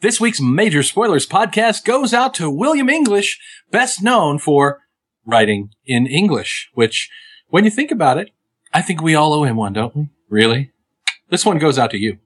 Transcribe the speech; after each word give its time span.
This 0.00 0.20
week's 0.20 0.42
Major 0.42 0.82
Spoilers 0.82 1.26
podcast 1.26 1.86
goes 1.86 2.12
out 2.12 2.34
to 2.34 2.50
William 2.50 2.90
English, 2.90 3.40
best 3.70 4.02
known 4.02 4.38
for 4.38 4.82
writing 5.24 5.70
in 5.86 6.06
English, 6.06 6.68
which, 6.74 7.08
when 7.48 7.64
you 7.64 7.70
think 7.70 7.90
about 7.90 8.18
it, 8.18 8.28
I 8.74 8.82
think 8.82 9.00
we 9.00 9.14
all 9.14 9.32
owe 9.32 9.44
him 9.44 9.56
one, 9.56 9.72
don't 9.72 9.96
we? 9.96 10.10
Really? 10.28 10.70
This 11.30 11.46
one 11.46 11.56
goes 11.56 11.78
out 11.78 11.92
to 11.92 11.98
you. 11.98 12.18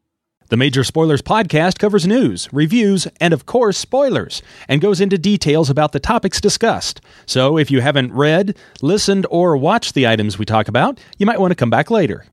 The 0.48 0.56
Major 0.56 0.82
Spoilers 0.82 1.22
podcast 1.22 1.78
covers 1.78 2.08
news, 2.08 2.48
reviews, 2.52 3.06
and 3.20 3.32
of 3.32 3.46
course, 3.46 3.78
spoilers, 3.78 4.42
and 4.66 4.80
goes 4.80 5.00
into 5.00 5.16
details 5.16 5.70
about 5.70 5.92
the 5.92 6.00
topics 6.00 6.40
discussed. 6.40 7.00
So 7.24 7.56
if 7.56 7.70
you 7.70 7.82
haven't 7.82 8.12
read, 8.12 8.56
listened, 8.82 9.28
or 9.30 9.56
watched 9.56 9.94
the 9.94 10.08
items 10.08 10.40
we 10.40 10.44
talk 10.44 10.66
about, 10.66 10.98
you 11.18 11.24
might 11.24 11.38
want 11.38 11.52
to 11.52 11.54
come 11.54 11.70
back 11.70 11.88
later. 11.88 12.26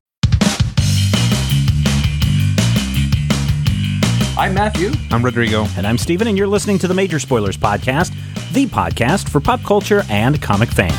I'm 4.38 4.54
Matthew. 4.54 4.92
I'm 5.10 5.24
Rodrigo. 5.24 5.66
And 5.76 5.84
I'm 5.84 5.98
Steven, 5.98 6.28
and 6.28 6.38
you're 6.38 6.46
listening 6.46 6.78
to 6.78 6.86
the 6.86 6.94
Major 6.94 7.18
Spoilers 7.18 7.56
Podcast, 7.56 8.14
the 8.52 8.66
podcast 8.66 9.28
for 9.28 9.40
pop 9.40 9.60
culture 9.64 10.04
and 10.08 10.40
comic 10.40 10.68
fans. 10.68 10.94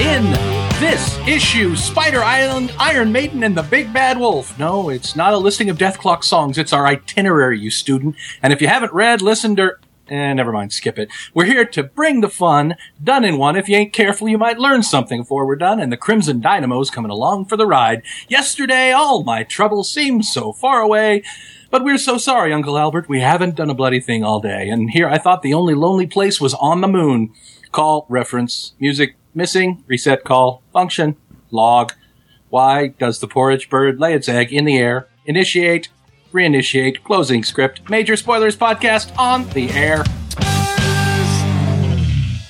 In 0.00 0.30
this 0.78 1.18
issue, 1.26 1.74
Spider 1.74 2.22
Island, 2.22 2.72
Iron 2.78 3.10
Maiden, 3.10 3.42
and 3.42 3.56
the 3.56 3.64
Big 3.64 3.92
Bad 3.92 4.20
Wolf. 4.20 4.56
No, 4.56 4.88
it's 4.88 5.16
not 5.16 5.32
a 5.32 5.36
listing 5.36 5.68
of 5.68 5.78
Dethklok 5.78 6.22
songs. 6.22 6.58
It's 6.58 6.72
our 6.72 6.86
itinerary, 6.86 7.58
you 7.58 7.72
student. 7.72 8.14
And 8.40 8.52
if 8.52 8.62
you 8.62 8.68
haven't 8.68 8.92
read, 8.92 9.20
listened, 9.20 9.58
or 9.58 9.80
Eh, 10.08 10.34
never 10.34 10.52
mind, 10.52 10.70
skip 10.72 10.98
it. 10.98 11.08
We're 11.32 11.46
here 11.46 11.64
to 11.64 11.82
bring 11.82 12.20
the 12.20 12.28
fun, 12.28 12.76
done 13.02 13.24
in 13.24 13.38
one. 13.38 13.56
If 13.56 13.70
you 13.70 13.76
ain't 13.76 13.94
careful, 13.94 14.28
you 14.28 14.36
might 14.36 14.58
learn 14.58 14.82
something 14.82 15.22
before 15.22 15.46
we're 15.46 15.56
done, 15.56 15.80
and 15.80 15.90
the 15.90 15.96
Crimson 15.96 16.42
Dynamo's 16.42 16.90
coming 16.90 17.10
along 17.10 17.46
for 17.46 17.56
the 17.56 17.66
ride. 17.66 18.02
Yesterday, 18.28 18.92
all 18.92 19.24
my 19.24 19.44
troubles 19.44 19.90
seemed 19.90 20.26
so 20.26 20.52
far 20.52 20.82
away, 20.82 21.22
but 21.70 21.82
we're 21.82 21.96
so 21.96 22.18
sorry, 22.18 22.52
Uncle 22.52 22.76
Albert. 22.76 23.08
We 23.08 23.20
haven't 23.20 23.56
done 23.56 23.70
a 23.70 23.74
bloody 23.74 24.00
thing 24.00 24.22
all 24.22 24.40
day, 24.40 24.68
and 24.68 24.90
here 24.90 25.08
I 25.08 25.16
thought 25.16 25.40
the 25.40 25.54
only 25.54 25.74
lonely 25.74 26.06
place 26.06 26.38
was 26.38 26.52
on 26.54 26.82
the 26.82 26.88
moon. 26.88 27.32
Call, 27.72 28.04
reference, 28.10 28.74
music, 28.78 29.16
missing, 29.34 29.84
reset 29.86 30.22
call, 30.22 30.62
function, 30.70 31.16
log. 31.50 31.94
Why 32.50 32.88
does 32.88 33.20
the 33.20 33.26
porridge 33.26 33.70
bird 33.70 33.98
lay 33.98 34.12
its 34.12 34.28
egg 34.28 34.52
in 34.52 34.66
the 34.66 34.76
air? 34.76 35.08
Initiate, 35.24 35.88
reinitiate, 36.34 37.02
closing 37.04 37.44
script, 37.44 37.88
major 37.88 38.16
spoilers 38.16 38.56
podcast 38.56 39.16
on 39.16 39.48
the 39.50 39.70
air. 39.70 40.02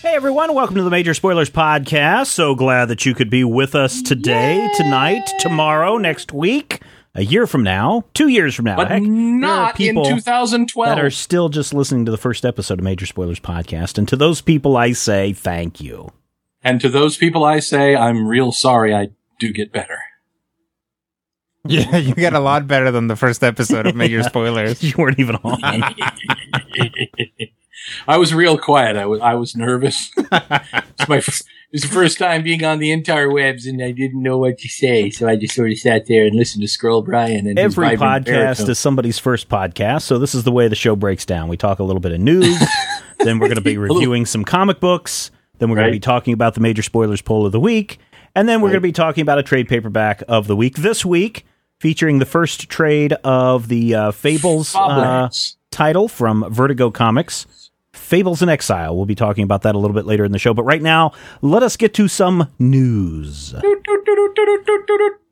Hey 0.00 0.14
everyone, 0.16 0.54
welcome 0.54 0.76
to 0.76 0.82
the 0.82 0.90
Major 0.90 1.12
Spoilers 1.12 1.50
Podcast. 1.50 2.26
So 2.26 2.54
glad 2.54 2.86
that 2.86 3.04
you 3.04 3.14
could 3.14 3.28
be 3.28 3.44
with 3.44 3.74
us 3.74 4.00
today, 4.00 4.56
Yay! 4.56 4.70
tonight, 4.76 5.30
tomorrow, 5.40 5.98
next 5.98 6.32
week, 6.32 6.80
a 7.14 7.22
year 7.24 7.46
from 7.46 7.62
now, 7.62 8.04
two 8.14 8.28
years 8.28 8.54
from 8.54 8.64
now. 8.64 8.76
But 8.76 8.88
Heck, 8.88 9.02
not 9.02 9.78
in 9.80 9.96
2012. 9.96 10.88
That 10.88 11.04
are 11.04 11.10
still 11.10 11.48
just 11.48 11.74
listening 11.74 12.04
to 12.06 12.10
the 12.10 12.16
first 12.16 12.44
episode 12.44 12.78
of 12.78 12.84
Major 12.84 13.06
Spoilers 13.06 13.40
Podcast. 13.40 13.98
And 13.98 14.08
to 14.08 14.16
those 14.16 14.40
people, 14.40 14.76
I 14.76 14.92
say 14.92 15.32
thank 15.32 15.80
you. 15.80 16.12
And 16.62 16.80
to 16.80 16.88
those 16.88 17.16
people, 17.16 17.44
I 17.44 17.58
say 17.58 17.94
I'm 17.94 18.26
real 18.26 18.50
sorry 18.50 18.94
I 18.94 19.08
do 19.38 19.52
get 19.52 19.72
better. 19.72 19.98
Yeah, 21.66 21.96
you 21.96 22.14
got 22.14 22.34
a 22.34 22.40
lot 22.40 22.66
better 22.66 22.90
than 22.90 23.08
the 23.08 23.16
first 23.16 23.42
episode 23.42 23.86
of 23.86 23.96
Major 23.96 24.22
Spoilers. 24.22 24.82
you 24.82 24.94
weren't 24.98 25.18
even 25.18 25.36
on. 25.36 25.60
I 28.08 28.18
was 28.18 28.34
real 28.34 28.58
quiet. 28.58 28.96
I 28.96 29.06
was 29.06 29.20
I 29.20 29.34
was 29.34 29.56
nervous. 29.56 30.10
it's 30.16 31.08
my 31.08 31.16
it 31.16 31.42
was 31.72 31.82
the 31.82 31.88
first 31.88 32.18
time 32.18 32.42
being 32.42 32.64
on 32.64 32.78
the 32.78 32.92
entire 32.92 33.30
webs, 33.30 33.66
and 33.66 33.82
I 33.82 33.92
didn't 33.92 34.22
know 34.22 34.38
what 34.38 34.58
to 34.58 34.68
say, 34.68 35.10
so 35.10 35.26
I 35.26 35.36
just 35.36 35.54
sort 35.54 35.70
of 35.70 35.78
sat 35.78 36.06
there 36.06 36.24
and 36.24 36.36
listened 36.36 36.62
to 36.62 36.68
Scroll 36.68 37.02
Brian. 37.02 37.46
And 37.46 37.58
every 37.58 37.96
podcast 37.96 38.68
is 38.68 38.78
somebody's 38.78 39.18
first 39.18 39.48
podcast, 39.48 40.02
so 40.02 40.18
this 40.18 40.34
is 40.34 40.44
the 40.44 40.52
way 40.52 40.68
the 40.68 40.76
show 40.76 40.94
breaks 40.94 41.24
down. 41.24 41.48
We 41.48 41.56
talk 41.56 41.78
a 41.78 41.84
little 41.84 42.00
bit 42.00 42.12
of 42.12 42.20
news, 42.20 42.58
then 43.18 43.38
we're 43.38 43.48
going 43.48 43.56
to 43.56 43.62
be 43.62 43.78
reviewing 43.78 44.24
some 44.24 44.44
comic 44.44 44.80
books, 44.80 45.30
then 45.58 45.68
we're 45.68 45.76
going 45.76 45.88
to 45.88 45.92
be 45.92 46.00
talking 46.00 46.34
about 46.34 46.54
the 46.54 46.60
major 46.60 46.82
spoilers 46.82 47.22
poll 47.22 47.44
of 47.44 47.52
the 47.52 47.60
week, 47.60 47.98
and 48.36 48.48
then 48.48 48.60
we're 48.60 48.68
right. 48.68 48.74
going 48.74 48.82
to 48.82 48.88
be 48.88 48.92
talking 48.92 49.22
about 49.22 49.38
a 49.38 49.42
trade 49.42 49.68
paperback 49.68 50.22
of 50.28 50.46
the 50.46 50.54
week. 50.54 50.76
This 50.76 51.04
week 51.04 51.44
featuring 51.84 52.18
the 52.18 52.24
first 52.24 52.70
trade 52.70 53.12
of 53.24 53.68
the 53.68 53.94
uh, 53.94 54.10
Fables 54.10 54.74
uh, 54.74 55.28
title 55.70 56.08
from 56.08 56.42
Vertigo 56.50 56.90
Comics. 56.90 57.70
Fables 57.92 58.40
in 58.40 58.48
Exile. 58.48 58.96
We'll 58.96 59.04
be 59.04 59.14
talking 59.14 59.44
about 59.44 59.60
that 59.64 59.74
a 59.74 59.78
little 59.78 59.94
bit 59.94 60.06
later 60.06 60.24
in 60.24 60.32
the 60.32 60.38
show. 60.38 60.54
But 60.54 60.62
right 60.62 60.80
now, 60.80 61.12
let 61.42 61.62
us 61.62 61.76
get 61.76 61.92
to 61.92 62.08
some 62.08 62.50
news. 62.58 63.52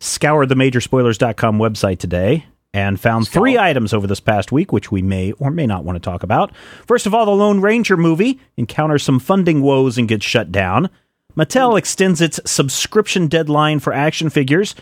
Scoured 0.00 0.50
the 0.50 0.54
majorspoilers.com 0.54 1.58
website 1.58 1.98
today 1.98 2.44
and 2.74 3.00
found 3.00 3.28
three 3.28 3.56
items 3.56 3.94
over 3.94 4.06
this 4.06 4.20
past 4.20 4.52
week, 4.52 4.72
which 4.72 4.92
we 4.92 5.00
may 5.00 5.32
or 5.32 5.50
may 5.50 5.66
not 5.66 5.84
want 5.84 5.96
to 5.96 6.00
talk 6.00 6.22
about. 6.22 6.54
First 6.86 7.06
of 7.06 7.14
all, 7.14 7.24
the 7.24 7.30
Lone 7.30 7.60
Ranger 7.60 7.96
movie 7.96 8.38
encounters 8.58 9.02
some 9.02 9.20
funding 9.20 9.62
woes 9.62 9.96
and 9.96 10.06
gets 10.06 10.26
shut 10.26 10.52
down. 10.52 10.90
Mattel 11.34 11.78
extends 11.78 12.20
its 12.20 12.38
subscription 12.44 13.26
deadline 13.26 13.78
for 13.78 13.94
action 13.94 14.28
figures 14.28 14.74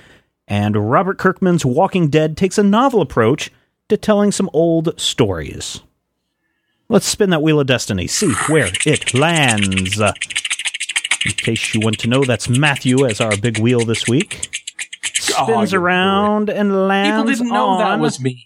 and 0.50 0.90
Robert 0.90 1.16
Kirkman's 1.16 1.64
Walking 1.64 2.08
Dead 2.08 2.36
takes 2.36 2.58
a 2.58 2.64
novel 2.64 3.00
approach 3.00 3.52
to 3.88 3.96
telling 3.96 4.32
some 4.32 4.50
old 4.52 5.00
stories. 5.00 5.80
Let's 6.88 7.06
spin 7.06 7.30
that 7.30 7.40
wheel 7.40 7.60
of 7.60 7.68
destiny, 7.68 8.08
see 8.08 8.32
where 8.48 8.68
it 8.84 9.14
lands. 9.14 10.00
In 11.24 11.32
case 11.36 11.72
you 11.72 11.80
want 11.80 12.00
to 12.00 12.08
know, 12.08 12.24
that's 12.24 12.48
Matthew 12.48 13.06
as 13.06 13.20
our 13.20 13.36
big 13.36 13.58
wheel 13.58 13.84
this 13.84 14.08
week. 14.08 14.48
Spins 15.04 15.72
oh, 15.72 15.78
around 15.78 16.50
and 16.50 16.88
lands. 16.88 17.10
People 17.10 17.24
didn't 17.32 17.54
know 17.54 17.78
that 17.78 18.00
was 18.00 18.20
me. 18.20 18.44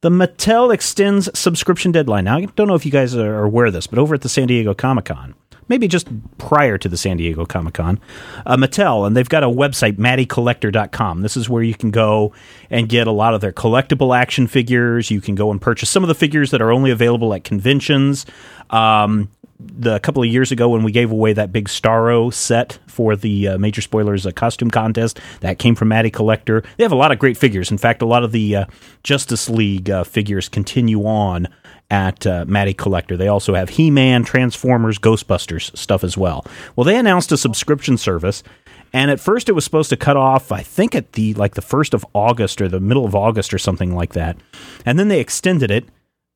The 0.00 0.10
Mattel 0.10 0.72
extends 0.72 1.28
subscription 1.36 1.90
deadline. 1.90 2.24
Now, 2.24 2.36
I 2.36 2.44
don't 2.44 2.68
know 2.68 2.76
if 2.76 2.86
you 2.86 2.92
guys 2.92 3.16
are 3.16 3.42
aware 3.42 3.66
of 3.66 3.72
this, 3.72 3.88
but 3.88 3.98
over 3.98 4.14
at 4.14 4.20
the 4.20 4.28
San 4.28 4.46
Diego 4.46 4.74
Comic 4.74 5.06
Con, 5.06 5.34
maybe 5.68 5.88
just 5.88 6.08
prior 6.38 6.78
to 6.78 6.88
the 6.88 6.96
San 6.96 7.16
Diego 7.16 7.46
Comic 7.46 7.74
Con, 7.74 8.00
uh, 8.46 8.56
Mattel, 8.56 9.06
and 9.06 9.16
they've 9.16 9.28
got 9.28 9.42
a 9.42 9.48
website, 9.48 9.96
MattyCollector.com. 9.96 11.22
This 11.22 11.36
is 11.36 11.48
where 11.48 11.62
you 11.62 11.74
can 11.74 11.90
go 11.90 12.32
and 12.70 12.88
get 12.88 13.06
a 13.06 13.12
lot 13.12 13.34
of 13.34 13.40
their 13.40 13.52
collectible 13.52 14.16
action 14.16 14.46
figures. 14.46 15.10
You 15.10 15.20
can 15.20 15.34
go 15.34 15.50
and 15.50 15.60
purchase 15.60 15.90
some 15.90 16.02
of 16.02 16.08
the 16.08 16.14
figures 16.14 16.50
that 16.50 16.62
are 16.62 16.72
only 16.72 16.90
available 16.90 17.34
at 17.34 17.44
conventions. 17.44 18.26
Um, 18.70 19.30
the 19.60 19.96
a 19.96 20.00
couple 20.00 20.22
of 20.22 20.28
years 20.28 20.52
ago 20.52 20.68
when 20.68 20.84
we 20.84 20.92
gave 20.92 21.10
away 21.10 21.32
that 21.32 21.52
big 21.52 21.68
Starro 21.68 22.32
set 22.32 22.78
for 22.86 23.16
the 23.16 23.48
uh, 23.48 23.58
Major 23.58 23.80
Spoilers 23.80 24.26
uh, 24.26 24.30
costume 24.30 24.70
contest 24.70 25.20
that 25.40 25.58
came 25.58 25.74
from 25.74 25.88
Matty 25.88 26.10
Collector. 26.10 26.62
They 26.76 26.84
have 26.84 26.92
a 26.92 26.96
lot 26.96 27.10
of 27.10 27.18
great 27.18 27.36
figures. 27.36 27.70
In 27.70 27.78
fact, 27.78 28.02
a 28.02 28.06
lot 28.06 28.22
of 28.22 28.32
the 28.32 28.56
uh, 28.56 28.64
Justice 29.02 29.48
League 29.48 29.90
uh, 29.90 30.04
figures 30.04 30.48
continue 30.48 31.04
on 31.04 31.48
at 31.90 32.26
uh, 32.26 32.44
Matty 32.46 32.74
Collector. 32.74 33.16
They 33.16 33.28
also 33.28 33.54
have 33.54 33.70
He 33.70 33.90
Man, 33.90 34.24
Transformers, 34.24 34.98
Ghostbusters 34.98 35.76
stuff 35.76 36.04
as 36.04 36.16
well. 36.16 36.44
Well, 36.76 36.84
they 36.84 36.98
announced 36.98 37.32
a 37.32 37.36
subscription 37.36 37.96
service. 37.96 38.42
And 38.92 39.10
at 39.10 39.20
first, 39.20 39.50
it 39.50 39.52
was 39.52 39.64
supposed 39.64 39.90
to 39.90 39.98
cut 39.98 40.16
off, 40.16 40.50
I 40.50 40.62
think, 40.62 40.94
at 40.94 41.12
the 41.12 41.34
like 41.34 41.54
the 41.54 41.62
first 41.62 41.92
of 41.92 42.06
August 42.14 42.60
or 42.60 42.68
the 42.68 42.80
middle 42.80 43.04
of 43.04 43.14
August 43.14 43.52
or 43.52 43.58
something 43.58 43.94
like 43.94 44.14
that. 44.14 44.38
And 44.86 44.98
then 44.98 45.08
they 45.08 45.20
extended 45.20 45.70
it, 45.70 45.84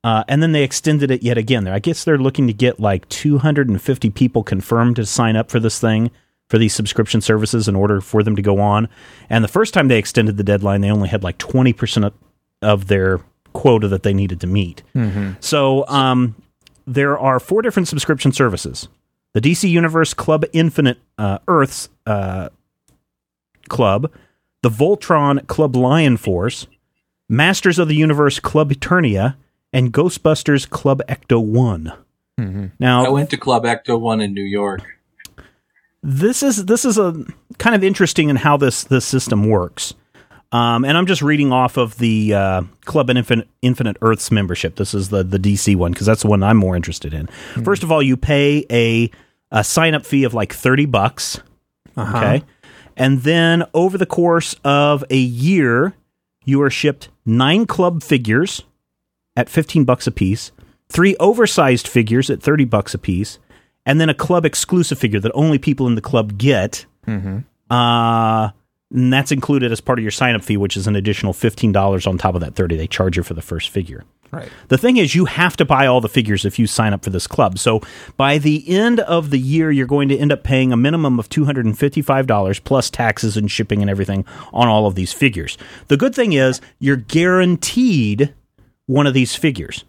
uh, 0.04 0.24
and 0.28 0.42
then 0.42 0.52
they 0.52 0.62
extended 0.62 1.10
it 1.10 1.22
yet 1.22 1.38
again. 1.38 1.66
I 1.66 1.78
guess 1.78 2.04
they're 2.04 2.18
looking 2.18 2.46
to 2.48 2.52
get 2.52 2.78
like 2.78 3.08
250 3.08 4.10
people 4.10 4.42
confirmed 4.42 4.96
to 4.96 5.06
sign 5.06 5.34
up 5.34 5.50
for 5.50 5.60
this 5.60 5.80
thing 5.80 6.10
for 6.52 6.58
these 6.58 6.74
subscription 6.74 7.22
services 7.22 7.66
in 7.66 7.74
order 7.74 8.02
for 8.02 8.22
them 8.22 8.36
to 8.36 8.42
go 8.42 8.60
on. 8.60 8.86
And 9.30 9.42
the 9.42 9.48
first 9.48 9.72
time 9.72 9.88
they 9.88 9.96
extended 9.96 10.36
the 10.36 10.44
deadline, 10.44 10.82
they 10.82 10.90
only 10.90 11.08
had 11.08 11.22
like 11.22 11.38
20% 11.38 12.04
of, 12.04 12.12
of 12.60 12.88
their 12.88 13.20
quota 13.52 13.88
that 13.88 14.02
they 14.02 14.12
needed 14.12 14.40
to 14.40 14.46
meet. 14.46 14.82
Mm-hmm. 14.94 15.32
So 15.40 15.86
um, 15.88 16.34
there 16.86 17.18
are 17.18 17.40
four 17.40 17.62
different 17.62 17.88
subscription 17.88 18.32
services: 18.32 18.88
the 19.32 19.40
DC 19.40 19.68
Universe 19.68 20.14
Club 20.14 20.44
Infinite 20.52 20.98
uh, 21.18 21.38
Earths 21.48 21.88
uh, 22.06 22.48
Club, 23.68 24.10
the 24.62 24.70
Voltron 24.70 25.46
Club 25.46 25.76
Lion 25.76 26.16
Force, 26.16 26.66
Masters 27.28 27.78
of 27.78 27.88
the 27.88 27.96
Universe 27.96 28.40
Club 28.40 28.70
Eternia, 28.70 29.36
and 29.72 29.92
Ghostbusters 29.92 30.68
Club 30.68 31.02
Ecto 31.08 31.42
One. 31.42 31.92
Mm-hmm. 32.38 32.66
Now, 32.78 33.04
I 33.04 33.08
went 33.08 33.30
to 33.30 33.36
Club 33.36 33.64
Ecto 33.64 33.98
One 33.98 34.20
in 34.20 34.34
New 34.34 34.44
York. 34.44 34.82
This 36.02 36.42
is 36.42 36.66
this 36.66 36.84
is 36.84 36.98
a 36.98 37.24
kind 37.58 37.76
of 37.76 37.84
interesting 37.84 38.28
in 38.28 38.36
how 38.36 38.56
this 38.56 38.84
this 38.84 39.04
system 39.04 39.48
works. 39.48 39.94
Um, 40.52 40.84
and 40.84 40.98
I'm 40.98 41.06
just 41.06 41.22
reading 41.22 41.50
off 41.50 41.78
of 41.78 41.96
the 41.96 42.34
uh, 42.34 42.62
Club 42.84 43.08
Infinite, 43.08 43.48
Infinite 43.62 43.96
Earths 44.02 44.30
membership. 44.30 44.76
This 44.76 44.92
is 44.92 45.08
the, 45.08 45.24
the 45.24 45.38
DC 45.38 45.74
one 45.76 45.92
because 45.92 46.06
that's 46.06 46.22
the 46.22 46.28
one 46.28 46.42
I'm 46.42 46.58
more 46.58 46.76
interested 46.76 47.14
in. 47.14 47.26
Mm-hmm. 47.26 47.62
First 47.62 47.82
of 47.82 47.90
all, 47.90 48.02
you 48.02 48.18
pay 48.18 48.66
a, 48.70 49.10
a 49.50 49.64
sign 49.64 49.94
up 49.94 50.04
fee 50.04 50.24
of 50.24 50.34
like 50.34 50.52
30 50.52 50.86
bucks. 50.86 51.40
Uh-huh. 51.96 52.18
Okay. 52.18 52.44
And 52.96 53.22
then 53.22 53.64
over 53.72 53.96
the 53.96 54.06
course 54.06 54.54
of 54.62 55.02
a 55.08 55.16
year, 55.16 55.94
you 56.44 56.60
are 56.60 56.70
shipped 56.70 57.08
nine 57.24 57.66
club 57.66 58.02
figures 58.02 58.62
at 59.34 59.48
15 59.48 59.84
bucks 59.84 60.06
a 60.06 60.10
piece, 60.10 60.52
three 60.88 61.16
oversized 61.16 61.88
figures 61.88 62.28
at 62.28 62.42
30 62.42 62.66
bucks 62.66 62.92
a 62.92 62.98
piece, 62.98 63.38
and 63.86 63.98
then 63.98 64.10
a 64.10 64.14
club 64.14 64.44
exclusive 64.44 64.98
figure 64.98 65.20
that 65.20 65.32
only 65.34 65.58
people 65.58 65.86
in 65.86 65.94
the 65.94 66.02
club 66.02 66.36
get. 66.36 66.84
Mm-hmm. 67.06 67.38
Uh, 67.70 68.50
And 68.92 69.12
that's 69.12 69.32
included 69.32 69.72
as 69.72 69.80
part 69.80 69.98
of 69.98 70.02
your 70.02 70.10
sign 70.10 70.34
up 70.34 70.42
fee, 70.42 70.56
which 70.56 70.76
is 70.76 70.86
an 70.86 70.96
additional 70.96 71.32
$15 71.32 72.06
on 72.06 72.18
top 72.18 72.34
of 72.34 72.40
that 72.42 72.54
30 72.54 72.76
they 72.76 72.86
charge 72.86 73.16
you 73.16 73.22
for 73.22 73.34
the 73.34 73.42
first 73.42 73.70
figure. 73.70 74.04
Right. 74.30 74.48
The 74.68 74.78
thing 74.78 74.96
is, 74.96 75.14
you 75.14 75.26
have 75.26 75.58
to 75.58 75.66
buy 75.66 75.86
all 75.86 76.00
the 76.00 76.08
figures 76.08 76.46
if 76.46 76.58
you 76.58 76.66
sign 76.66 76.94
up 76.94 77.04
for 77.04 77.10
this 77.10 77.26
club. 77.26 77.58
So 77.58 77.82
by 78.16 78.38
the 78.38 78.66
end 78.66 79.00
of 79.00 79.28
the 79.28 79.38
year, 79.38 79.70
you're 79.70 79.86
going 79.86 80.08
to 80.08 80.16
end 80.16 80.32
up 80.32 80.42
paying 80.42 80.72
a 80.72 80.76
minimum 80.76 81.18
of 81.18 81.28
$255 81.28 82.64
plus 82.64 82.88
taxes 82.88 83.36
and 83.36 83.50
shipping 83.50 83.82
and 83.82 83.90
everything 83.90 84.24
on 84.54 84.68
all 84.68 84.86
of 84.86 84.94
these 84.94 85.12
figures. 85.12 85.58
The 85.88 85.98
good 85.98 86.14
thing 86.14 86.32
is, 86.32 86.62
you're 86.78 86.96
guaranteed 86.96 88.32
one 88.92 89.06
of 89.06 89.14
these 89.14 89.34
figures. 89.34 89.84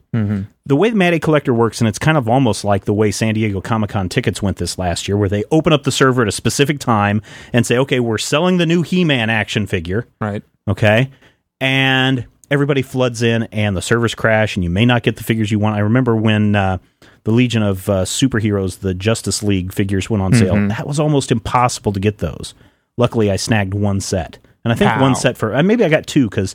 The 0.65 0.75
way 0.75 0.89
the 0.89 0.95
Matty 0.95 1.19
Collector 1.19 1.53
works, 1.53 1.81
and 1.81 1.87
it's 1.87 1.99
kind 1.99 2.17
of 2.17 2.29
almost 2.29 2.63
like 2.63 2.85
the 2.85 2.93
way 2.93 3.11
San 3.11 3.33
Diego 3.33 3.59
Comic 3.61 3.89
Con 3.89 4.07
tickets 4.09 4.41
went 4.41 4.57
this 4.57 4.77
last 4.77 5.07
year, 5.07 5.17
where 5.17 5.27
they 5.27 5.43
open 5.51 5.73
up 5.73 5.83
the 5.83 5.91
server 5.91 6.21
at 6.21 6.27
a 6.27 6.31
specific 6.31 6.79
time 6.79 7.21
and 7.51 7.65
say, 7.65 7.77
okay, 7.79 7.99
we're 7.99 8.17
selling 8.17 8.57
the 8.57 8.65
new 8.65 8.81
He 8.83 9.03
Man 9.03 9.29
action 9.29 9.67
figure. 9.67 10.07
Right. 10.21 10.43
Okay. 10.67 11.11
And 11.59 12.25
everybody 12.51 12.81
floods 12.81 13.23
in 13.23 13.43
and 13.51 13.75
the 13.75 13.81
servers 13.81 14.13
crash 14.13 14.55
and 14.55 14.63
you 14.63 14.69
may 14.69 14.85
not 14.85 15.01
get 15.03 15.15
the 15.15 15.23
figures 15.23 15.51
you 15.51 15.59
want. 15.59 15.75
I 15.75 15.79
remember 15.79 16.15
when 16.15 16.55
uh, 16.55 16.77
the 17.23 17.31
Legion 17.31 17.63
of 17.63 17.89
uh, 17.89 18.05
Superheroes, 18.05 18.79
the 18.79 18.93
Justice 18.93 19.41
League 19.41 19.73
figures 19.73 20.09
went 20.09 20.21
on 20.21 20.33
sale. 20.33 20.55
That 20.67 20.87
was 20.87 20.99
almost 20.99 21.31
impossible 21.31 21.91
to 21.93 21.99
get 21.99 22.19
those. 22.19 22.53
Luckily, 22.95 23.31
I 23.31 23.37
snagged 23.37 23.73
one 23.73 23.99
set. 23.99 24.37
And 24.63 24.71
I 24.71 24.75
think 24.75 24.91
How? 24.91 25.01
one 25.01 25.15
set 25.15 25.37
for, 25.37 25.53
uh, 25.55 25.63
maybe 25.63 25.83
I 25.83 25.89
got 25.89 26.05
two 26.07 26.29
because 26.29 26.53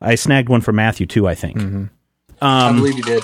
I 0.00 0.14
snagged 0.14 0.48
one 0.48 0.60
for 0.60 0.72
Matthew 0.72 1.06
too, 1.06 1.26
I 1.28 1.34
think. 1.34 1.90
I 2.40 2.68
Um, 2.68 2.76
believe 2.76 2.96
you 2.96 3.02
did. 3.02 3.22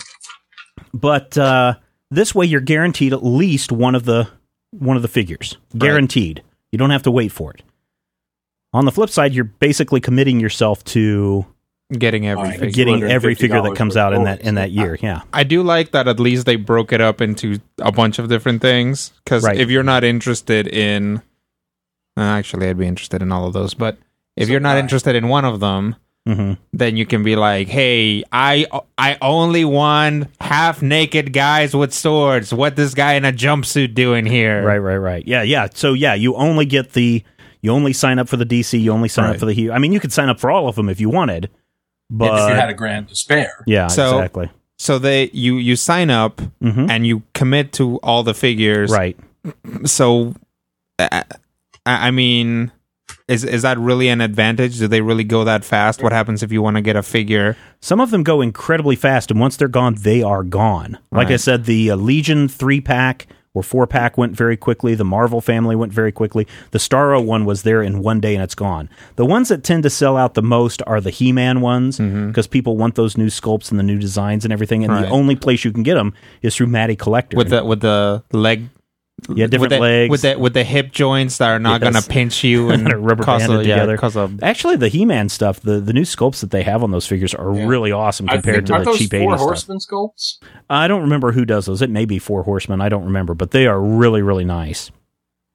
But 0.92 1.36
uh, 1.38 1.74
this 2.10 2.34
way, 2.34 2.46
you're 2.46 2.60
guaranteed 2.60 3.12
at 3.12 3.24
least 3.24 3.70
one 3.72 3.94
of 3.94 4.04
the 4.04 4.28
one 4.70 4.96
of 4.96 5.02
the 5.02 5.08
figures. 5.08 5.56
Guaranteed. 5.76 6.42
You 6.72 6.78
don't 6.78 6.90
have 6.90 7.04
to 7.04 7.10
wait 7.10 7.30
for 7.30 7.52
it. 7.52 7.62
On 8.72 8.84
the 8.84 8.90
flip 8.92 9.08
side, 9.10 9.32
you're 9.34 9.44
basically 9.44 10.00
committing 10.00 10.40
yourself 10.40 10.82
to 10.84 11.46
Getting 11.92 12.26
every 12.26 12.42
Alright. 12.44 12.58
figure. 12.60 12.72
getting 12.84 13.02
every 13.04 13.34
figure 13.34 13.60
that 13.62 13.76
comes 13.76 13.96
out 13.96 14.14
in 14.14 14.24
that 14.24 14.40
in 14.40 14.54
that 14.56 14.66
toys. 14.68 14.74
year. 14.74 14.98
Yeah, 15.02 15.20
I 15.32 15.44
do 15.44 15.62
like 15.62 15.92
that 15.92 16.08
at 16.08 16.18
least 16.18 16.46
they 16.46 16.56
broke 16.56 16.92
it 16.92 17.00
up 17.00 17.20
into 17.20 17.60
a 17.78 17.92
bunch 17.92 18.18
of 18.18 18.28
different 18.28 18.62
things. 18.62 19.12
Because 19.22 19.44
Right. 19.44 19.58
if 19.60 19.70
you're 19.70 19.82
not 19.84 20.02
interested 20.02 20.66
in, 20.66 21.18
uh, 22.16 22.20
actually, 22.22 22.68
I'd 22.68 22.78
be 22.78 22.86
interested 22.86 23.20
in 23.22 23.30
all 23.30 23.46
of 23.46 23.52
those. 23.52 23.74
But 23.74 23.98
if 24.34 24.48
you're 24.48 24.60
not 24.60 24.70
Supply. 24.70 24.80
interested 24.80 25.14
in 25.14 25.28
one 25.28 25.44
of 25.44 25.60
them, 25.60 25.94
hmm 26.26 26.54
then 26.72 26.96
you 26.96 27.04
can 27.06 27.22
be 27.22 27.36
like, 27.36 27.68
"Hey, 27.68 28.24
I 28.32 28.66
I 28.96 29.18
only 29.20 29.64
want 29.64 30.28
half 30.40 30.80
naked 30.82 31.32
guys 31.32 31.74
with 31.76 31.92
swords. 31.92 32.52
What 32.52 32.76
this 32.76 32.94
guy 32.94 33.14
in 33.14 33.24
a 33.24 33.32
jumpsuit 33.32 33.94
doing 33.94 34.24
here?" 34.26 34.62
right, 34.64 34.78
right, 34.78 34.96
right. 34.96 35.26
Yeah, 35.26 35.42
yeah. 35.42 35.68
So 35.74 35.92
yeah, 35.92 36.14
you 36.14 36.34
only 36.36 36.64
get 36.66 36.92
the 36.92 37.22
you 37.60 37.70
only 37.70 37.92
sign 37.92 38.18
up 38.18 38.28
for 38.28 38.36
the 38.36 38.46
DC. 38.46 38.80
You 38.80 38.92
only 38.92 39.08
sign 39.08 39.30
up 39.30 39.38
for 39.38 39.46
the 39.46 39.52
hero. 39.54 39.74
I 39.74 39.78
mean, 39.78 39.92
you 39.92 40.00
could 40.00 40.12
sign 40.12 40.28
up 40.28 40.40
for 40.40 40.50
all 40.50 40.66
of 40.68 40.76
them 40.76 40.88
if 40.88 41.00
you 41.00 41.08
wanted, 41.10 41.50
but 42.10 42.32
if 42.42 42.48
you 42.50 42.54
had 42.54 42.70
a 42.70 42.74
grand 42.74 43.08
to 43.08 43.16
spare. 43.16 43.62
yeah, 43.66 43.86
So- 43.88 44.18
exactly. 44.18 44.50
So 44.78 44.98
they 44.98 45.30
you 45.32 45.56
you 45.56 45.76
sign 45.76 46.10
up 46.10 46.40
Mhm. 46.62 46.90
and 46.90 47.06
you 47.06 47.22
commit 47.32 47.72
to 47.74 47.96
all 48.02 48.22
the 48.24 48.34
figures. 48.34 48.90
Right. 48.90 49.16
So, 49.84 50.34
uh, 50.98 51.22
I 51.86 52.08
I 52.08 52.10
mean, 52.10 52.72
is 53.28 53.42
is 53.44 53.62
that 53.62 53.78
really 53.78 54.08
an 54.08 54.20
advantage? 54.20 54.78
Do 54.78 54.88
they 54.88 55.00
really 55.00 55.24
go 55.24 55.44
that 55.44 55.64
fast? 55.64 56.02
What 56.02 56.12
happens 56.12 56.42
if 56.42 56.52
you 56.52 56.60
want 56.62 56.76
to 56.76 56.82
get 56.82 56.96
a 56.96 57.02
figure? 57.02 57.56
Some 57.80 58.00
of 58.00 58.10
them 58.10 58.22
go 58.22 58.40
incredibly 58.40 58.96
fast, 58.96 59.30
and 59.30 59.40
once 59.40 59.56
they're 59.56 59.68
gone, 59.68 59.94
they 59.98 60.22
are 60.22 60.42
gone. 60.42 60.98
Like 61.10 61.28
I 61.30 61.36
said, 61.36 61.64
the 61.64 61.90
uh, 61.92 61.96
Legion 61.96 62.48
three 62.48 62.80
pack 62.80 63.26
or 63.56 63.62
four 63.62 63.86
pack 63.86 64.18
went 64.18 64.34
very 64.36 64.56
quickly. 64.56 64.96
The 64.96 65.04
Marvel 65.04 65.40
family 65.40 65.76
went 65.76 65.92
very 65.92 66.10
quickly. 66.10 66.46
The 66.72 66.78
Starro 66.78 67.24
one 67.24 67.44
was 67.44 67.62
there 67.62 67.82
in 67.82 68.02
one 68.02 68.18
day 68.20 68.34
and 68.34 68.42
it's 68.42 68.56
gone. 68.56 68.90
The 69.14 69.24
ones 69.24 69.48
that 69.48 69.62
tend 69.62 69.84
to 69.84 69.90
sell 69.90 70.16
out 70.16 70.34
the 70.34 70.42
most 70.42 70.82
are 70.88 71.00
the 71.00 71.10
He 71.10 71.30
Man 71.30 71.60
ones 71.60 71.98
because 71.98 72.48
people 72.48 72.76
want 72.76 72.96
those 72.96 73.16
new 73.16 73.28
sculpts 73.28 73.70
and 73.70 73.78
the 73.78 73.84
new 73.84 73.98
designs 73.98 74.44
and 74.44 74.52
everything. 74.52 74.82
And 74.84 74.92
the 74.92 75.02
Mm-hmm. 75.04 75.12
Only 75.12 75.36
place 75.36 75.64
you 75.64 75.70
can 75.72 75.84
get 75.84 75.94
them 75.94 76.14
is 76.42 76.56
through 76.56 76.66
Matty 76.66 76.96
Collector. 76.96 77.36
with 77.36 77.50
the 77.50 77.64
with 77.64 77.80
the 77.80 78.24
leg 78.32 78.68
Yeah, 79.34 79.46
different 79.46 79.60
with 79.60 79.70
the, 79.70 79.78
legs. 79.80 80.10
with 80.10 80.22
the 80.22 80.34
with 80.38 80.52
the 80.54 80.64
hip 80.64 80.92
joints 80.92 81.38
that 81.38 81.48
are 81.48 81.58
not 81.58 81.80
Yes. 81.80 81.92
gonna 81.92 82.02
pinch 82.06 82.44
you 82.44 82.68
and 82.70 82.86
They're 82.86 82.98
rubber 82.98 83.22
cause 83.24 83.44
a, 83.44 83.48
banded 83.48 83.66
yeah, 83.66 83.76
together. 83.76 83.96
cause 83.96 84.16
a 84.16 84.30
Actually, 84.42 84.76
the 84.76 84.88
He 84.88 85.04
Man 85.06 85.28
stuff, 85.28 85.60
the, 85.60 85.80
the 85.80 85.92
new 85.92 86.02
sculpts 86.02 86.40
that 86.40 86.50
they 86.50 86.62
have 86.62 86.82
on 86.82 86.90
those 86.90 87.06
figures 87.06 87.32
are 87.34 87.54
Yeah. 87.54 87.66
really 87.66 87.90
awesome 87.92 88.26
compared 88.26 88.66
think, 88.66 88.78
to 88.78 88.84
the 88.84 88.90
those 88.90 88.98
cheap 88.98 89.10
four 89.12 89.20
80s 89.20 89.36
stuff. 89.36 89.40
horseman 89.40 89.78
sculpts? 89.78 90.38
I 90.68 90.88
don't 90.88 91.02
remember 91.02 91.32
who 91.32 91.44
does 91.44 91.64
those. 91.66 91.80
It 91.80 91.90
may 91.90 92.04
be 92.04 92.18
Four 92.18 92.42
Horsemen. 92.42 92.80
I 92.80 92.88
don't 92.88 93.04
remember, 93.04 93.34
but 93.34 93.52
they 93.52 93.66
are 93.66 93.80
really, 93.80 94.20
really 94.20 94.44
nice. 94.44 94.90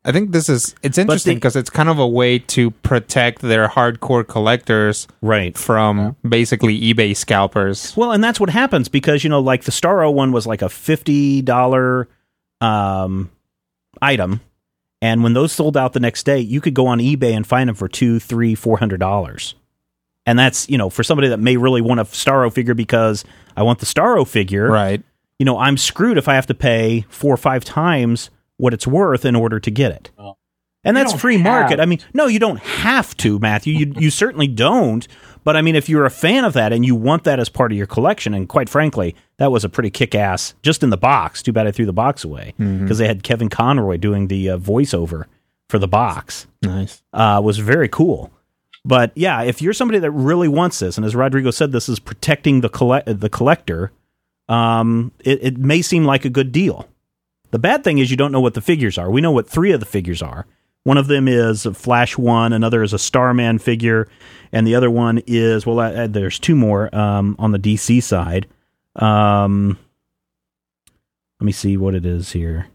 I 0.06 0.14
think 0.14 0.32
this 0.32 0.48
is 0.48 0.74
it's 0.82 0.98
interesting 0.98 1.36
because 1.36 1.58
it's 1.58 1.70
kind 1.70 1.90
of 1.90 2.00
a 2.00 2.08
way 2.08 2.40
to 2.40 2.72
protect 2.72 3.42
their 3.42 3.68
hardcore 3.68 4.26
collectors 4.26 5.08
Right. 5.22 5.56
from 5.58 6.16
basically 6.28 6.80
eBay 6.80 7.16
scalpers. 7.16 7.96
Well, 7.98 8.14
and 8.14 8.24
that's 8.24 8.40
what 8.40 8.50
happens 8.50 8.88
because 8.88 9.26
you 9.26 9.30
know, 9.30 9.42
like 9.42 9.66
the 9.66 9.72
Starro 9.74 10.12
one 10.14 10.32
was 10.32 10.48
like 10.48 10.62
a 10.62 10.70
fifty 10.70 11.42
dollar 11.42 12.08
um, 12.62 13.30
item, 14.02 14.42
and 15.02 15.24
when 15.24 15.34
those 15.34 15.52
sold 15.52 15.78
out 15.78 15.94
the 15.94 16.00
next 16.00 16.24
day, 16.24 16.40
you 16.40 16.62
could 16.62 16.74
go 16.74 16.88
on 16.88 17.00
eBay 17.00 17.34
and 17.34 17.46
find 17.48 17.70
them 17.70 17.76
for 17.76 17.88
two, 17.88 18.20
three, 18.20 18.56
four 18.56 18.78
hundred 18.78 19.00
dollars. 19.00 19.56
And 20.26 20.38
that's 20.38 20.70
you 20.70 20.78
know 20.78 20.90
for 20.90 21.04
somebody 21.04 21.30
that 21.30 21.40
may 21.40 21.58
really 21.58 21.82
want 21.82 22.00
a 22.00 22.04
Starro 22.04 22.52
figure 22.52 22.74
because 22.74 23.24
I 23.56 23.64
want 23.64 23.80
the 23.80 23.86
Starro 23.86 24.28
figure. 24.28 24.70
Right. 24.70 25.02
You 25.40 25.46
know, 25.46 25.58
I'm 25.58 25.78
screwed 25.78 26.18
if 26.18 26.28
I 26.28 26.36
have 26.36 26.48
to 26.48 26.54
pay 26.54 27.06
four 27.10 27.34
or 27.34 27.38
five 27.38 27.64
times 27.64 28.30
what 28.58 28.74
it's 28.74 28.86
worth 28.86 29.24
in 29.24 29.36
order 29.38 29.58
to 29.62 29.72
get 29.72 29.94
it. 29.94 30.12
Well, 30.18 30.38
And 30.84 30.98
that's 30.98 31.14
free 31.14 31.38
market. 31.38 31.80
have 31.80 31.80
I 31.80 31.86
mean, 31.86 32.00
no, 32.14 32.28
you 32.28 32.40
don't 32.40 32.60
have 32.60 33.16
to, 33.18 33.40
Matthew. 33.40 33.74
You 33.74 33.94
you 33.98 34.10
certainly 34.12 34.48
don't. 34.48 35.08
But 35.44 35.56
I 35.56 35.62
mean, 35.62 35.76
if 35.76 35.90
you're 35.90 36.06
a 36.06 36.12
fan 36.12 36.44
of 36.46 36.54
that 36.54 36.74
and 36.74 36.86
you 36.86 36.96
want 36.96 37.24
that 37.24 37.40
as 37.40 37.50
part 37.50 37.72
of 37.72 37.78
your 37.78 37.88
collection, 37.88 38.34
and 38.34 38.48
quite 38.48 38.70
frankly, 38.70 39.16
that 39.38 39.52
was 39.52 39.64
a 39.64 39.70
pretty 39.70 39.90
kick 39.90 40.14
ass 40.14 40.54
just 40.62 40.84
in 40.84 40.90
the 40.90 40.98
box. 40.98 41.42
Too 41.42 41.54
bad 41.54 41.68
I 41.68 41.72
threw 41.72 41.86
the 41.86 41.94
box 41.94 42.24
away 42.24 42.54
because 42.58 42.98
they 42.98 43.08
had 43.08 43.24
Kevin 43.24 43.50
Conroy 43.50 43.98
doing 43.98 44.28
the 44.28 44.50
uh, 44.52 44.58
voiceover 44.58 45.26
for 45.70 45.80
the 45.80 45.88
box. 45.88 46.48
Nice. 46.62 47.02
Uh, 47.14 47.42
was 47.44 47.58
very 47.60 47.88
cool. 47.88 48.32
But 48.86 49.12
yeah, 49.16 49.42
if 49.44 49.62
you're 49.62 49.74
somebody 49.74 50.00
that 50.00 50.12
really 50.12 50.48
wants 50.48 50.80
this, 50.80 50.98
and 50.98 51.06
as 51.06 51.16
Rodrigo 51.16 51.52
said, 51.52 51.72
this 51.72 51.90
is 51.90 52.00
protecting 52.00 52.62
the 52.62 52.70
collect 52.70 53.20
the 53.20 53.30
collector, 53.30 53.92
um, 54.48 55.12
it, 55.20 55.40
it 55.44 55.58
may 55.58 55.82
seem 55.82 56.06
like 56.06 56.26
a 56.26 56.30
good 56.30 56.52
deal. 56.52 56.88
The 57.52 57.60
bad 57.60 57.84
thing 57.84 57.98
is 57.98 58.12
you 58.12 58.18
don't 58.18 58.32
know 58.32 58.42
what 58.42 58.54
the 58.54 58.62
figures 58.62 58.98
are. 58.98 59.10
We 59.10 59.22
know 59.22 59.32
what 59.32 59.48
three 59.48 59.72
of 59.72 59.80
the 59.80 59.86
figures 59.86 60.22
are. 60.22 60.46
One 60.84 60.98
of 60.98 61.08
them 61.08 61.28
is 61.28 61.66
a 61.66 61.74
Flash 61.74 62.18
one, 62.18 62.54
another 62.54 62.84
is 62.84 62.94
a 62.94 63.00
Starman 63.00 63.60
figure, 63.60 64.08
and 64.52 64.66
the 64.68 64.76
other 64.76 64.90
one 64.92 65.22
is 65.28 65.66
well, 65.66 65.80
uh, 65.80 66.08
there's 66.08 66.40
two 66.40 66.56
more 66.56 66.94
um, 66.96 67.36
on 67.40 67.52
the 67.52 67.60
DC 67.60 68.02
side. 68.04 68.48
Um, 68.96 69.78
let 71.40 71.46
me 71.46 71.52
see 71.52 71.78
what 71.78 71.96
it 71.96 72.06
is 72.06 72.32
here. 72.34 72.68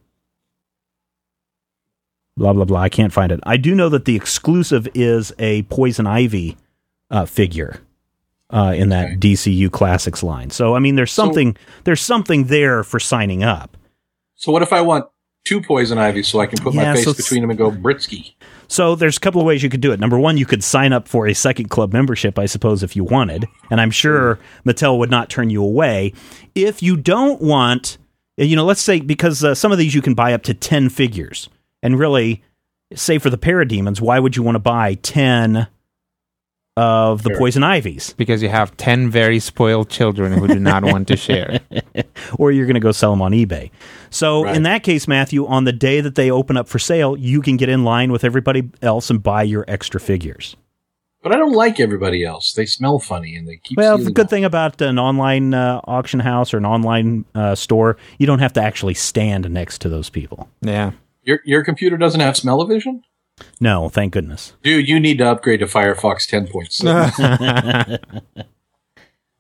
Blah 2.37 2.53
blah 2.53 2.65
blah. 2.65 2.81
I 2.81 2.89
can't 2.89 3.13
find 3.13 3.31
it. 3.31 3.41
I 3.45 3.57
do 3.57 3.75
know 3.75 3.89
that 3.91 4.05
the 4.07 4.17
exclusive 4.17 4.89
is 4.95 5.33
a 5.39 5.63
Poison 5.65 6.07
Ivy 6.07 6.57
uh, 7.11 7.27
figure 7.27 7.81
uh, 8.51 8.75
in 8.77 8.89
that 8.89 9.05
Okay. 9.07 9.17
DCU 9.17 9.71
Classics 9.71 10.23
line. 10.23 10.51
So 10.51 10.75
I 10.75 10.81
mean, 10.81 10.97
there's 10.97 11.13
So- 11.13 11.25
something 11.25 11.57
there's 11.85 12.01
something 12.01 12.45
there 12.45 12.83
for 12.83 12.99
signing 12.99 13.45
up. 13.45 13.77
So 14.35 14.51
what 14.51 14.63
if 14.63 14.73
I 14.73 14.81
want 14.81 15.07
two 15.45 15.61
poison 15.61 15.97
Ivy 15.99 16.23
so 16.25 16.41
I 16.41 16.47
can 16.47 16.59
put 16.59 16.75
Yeah, 16.75 16.91
my 16.91 16.95
face 16.97 17.05
so 17.05 17.15
between 17.15 17.43
them 17.43 17.51
and 17.51 17.59
go 17.59 17.71
Britsky? 17.71 18.35
So 18.69 18.95
there's 18.95 19.17
a 19.17 19.21
couple 19.21 19.41
of 19.41 19.47
ways 19.47 19.63
you 19.63 19.71
could 19.71 19.81
do 19.81 19.93
it. 19.93 20.01
Number 20.01 20.19
one, 20.19 20.37
you 20.37 20.47
could 20.47 20.65
sign 20.65 20.93
up 20.93 21.09
for 21.09 21.27
a 21.27 21.35
second 21.35 21.71
club 21.71 21.93
membership, 21.93 22.39
I 22.39 22.47
suppose, 22.47 22.83
if 22.83 22.97
you 22.97 23.05
wanted, 23.05 23.47
and 23.71 23.81
I'm 23.81 23.91
sure 23.91 24.39
Mattel 24.65 24.99
would 24.99 25.11
not 25.11 25.31
turn 25.31 25.51
you 25.51 25.63
away. 25.63 26.13
If 26.55 26.83
you 26.83 26.97
don't 26.97 27.41
want, 27.41 27.99
you 28.37 28.57
know, 28.57 28.65
let's 28.65 28.83
say 28.83 29.01
because 29.01 29.45
uh, 29.45 29.55
some 29.55 29.73
of 29.73 29.79
these 29.79 29.95
you 29.95 30.03
can 30.03 30.15
buy 30.15 30.33
up 30.33 30.43
to 30.45 30.55
ten 30.55 30.89
figures, 30.89 31.49
and 31.83 31.99
really, 31.99 32.43
say 32.95 33.19
for 33.19 33.31
the 33.31 33.39
Parademons, 33.39 34.01
why 34.01 34.19
would 34.19 34.37
you 34.37 34.43
want 34.43 34.57
to 34.57 34.61
buy 34.61 34.95
ten 34.95 35.69
of 36.77 37.23
the 37.23 37.31
Fair. 37.31 37.39
Poison 37.39 37.63
Ivies? 37.63 38.15
Because 38.17 38.43
you 38.43 38.49
have 38.49 38.77
10 38.77 39.11
very 39.11 39.39
spoiled 39.39 39.89
children 39.91 40.33
who 40.33 40.49
do 40.49 40.59
not 40.59 40.85
want 40.85 41.09
to 41.09 41.17
share. 41.17 41.61
or 42.39 42.51
you're 42.51 42.67
going 42.67 42.75
to 42.75 42.81
go 42.81 42.93
sell 42.93 43.11
them 43.13 43.23
on 43.23 43.33
eBay. 43.33 43.71
So 44.11 44.45
Right. 44.45 44.57
in 44.57 44.65
that 44.65 44.83
case, 44.83 45.07
Matthew, 45.07 45.47
on 45.47 45.65
the 45.65 45.73
day 45.73 46.01
that 46.01 46.15
they 46.17 46.31
open 46.31 46.57
up 46.57 46.69
for 46.69 46.79
sale, 46.79 47.17
you 47.17 47.41
can 47.43 47.57
get 47.57 47.69
in 47.69 47.85
line 47.85 48.11
with 48.11 48.25
everybody 48.25 48.71
else 48.83 49.11
and 49.11 49.23
buy 49.23 49.43
your 49.45 49.65
extra 49.69 50.01
figures. 50.01 50.57
But 51.23 51.33
I 51.33 51.37
don't 51.39 51.55
like 51.55 51.81
everybody 51.81 52.23
else. 52.23 52.53
They 52.53 52.67
smell 52.67 52.99
funny 52.99 53.35
and 53.35 53.49
they 53.49 53.57
keep. 53.57 53.79
Well, 53.79 53.97
the 53.97 54.11
good 54.11 54.25
them. 54.25 54.29
thing 54.29 54.45
about 54.45 54.83
an 54.83 54.99
online 54.99 55.55
uh, 55.55 55.81
auction 55.85 56.21
house 56.21 56.53
or 56.53 56.59
an 56.59 56.67
online 56.67 57.25
uh, 57.35 57.55
store, 57.55 57.97
you 58.19 58.27
don't 58.27 58.41
have 58.41 58.53
to 58.55 58.63
actually 58.63 58.93
stand 58.93 59.49
next 59.51 59.81
to 59.81 59.89
those 59.89 60.11
people. 60.11 60.51
Yeah. 60.61 60.91
Your 61.23 61.41
your 61.47 61.65
computer 61.65 61.97
doesn't 61.97 62.21
have 62.21 62.37
smell-o-vision, 62.37 63.03
No, 63.61 63.89
thank 63.89 64.13
goodness. 64.13 64.53
dude. 64.63 64.89
You 64.89 65.01
need 65.01 65.19
to 65.19 65.31
upgrade 65.31 65.61
to 65.61 65.67
Firefox 65.67 66.29
10.7. 66.29 68.45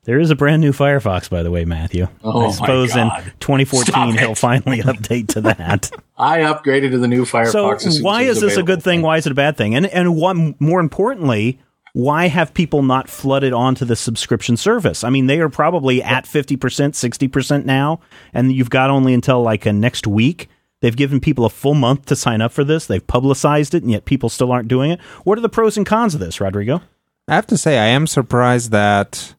There 0.04 0.20
is 0.20 0.30
a 0.30 0.36
brand 0.36 0.60
new 0.60 0.72
Firefox, 0.72 1.30
by 1.30 1.42
the 1.42 1.50
way, 1.50 1.64
Matthew. 1.64 2.08
Oh, 2.22 2.42
I 2.42 2.46
my 2.46 2.50
suppose 2.50 2.94
in 2.94 3.08
2014 3.40 3.86
Stop 3.86 4.18
he'll 4.18 4.34
finally 4.34 4.78
update 4.82 5.28
to 5.28 5.40
that. 5.42 5.90
I 6.18 6.40
upgraded 6.40 6.90
to 6.90 6.98
the 6.98 7.08
new 7.08 7.24
Firefox. 7.24 7.80
so 7.80 8.02
why 8.02 8.22
is 8.22 8.28
it 8.28 8.30
is 8.30 8.42
was 8.42 8.52
this 8.52 8.58
a 8.58 8.62
good 8.62 8.82
thing? 8.82 9.00
Why 9.00 9.16
is 9.16 9.26
it 9.26 9.32
a 9.32 9.34
bad 9.34 9.56
thing? 9.56 9.74
And 9.74 9.86
and 9.86 10.14
one 10.14 10.56
more 10.58 10.80
importantly, 10.80 11.58
why 11.94 12.26
have 12.26 12.52
people 12.52 12.82
not 12.82 13.08
flooded 13.08 13.54
onto 13.54 13.86
the 13.86 13.96
subscription 13.96 14.58
service? 14.58 15.04
I 15.04 15.10
mean, 15.10 15.26
they 15.26 15.40
are 15.40 15.48
probably 15.48 16.02
at 16.02 16.24
50%, 16.24 16.58
60% 16.58 17.64
now, 17.64 18.00
and 18.34 18.52
you've 18.52 18.68
got 18.68 18.90
only 18.90 19.14
until 19.14 19.42
like 19.42 19.64
a 19.64 19.72
next 19.72 20.06
week. 20.06 20.50
They've 20.80 20.96
given 20.96 21.20
people 21.20 21.44
a 21.44 21.50
full 21.50 21.74
month 21.74 22.06
to 22.06 22.16
sign 22.16 22.40
up 22.42 22.52
for 22.52 22.62
this. 22.64 22.86
They've 22.86 23.06
publicized 23.06 23.74
it, 23.74 23.82
and 23.82 23.90
yet 23.92 24.04
people 24.04 24.28
still 24.28 24.52
aren't 24.52 24.68
doing 24.68 24.90
it. 24.90 25.00
What 25.24 25.38
are 25.38 25.40
the 25.42 25.48
pros 25.48 25.76
and 25.76 25.86
cons 25.86 26.14
of 26.14 26.20
this, 26.20 26.40
Rodrigo? 26.40 26.82
I 27.26 27.34
have 27.34 27.46
to 27.46 27.56
say, 27.56 27.78
I 27.78 27.86
am 27.86 28.06
surprised 28.06 28.70
that 28.72 29.34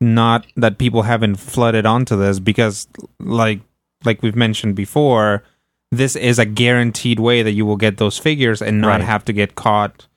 not 0.00 0.46
that 0.56 0.78
people 0.78 1.02
haven't 1.02 1.36
flooded 1.36 1.86
onto 1.86 2.16
this 2.16 2.40
because, 2.40 2.88
like, 3.20 3.60
like 4.04 4.20
we've 4.22 4.34
mentioned 4.34 4.74
before, 4.74 5.44
this 5.92 6.16
is 6.16 6.40
a 6.40 6.44
guaranteed 6.44 7.20
way 7.20 7.42
that 7.44 7.52
you 7.52 7.64
will 7.64 7.76
get 7.76 7.98
those 7.98 8.18
figures 8.18 8.60
and 8.60 8.80
not 8.80 8.88
Right. 8.98 9.02
have 9.02 9.24
to 9.26 9.32
get 9.32 9.54
caught 9.54 10.08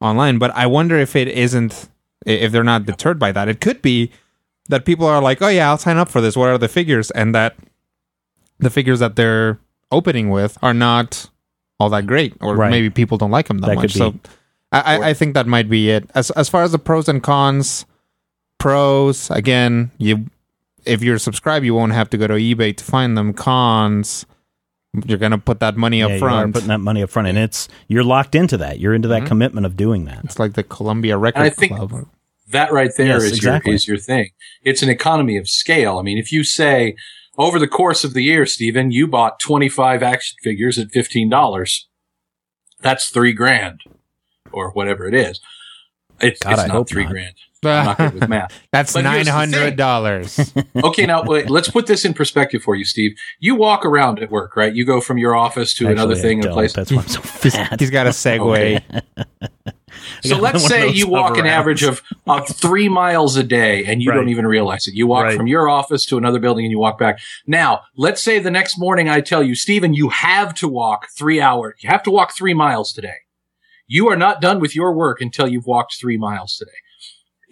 online. 0.00 0.38
But 0.38 0.50
I 0.56 0.66
wonder 0.66 0.98
if 0.98 1.14
it 1.14 1.28
isn't, 1.28 1.88
if 2.26 2.50
they're 2.50 2.64
not 2.64 2.84
deterred 2.84 3.20
by 3.20 3.30
that. 3.30 3.48
It 3.48 3.60
could 3.60 3.80
be 3.80 4.10
that 4.68 4.84
people 4.84 5.06
are 5.06 5.22
like, 5.22 5.40
"Oh 5.40 5.48
yeah, 5.48 5.68
I'll 5.70 5.78
sign 5.78 5.98
up 5.98 6.08
for 6.08 6.20
this. 6.20 6.36
What 6.36 6.48
are 6.48 6.58
the 6.58 6.68
figures?" 6.68 7.10
And 7.12 7.32
that 7.34 7.54
the 8.58 8.70
figures 8.70 8.98
that 8.98 9.14
they're 9.16 9.58
opening 9.90 10.30
with 10.30 10.58
are 10.62 10.74
not 10.74 11.28
all 11.78 11.88
that 11.90 12.06
great, 12.06 12.34
or 12.40 12.56
Right. 12.56 12.70
maybe 12.70 12.90
people 12.90 13.16
don't 13.18 13.30
like 13.30 13.48
them 13.48 13.58
that, 13.58 13.68
That 13.68 13.76
much. 13.76 13.92
So. 13.94 14.14
I, 14.72 14.80
I, 14.80 15.08
I 15.10 15.14
think 15.14 15.34
that 15.34 15.46
might 15.46 15.68
be 15.68 15.90
it. 15.90 16.08
As 16.14 16.30
as 16.32 16.48
far 16.48 16.62
as 16.62 16.72
the 16.72 16.78
pros 16.78 17.08
and 17.08 17.22
cons, 17.22 17.84
pros 18.58 19.30
again, 19.30 19.90
you 19.98 20.26
if 20.84 21.02
you're 21.02 21.18
subscribed, 21.18 21.64
you 21.64 21.74
won't 21.74 21.92
have 21.92 22.08
to 22.10 22.16
go 22.18 22.26
to 22.26 22.34
eBay 22.34 22.76
to 22.76 22.84
find 22.84 23.16
them. 23.16 23.32
Cons, 23.32 24.24
you're 25.06 25.18
gonna 25.18 25.38
put 25.38 25.60
that 25.60 25.76
money 25.76 26.02
up 26.02 26.10
Yeah, 26.10 26.16
you 26.16 26.24
are 26.24 26.28
front. 26.28 26.54
putting 26.54 26.68
that 26.68 26.80
money 26.80 27.02
up 27.02 27.10
front, 27.10 27.28
and 27.28 27.38
it's 27.38 27.68
you're 27.88 28.04
locked 28.04 28.34
into 28.34 28.56
that. 28.58 28.78
You're 28.78 28.94
into 28.94 29.08
that 29.08 29.22
Mhm. 29.22 29.26
commitment 29.26 29.66
of 29.66 29.76
doing 29.76 30.04
that. 30.06 30.20
It's 30.24 30.38
like 30.38 30.54
the 30.54 30.62
Columbia 30.62 31.16
Record 31.16 31.42
I 31.42 31.50
think- 31.50 31.74
Club. 31.76 32.06
That 32.50 32.72
right 32.72 32.90
there 32.96 33.16
is 33.18 33.24
Yes, 33.24 33.32
exactly. 33.36 33.70
your 33.70 33.76
is 33.76 33.86
your 33.88 33.96
thing. 33.98 34.30
It's 34.64 34.82
an 34.82 34.88
economy 34.88 35.36
of 35.36 35.48
scale. 35.48 35.98
I 35.98 36.02
mean, 36.02 36.18
if 36.18 36.32
you 36.32 36.42
say 36.42 36.96
over 37.40 37.58
the 37.58 37.68
course 37.68 38.04
of 38.04 38.14
the 38.14 38.22
year, 38.22 38.46
Stephen, 38.46 38.90
you 38.90 39.06
bought 39.06 39.40
25 39.40 40.02
action 40.02 40.36
figures 40.42 40.78
at 40.78 40.88
$15, 40.88 41.84
that's 42.80 43.08
three 43.08 43.32
grand 43.32 43.80
or 44.52 44.70
whatever 44.72 45.06
it 45.06 45.14
is. 45.14 45.40
It's, 46.20 46.38
God, 46.40 46.52
it's 46.52 46.60
I 46.62 46.66
not 46.66 46.88
three 46.88 47.04
not. 47.04 47.12
grand. 47.12 47.34
I'm 47.62 47.84
not 47.86 47.98
good 47.98 48.14
with 48.14 48.28
math. 48.28 48.58
That's 48.72 48.92
But 48.92 49.02
nine 49.04 49.14
here's 49.16 49.26
the 49.26 49.32
hundred 49.32 49.76
dollars. 49.76 50.52
Okay, 50.82 51.04
now 51.06 51.22
wait, 51.24 51.50
let's 51.50 51.70
put 51.70 51.86
this 51.86 52.04
in 52.04 52.14
perspective 52.14 52.62
for 52.62 52.74
you, 52.74 52.84
Steve. 52.84 53.12
You 53.38 53.54
walk 53.54 53.84
around 53.84 54.18
at 54.20 54.30
work, 54.30 54.56
right? 54.56 54.74
You 54.74 54.84
go 54.86 55.00
from 55.00 55.18
your 55.18 55.34
office 55.36 55.74
to 55.74 55.88
another 55.88 56.12
Actually, 56.14 56.20
I 56.20 56.22
thing 56.22 56.38
in 56.42 56.48
a 56.48 56.52
place. 56.52 56.72
That's 56.72 56.90
why 56.90 57.02
I'm 57.02 57.08
so 57.08 57.20
fat. 57.50 57.80
He's 57.80 57.90
got 57.90 58.06
a 58.06 58.10
segue. 58.10 58.82
So 60.22 60.36
let's 60.38 60.64
say 60.66 60.88
you 60.88 61.08
walk 61.08 61.38
an 61.38 61.46
average 61.46 61.82
of, 61.82 62.02
of 62.26 62.48
three 62.48 62.88
miles 62.88 63.36
a 63.36 63.42
day 63.42 63.84
and 63.84 64.02
you 64.02 64.10
Right. 64.10 64.16
don't 64.16 64.28
even 64.28 64.46
realize 64.46 64.86
it. 64.86 64.94
You 64.94 65.06
walk 65.06 65.24
Right. 65.24 65.36
from 65.36 65.46
your 65.46 65.68
office 65.68 66.04
to 66.06 66.18
another 66.18 66.38
building 66.38 66.64
and 66.64 66.70
you 66.72 66.78
walk 66.78 66.98
back. 66.98 67.20
Now, 67.46 67.80
let's 67.96 68.22
say 68.22 68.38
the 68.38 68.50
next 68.50 68.78
morning 68.78 69.08
I 69.08 69.20
tell 69.20 69.42
you, 69.42 69.54
Stephen, 69.54 69.94
you 69.94 70.08
have 70.10 70.54
to 70.54 70.68
walk 70.68 71.08
three 71.16 71.40
hours. 71.40 71.74
You 71.82 71.88
have 71.90 72.02
to 72.04 72.10
walk 72.10 72.34
three 72.36 72.54
miles 72.54 72.92
today. 72.92 73.16
You 73.86 74.08
are 74.08 74.16
not 74.16 74.40
done 74.40 74.60
with 74.60 74.74
your 74.76 74.92
work 74.94 75.20
until 75.20 75.48
you've 75.48 75.66
walked 75.66 75.96
three 76.00 76.16
miles 76.16 76.56
today. 76.56 76.70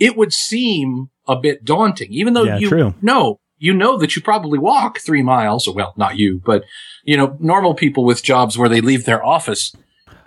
It 0.00 0.16
would 0.16 0.32
seem 0.32 1.10
a 1.26 1.36
bit 1.36 1.64
daunting, 1.64 2.12
even 2.12 2.34
though 2.34 2.44
Yeah, 2.44 2.58
you 2.58 2.68
true. 2.68 2.94
know, 3.02 3.40
you 3.58 3.74
know 3.74 3.98
that 3.98 4.14
you 4.14 4.22
probably 4.22 4.58
walk 4.58 5.00
three 5.00 5.22
miles. 5.22 5.68
Well, 5.68 5.94
not 5.96 6.16
you, 6.16 6.40
but 6.44 6.62
you 7.04 7.16
know, 7.16 7.36
normal 7.40 7.74
people 7.74 8.04
with 8.04 8.22
jobs 8.22 8.56
where 8.56 8.68
they 8.68 8.80
leave 8.80 9.04
their 9.04 9.24
office 9.24 9.74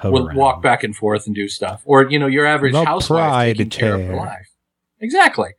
Will 0.10 0.28
around. 0.28 0.38
walk 0.38 0.62
back 0.64 0.84
and 0.84 0.96
forth 0.96 1.26
and 1.28 1.36
do 1.36 1.48
stuff. 1.48 1.82
Or, 1.86 2.10
you 2.10 2.18
know, 2.20 2.28
your 2.28 2.46
average 2.46 2.74
The 2.74 2.86
housewife 2.86 3.58
taking 3.58 3.70
care 3.70 3.96
of 3.96 4.06
her 4.06 4.16
life. 4.16 4.48
Exactly. 5.00 5.50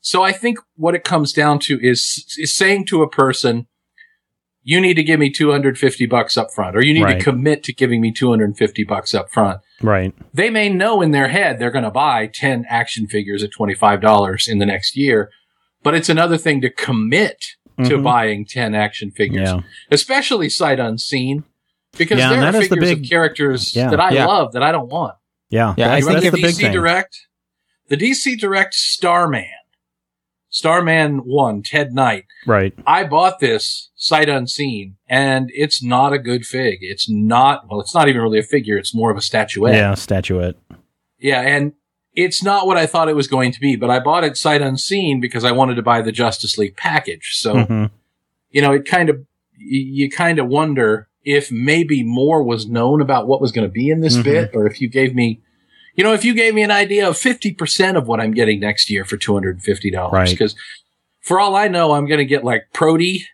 So 0.00 0.22
I 0.22 0.32
think 0.32 0.58
what 0.76 0.94
it 0.94 1.04
comes 1.04 1.32
down 1.32 1.58
to 1.60 1.78
is, 1.82 2.34
is 2.38 2.54
saying 2.54 2.86
to 2.86 3.02
a 3.02 3.08
person, 3.10 3.66
you 4.62 4.80
need 4.80 4.94
to 4.94 5.02
give 5.02 5.18
me 5.18 5.30
250 5.30 6.06
bucks 6.06 6.36
up 6.36 6.52
front, 6.54 6.76
or 6.76 6.84
you 6.84 6.92
need 6.94 7.02
Right. 7.04 7.18
to 7.18 7.24
commit 7.24 7.62
to 7.64 7.72
giving 7.72 8.00
me 8.00 8.12
250 8.12 8.84
bucks 8.84 9.14
up 9.14 9.30
front. 9.30 9.60
Right. 9.82 10.12
They 10.34 10.50
may 10.50 10.68
know 10.68 11.00
in 11.00 11.12
their 11.12 11.28
head 11.28 11.58
they're 11.58 11.70
going 11.70 11.84
to 11.84 11.90
buy 11.90 12.26
10 12.32 12.66
action 12.68 13.06
figures 13.06 13.42
at 13.42 13.50
$25 13.52 14.48
in 14.48 14.58
the 14.58 14.66
next 14.66 14.96
year, 14.96 15.30
but 15.82 15.94
it's 15.94 16.08
another 16.10 16.36
thing 16.36 16.60
to 16.60 16.70
commit 16.70 17.44
to 17.84 17.96
Mhm. 17.96 18.02
buying 18.02 18.44
10 18.44 18.74
action 18.74 19.10
figures 19.10 19.48
Yeah. 19.48 19.60
especially 19.90 20.50
sight 20.50 20.78
unseen, 20.78 21.44
because 21.96 22.18
Yeah, 22.18 22.30
there 22.30 22.38
are 22.38 22.52
that 22.52 22.62
is 22.62 22.68
the 22.68 22.76
figures 22.76 22.90
big- 22.90 23.04
of 23.04 23.08
characters 23.10 23.74
Yeah. 23.76 23.90
that 23.90 24.00
I 24.00 24.10
Yeah. 24.12 24.26
love 24.26 24.52
that 24.52 24.62
I 24.62 24.72
don't 24.72 24.88
want. 24.90 25.14
Yeah. 25.50 25.74
Yeah, 25.76 25.86
I 25.86 26.00
that's, 26.00 26.06
think 26.06 26.14
that's 26.22 26.26
if 26.26 26.32
the 26.32 26.38
DC 26.42 26.62
thing. 26.62 26.72
Direct, 26.72 27.16
the 27.88 27.96
DC 27.96 28.36
Direct 28.38 28.74
Starman, 28.74 29.44
Starman 30.48 31.18
One, 31.18 31.62
Ted 31.62 31.92
Knight. 31.92 32.24
Right. 32.46 32.74
I 32.86 33.04
bought 33.04 33.38
this 33.40 33.90
sight 33.96 34.28
unseen, 34.28 34.96
and 35.08 35.50
it's 35.54 35.82
not 35.82 36.12
a 36.12 36.18
good 36.18 36.44
fig. 36.44 36.78
It's 36.82 37.08
not 37.08 37.68
well. 37.70 37.80
It's 37.80 37.94
not 37.94 38.08
even 38.08 38.20
really 38.20 38.38
a 38.40 38.42
figure. 38.44 38.76
It's 38.76 38.94
more 38.94 39.10
of 39.10 39.16
a 39.16 39.20
statuette. 39.22 39.74
Yeah. 39.74 39.94
Statuette. 39.94 40.56
Yeah, 41.18 41.40
and 41.42 41.74
it's 42.14 42.42
not 42.42 42.66
what 42.66 42.76
I 42.76 42.86
thought 42.86 43.08
it 43.08 43.14
was 43.16 43.28
going 43.28 43.52
to 43.52 43.60
be. 43.60 43.76
But 43.76 43.90
I 43.90 44.00
bought 44.00 44.24
it 44.24 44.36
sight 44.36 44.60
unseen 44.62 45.20
because 45.20 45.44
I 45.44 45.52
wanted 45.52 45.74
to 45.76 45.82
buy 45.82 46.02
the 46.02 46.12
Justice 46.12 46.58
League 46.58 46.76
package. 46.76 47.30
So 47.36 47.64
hmm 47.64 47.84
you 48.52 48.60
know, 48.60 48.72
it 48.72 48.84
kind 48.84 49.08
of, 49.08 49.24
you 49.56 50.10
kind 50.10 50.40
of 50.40 50.48
wonder 50.48 51.06
if 51.24 51.50
maybe 51.52 52.02
more 52.02 52.42
was 52.42 52.66
known 52.66 53.00
about 53.00 53.26
what 53.26 53.40
was 53.40 53.52
going 53.52 53.66
to 53.68 53.72
be 53.72 53.90
in 53.90 54.00
this 54.00 54.16
Mhm. 54.16 54.24
bit, 54.24 54.50
or 54.54 54.66
if 54.66 54.80
you 54.80 54.88
gave 54.88 55.14
me, 55.14 55.40
you 55.94 56.02
know, 56.04 56.12
if 56.14 56.24
you 56.24 56.34
gave 56.34 56.54
me 56.54 56.62
an 56.62 56.70
idea 56.70 57.08
of 57.08 57.16
50% 57.18 57.96
of 57.96 58.06
what 58.08 58.20
I'm 58.20 58.32
getting 58.32 58.60
next 58.60 58.88
year 58.90 59.04
for 59.04 59.16
$250. 59.16 60.10
Right. 60.12 60.30
Because 60.30 60.54
for 61.20 61.38
all 61.38 61.54
I 61.56 61.68
know, 61.68 61.92
I'm 61.92 62.06
going 62.06 62.18
to 62.18 62.24
get 62.24 62.42
like 62.44 62.62
Proty, 62.72 63.26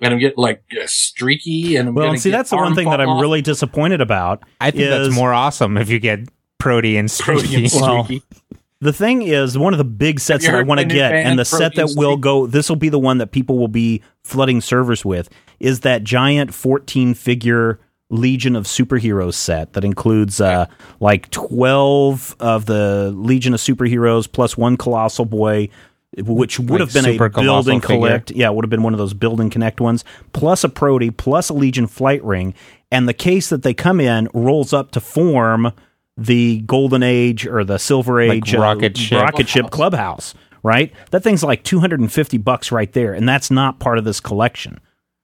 and 0.00 0.14
I'm 0.14 0.20
getting 0.20 0.38
like 0.38 0.62
uh, 0.80 0.86
Streaky, 0.86 1.76
and 1.76 1.88
I'm 1.88 1.94
Well, 1.94 2.04
going 2.04 2.10
and 2.14 2.18
to 2.18 2.22
see, 2.22 2.30
get 2.30 2.36
that's 2.38 2.50
the 2.50 2.56
one 2.56 2.74
thing 2.74 2.88
that 2.90 3.00
I'm 3.00 3.06
Fall 3.08 3.20
really 3.20 3.42
disappointed 3.42 4.00
about. 4.00 4.42
I 4.60 4.70
think 4.70 4.84
is- 4.84 5.06
that's 5.08 5.14
more 5.14 5.32
awesome 5.34 5.76
if 5.76 5.90
you 5.90 5.98
get 5.98 6.20
Proty 6.58 6.96
and 6.96 7.10
Proty 7.10 7.54
and 7.56 7.70
Streaky. 7.70 7.80
Well, 7.82 8.04
Streaky. 8.04 8.22
The 8.80 8.92
thing 8.92 9.22
is, 9.22 9.56
one 9.56 9.72
of 9.72 9.78
the 9.78 9.84
big 9.84 10.20
sets 10.20 10.44
that 10.44 10.54
I 10.54 10.62
want 10.62 10.80
to 10.80 10.86
get, 10.86 11.12
and 11.12 11.38
the 11.38 11.44
set 11.46 11.74
that 11.76 11.94
will 11.96 12.16
go, 12.18 12.46
this 12.46 12.68
will 12.68 12.76
be 12.76 12.90
the 12.90 12.98
one 12.98 13.18
that 13.18 13.28
people 13.32 13.56
will 13.58 13.68
be 13.68 14.02
flooding 14.22 14.60
servers 14.60 15.04
with, 15.04 15.30
is 15.58 15.80
that 15.80 16.04
giant 16.04 16.52
14 16.52 17.14
figure 17.14 17.80
Legion 18.10 18.54
of 18.54 18.64
Superheroes 18.66 19.34
set 19.34 19.72
that 19.72 19.84
includes 19.84 20.40
uh, 20.40 20.66
like 21.00 21.30
12 21.30 22.36
of 22.38 22.66
the 22.66 23.12
Legion 23.16 23.54
of 23.54 23.60
Superheroes 23.60 24.30
plus 24.30 24.56
one 24.58 24.76
Colossal 24.76 25.24
Boy, 25.24 25.70
which 26.18 26.58
would 26.60 26.70
Like 26.70 26.80
have 26.80 26.92
been 26.92 27.06
a 27.14 27.18
build 27.18 27.32
Colossal 27.32 27.72
and 27.72 27.82
figure. 27.82 27.96
collect. 27.96 28.30
Yeah, 28.30 28.48
it 28.50 28.54
would 28.54 28.64
have 28.64 28.70
been 28.70 28.82
one 28.82 28.92
of 28.92 28.98
those 28.98 29.14
build 29.14 29.40
and 29.40 29.50
connect 29.50 29.80
ones, 29.80 30.04
plus 30.34 30.62
a 30.64 30.68
Proty, 30.68 31.10
plus 31.10 31.48
a 31.48 31.54
Legion 31.54 31.86
flight 31.86 32.22
ring. 32.22 32.54
And 32.92 33.08
the 33.08 33.14
case 33.14 33.48
that 33.48 33.62
they 33.62 33.74
come 33.74 34.00
in 34.00 34.28
rolls 34.34 34.72
up 34.72 34.90
to 34.92 35.00
form 35.00 35.72
the 36.16 36.60
Golden 36.60 37.02
Age 37.02 37.46
or 37.46 37.64
the 37.64 37.78
Silver 37.78 38.26
Like 38.26 38.38
Age 38.38 38.54
uh, 38.54 38.60
rocket 38.60 38.96
ship. 38.96 39.20
rocket 39.22 39.48
ship 39.48 39.70
clubhouse, 39.70 40.34
right? 40.62 40.92
That 41.10 41.22
thing's 41.22 41.42
like 41.42 41.62
250 41.62 42.38
bucks 42.38 42.72
right 42.72 42.92
there, 42.92 43.12
and 43.12 43.28
that's 43.28 43.50
not 43.50 43.78
part 43.78 43.98
of 43.98 44.04
this 44.04 44.20
collection. 44.20 44.80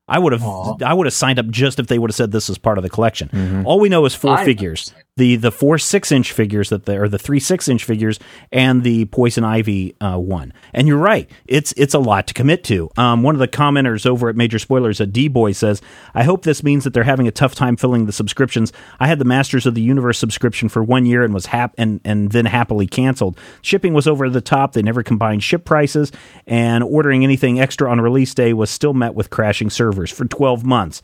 I 0.09 0.19
would 0.19 0.33
have 0.33 0.43
Aw. 0.43 0.77
I 0.85 0.93
would 0.93 1.07
have 1.07 1.15
signed 1.15 1.39
up 1.39 1.49
just 1.49 1.79
if 1.79 1.87
they 1.87 1.99
would 1.99 2.11
have 2.11 2.17
said 2.17 2.33
this 2.33 2.51
is 2.51 2.59
part 2.59 2.77
of 2.77 2.83
the 2.85 2.91
collection. 2.91 3.65
All 3.65 3.81
we 3.81 3.89
know 3.89 4.05
is 4.05 4.15
four 4.15 4.37
I 4.37 4.45
figures. 4.45 4.93
The 5.19 5.37
the 5.37 5.53
four 5.53 5.77
six 5.77 6.11
inch 6.11 6.33
figures 6.33 6.71
that 6.71 6.87
they 6.87 6.97
the 6.97 7.19
three 7.19 7.39
six 7.39 7.69
inch 7.69 7.85
figures 7.85 8.19
and 8.51 8.83
the 8.83 9.05
poison 9.05 9.45
ivy 9.45 9.95
uh, 10.01 10.17
one. 10.17 10.55
And 10.73 10.89
you're 10.89 10.97
right, 10.97 11.31
it's 11.45 11.75
it's 11.77 11.93
a 11.93 11.99
lot 11.99 12.29
to 12.29 12.35
commit 12.35 12.65
to. 12.65 12.89
Um, 12.97 13.23
one 13.23 13.35
of 13.35 13.39
the 13.39 13.47
commenters 13.47 14.07
over 14.07 14.31
at 14.31 14.37
Major 14.37 14.59
Spoilers, 14.59 15.01
a 15.01 15.07
D 15.07 15.29
boy 15.29 15.53
says, 15.53 15.83
"I 16.15 16.23
hope 16.23 16.45
this 16.45 16.63
means 16.63 16.85
that 16.85 16.95
they're 16.95 17.03
having 17.03 17.29
a 17.29 17.31
tough 17.31 17.55
time 17.55 17.77
filling 17.77 18.07
the 18.07 18.13
subscriptions. 18.13 18.73
I 19.01 19.07
had 19.07 19.19
the 19.19 19.27
Masters 19.27 19.67
of 19.67 19.75
the 19.75 19.83
Universe 19.83 20.19
subscription 20.19 20.71
for 20.71 20.83
one 20.83 21.05
year 21.05 21.23
and 21.23 21.35
was 21.35 21.45
hap 21.45 21.75
and 21.77 22.01
and 22.07 22.33
then 22.33 22.47
happily 22.47 22.87
canceled. 22.87 23.39
Shipping 23.61 23.93
was 23.93 24.07
over 24.07 24.31
the 24.31 24.41
top. 24.41 24.73
They 24.73 24.81
never 24.81 25.03
combined 25.03 25.43
ship 25.43 25.67
prices, 25.67 26.11
and 26.47 26.83
ordering 26.83 27.23
anything 27.23 27.61
extra 27.61 27.91
on 27.91 28.01
release 28.01 28.33
day 28.33 28.55
was 28.55 28.71
still 28.71 28.95
met 28.95 29.15
with 29.15 29.29
crashing 29.29 29.69
servers 29.69 30.11
for 30.11 30.25
12 30.25 30.65
months." 30.65 31.03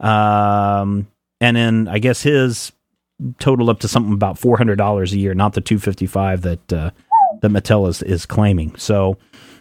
Um, 0.00 1.08
and 1.42 1.56
then 1.58 1.88
I 1.88 1.98
guess 1.98 2.22
his 2.22 2.72
totaled 3.38 3.68
up 3.68 3.80
to 3.80 3.88
something 3.88 4.12
about 4.12 4.38
four 4.38 4.56
hundred 4.56 4.76
dollars 4.76 5.12
a 5.12 5.18
year, 5.18 5.34
not 5.34 5.52
the 5.54 5.60
two 5.60 5.78
fifty 5.78 6.06
five 6.06 6.42
that 6.42 6.72
uh, 6.72 6.90
that 7.42 7.50
Mattel 7.50 7.88
is 7.88 8.02
is 8.02 8.26
claiming. 8.26 8.74
So 8.76 9.18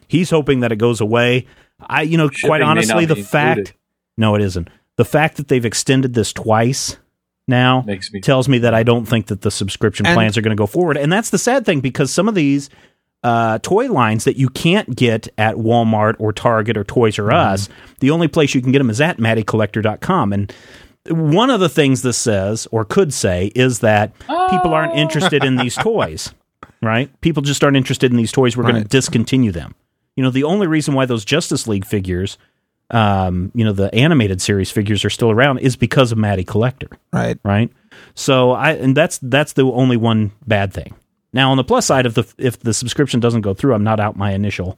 he's 0.07 0.29
hoping 0.29 0.59
that 0.61 0.71
it 0.71 0.77
goes 0.77 1.01
away. 1.01 1.45
I, 1.81 2.01
you 2.01 2.17
know, 2.17 2.27
quite 2.27 2.35
Shipping 2.37 2.59
may 2.59 2.63
honestly, 2.63 3.05
the 3.05 3.15
fact 3.15 3.57
included. 3.59 3.75
no, 4.17 4.35
it 4.35 4.41
isn't. 4.41 4.69
The 4.97 5.05
fact 5.05 5.37
that 5.37 5.47
they've 5.47 5.63
extended 5.65 6.13
this 6.13 6.33
twice 6.33 6.97
now 7.47 7.81
Makes 7.87 8.11
me 8.11 8.19
tells 8.21 8.47
me 8.49 8.57
that 8.59 8.73
I 8.73 8.83
don't 8.83 9.05
think 9.05 9.27
that 9.27 9.41
the 9.41 9.49
subscription 9.49 10.05
And- 10.05 10.13
plans 10.15 10.37
are 10.37 10.41
going 10.41 10.55
to 10.55 10.59
go 10.61 10.65
forward. 10.67 10.97
And 10.97 11.11
that's 11.11 11.29
the 11.29 11.37
sad 11.37 11.65
thing 11.65 11.79
because 11.79 12.11
some 12.11 12.27
of 12.27 12.35
these 12.35 12.69
uh, 13.23 13.59
toy 13.59 13.91
lines 13.91 14.23
that 14.25 14.35
you 14.37 14.49
can't 14.49 14.95
get 14.95 15.27
at 15.37 15.55
Walmart 15.55 16.15
or 16.19 16.31
Target 16.31 16.77
or 16.77 16.83
Toys 16.83 17.17
R 17.17 17.25
Mm-hmm. 17.27 17.53
Us. 17.53 17.69
The 18.01 18.11
only 18.11 18.27
place 18.27 18.53
you 18.53 18.61
can 18.61 18.71
get 18.71 18.77
them 18.79 18.89
is 18.89 19.01
at 19.01 19.17
mattycollector.com. 19.17 20.31
And 20.33 20.53
one 21.09 21.49
of 21.49 21.59
the 21.59 21.69
things 21.69 22.01
this 22.01 22.17
says 22.17 22.67
or 22.71 22.85
could 22.85 23.13
say 23.13 23.51
is 23.55 23.79
that 23.79 24.17
people 24.19 24.73
aren't 24.73 24.95
interested 24.95 25.43
in 25.43 25.55
these 25.57 25.75
toys, 25.81 26.33
right? 26.81 27.09
People 27.21 27.41
just 27.43 27.63
aren't 27.63 27.77
interested 27.77 28.11
in 28.11 28.17
these 28.17 28.31
toys. 28.31 28.55
We're 28.55 28.63
going 28.63 28.81
to 28.81 28.87
discontinue 28.87 29.51
them. 29.51 29.75
You 30.15 30.23
know, 30.23 30.29
the 30.31 30.43
only 30.43 30.67
reason 30.67 30.93
why 30.93 31.05
those 31.05 31.23
Justice 31.25 31.67
League 31.67 31.85
figures, 31.85 32.37
um, 32.91 33.51
you 33.53 33.63
know, 33.63 33.71
the 33.71 33.93
animated 33.93 34.41
series 34.41 34.71
figures 34.71 35.05
are 35.05 35.09
still 35.09 35.31
around 35.31 35.59
is 35.59 35.75
because 35.75 36.11
of 36.11 36.17
Matty 36.17 36.43
Collector 36.43 36.89
Right. 37.13 37.37
right? 37.43 37.71
So 38.15 38.51
I 38.51 38.71
and 38.73 38.95
that's 38.97 39.19
that's 39.19 39.53
the 39.53 39.63
only 39.65 39.97
one 39.97 40.31
bad 40.47 40.73
thing. 40.73 40.93
Now 41.31 41.51
on 41.51 41.57
the 41.57 41.63
plus 41.63 41.85
side, 41.85 42.05
of 42.05 42.15
the 42.15 42.25
if 42.37 42.59
the 42.59 42.73
subscription 42.73 43.19
doesn't 43.19 43.41
go 43.41 43.53
through, 43.53 43.73
I'm 43.75 43.83
not 43.83 43.99
out 43.99 44.15
my 44.17 44.31
initial, 44.31 44.77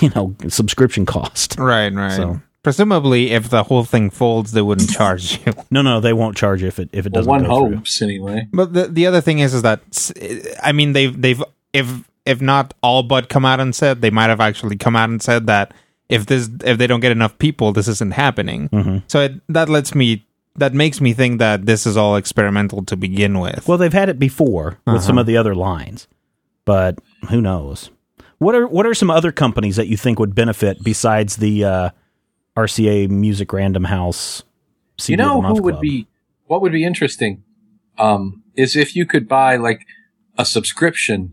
you 0.00 0.10
know, 0.14 0.34
subscription 0.48 1.04
cost. 1.06 1.56
Right. 1.58 1.92
Right. 1.92 2.12
So- 2.12 2.40
Presumably, 2.62 3.30
if 3.30 3.48
the 3.48 3.62
whole 3.64 3.84
thing 3.84 4.10
folds, 4.10 4.52
they 4.52 4.60
wouldn't 4.62 4.90
charge 4.90 5.38
you. 5.46 5.52
No, 5.70 5.82
no, 5.82 6.00
they 6.00 6.12
won't 6.12 6.36
charge 6.36 6.60
you 6.62 6.68
if 6.68 6.78
it 6.78 6.90
if 6.92 7.06
it 7.06 7.12
doesn't 7.12 7.30
one 7.30 7.44
go 7.44 7.66
through. 7.66 7.76
hopes 7.76 8.02
anyway. 8.02 8.48
But 8.52 8.72
the 8.74 8.88
the 8.88 9.06
other 9.06 9.20
thing 9.20 9.38
is, 9.38 9.54
is 9.54 9.62
that 9.62 9.80
I 10.62 10.72
mean, 10.72 10.92
they've 10.92 11.20
they've 11.20 11.42
if 11.72 12.08
if 12.26 12.40
not 12.40 12.74
all 12.82 13.02
but 13.02 13.28
come 13.28 13.44
out 13.44 13.60
and 13.60 13.74
said 13.74 14.02
they 14.02 14.10
might 14.10 14.28
have 14.28 14.40
actually 14.40 14.76
come 14.76 14.94
out 14.94 15.08
and 15.08 15.22
said 15.22 15.46
that 15.46 15.72
if 16.10 16.26
this 16.26 16.50
if 16.64 16.76
they 16.76 16.86
don't 16.86 17.00
get 17.00 17.12
enough 17.12 17.38
people, 17.38 17.72
this 17.72 17.88
isn't 17.88 18.12
happening. 18.12 18.68
Mm-hmm. 18.68 18.98
So 19.06 19.20
it, 19.20 19.40
that 19.48 19.68
lets 19.68 19.94
me 19.94 20.26
that 20.56 20.74
makes 20.74 21.00
me 21.00 21.14
think 21.14 21.38
that 21.38 21.64
this 21.64 21.86
is 21.86 21.96
all 21.96 22.16
experimental 22.16 22.84
to 22.84 22.96
begin 22.96 23.38
with. 23.38 23.66
Well, 23.66 23.78
they've 23.78 23.92
had 23.92 24.08
it 24.08 24.18
before 24.18 24.78
with 24.86 25.02
some 25.02 25.16
of 25.16 25.26
the 25.26 25.36
other 25.36 25.54
lines, 25.54 26.08
but 26.64 26.98
who 27.30 27.40
knows? 27.40 27.90
What 28.38 28.54
are 28.54 28.66
what 28.66 28.84
are 28.84 28.94
some 28.94 29.10
other 29.10 29.32
companies 29.32 29.76
that 29.76 29.86
you 29.86 29.96
think 29.96 30.18
would 30.18 30.34
benefit 30.34 30.82
besides 30.82 31.36
the 31.36 31.64
uh, 31.64 31.90
RCA 32.56 33.08
Music 33.08 33.52
Random 33.52 33.84
House? 33.84 34.42
CD 34.98 35.12
You 35.12 35.16
know 35.16 35.38
of 35.38 35.42
the 35.42 35.48
who 35.48 35.62
would 35.62 35.74
Club? 35.74 35.82
be 35.82 36.06
what 36.46 36.60
would 36.62 36.72
be 36.72 36.84
interesting 36.84 37.42
um, 37.98 38.42
is 38.56 38.76
if 38.76 38.96
you 38.96 39.06
could 39.06 39.28
buy 39.28 39.56
like 39.56 39.86
a 40.36 40.44
subscription 40.44 41.32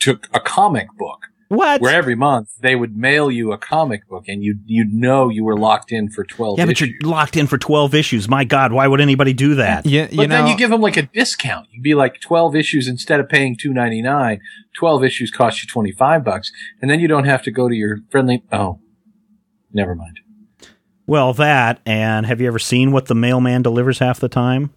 to 0.00 0.20
a 0.32 0.40
comic 0.40 0.88
book 0.98 1.26
what? 1.48 1.80
where 1.80 1.94
every 1.94 2.14
month 2.14 2.50
they 2.60 2.76
would 2.76 2.96
mail 2.96 3.30
you 3.30 3.50
a 3.52 3.58
comic 3.58 4.06
book 4.08 4.24
and 4.28 4.44
you 4.44 4.58
you'd 4.66 4.92
know 4.92 5.28
you 5.28 5.42
were 5.44 5.56
locked 5.56 5.90
in 5.90 6.08
for 6.08 6.22
12 6.24 6.58
yeah, 6.58 6.64
but 6.64 6.72
issues. 6.72 6.90
you're 7.00 7.10
locked 7.10 7.36
in 7.36 7.48
for 7.48 7.58
twelve 7.58 7.92
issues. 7.94 8.28
My 8.28 8.44
God, 8.44 8.72
why 8.72 8.86
would 8.86 9.00
anybody 9.00 9.32
do 9.32 9.56
that? 9.56 9.84
yeah, 9.84 10.08
you 10.10 10.18
but 10.18 10.28
know, 10.28 10.36
then 10.36 10.46
you 10.46 10.56
give 10.56 10.70
them 10.70 10.80
like 10.80 10.96
a 10.96 11.02
discount. 11.02 11.66
You'd 11.72 11.82
be 11.82 11.94
like 11.94 12.20
12 12.20 12.54
issues 12.54 12.86
instead 12.86 13.18
of 13.18 13.28
paying 13.28 13.56
2.99, 13.56 14.38
12 14.76 15.04
issues 15.04 15.30
cost 15.32 15.62
you 15.62 15.68
25 15.68 16.22
bucks 16.22 16.52
and 16.80 16.88
then 16.90 17.00
you 17.00 17.08
don't 17.08 17.24
have 17.24 17.42
to 17.42 17.50
go 17.50 17.68
to 17.68 17.74
your 17.74 17.98
friendly 18.10 18.44
oh. 18.52 18.78
Never 19.72 19.94
mind. 19.94 20.20
Well, 21.10 21.32
that 21.34 21.80
and 21.84 22.24
have 22.24 22.40
you 22.40 22.46
ever 22.46 22.60
seen 22.60 22.92
what 22.92 23.06
the 23.06 23.16
mailman 23.16 23.62
delivers 23.62 23.98
half 23.98 24.20
the 24.20 24.28
time? 24.28 24.70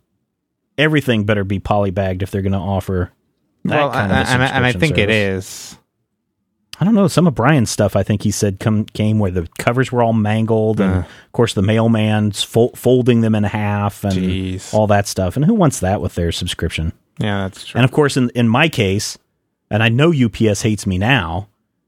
Everything 0.80 1.26
better 1.26 1.44
be 1.44 1.60
polybagged 1.60 2.24
if 2.24 2.32
they're 2.32 2.42
going 2.42 2.54
to 2.54 2.58
offer 2.58 3.12
that 3.66 3.76
well, 3.76 3.92
kind 3.92 4.12
of 4.12 4.18
a 4.18 4.30
and, 4.32 4.42
I- 4.42 4.48
and 4.48 4.66
I 4.66 4.72
think 4.72 4.98
it 4.98 5.10
service. 5.10 5.74
is. 5.74 5.78
I 6.80 6.86
don't 6.86 6.96
know. 6.96 7.08
Some 7.08 7.28
of 7.28 7.36
Brian's 7.36 7.70
stuff, 7.70 7.96
I 7.96 8.02
think 8.02 8.24
he 8.24 8.32
said, 8.32 8.60
come 8.60 8.86
came 8.86 9.20
where 9.20 9.30
the 9.30 9.48
covers 9.60 9.92
were 9.92 10.02
all 10.02 10.12
mangled, 10.14 10.80
and 10.82 10.92
Uh. 10.92 10.98
of 11.02 11.32
course 11.34 11.54
the 11.54 11.62
mailman's 11.62 12.42
fol- 12.42 12.74
folding 12.76 13.22
them 13.22 13.36
in 13.36 13.44
half, 13.44 14.04
and 14.04 14.14
Jeez. 14.14 14.74
all 14.74 14.88
that 14.88 15.06
stuff. 15.08 15.36
And 15.36 15.46
who 15.46 15.54
wants 15.54 15.82
that 15.82 16.02
with 16.02 16.16
their 16.16 16.32
subscription? 16.32 16.94
Yeah, 17.20 17.44
that's 17.44 17.68
true. 17.68 17.78
And 17.78 17.86
of 17.86 17.92
course, 17.92 18.18
in 18.18 18.32
in 18.32 18.48
my 18.50 18.70
case, 18.70 19.20
and 19.70 19.84
I 19.84 19.90
know 19.90 20.12
UPS 20.12 20.64
hates 20.64 20.88
me 20.88 20.98
now. 20.98 21.48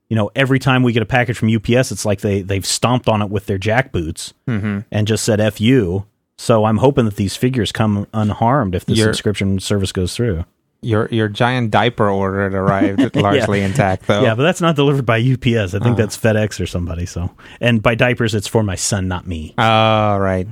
You 0.10 0.16
know, 0.16 0.30
every 0.36 0.60
time 0.60 0.84
we 0.84 0.94
get 0.94 1.02
a 1.02 1.06
package 1.08 1.38
from 1.38 1.50
UPS, 1.54 1.92
it's 1.92 2.06
like 2.06 2.22
they 2.22 2.42
they've 2.42 2.66
stomped 2.66 3.08
on 3.10 3.22
it 3.22 3.30
with 3.30 3.46
their 3.48 3.58
jackboots 3.60 4.34
Mm-hmm. 4.48 4.80
and 4.92 5.08
just 5.08 5.24
said 5.24 5.40
"f 5.42 5.60
you." 5.60 6.06
So 6.38 6.66
I'm 6.66 6.78
hoping 6.78 7.06
that 7.06 7.16
these 7.16 7.36
figures 7.36 7.72
come 7.72 8.06
unharmed 8.14 8.76
if 8.76 8.86
the 8.86 8.94
You're- 8.94 9.08
subscription 9.14 9.60
service 9.60 9.92
goes 9.92 10.16
through. 10.16 10.46
Your 10.82 11.08
your 11.10 11.28
giant 11.30 11.72
diaper 11.72 12.08
order 12.10 12.44
had 12.44 12.54
arrived 12.54 13.16
largely 13.16 13.62
intact, 13.62 14.06
though. 14.06 14.22
Yeah, 14.22 14.36
but 14.36 14.44
that's 14.44 14.62
not 14.62 14.76
delivered 14.76 15.06
by 15.06 15.18
UPS. 15.20 15.74
I 15.74 15.80
think 15.80 15.94
Oh. 15.94 15.96
that's 15.96 16.16
FedEx 16.18 16.60
or 16.62 16.68
somebody. 16.68 17.08
So, 17.08 17.32
and 17.60 17.82
by 17.82 17.96
diapers, 17.96 18.36
it's 18.36 18.48
for 18.48 18.62
my 18.62 18.76
son, 18.76 19.08
not 19.08 19.26
me. 19.26 19.56
Oh, 19.58 20.18
right. 20.18 20.48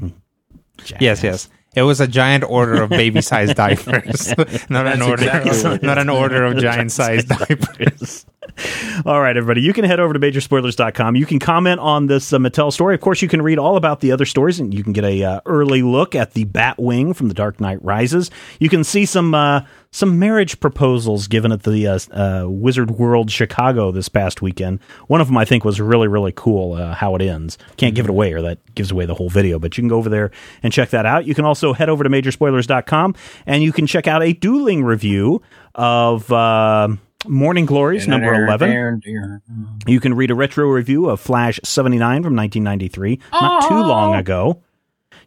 Yes, 1.00 1.22
yes. 1.22 1.50
It 1.76 1.84
was 1.84 2.00
a 2.00 2.08
giant 2.08 2.44
order 2.44 2.84
of 2.84 2.90
baby-sized 2.90 3.56
diapers, 3.56 4.34
not 4.70 4.88
an 4.88 5.02
order, 5.02 5.24
exactly 5.24 5.88
not 5.88 5.98
an 5.98 6.10
order 6.10 6.46
of 6.46 6.58
giant-sized 6.60 7.28
diapers. 7.28 8.26
All 9.06 9.22
right, 9.22 9.36
everybody. 9.36 9.62
You 9.62 9.74
can 9.74 9.86
head 9.86 10.00
over 10.00 10.14
to 10.14 10.20
majorspoilers.com. 10.20 11.16
You 11.16 11.26
can 11.26 11.40
comment 11.40 11.80
on 11.80 12.08
this 12.08 12.32
uh, 12.32 12.38
Mattel 12.38 12.72
story. 12.72 12.96
Of 12.96 13.02
course, 13.02 13.22
you 13.22 13.28
can 13.28 13.42
read 13.42 13.58
all 13.58 13.78
about 13.78 14.02
the 14.02 14.12
other 14.12 14.26
stories, 14.26 14.60
and 14.60 14.74
you 14.74 14.84
can 14.84 14.94
get 14.94 15.04
a 15.04 15.24
uh, 15.24 15.40
early 15.46 15.82
look 15.82 16.14
at 16.14 16.34
the 16.34 16.46
Batwing 16.46 17.16
from 17.16 17.30
The 17.30 17.34
Dark 17.34 17.60
Knight 17.60 17.84
Rises. 17.84 18.30
You 18.60 18.70
can 18.70 18.84
see 18.84 19.06
some 19.06 19.34
uh, 19.34 19.62
some 19.94 20.18
marriage 20.18 20.60
proposals 20.60 21.28
given 21.28 21.52
at 21.52 21.64
the 21.64 21.88
uh, 21.88 22.00
uh, 22.12 22.50
Wizard 22.50 22.92
World 22.92 23.32
Chicago 23.32 23.92
this 23.92 24.10
past 24.10 24.42
weekend. 24.42 24.80
One 25.08 25.22
of 25.22 25.28
them, 25.28 25.38
I 25.38 25.46
think, 25.46 25.64
was 25.64 25.80
really 25.80 26.08
really 26.10 26.34
cool. 26.36 26.74
Uh, 26.74 26.94
how 26.94 27.16
it 27.16 27.22
ends. 27.22 27.58
Can't 27.78 27.96
give 27.96 28.06
it 28.06 28.10
away, 28.10 28.34
or 28.34 28.42
that 28.42 28.58
gives 28.76 28.92
away 28.92 29.06
the 29.06 29.14
whole 29.14 29.30
video. 29.30 29.60
But 29.60 29.78
you 29.78 29.84
can 29.84 29.88
go 29.88 29.98
over 29.98 30.10
there 30.10 30.32
and 30.64 30.74
check 30.74 30.90
that 30.90 31.06
out. 31.06 31.26
You 31.26 31.36
can 31.36 31.46
also 31.46 31.72
head 31.74 31.88
over 31.90 32.04
to 32.04 32.10
majorspoilers.com, 32.10 33.16
and 33.46 33.64
you 33.64 33.72
can 33.72 33.88
check 33.88 34.08
out 34.08 34.22
a 34.22 34.34
dueling 34.34 34.84
review 34.84 35.42
of. 35.76 36.30
Uh, 36.32 36.90
Morning 37.26 37.66
Glories 37.66 38.06
number 38.06 38.34
11. 38.34 39.02
You 39.88 40.02
can 40.02 40.14
read 40.14 40.30
a 40.30 40.36
retro 40.36 40.68
review 40.68 41.10
of 41.10 41.22
Flash 41.22 41.58
79 41.64 42.22
from 42.22 42.36
1993, 42.36 43.20
not 43.32 43.70
too 43.70 43.76
long 43.76 44.16
ago. 44.16 44.62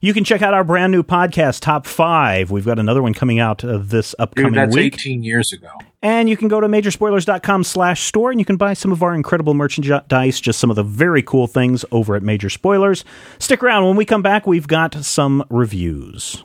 You 0.06 0.14
can 0.14 0.22
check 0.22 0.40
out 0.40 0.54
our 0.54 0.62
brand 0.62 0.92
new 0.92 1.02
podcast, 1.02 1.62
Top 1.62 1.84
5. 1.84 2.52
We've 2.52 2.64
got 2.64 2.78
another 2.78 3.02
one 3.02 3.12
coming 3.12 3.40
out 3.40 3.64
uh, 3.64 3.78
this 3.78 4.14
upcoming 4.20 4.52
Dude, 4.52 4.62
that's 4.62 4.76
week. 4.76 4.94
18 4.94 5.24
years 5.24 5.52
ago. 5.52 5.66
And 6.00 6.28
you 6.28 6.36
can 6.36 6.46
go 6.46 6.60
to 6.60 6.68
majorspoilers.com 6.68 7.64
slash 7.64 8.04
store 8.04 8.30
and 8.30 8.38
you 8.38 8.44
can 8.44 8.56
buy 8.56 8.74
some 8.74 8.92
of 8.92 9.02
our 9.02 9.12
incredible 9.12 9.52
merchandise, 9.52 10.40
just 10.40 10.60
some 10.60 10.70
of 10.70 10.76
the 10.76 10.84
very 10.84 11.24
cool 11.24 11.48
things 11.48 11.84
over 11.90 12.14
at 12.14 12.22
Major 12.22 12.48
Spoilers. 12.48 13.04
Stick 13.40 13.64
around. 13.64 13.84
When 13.84 13.96
we 13.96 14.04
come 14.04 14.22
back, 14.22 14.46
we've 14.46 14.68
got 14.68 14.94
some 14.94 15.44
reviews. 15.50 16.44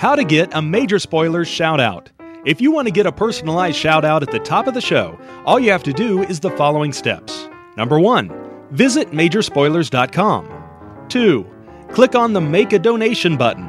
How 0.00 0.16
to 0.16 0.24
get 0.24 0.52
a 0.52 0.60
major 0.60 0.98
spoilers 0.98 1.46
shout 1.46 1.78
out. 1.78 2.10
If 2.44 2.60
you 2.60 2.72
want 2.72 2.88
to 2.88 2.92
get 2.92 3.06
a 3.06 3.12
personalized 3.12 3.76
shout 3.76 4.04
out 4.04 4.24
at 4.24 4.32
the 4.32 4.40
top 4.40 4.66
of 4.66 4.74
the 4.74 4.80
show, 4.80 5.16
all 5.44 5.60
you 5.60 5.70
have 5.70 5.84
to 5.84 5.92
do 5.92 6.24
is 6.24 6.40
the 6.40 6.50
following 6.50 6.92
steps. 6.92 7.48
Number 7.76 8.00
one, 8.00 8.45
visit 8.70 9.10
majorspoilers.com. 9.12 11.06
Two, 11.08 11.46
click 11.92 12.14
on 12.14 12.32
the 12.32 12.40
Make 12.40 12.72
a 12.72 12.78
Donation 12.78 13.36
button. 13.36 13.68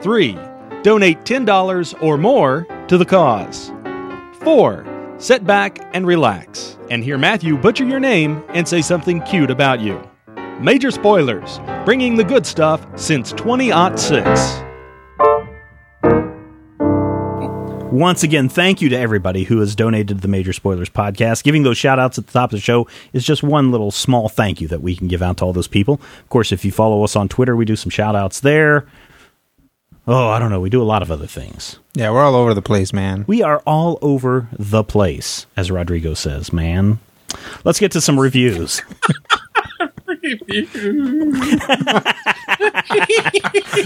Three, 0.00 0.38
donate 0.82 1.20
$10 1.24 2.02
or 2.02 2.18
more 2.18 2.66
to 2.88 2.98
the 2.98 3.04
cause. 3.04 3.72
Four, 4.40 4.84
sit 5.18 5.46
back 5.46 5.78
and 5.94 6.06
relax 6.06 6.78
and 6.90 7.04
hear 7.04 7.18
Matthew 7.18 7.56
butcher 7.56 7.84
your 7.84 8.00
name 8.00 8.42
and 8.48 8.66
say 8.66 8.82
something 8.82 9.22
cute 9.22 9.50
about 9.50 9.80
you. 9.80 10.00
Major 10.60 10.90
Spoilers, 10.90 11.60
bringing 11.84 12.16
the 12.16 12.24
good 12.24 12.46
stuff 12.46 12.86
since 12.96 13.32
2006. 13.32 14.62
Once 17.92 18.22
again, 18.22 18.48
thank 18.48 18.80
you 18.80 18.88
to 18.88 18.96
everybody 18.96 19.44
who 19.44 19.60
has 19.60 19.76
donated 19.76 20.08
to 20.08 20.14
the 20.14 20.26
Major 20.26 20.54
Spoilers 20.54 20.88
podcast. 20.88 21.44
Giving 21.44 21.62
those 21.62 21.76
shout 21.76 21.98
outs 21.98 22.16
at 22.16 22.26
the 22.26 22.32
top 22.32 22.50
of 22.50 22.56
the 22.56 22.60
show 22.60 22.88
is 23.12 23.22
just 23.22 23.42
one 23.42 23.70
little 23.70 23.90
small 23.90 24.30
thank 24.30 24.62
you 24.62 24.68
that 24.68 24.80
we 24.80 24.96
can 24.96 25.08
give 25.08 25.20
out 25.20 25.36
to 25.36 25.44
all 25.44 25.52
those 25.52 25.68
people. 25.68 26.00
Of 26.20 26.28
course, 26.30 26.52
if 26.52 26.64
you 26.64 26.72
follow 26.72 27.04
us 27.04 27.16
on 27.16 27.28
Twitter, 27.28 27.54
we 27.54 27.66
do 27.66 27.76
some 27.76 27.90
shout 27.90 28.16
outs 28.16 28.40
there. 28.40 28.86
Oh, 30.08 30.28
I 30.30 30.38
don't 30.38 30.48
know. 30.48 30.58
We 30.58 30.70
do 30.70 30.80
a 30.80 30.84
lot 30.84 31.02
of 31.02 31.10
other 31.10 31.26
things. 31.26 31.80
Yeah, 31.92 32.10
we're 32.12 32.22
all 32.22 32.34
over 32.34 32.54
the 32.54 32.62
place, 32.62 32.94
man. 32.94 33.26
We 33.28 33.42
are 33.42 33.58
all 33.66 33.98
over 34.00 34.48
the 34.58 34.84
place, 34.84 35.44
as 35.54 35.70
Rodrigo 35.70 36.14
says, 36.14 36.50
man. 36.50 36.98
Let's 37.62 37.78
get 37.78 37.92
to 37.92 38.00
some 38.00 38.18
reviews. 38.18 38.80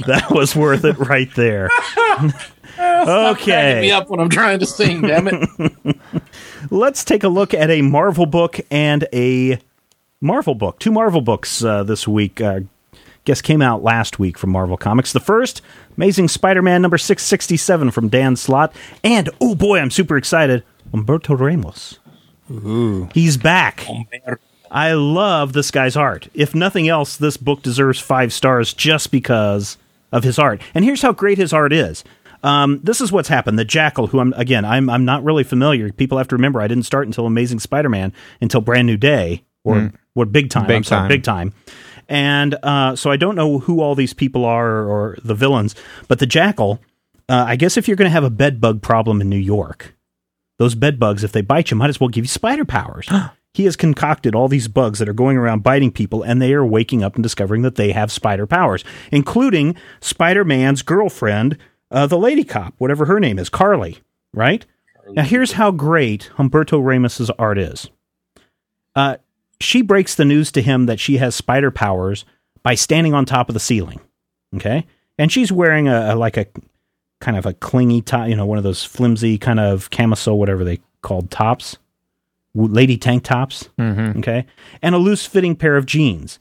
that 0.07 0.27
was 0.31 0.55
worth 0.55 0.85
it 0.85 0.99
right 0.99 1.35
there. 1.35 1.71
Cracking 2.76 3.46
me 3.46 3.52
okay. 3.52 3.90
up 3.90 4.08
when 4.08 4.20
I'm 4.20 4.28
trying 4.28 4.58
to 4.60 4.66
sing, 4.66 5.02
damn 5.02 5.28
it. 5.28 5.96
Let's 6.70 7.04
take 7.04 7.24
a 7.24 7.28
look 7.28 7.54
at 7.54 7.70
a 7.70 7.82
Marvel 7.82 8.26
book 8.26 8.60
and 8.70 9.06
a 9.12 9.58
Marvel 10.20 10.54
book. 10.54 10.78
Two 10.78 10.90
Marvel 10.90 11.20
books 11.20 11.62
uh, 11.62 11.82
this 11.82 12.06
week. 12.06 12.40
Uh, 12.40 12.60
guess 13.24 13.42
came 13.42 13.60
out 13.60 13.82
last 13.82 14.18
week 14.18 14.38
from 14.38 14.50
Marvel 14.50 14.76
Comics. 14.76 15.12
The 15.12 15.20
first, 15.20 15.60
Amazing 15.96 16.28
Spider-Man 16.28 16.80
number 16.80 16.98
667 16.98 17.90
from 17.90 18.08
Dan 18.08 18.36
Slott. 18.36 18.74
And, 19.04 19.28
oh 19.40 19.54
boy, 19.54 19.78
I'm 19.78 19.90
super 19.90 20.16
excited, 20.16 20.64
Humberto 20.92 21.38
Ramos. 21.38 21.98
Ooh. 22.50 23.08
He's 23.12 23.36
back. 23.36 23.86
I 24.70 24.92
love 24.92 25.52
this 25.52 25.70
guy's 25.70 25.96
art. 25.96 26.28
If 26.34 26.54
nothing 26.54 26.88
else, 26.88 27.16
this 27.16 27.36
book 27.36 27.62
deserves 27.62 28.00
five 28.00 28.32
stars 28.32 28.72
just 28.72 29.10
because 29.10 29.78
of 30.12 30.24
his 30.24 30.38
art. 30.38 30.60
And 30.74 30.84
here's 30.84 31.02
how 31.02 31.12
great 31.12 31.38
his 31.38 31.52
art 31.52 31.72
is. 31.72 32.04
Um, 32.46 32.80
this 32.85 33.00
is 33.00 33.11
what's 33.11 33.28
happened. 33.28 33.59
The 33.59 33.64
Jackal, 33.64 34.06
who 34.06 34.20
I'm 34.20 34.32
again, 34.35 34.64
I'm 34.64 34.88
I'm 34.88 35.04
not 35.04 35.24
really 35.24 35.42
familiar. 35.42 35.92
People 35.92 36.16
have 36.18 36.28
to 36.28 36.37
remember 36.37 36.61
I 36.61 36.68
didn't 36.68 36.85
start 36.85 37.06
until 37.06 37.26
Amazing 37.26 37.59
Spider-Man 37.59 38.12
until 38.40 38.61
Brand 38.61 38.87
New 38.87 38.96
Day 38.96 39.44
or 39.64 39.92
what 40.14 40.30
Big 40.30 40.48
Time. 40.48 40.66
Big 40.66 40.76
I'm 40.76 40.85
sorry, 40.85 41.00
Time. 41.00 41.09
Big 41.09 41.22
Time. 41.24 41.52
And 42.09 42.54
uh, 42.62 42.94
so 42.94 43.11
I 43.11 43.16
don't 43.16 43.35
know 43.35 43.59
who 43.59 43.80
all 43.80 43.96
these 43.96 44.14
people 44.14 44.44
are 44.44 44.68
or, 44.68 44.87
or 44.87 45.18
the 45.24 45.35
villains, 45.35 45.74
but 46.06 46.20
the 46.20 46.26
Jackal. 46.26 46.80
Uh, 47.28 47.44
I 47.48 47.56
guess 47.56 47.76
if 47.76 47.88
you're 47.88 47.96
going 47.96 48.09
to 48.09 48.12
have 48.12 48.22
a 48.22 48.30
bed 48.30 48.61
bug 48.61 48.80
problem 48.80 49.20
in 49.20 49.28
New 49.28 49.37
York, 49.37 49.96
those 50.59 50.76
bed 50.76 51.00
bugs, 51.00 51.24
if 51.24 51.32
they 51.32 51.40
bite 51.40 51.72
you, 51.72 51.76
might 51.76 51.88
as 51.88 51.98
well 51.98 52.09
give 52.09 52.22
you 52.22 52.28
spider 52.28 52.64
powers. 52.64 53.09
he 53.54 53.64
has 53.64 53.74
concocted 53.74 54.37
all 54.37 54.46
these 54.46 54.68
bugs 54.68 55.00
that 55.00 55.09
are 55.09 55.12
going 55.12 55.37
around 55.37 55.64
biting 55.64 55.90
people, 55.90 56.22
and 56.22 56.40
they 56.40 56.52
are 56.54 56.64
waking 56.64 57.02
up 57.02 57.16
and 57.16 57.24
discovering 57.24 57.62
that 57.62 57.74
they 57.74 57.90
have 57.90 58.12
spider 58.12 58.46
powers, 58.46 58.85
including 59.11 59.74
Spider 60.00 60.44
Man's 60.44 60.82
girlfriend, 60.82 61.59
uh, 61.90 62.07
the 62.07 62.18
lady 62.18 62.44
cop, 62.44 62.75
whatever 62.79 63.05
her 63.05 63.20
name 63.20 63.38
is, 63.38 63.49
Carly, 63.49 63.99
right? 64.33 64.64
Now, 65.11 65.22
here's 65.22 65.53
how 65.53 65.70
great 65.70 66.31
Humberto 66.37 66.85
Ramos's 66.85 67.31
art 67.31 67.59
is. 67.59 67.88
Uh, 68.94 69.18
she 69.61 69.83
breaks 69.83 70.14
the 70.14 70.25
news 70.25 70.51
to 70.53 70.62
him 70.62 70.87
that 70.87 70.99
she 70.99 71.18
has 71.18 71.35
spider 71.35 71.70
powers 71.70 72.25
by 72.62 72.75
standing 72.75 73.14
on 73.14 73.25
top 73.25 73.49
of 73.49 73.55
the 73.55 73.61
ceiling. 73.61 74.01
Okay, 74.55 74.87
and 75.18 75.31
she's 75.31 75.53
wearing 75.53 75.88
a, 75.88 76.14
a 76.14 76.16
like 76.16 76.37
a 76.37 76.46
kind 77.20 77.37
of 77.37 77.46
a 77.46 77.55
clingy 77.55 78.03
top, 78.03 78.29
you 78.29 78.37
know, 78.37 78.46
one 78.46 78.59
of 78.59 78.64
those 78.64 78.85
flimsy 78.85 79.38
kind 79.38 79.61
of 79.61 79.90
camisole, 79.90 80.38
whatever 80.38 80.64
they 80.64 80.81
called 81.03 81.31
tops, 81.31 81.79
lady 82.55 82.96
tank 82.96 83.22
tops. 83.22 83.68
Mm-hmm. 83.79 84.18
Okay, 84.18 84.46
and 84.83 84.94
a 84.94 84.99
loose 84.99 85.27
fitting 85.27 85.57
pair 85.57 85.77
of 85.77 85.87
jeans. 85.87 86.38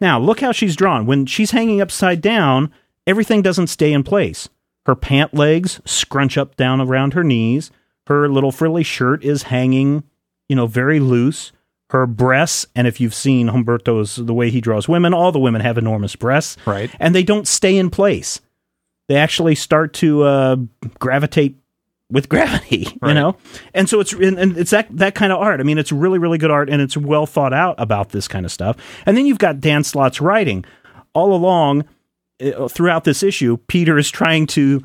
Now, 0.00 0.20
look 0.20 0.40
how 0.40 0.52
she's 0.52 0.76
drawn. 0.76 1.06
When 1.06 1.26
she's 1.26 1.50
hanging 1.50 1.80
upside 1.80 2.20
down, 2.20 2.72
everything 3.06 3.42
doesn't 3.42 3.66
stay 3.66 3.92
in 3.92 4.04
place. 4.04 4.48
Her 4.88 4.94
pant 4.96 5.34
legs 5.34 5.82
scrunch 5.84 6.38
up 6.38 6.56
down 6.56 6.80
around 6.80 7.12
her 7.12 7.22
knees. 7.22 7.70
Her 8.06 8.26
little 8.26 8.50
frilly 8.50 8.82
shirt 8.82 9.22
is 9.22 9.42
hanging, 9.44 10.02
you 10.48 10.56
know, 10.56 10.66
very 10.66 10.98
loose. 10.98 11.52
Her 11.90 12.06
breasts, 12.06 12.66
and 12.74 12.86
if 12.86 12.98
you've 12.98 13.12
seen 13.14 13.48
Humberto's 13.48 14.16
the 14.16 14.32
way 14.32 14.48
he 14.48 14.62
draws 14.62 14.88
women, 14.88 15.12
all 15.12 15.30
the 15.30 15.38
women 15.38 15.60
have 15.60 15.76
enormous 15.76 16.16
breasts, 16.16 16.56
Right. 16.66 16.90
And 16.98 17.14
they 17.14 17.22
don't 17.22 17.46
stay 17.46 17.76
in 17.76 17.90
place. 17.90 18.40
They 19.08 19.16
actually 19.16 19.54
start 19.56 19.92
to 19.94 20.22
uh, 20.22 20.56
gravitate 20.98 21.56
with 22.10 22.30
gravity, 22.30 22.78
you 22.90 22.98
Right. 23.02 23.12
know. 23.12 23.36
And 23.74 23.88
so 23.90 24.00
it's 24.00 24.14
and, 24.14 24.38
and 24.38 24.56
it's 24.56 24.70
that 24.70 24.88
that 24.96 25.14
kind 25.14 25.32
of 25.32 25.38
art. 25.38 25.60
I 25.60 25.64
mean, 25.64 25.76
it's 25.76 25.92
really 25.92 26.18
really 26.18 26.38
good 26.38 26.50
art, 26.50 26.70
and 26.70 26.80
it's 26.80 26.96
well 26.96 27.26
thought 27.26 27.52
out 27.52 27.74
about 27.76 28.08
this 28.10 28.26
kind 28.26 28.46
of 28.46 28.52
stuff. 28.52 28.76
And 29.04 29.18
then 29.18 29.26
you've 29.26 29.38
got 29.38 29.60
Dan 29.60 29.84
Slott's 29.84 30.20
writing 30.22 30.64
all 31.14 31.34
along 31.34 31.84
throughout 32.68 33.04
this 33.04 33.22
issue. 33.22 33.56
Peter 33.66 33.98
is 33.98 34.10
trying 34.10 34.46
to 34.48 34.82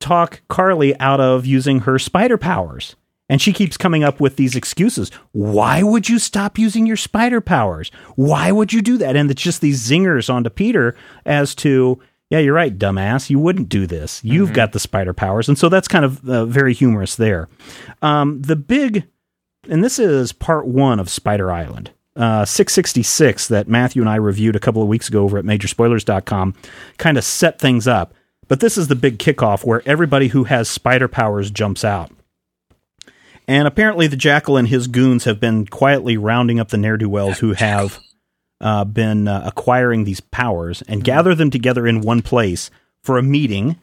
talk 0.00 0.42
Carly 0.48 0.98
out 1.00 1.20
of 1.20 1.46
using 1.46 1.80
her 1.80 1.98
spider 1.98 2.38
powers. 2.38 2.94
And 3.30 3.42
she 3.42 3.52
keeps 3.52 3.76
coming 3.76 4.04
up 4.04 4.20
with 4.20 4.36
these 4.36 4.56
excuses. 4.56 5.10
Why 5.32 5.82
would 5.82 6.08
you 6.08 6.18
stop 6.18 6.58
using 6.58 6.86
your 6.86 6.96
spider 6.96 7.42
powers? 7.42 7.90
Why 8.16 8.50
would 8.50 8.72
you 8.72 8.80
do 8.80 8.96
that? 8.98 9.16
And 9.16 9.30
it's 9.30 9.42
just 9.42 9.60
these 9.60 9.86
zingers 9.86 10.32
onto 10.32 10.48
Peter 10.48 10.96
as 11.26 11.54
to, 11.56 12.00
yeah, 12.30 12.38
you're 12.38 12.54
right, 12.54 12.78
dumbass. 12.78 13.28
You 13.28 13.38
wouldn't 13.38 13.68
do 13.68 13.86
this. 13.86 14.24
You've 14.24 14.54
got 14.54 14.72
the 14.72 14.80
spider 14.80 15.12
powers. 15.12 15.46
And 15.46 15.58
so 15.58 15.68
that's 15.68 15.88
kind 15.88 16.06
of 16.06 16.26
uh, 16.26 16.46
very 16.46 16.72
humorous 16.72 17.16
there. 17.16 17.48
Um, 18.00 18.40
the 18.40 18.56
big, 18.56 19.04
and 19.68 19.84
this 19.84 19.98
is 19.98 20.32
part 20.32 20.66
one 20.66 20.98
of 20.98 21.10
Spider 21.10 21.52
Island. 21.52 21.90
Uh, 22.18 22.44
666 22.44 23.46
that 23.46 23.68
Matthew 23.68 24.02
and 24.02 24.08
I 24.08 24.16
reviewed 24.16 24.56
a 24.56 24.58
couple 24.58 24.82
of 24.82 24.88
weeks 24.88 25.06
ago 25.06 25.22
over 25.22 25.38
at 25.38 25.44
majorspoilers.com 25.44 26.52
kind 26.96 27.16
of 27.16 27.22
set 27.22 27.60
things 27.60 27.86
up. 27.86 28.12
But 28.48 28.58
this 28.58 28.76
is 28.76 28.88
the 28.88 28.96
big 28.96 29.18
kickoff 29.18 29.64
where 29.64 29.82
everybody 29.86 30.26
who 30.28 30.42
has 30.44 30.68
spider 30.68 31.06
powers 31.06 31.52
jumps 31.52 31.84
out. 31.84 32.10
And 33.46 33.68
apparently, 33.68 34.08
the 34.08 34.16
Jackal 34.16 34.56
and 34.56 34.66
his 34.66 34.88
goons 34.88 35.24
have 35.24 35.38
been 35.38 35.66
quietly 35.66 36.16
rounding 36.16 36.58
up 36.58 36.68
the 36.68 36.76
ne'er 36.76 36.96
do 36.96 37.08
wells 37.08 37.38
who 37.38 37.52
have 37.52 38.00
uh, 38.60 38.84
been 38.84 39.28
uh, 39.28 39.42
acquiring 39.46 40.04
these 40.04 40.20
powers 40.20 40.82
and 40.82 41.04
gather 41.04 41.34
them 41.34 41.50
together 41.50 41.86
in 41.86 42.00
one 42.00 42.20
place 42.20 42.70
for 43.02 43.16
a 43.16 43.22
meeting. 43.22 43.78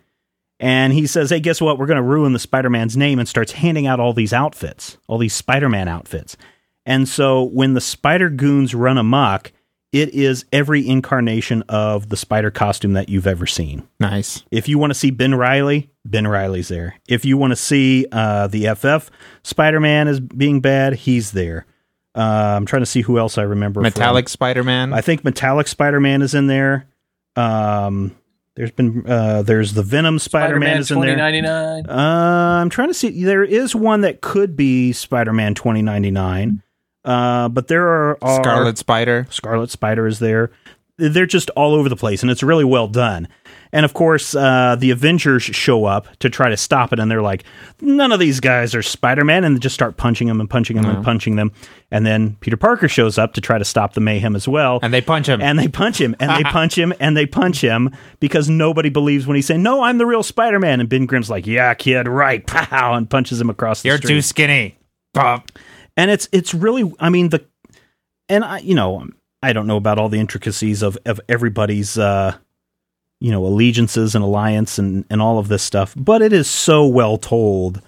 And 0.60 0.94
he 0.94 1.08
says, 1.08 1.30
Hey, 1.30 1.40
guess 1.40 1.62
what? 1.62 1.80
We're 1.80 1.88
going 1.88 1.98
to 1.98 2.04
ruin 2.04 2.34
the 2.34 2.40
Spider 2.40 2.70
Man's 2.70 2.96
name 2.96 3.18
and 3.18 3.28
starts 3.28 3.54
handing 3.54 3.88
out 3.88 4.00
all 4.00 4.14
these 4.14 4.34
outfits, 4.34 4.98
all 5.08 5.18
these 5.18 5.34
Spider 5.34 5.70
Man 5.70 5.88
outfits. 5.88 6.38
And 6.86 7.08
so 7.08 7.44
when 7.44 7.74
the 7.74 7.82
Spider 7.82 8.30
Goons 8.30 8.76
run 8.76 8.98
amok, 8.98 9.52
it 9.92 10.10
is 10.10 10.44
every 10.52 10.86
incarnation 10.86 11.62
of 11.70 12.10
the 12.10 12.18
spider 12.18 12.52
costume 12.52 12.94
that 12.94 13.08
you've 13.08 13.28
ever 13.28 13.48
seen. 13.48 13.88
Nice. 13.98 14.44
If 14.52 14.68
you 14.68 14.78
want 14.78 14.92
to 14.92 14.94
see 15.00 15.10
Ben 15.10 15.34
Riley, 15.34 15.90
Ben 16.04 16.28
Riley's 16.28 16.68
there. 16.68 16.96
If 17.08 17.24
you 17.24 17.38
want 17.38 17.52
to 17.52 17.56
see 17.56 18.06
uh, 18.12 18.48
the 18.48 18.76
FF 18.76 19.10
Spider 19.44 19.80
Man 19.80 20.10
is 20.10 20.20
being 20.20 20.60
bad, 20.60 20.96
he's 20.96 21.32
there. 21.32 21.66
Uh, 22.16 22.56
I'm 22.58 22.66
trying 22.66 22.82
to 22.82 22.86
see 22.86 23.02
who 23.02 23.20
else 23.20 23.38
I 23.38 23.44
remember. 23.44 23.82
Metallic 23.82 24.30
Spider-Man. 24.30 24.94
I 24.94 25.02
think 25.02 25.24
Metallic 25.26 25.68
Spider 25.68 26.00
Man 26.00 26.22
is 26.22 26.34
in 26.34 26.48
there. 26.48 26.88
Um, 27.36 28.16
there's 28.56 28.72
been 28.72 29.06
uh, 29.06 29.42
there's 29.42 29.74
the 29.74 29.84
Venom 29.84 30.20
Spider 30.20 30.58
Man 30.58 30.78
is 30.78 30.92
in 30.92 31.02
there. 31.02 31.16
2099. 31.16 31.90
Uh, 31.90 32.62
I'm 32.62 32.70
trying 32.70 32.88
to 32.88 32.94
see. 32.94 33.24
There 33.24 33.44
is 33.44 33.76
one 33.76 34.02
that 34.02 34.22
could 34.22 34.56
be 34.56 34.94
Spider 34.94 35.34
Man 35.34 35.56
2099. 35.56 36.62
Uh, 37.06 37.50
but 37.50 37.68
there 37.68 37.88
are, 37.88 38.18
are 38.24 38.44
Scarlet 38.44 38.78
Spider. 38.78 39.28
Scarlet 39.30 39.70
Spider 39.70 40.08
is 40.08 40.20
there. 40.20 40.52
They're 40.98 41.26
just 41.26 41.50
all 41.52 41.74
over 41.74 41.90
the 41.90 41.98
place, 41.98 42.22
and 42.22 42.32
it's 42.32 42.42
really 42.42 42.64
well 42.64 42.88
done. 42.88 43.28
And 43.74 43.84
of 43.84 43.94
course, 43.94 44.34
uh, 44.34 44.78
the 44.80 44.92
Avengers 44.92 45.44
show 45.44 45.84
up 45.84 46.08
to 46.20 46.30
try 46.30 46.50
to 46.50 46.56
stop 46.56 46.94
it, 46.94 47.00
and 47.00 47.12
they're 47.12 47.22
like, 47.22 47.44
"None 47.82 48.14
of 48.14 48.22
these 48.22 48.40
guys 48.40 48.74
are 48.74 48.82
Spider 48.82 49.26
Man," 49.26 49.44
and 49.44 49.54
they 49.54 49.60
just 49.60 49.76
start 49.76 49.98
punching 49.98 50.30
them 50.30 50.40
and 50.40 50.50
punching 50.50 50.78
them 50.78 50.86
and 50.86 51.04
punching 51.04 51.36
them. 51.36 51.52
And 51.92 52.06
then 52.06 52.38
Peter 52.40 52.56
Parker 52.56 52.88
shows 52.88 53.18
up 53.18 53.34
to 53.34 53.42
try 53.42 53.58
to 53.58 53.66
stop 53.66 53.94
the 53.94 54.00
mayhem 54.00 54.34
as 54.34 54.48
well. 54.48 54.80
And 54.82 54.94
they 54.94 55.02
punch 55.02 55.28
him. 55.28 55.42
And 55.42 55.60
they 55.60 55.68
punch 55.68 56.00
him, 56.00 56.16
and 56.22 56.32
they 56.32 56.44
punch 56.50 56.78
him, 56.78 56.94
and 57.02 57.18
they 57.18 57.26
punch 57.26 57.60
him 57.60 57.92
because 58.22 58.50
nobody 58.50 58.88
believes 58.88 59.28
when 59.28 59.36
he's 59.36 59.46
saying, 59.46 59.62
"No, 59.62 59.84
I'm 59.84 59.98
the 59.98 60.06
real 60.06 60.24
Spider 60.24 60.60
Man." 60.60 60.80
And 60.80 60.88
Ben 60.88 61.06
Grimm's 61.06 61.30
like, 61.30 61.46
"Yeah, 61.46 61.74
kid, 61.74 62.08
right?" 62.08 62.48
Pow, 62.48 62.94
and 62.94 63.10
punches 63.10 63.42
him 63.42 63.50
across 63.50 63.82
the 63.82 63.90
You're 63.90 63.98
street 63.98 64.10
too 64.10 64.22
skinny. 64.22 64.78
Pop. 65.14 65.52
And 65.98 66.12
it's 66.12 66.28
it's 66.32 66.54
really 66.54 66.92
i 67.00 67.10
mean 67.10 67.30
the 67.30 67.44
and 68.30 68.44
i 68.44 68.60
you 68.60 68.76
know 68.76 69.08
i 69.44 69.54
don't 69.54 69.68
know 69.68 69.78
about 69.78 69.98
all 69.98 70.10
the 70.10 70.20
intricacies 70.20 70.82
of 70.82 70.98
of 71.06 71.20
everybody's 71.30 71.98
uh 71.98 72.36
you 73.20 73.32
know 73.32 73.46
allegiances 73.46 74.16
and 74.16 74.24
alliance 74.24 74.78
and 74.78 75.06
and 75.10 75.22
all 75.22 75.40
of 75.40 75.48
this 75.48 75.64
stuff 75.64 75.94
but 75.98 76.22
it 76.22 76.34
is 76.34 76.50
so 76.50 76.86
well 76.86 77.18
told 77.18 77.82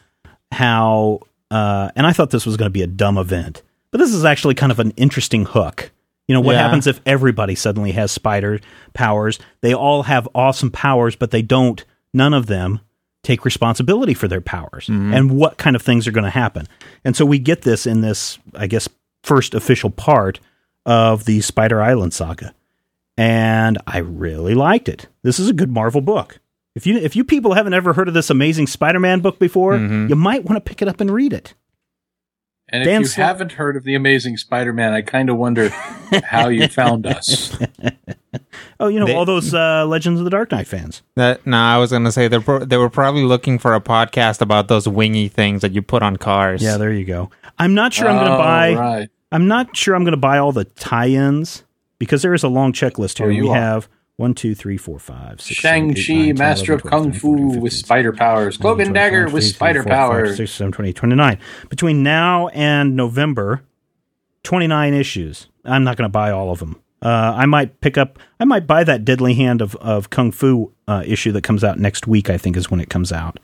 how 0.52 1.20
uh 1.52 1.90
and 1.96 2.08
i 2.08 2.14
thought 2.14 2.30
this 2.30 2.46
was 2.46 2.58
going 2.58 2.68
to 2.68 2.74
be 2.74 2.82
a 2.82 2.88
dumb 2.88 3.18
event 3.18 3.62
but 3.92 3.98
this 4.00 4.14
is 4.14 4.26
actually 4.26 4.54
kind 4.56 4.72
of 4.72 4.80
an 4.80 4.92
interesting 4.92 5.46
hook 5.46 5.92
you 6.28 6.34
know 6.34 6.42
what 6.42 6.54
Yeah. 6.54 6.64
happens 6.64 6.88
if 6.88 7.00
everybody 7.06 7.56
suddenly 7.56 7.92
has 7.94 8.12
spider 8.12 8.60
powers 8.94 9.40
they 9.62 9.74
all 9.74 10.04
have 10.04 10.28
awesome 10.34 10.72
powers 10.72 11.16
but 11.16 11.32
they 11.32 11.42
don't 11.42 11.84
none 12.14 12.34
of 12.34 12.46
them 12.48 12.80
take 13.28 13.44
responsibility 13.44 14.14
for 14.14 14.30
their 14.30 14.40
powers 14.40 14.88
mm-hmm. 14.88 15.14
and 15.14 15.32
what 15.32 15.58
kind 15.58 15.76
of 15.76 15.82
things 15.82 16.08
are 16.08 16.12
going 16.12 16.24
to 16.24 16.30
happen. 16.30 16.66
And 17.04 17.16
so 17.16 17.26
we 17.26 17.40
get 17.40 17.64
this 17.64 17.86
in 17.86 18.00
this, 18.00 18.40
I 18.56 18.68
guess, 18.68 18.88
first 19.22 19.54
official 19.54 19.90
part 19.90 20.40
of 20.86 21.26
the 21.26 21.42
Spider 21.42 21.82
Island 21.82 22.14
saga. 22.14 22.54
And 23.18 23.78
I 23.86 23.98
really 23.98 24.56
liked 24.56 24.88
it. 24.88 25.08
This 25.24 25.40
is 25.40 25.50
a 25.50 25.54
good 25.54 25.70
Marvel 25.70 26.00
book. 26.00 26.40
If 26.74 26.86
you 26.86 26.98
if 26.98 27.16
you 27.16 27.24
people 27.24 27.54
haven't 27.54 27.74
ever 27.74 27.94
heard 27.94 28.08
of 28.08 28.14
this 28.14 28.30
amazing 28.30 28.68
Spider-Man 28.68 29.20
book 29.22 29.40
before, 29.40 29.74
mm-hmm. 29.74 30.08
you 30.08 30.16
might 30.16 30.46
want 30.46 30.64
to 30.64 30.70
pick 30.70 30.82
it 30.82 30.88
up 30.88 31.02
and 31.02 31.12
read 31.12 31.34
it. 31.34 31.56
And 32.70 32.84
if 32.84 33.00
you 33.00 33.06
Slott- 33.06 33.28
haven't 33.28 33.52
heard 33.54 33.76
of 33.76 33.84
the 33.84 33.96
Amazing 33.96 34.38
Spider-Man, 34.38 34.94
I 34.94 35.02
kind 35.02 35.30
of 35.30 35.38
wonder 35.38 35.70
how 36.24 36.50
you 36.50 36.68
found 36.68 37.08
us. 37.08 37.58
Oh, 38.80 38.88
you 38.88 39.00
know 39.00 39.06
They- 39.08 39.16
all 39.16 39.26
those 39.26 39.54
uh, 39.54 39.86
Legends 39.88 40.20
of 40.20 40.24
the 40.24 40.30
Dark 40.30 40.52
Knight 40.52 40.68
fans. 40.68 41.02
That 41.16 41.46
no, 41.48 41.58
I 41.58 41.78
was 41.78 41.92
gonna 41.92 42.12
say 42.12 42.28
they 42.28 42.40
pro- 42.40 42.64
they 42.66 42.78
were 42.78 42.90
probably 42.90 43.24
looking 43.24 43.58
for 43.60 43.74
a 43.74 43.82
podcast 43.82 44.40
about 44.42 44.68
those 44.68 44.88
wingy 44.88 45.28
things 45.28 45.62
that 45.62 45.72
you 45.74 45.82
put 45.82 46.04
on 46.04 46.18
cars. 46.18 46.62
Yeah, 46.62 46.78
there 46.78 46.94
you 46.94 47.06
go. 47.06 47.30
I'm 47.60 47.74
not 47.74 47.92
sure 47.94 48.08
I'm 48.08 48.18
going 48.18 48.28
to 48.28 48.36
Oh, 48.36 48.38
buy. 48.38 48.74
Right. 48.76 49.10
I'm 49.32 49.48
not 49.48 49.76
sure 49.76 49.96
I'm 49.96 50.04
going 50.04 50.12
to 50.12 50.18
buy 50.18 50.38
all 50.38 50.52
the 50.52 50.66
tie-ins 50.66 51.64
because 51.98 52.22
there 52.22 52.36
is 52.36 52.44
a 52.44 52.48
long 52.48 52.72
checklist 52.72 53.18
here. 53.18 53.28
Oh, 53.28 53.30
you 53.32 53.44
we 53.46 53.50
are. 53.50 53.56
have 53.56 53.90
one, 54.18 54.36
two, 54.36 54.54
three, 54.54 54.78
four, 54.78 55.00
five, 55.00 55.42
six, 55.42 55.60
seven, 55.60 55.90
eight, 55.92 55.98
Shang-Chi, 55.98 56.34
Master 56.34 56.74
11, 56.74 56.88
of 56.88 56.92
Kung 56.92 57.04
12, 57.12 57.16
Fu 57.18 57.30
13, 57.32 57.46
14, 57.48 57.62
with 57.62 57.74
spider 57.74 58.14
powers. 58.14 58.58
Cloak 58.58 58.80
and 58.80 58.94
Dagger 58.94 59.28
with 59.30 59.44
spider 59.44 59.84
powers. 59.84 60.38
26, 60.38 60.58
27, 60.58 60.72
28, 60.72 60.96
29. 60.96 61.40
Between 61.70 62.04
now 62.04 62.48
and 62.50 62.96
November, 62.96 63.64
29 64.44 64.94
issues. 64.94 65.48
I'm 65.66 65.84
not 65.84 65.98
going 65.98 66.08
to 66.08 66.12
buy 66.12 66.32
all 66.32 66.52
of 66.52 66.60
them. 66.60 66.80
Uh, 67.02 67.34
I 67.36 67.46
might 67.46 67.80
pick 67.82 67.98
up, 67.98 68.20
I 68.40 68.46
might 68.46 68.66
buy 68.66 68.84
that 68.84 69.06
Deadly 69.06 69.36
Hand 69.36 69.62
of, 69.62 69.76
of 69.76 70.10
Kung 70.10 70.32
Fu 70.32 70.72
uh, 70.88 71.04
issue 71.06 71.32
that 71.34 71.44
comes 71.44 71.64
out 71.64 71.80
next 71.80 72.08
week, 72.08 72.30
I 72.30 72.38
think 72.38 72.58
is 72.58 72.72
when 72.72 72.80
it 72.80 72.90
comes 72.90 73.12
out. 73.12 73.40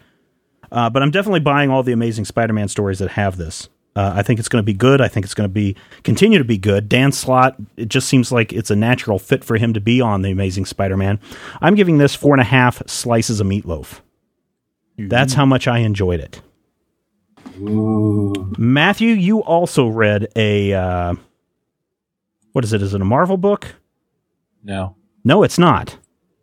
Uh, 0.72 0.90
but 0.90 1.04
I'm 1.04 1.12
definitely 1.12 1.40
buying 1.42 1.70
all 1.70 1.84
the 1.84 1.92
Amazing 1.92 2.26
Spider 2.26 2.54
Man 2.54 2.68
stories 2.68 3.00
that 3.00 3.12
have 3.12 3.38
this. 3.38 3.70
Uh, 3.96 4.12
I 4.16 4.24
think 4.24 4.40
it's 4.40 4.50
going 4.50 4.62
to 4.62 4.66
be 4.66 4.74
good. 4.74 5.02
I 5.02 5.08
think 5.08 5.24
it's 5.24 5.36
going 5.36 5.48
to 5.48 5.54
be 5.54 5.76
continue 6.04 6.40
to 6.40 6.44
be 6.44 6.58
good. 6.58 6.90
Dan 6.90 7.12
Slott, 7.12 7.56
it 7.78 7.90
just 7.90 8.10
seems 8.10 8.32
like 8.32 8.52
it's 8.52 8.72
a 8.72 8.76
natural 8.76 9.20
fit 9.20 9.44
for 9.44 9.58
him 9.58 9.74
to 9.74 9.80
be 9.80 10.02
on 10.02 10.24
the 10.24 10.32
Amazing 10.32 10.66
Spider 10.66 10.98
Man. 10.98 11.20
I'm 11.62 11.76
giving 11.76 12.00
this 12.00 12.16
four 12.16 12.34
and 12.34 12.42
a 12.42 12.46
half 12.46 12.82
slices 12.90 13.40
of 13.40 13.46
meatloaf. 13.46 14.02
That's 14.98 15.34
how 15.34 15.46
much 15.46 15.68
I 15.68 15.80
enjoyed 15.80 16.20
it. 16.20 16.42
Ooh. 17.60 18.52
Matthew, 18.58 19.10
you 19.10 19.44
also 19.44 19.88
read 19.88 20.28
a 20.36 20.74
uh, 20.74 21.14
what 22.54 22.64
is 22.64 22.72
it? 22.74 22.82
Is 22.82 22.94
it 22.94 23.02
a 23.02 23.06
Marvel 23.06 23.38
book? 23.38 23.76
No. 24.64 24.96
No, 25.24 25.44
it's 25.44 25.60
not. 25.60 25.98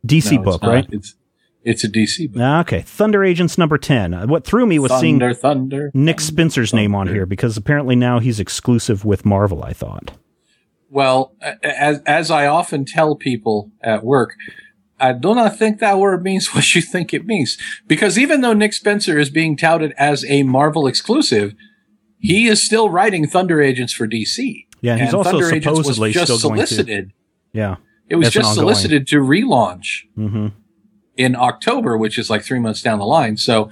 DC 0.07 0.33
no, 0.33 0.39
it's 0.39 0.45
book, 0.45 0.63
not. 0.63 0.71
right? 0.71 0.87
It's 0.91 1.15
it's 1.63 1.85
a 1.85 1.89
DC 1.89 2.33
book. 2.33 2.41
Ah, 2.43 2.61
Okay, 2.61 2.83
Thunder 2.83 3.23
Agents 3.25 3.59
number 3.59 3.79
ten. 3.79 4.15
Uh, 4.15 4.27
What 4.27 4.45
threw 4.45 4.67
me 4.67 4.79
was 4.79 4.93
seeing 5.01 5.19
Thunder, 5.19 5.35
thunder. 5.35 5.91
Nick 5.95 6.21
Spencer's 6.21 6.73
name 6.73 6.95
on 6.95 7.09
here 7.09 7.27
because 7.27 7.57
apparently 7.57 7.97
now 7.97 8.19
he's 8.19 8.41
exclusive 8.41 9.05
with 9.05 9.25
Marvel. 9.27 9.63
I 9.63 9.73
thought. 9.73 10.13
Well, 10.89 11.35
as 11.63 12.01
as 12.07 12.31
I 12.31 12.47
often 12.47 12.85
tell 12.85 13.15
people 13.15 13.71
at 13.83 14.03
work, 14.05 14.35
I 14.99 15.13
do 15.13 15.35
not 15.35 15.57
think 15.59 15.79
that 15.79 15.99
word 15.99 16.23
means 16.23 16.49
what 16.55 16.75
you 16.75 16.83
think 16.83 17.13
it 17.15 17.27
means. 17.27 17.59
Because 17.87 18.19
even 18.19 18.41
though 18.41 18.55
Nick 18.55 18.73
Spencer 18.73 19.19
is 19.19 19.31
being 19.31 19.57
touted 19.57 19.93
as 19.99 20.25
a 20.25 20.43
Marvel 20.43 20.87
exclusive, 20.87 21.55
he 22.19 22.47
is 22.49 22.63
still 22.63 22.89
writing 22.91 23.27
Thunder 23.27 23.61
Agents 23.61 23.93
for 23.93 24.09
DC. 24.09 24.67
Yeah, 24.83 24.97
he's 24.97 25.09
and 25.09 25.15
also 25.17 25.31
Thunder 25.33 25.61
supposedly 25.61 26.13
just 26.13 26.33
still 26.33 26.49
going 26.49 26.61
to- 26.61 26.67
solicited. 26.67 27.13
Yeah. 27.53 27.77
It 28.09 28.17
was 28.17 28.31
just 28.31 28.55
solicited 28.55 29.07
to 29.09 29.17
relaunch 29.21 30.05
hmm 30.15 30.49
in 31.17 31.37
October, 31.37 31.99
which 31.99 32.19
is 32.19 32.31
like 32.31 32.43
three 32.43 32.59
months 32.61 32.81
down 32.81 32.99
the 32.99 33.05
line. 33.05 33.37
So 33.37 33.71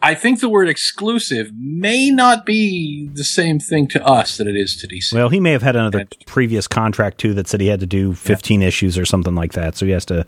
I 0.00 0.14
think 0.14 0.40
the 0.40 0.48
word 0.48 0.66
exclusive 0.68 1.50
may 1.54 2.10
not 2.10 2.46
be 2.46 3.10
the 3.12 3.24
same 3.24 3.58
thing 3.58 3.86
to 3.88 4.04
us 4.06 4.38
that 4.38 4.46
it 4.46 4.56
is 4.56 4.76
to 4.78 4.86
DC. 4.88 5.12
Well, 5.12 5.28
he 5.28 5.38
may 5.40 5.52
have 5.52 5.62
had 5.62 5.76
another 5.76 6.00
And- 6.00 6.16
previous 6.26 6.66
contract 6.66 7.18
too 7.18 7.34
that 7.34 7.48
said 7.48 7.60
he 7.60 7.66
had 7.66 7.80
to 7.80 7.86
do 7.86 8.14
15 8.14 8.62
issues 8.62 8.96
or 8.96 9.04
something 9.04 9.34
like 9.34 9.52
that. 9.52 9.76
So 9.76 9.84
he 9.84 9.92
has 9.92 10.06
to 10.06 10.24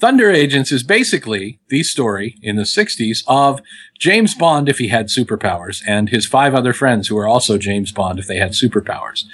Thunder 0.00 0.30
Agents 0.30 0.72
is 0.72 0.82
basically 0.82 1.60
the 1.68 1.82
story 1.82 2.38
in 2.40 2.56
the 2.56 2.62
60s 2.62 3.22
of 3.26 3.60
James 3.98 4.34
Bond 4.34 4.66
if 4.66 4.78
he 4.78 4.88
had 4.88 5.08
superpowers 5.08 5.82
and 5.86 6.08
his 6.08 6.24
five 6.24 6.54
other 6.54 6.72
friends 6.72 7.08
who 7.08 7.18
are 7.18 7.28
also 7.28 7.58
James 7.58 7.92
Bond 7.92 8.18
if 8.18 8.26
they 8.26 8.38
had 8.38 8.52
superpowers. 8.52 9.24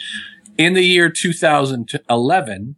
In 0.59 0.75
the 0.75 0.85
year 0.85 1.09
2011, 1.09 2.77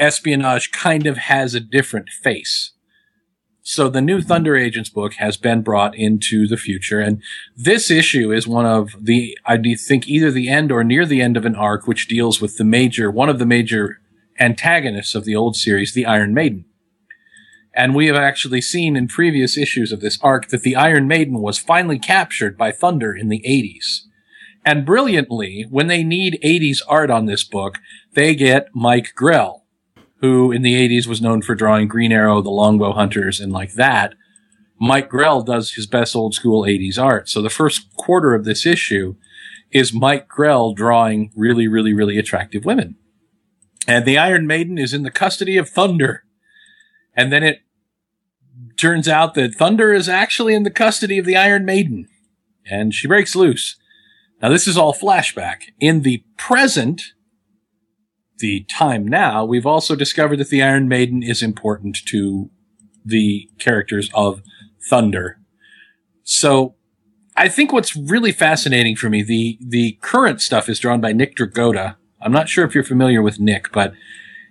espionage 0.00 0.72
kind 0.72 1.06
of 1.06 1.18
has 1.18 1.54
a 1.54 1.60
different 1.60 2.08
face. 2.08 2.72
So 3.60 3.90
the 3.90 4.00
new 4.00 4.22
Thunder 4.22 4.56
Agents 4.56 4.88
book 4.88 5.12
has 5.14 5.36
been 5.36 5.60
brought 5.60 5.94
into 5.94 6.48
the 6.48 6.56
future, 6.56 7.00
and 7.00 7.22
this 7.54 7.90
issue 7.90 8.32
is 8.32 8.48
one 8.48 8.66
of 8.66 8.96
the, 8.98 9.36
I 9.44 9.58
think 9.76 10.08
either 10.08 10.30
the 10.30 10.48
end 10.48 10.72
or 10.72 10.82
near 10.82 11.04
the 11.04 11.20
end 11.20 11.36
of 11.36 11.44
an 11.44 11.56
arc 11.56 11.86
which 11.86 12.08
deals 12.08 12.40
with 12.40 12.56
the 12.56 12.64
major, 12.64 13.10
one 13.10 13.28
of 13.28 13.38
the 13.38 13.46
major 13.46 14.00
antagonists 14.40 15.14
of 15.14 15.26
the 15.26 15.36
old 15.36 15.56
series, 15.56 15.92
the 15.92 16.06
Iron 16.06 16.32
Maiden. 16.32 16.64
And 17.74 17.94
we 17.94 18.06
have 18.06 18.16
actually 18.16 18.60
seen 18.60 18.96
in 18.96 19.08
previous 19.08 19.56
issues 19.56 19.92
of 19.92 20.00
this 20.00 20.18
arc 20.22 20.48
that 20.48 20.62
the 20.62 20.76
Iron 20.76 21.08
Maiden 21.08 21.40
was 21.40 21.58
finally 21.58 21.98
captured 21.98 22.58
by 22.58 22.70
Thunder 22.70 23.14
in 23.14 23.28
the 23.28 23.42
80s. 23.46 24.02
And 24.64 24.86
brilliantly, 24.86 25.66
when 25.70 25.86
they 25.86 26.04
need 26.04 26.38
80s 26.44 26.80
art 26.86 27.10
on 27.10 27.26
this 27.26 27.44
book, 27.44 27.78
they 28.14 28.34
get 28.34 28.68
Mike 28.74 29.12
Grell, 29.16 29.64
who 30.20 30.52
in 30.52 30.62
the 30.62 30.74
80s 30.74 31.06
was 31.06 31.20
known 31.20 31.42
for 31.42 31.54
drawing 31.54 31.88
Green 31.88 32.12
Arrow, 32.12 32.42
the 32.42 32.50
Longbow 32.50 32.92
Hunters, 32.92 33.40
and 33.40 33.52
like 33.52 33.72
that. 33.74 34.14
Mike 34.78 35.08
Grell 35.08 35.42
does 35.42 35.72
his 35.72 35.86
best 35.86 36.14
old 36.14 36.34
school 36.34 36.62
80s 36.62 36.98
art. 36.98 37.28
So 37.28 37.40
the 37.40 37.50
first 37.50 37.94
quarter 37.96 38.34
of 38.34 38.44
this 38.44 38.66
issue 38.66 39.16
is 39.70 39.92
Mike 39.92 40.28
Grell 40.28 40.74
drawing 40.74 41.32
really, 41.34 41.66
really, 41.66 41.94
really 41.94 42.18
attractive 42.18 42.64
women. 42.64 42.96
And 43.88 44.04
the 44.04 44.18
Iron 44.18 44.46
Maiden 44.46 44.78
is 44.78 44.92
in 44.92 45.02
the 45.02 45.10
custody 45.10 45.56
of 45.56 45.68
Thunder. 45.68 46.24
And 47.14 47.32
then 47.32 47.42
it 47.42 47.62
turns 48.76 49.08
out 49.08 49.34
that 49.34 49.54
Thunder 49.54 49.92
is 49.92 50.08
actually 50.08 50.54
in 50.54 50.62
the 50.62 50.70
custody 50.70 51.18
of 51.18 51.26
the 51.26 51.36
Iron 51.36 51.64
Maiden. 51.64 52.08
And 52.64 52.94
she 52.94 53.08
breaks 53.08 53.34
loose. 53.34 53.76
Now, 54.40 54.48
this 54.48 54.66
is 54.66 54.76
all 54.76 54.94
flashback. 54.94 55.70
In 55.78 56.02
the 56.02 56.24
present, 56.36 57.02
the 58.38 58.64
time 58.64 59.06
now, 59.06 59.44
we've 59.44 59.66
also 59.66 59.94
discovered 59.94 60.38
that 60.38 60.48
the 60.48 60.62
Iron 60.62 60.88
Maiden 60.88 61.22
is 61.22 61.42
important 61.42 61.98
to 62.06 62.50
the 63.04 63.48
characters 63.58 64.10
of 64.14 64.42
Thunder. 64.88 65.38
So, 66.24 66.74
I 67.36 67.48
think 67.48 67.72
what's 67.72 67.96
really 67.96 68.32
fascinating 68.32 68.96
for 68.96 69.08
me, 69.08 69.22
the, 69.22 69.58
the 69.60 69.98
current 70.02 70.42
stuff 70.42 70.68
is 70.68 70.78
drawn 70.78 71.00
by 71.00 71.12
Nick 71.12 71.36
Dragotta. 71.36 71.96
I'm 72.20 72.32
not 72.32 72.48
sure 72.48 72.64
if 72.64 72.74
you're 72.74 72.84
familiar 72.84 73.22
with 73.22 73.40
Nick, 73.40 73.72
but 73.72 73.94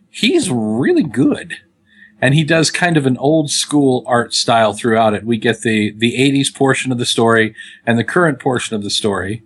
he's 0.10 0.50
really 0.50 1.04
good. 1.04 1.58
And 2.22 2.36
he 2.36 2.44
does 2.44 2.70
kind 2.70 2.98
of 2.98 3.06
an 3.08 3.18
old 3.18 3.50
school 3.50 4.04
art 4.06 4.34
style 4.34 4.74
throughout 4.74 5.14
it. 5.16 5.26
We 5.26 5.38
get 5.38 5.62
the, 5.62 5.92
the 5.98 6.14
80s 6.18 6.54
portion 6.54 6.92
of 6.92 7.00
the 7.00 7.06
story 7.06 7.56
and 7.86 7.98
the 7.98 8.04
current 8.04 8.40
portion 8.40 8.76
of 8.76 8.84
the 8.84 8.92
story, 8.92 9.44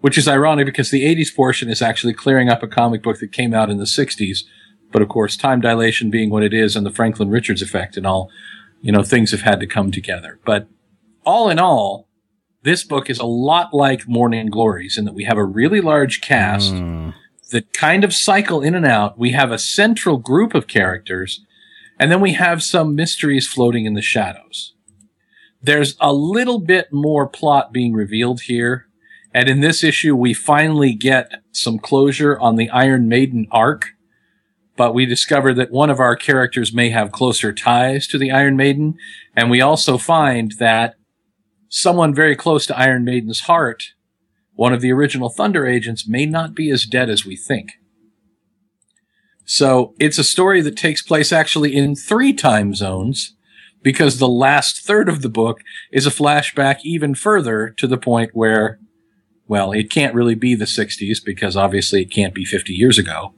which 0.00 0.18
is 0.18 0.26
ironic 0.26 0.66
because 0.66 0.90
the 0.90 1.04
80s 1.04 1.34
portion 1.34 1.68
is 1.68 1.80
actually 1.80 2.14
clearing 2.14 2.48
up 2.48 2.62
a 2.64 2.68
comic 2.68 3.02
book 3.02 3.20
that 3.20 3.30
came 3.32 3.54
out 3.54 3.70
in 3.70 3.78
the 3.78 3.84
60s. 3.84 4.40
But 4.92 5.02
of 5.02 5.08
course, 5.08 5.36
time 5.36 5.60
dilation 5.60 6.10
being 6.10 6.30
what 6.30 6.42
it 6.42 6.52
is 6.52 6.74
and 6.74 6.84
the 6.84 6.90
Franklin 6.90 7.30
Richards 7.30 7.62
effect 7.62 7.96
and 7.96 8.06
all, 8.06 8.28
you 8.80 8.90
know, 8.90 9.02
things 9.04 9.30
have 9.30 9.42
had 9.42 9.60
to 9.60 9.66
come 9.66 9.92
together. 9.92 10.40
But 10.44 10.68
all 11.24 11.48
in 11.48 11.58
all, 11.60 12.08
this 12.62 12.82
book 12.82 13.08
is 13.08 13.20
a 13.20 13.26
lot 13.26 13.72
like 13.72 14.08
Morning 14.08 14.46
Glories 14.48 14.98
in 14.98 15.04
that 15.04 15.14
we 15.14 15.24
have 15.24 15.38
a 15.38 15.44
really 15.44 15.80
large 15.80 16.20
cast 16.20 16.72
Mm. 16.72 17.14
that 17.52 17.72
kind 17.72 18.02
of 18.02 18.12
cycle 18.12 18.60
in 18.62 18.74
and 18.74 18.84
out. 18.86 19.16
We 19.16 19.30
have 19.32 19.52
a 19.52 19.58
central 19.58 20.16
group 20.18 20.52
of 20.54 20.66
characters, 20.66 21.44
and 21.98 22.10
then 22.10 22.20
we 22.20 22.32
have 22.32 22.62
some 22.62 22.94
mysteries 22.94 23.48
floating 23.48 23.86
in 23.86 23.94
the 23.94 24.02
shadows. 24.02 24.74
There's 25.62 25.96
a 26.00 26.12
little 26.12 26.60
bit 26.60 26.92
more 26.92 27.26
plot 27.26 27.72
being 27.72 27.92
revealed 27.92 28.42
here, 28.42 28.86
and 29.32 29.48
in 29.48 29.60
this 29.60 29.82
issue, 29.82 30.14
we 30.14 30.34
finally 30.34 30.94
get 30.94 31.42
some 31.52 31.78
closure 31.78 32.38
on 32.38 32.56
the 32.56 32.70
Iron 32.70 33.08
Maiden 33.08 33.46
arc. 33.50 33.90
But 34.76 34.94
we 34.94 35.06
discover 35.06 35.54
that 35.54 35.70
one 35.70 35.88
of 35.88 36.00
our 36.00 36.16
characters 36.16 36.72
may 36.72 36.90
have 36.90 37.10
closer 37.10 37.52
ties 37.52 38.06
to 38.08 38.18
the 38.18 38.30
Iron 38.30 38.56
Maiden, 38.56 38.94
and 39.34 39.50
we 39.50 39.62
also 39.62 39.96
find 39.96 40.52
that 40.58 40.96
someone 41.68 42.14
very 42.14 42.36
close 42.36 42.66
to 42.66 42.78
Iron 42.78 43.04
Maiden's 43.04 43.40
heart 43.40 43.94
one 44.56 44.72
of 44.72 44.80
the 44.80 44.90
original 44.90 45.28
Thunder 45.28 45.66
agents 45.66 46.08
may 46.08 46.26
not 46.26 46.54
be 46.54 46.70
as 46.70 46.86
dead 46.86 47.08
as 47.08 47.24
we 47.24 47.36
think. 47.36 47.72
So 49.46 49.94
it's 49.98 50.18
a 50.18 50.24
story 50.24 50.60
that 50.60 50.76
takes 50.76 51.00
place 51.00 51.32
actually 51.32 51.74
in 51.74 51.94
three 51.94 52.32
time 52.32 52.74
zones 52.74 53.34
because 53.82 54.18
the 54.18 54.28
last 54.28 54.84
third 54.84 55.08
of 55.08 55.22
the 55.22 55.28
book 55.28 55.60
is 55.92 56.06
a 56.06 56.10
flashback 56.10 56.80
even 56.82 57.14
further 57.14 57.70
to 57.78 57.86
the 57.86 57.96
point 57.96 58.32
where, 58.34 58.80
well, 59.46 59.70
it 59.70 59.88
can't 59.88 60.14
really 60.14 60.34
be 60.34 60.54
the 60.54 60.64
60s 60.64 61.24
because 61.24 61.56
obviously 61.56 62.02
it 62.02 62.10
can't 62.10 62.34
be 62.34 62.44
50 62.44 62.72
years 62.72 62.98
ago. 62.98 63.32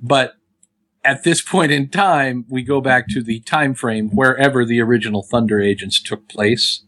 But 0.00 0.34
at 1.02 1.24
this 1.24 1.40
point 1.40 1.72
in 1.72 1.88
time, 1.88 2.44
we 2.50 2.62
go 2.62 2.82
back 2.82 3.08
to 3.08 3.22
the 3.22 3.40
time 3.40 3.74
frame 3.74 4.10
wherever 4.10 4.64
the 4.64 4.80
original 4.80 5.22
Thunder 5.22 5.60
agents 5.60 6.02
took 6.02 6.28
place 6.28 6.84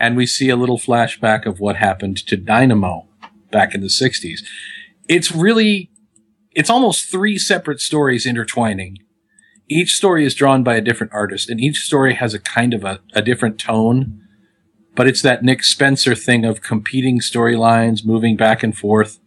and 0.00 0.16
we 0.16 0.26
see 0.26 0.48
a 0.48 0.56
little 0.56 0.78
flashback 0.78 1.46
of 1.46 1.60
what 1.60 1.76
happened 1.76 2.16
to 2.26 2.36
Dynamo 2.36 3.06
back 3.52 3.74
in 3.74 3.82
the 3.82 3.86
60s. 3.86 4.40
It's 5.06 5.30
really, 5.30 5.91
it's 6.54 6.70
almost 6.70 7.10
three 7.10 7.38
separate 7.38 7.80
stories 7.80 8.26
intertwining. 8.26 8.98
Each 9.68 9.94
story 9.94 10.24
is 10.24 10.34
drawn 10.34 10.62
by 10.62 10.76
a 10.76 10.80
different 10.80 11.12
artist, 11.12 11.48
and 11.48 11.60
each 11.60 11.80
story 11.80 12.14
has 12.14 12.34
a 12.34 12.38
kind 12.38 12.74
of 12.74 12.84
a, 12.84 13.00
a 13.14 13.22
different 13.22 13.58
tone. 13.58 14.20
But 14.94 15.06
it's 15.06 15.22
that 15.22 15.42
Nick 15.42 15.64
Spencer 15.64 16.14
thing 16.14 16.44
of 16.44 16.60
competing 16.60 17.20
storylines, 17.20 18.04
moving 18.04 18.36
back 18.36 18.62
and 18.62 18.76
forth, 18.76 19.18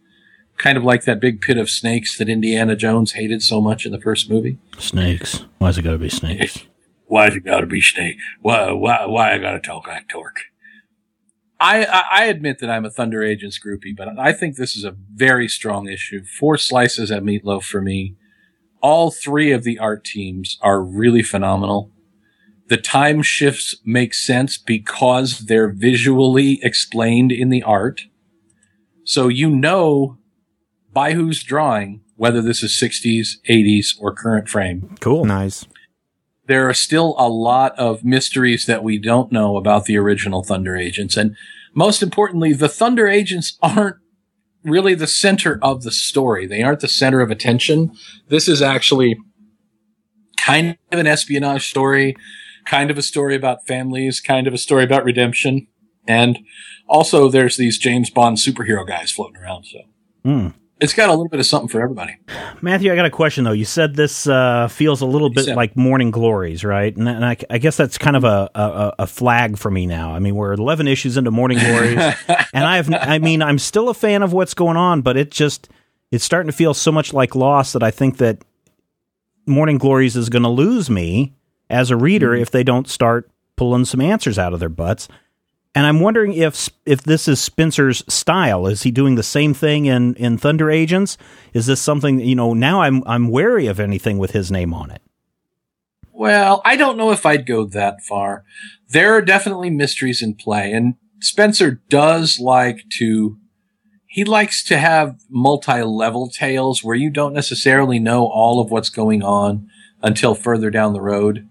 kind 0.56 0.78
of 0.78 0.84
like 0.84 1.04
that 1.04 1.20
big 1.20 1.40
pit 1.40 1.58
of 1.58 1.68
snakes 1.68 2.16
that 2.18 2.28
Indiana 2.28 2.76
Jones 2.76 3.12
hated 3.12 3.42
so 3.42 3.60
much 3.60 3.84
in 3.84 3.92
the 3.92 4.00
first 4.00 4.30
movie. 4.30 4.58
Snakes. 4.78 5.44
Why's 5.58 5.78
it 5.78 5.82
got 5.82 5.92
to 5.92 5.98
be 5.98 6.08
snakes? 6.08 6.64
Why's 7.08 7.36
it 7.36 7.44
gotta 7.44 7.66
be 7.66 7.80
snake? 7.80 8.16
Why, 8.40 8.72
why, 8.72 9.06
why 9.06 9.32
I 9.32 9.38
gotta 9.38 9.60
talk 9.60 9.86
like 9.86 10.08
Torque? 10.08 10.40
I, 11.58 11.84
I, 11.84 12.02
I 12.10 12.24
admit 12.26 12.58
that 12.60 12.70
I'm 12.70 12.84
a 12.84 12.90
Thunder 12.90 13.22
Agents 13.22 13.58
groupie, 13.58 13.96
but 13.96 14.18
I 14.18 14.32
think 14.32 14.56
this 14.56 14.76
is 14.76 14.84
a 14.84 14.96
very 15.14 15.48
strong 15.48 15.88
issue. 15.88 16.24
Four 16.24 16.58
slices 16.58 17.10
at 17.10 17.22
Meatloaf 17.22 17.62
for 17.64 17.80
me. 17.80 18.16
all 18.82 19.10
three 19.10 19.50
of 19.52 19.64
the 19.64 19.78
art 19.78 20.04
teams 20.04 20.58
are 20.62 20.80
really 20.82 21.22
phenomenal. 21.22 21.90
The 22.68 22.76
time 22.76 23.22
shifts 23.22 23.74
make 23.84 24.12
sense 24.14 24.58
because 24.58 25.40
they're 25.46 25.68
visually 25.72 26.60
explained 26.62 27.32
in 27.32 27.48
the 27.48 27.62
art. 27.62 28.02
So 29.04 29.28
you 29.28 29.48
know 29.50 30.18
by 30.92 31.12
who's 31.12 31.42
drawing 31.42 32.02
whether 32.16 32.40
this 32.40 32.62
is 32.62 32.72
60s, 32.80 33.36
80s, 33.48 33.88
or 34.00 34.14
current 34.14 34.48
frame. 34.48 34.94
Cool. 35.00 35.24
Nice. 35.26 35.66
There 36.46 36.68
are 36.68 36.74
still 36.74 37.14
a 37.18 37.28
lot 37.28 37.76
of 37.78 38.04
mysteries 38.04 38.66
that 38.66 38.84
we 38.84 38.98
don't 38.98 39.32
know 39.32 39.56
about 39.56 39.84
the 39.84 39.96
original 39.96 40.42
Thunder 40.42 40.76
Agents. 40.76 41.16
And 41.16 41.36
most 41.74 42.02
importantly, 42.02 42.52
the 42.52 42.68
Thunder 42.68 43.08
Agents 43.08 43.58
aren't 43.62 43.96
really 44.64 44.94
the 44.94 45.06
center 45.06 45.58
of 45.62 45.82
the 45.82 45.92
story. 45.92 46.46
They 46.46 46.62
aren't 46.62 46.80
the 46.80 46.88
center 46.88 47.20
of 47.20 47.30
attention. 47.30 47.92
This 48.28 48.48
is 48.48 48.62
actually 48.62 49.16
kind 50.36 50.76
of 50.92 50.98
an 50.98 51.06
espionage 51.06 51.68
story, 51.68 52.16
kind 52.64 52.90
of 52.90 52.98
a 52.98 53.02
story 53.02 53.34
about 53.34 53.66
families, 53.66 54.20
kind 54.20 54.46
of 54.46 54.54
a 54.54 54.58
story 54.58 54.84
about 54.84 55.04
redemption. 55.04 55.66
And 56.06 56.38
also 56.88 57.28
there's 57.28 57.56
these 57.56 57.78
James 57.78 58.10
Bond 58.10 58.36
superhero 58.36 58.86
guys 58.86 59.10
floating 59.10 59.36
around. 59.36 59.64
So 59.64 59.78
Hmm. 60.24 60.48
It's 60.80 60.92
got 60.92 61.08
a 61.08 61.12
little 61.12 61.28
bit 61.28 61.40
of 61.40 61.46
something 61.46 61.68
for 61.68 61.80
everybody. 61.80 62.16
Matthew, 62.60 62.92
I 62.92 62.96
got 62.96 63.06
a 63.06 63.10
question 63.10 63.44
though. 63.44 63.52
You 63.52 63.64
said 63.64 63.94
this 63.94 64.26
uh, 64.26 64.68
feels 64.68 65.00
a 65.00 65.06
little 65.06 65.30
bit 65.30 65.48
like 65.56 65.76
Morning 65.76 66.10
Glories, 66.10 66.64
right? 66.64 66.94
And, 66.94 67.08
and 67.08 67.24
I, 67.24 67.36
I 67.48 67.58
guess 67.58 67.76
that's 67.76 67.96
kind 67.96 68.16
of 68.16 68.24
a, 68.24 68.50
a, 68.54 68.94
a 69.00 69.06
flag 69.06 69.56
for 69.56 69.70
me 69.70 69.86
now. 69.86 70.12
I 70.12 70.18
mean, 70.18 70.34
we're 70.34 70.52
11 70.52 70.86
issues 70.86 71.16
into 71.16 71.30
Morning 71.30 71.58
Glories, 71.58 71.96
and 72.52 72.64
I've, 72.64 72.92
I 72.92 73.18
mean, 73.18 73.40
I'm 73.40 73.58
still 73.58 73.88
a 73.88 73.94
fan 73.94 74.22
of 74.22 74.32
what's 74.32 74.54
going 74.54 74.76
on, 74.76 75.00
but 75.00 75.16
it 75.16 75.30
just, 75.30 75.68
it's 76.10 76.24
starting 76.24 76.50
to 76.50 76.56
feel 76.56 76.74
so 76.74 76.92
much 76.92 77.14
like 77.14 77.34
Lost 77.34 77.72
that 77.72 77.82
I 77.82 77.90
think 77.90 78.18
that 78.18 78.44
Morning 79.46 79.78
Glories 79.78 80.16
is 80.16 80.28
going 80.28 80.42
to 80.42 80.48
lose 80.48 80.90
me 80.90 81.34
as 81.70 81.90
a 81.90 81.96
reader 81.96 82.34
if 82.34 82.50
they 82.50 82.62
don't 82.62 82.88
start 82.88 83.30
pulling 83.56 83.84
some 83.86 84.00
answers 84.00 84.38
out 84.38 84.52
of 84.52 84.60
their 84.60 84.68
butts. 84.68 85.08
And 85.76 85.84
I'm 85.84 86.00
wondering 86.00 86.32
if 86.32 86.70
if 86.86 87.02
this 87.02 87.28
is 87.28 87.38
Spencer's 87.38 88.02
style. 88.08 88.66
Is 88.66 88.84
he 88.84 88.90
doing 88.90 89.16
the 89.16 89.22
same 89.22 89.52
thing 89.52 89.84
in, 89.84 90.14
in 90.14 90.38
Thunder 90.38 90.70
Agents? 90.70 91.18
Is 91.52 91.66
this 91.66 91.82
something 91.82 92.18
you 92.18 92.34
know? 92.34 92.54
Now 92.54 92.80
I'm 92.80 93.02
I'm 93.06 93.28
wary 93.28 93.66
of 93.66 93.78
anything 93.78 94.16
with 94.16 94.30
his 94.30 94.50
name 94.50 94.72
on 94.72 94.90
it. 94.90 95.02
Well, 96.12 96.62
I 96.64 96.76
don't 96.76 96.96
know 96.96 97.12
if 97.12 97.26
I'd 97.26 97.44
go 97.44 97.66
that 97.66 98.00
far. 98.00 98.42
There 98.88 99.12
are 99.12 99.20
definitely 99.20 99.68
mysteries 99.68 100.22
in 100.22 100.34
play, 100.34 100.72
and 100.72 100.94
Spencer 101.20 101.82
does 101.90 102.40
like 102.40 102.84
to. 102.98 103.36
He 104.06 104.24
likes 104.24 104.64
to 104.64 104.78
have 104.78 105.20
multi-level 105.28 106.30
tales 106.30 106.82
where 106.82 106.96
you 106.96 107.10
don't 107.10 107.34
necessarily 107.34 107.98
know 107.98 108.24
all 108.24 108.62
of 108.62 108.70
what's 108.70 108.88
going 108.88 109.22
on 109.22 109.68
until 110.02 110.34
further 110.34 110.70
down 110.70 110.94
the 110.94 111.02
road. 111.02 111.46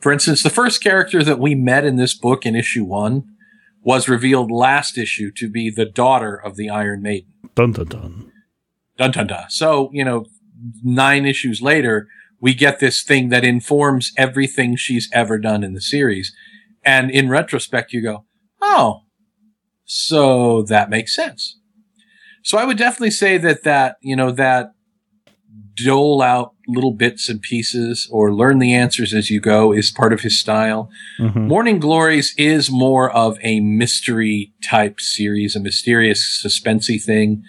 For 0.00 0.10
instance, 0.10 0.42
the 0.42 0.48
first 0.48 0.82
character 0.82 1.22
that 1.22 1.38
we 1.38 1.54
met 1.54 1.84
in 1.84 1.96
this 1.96 2.14
book 2.14 2.46
in 2.46 2.56
issue 2.56 2.84
one 2.84 3.34
was 3.82 4.08
revealed 4.08 4.50
last 4.50 4.98
issue 4.98 5.30
to 5.36 5.48
be 5.48 5.70
the 5.70 5.86
daughter 5.86 6.34
of 6.34 6.56
the 6.56 6.68
Iron 6.68 7.02
Maiden. 7.02 7.32
Dun 7.54 7.72
dun 7.72 7.86
dun. 7.86 8.32
Dun 8.96 9.10
dun 9.10 9.26
dun. 9.26 9.50
So, 9.50 9.90
you 9.92 10.04
know, 10.04 10.26
nine 10.82 11.24
issues 11.24 11.62
later, 11.62 12.08
we 12.40 12.54
get 12.54 12.80
this 12.80 13.02
thing 13.02 13.28
that 13.30 13.44
informs 13.44 14.12
everything 14.16 14.76
she's 14.76 15.08
ever 15.12 15.38
done 15.38 15.64
in 15.64 15.74
the 15.74 15.80
series. 15.80 16.32
And 16.84 17.10
in 17.10 17.28
retrospect, 17.28 17.92
you 17.92 18.02
go, 18.02 18.24
oh, 18.60 19.00
so 19.84 20.62
that 20.62 20.90
makes 20.90 21.14
sense. 21.14 21.58
So 22.42 22.58
I 22.58 22.64
would 22.64 22.78
definitely 22.78 23.10
say 23.10 23.38
that 23.38 23.64
that, 23.64 23.96
you 24.00 24.16
know, 24.16 24.30
that 24.32 24.72
dole 25.74 26.20
out 26.22 26.54
little 26.66 26.92
bits 26.92 27.28
and 27.28 27.40
pieces 27.40 28.08
or 28.10 28.32
learn 28.34 28.58
the 28.58 28.74
answers 28.74 29.14
as 29.14 29.30
you 29.30 29.40
go 29.40 29.72
is 29.72 29.90
part 29.90 30.12
of 30.12 30.20
his 30.20 30.38
style. 30.38 30.90
Mhm. 31.20 31.46
Morning 31.46 31.78
Glories 31.78 32.34
is 32.36 32.70
more 32.70 33.10
of 33.10 33.38
a 33.42 33.60
mystery 33.60 34.52
type 34.62 35.00
series, 35.00 35.54
a 35.56 35.60
mysterious 35.60 36.42
suspensey 36.44 37.02
thing. 37.02 37.42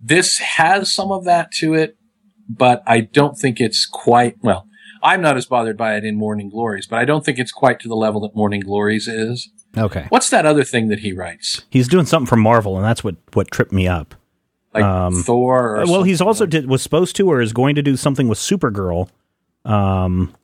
This 0.00 0.38
has 0.38 0.92
some 0.92 1.10
of 1.10 1.24
that 1.24 1.50
to 1.52 1.74
it, 1.74 1.96
but 2.48 2.82
I 2.86 3.00
don't 3.00 3.36
think 3.38 3.60
it's 3.60 3.86
quite, 3.86 4.36
well, 4.42 4.66
I'm 5.02 5.20
not 5.20 5.36
as 5.36 5.46
bothered 5.46 5.76
by 5.76 5.96
it 5.96 6.04
in 6.04 6.16
Morning 6.16 6.48
Glories, 6.48 6.86
but 6.86 6.98
I 6.98 7.04
don't 7.04 7.24
think 7.24 7.38
it's 7.38 7.52
quite 7.52 7.78
to 7.80 7.88
the 7.88 7.96
level 7.96 8.20
that 8.22 8.34
Morning 8.34 8.60
Glories 8.60 9.08
is. 9.08 9.50
Okay, 9.76 10.06
What's 10.08 10.30
that 10.30 10.46
other 10.46 10.62
thing 10.64 10.88
that 10.88 11.00
he 11.00 11.12
writes? 11.12 11.62
he's 11.70 11.88
doing 11.88 12.06
something 12.06 12.26
for 12.28 12.36
Marvel, 12.36 12.76
and 12.76 12.84
that's 12.84 13.02
what 13.02 13.16
what 13.32 13.50
tripped 13.50 13.72
me 13.72 13.88
up. 13.88 14.14
Like 14.74 14.82
Um, 14.84 15.22
Thor 15.22 15.76
or 15.80 15.86
well, 15.86 16.02
he's 16.02 16.20
also 16.20 16.44
like- 16.44 16.50
did 16.50 16.68
was 16.68 16.82
supposed 16.82 17.14
to 17.16 17.28
or 17.30 17.40
is 17.40 17.52
going 17.52 17.76
to 17.76 17.82
do 17.82 17.96
something 17.96 18.26
with 18.28 18.38
Supergirl. 18.38 19.08
Um, 19.64 20.34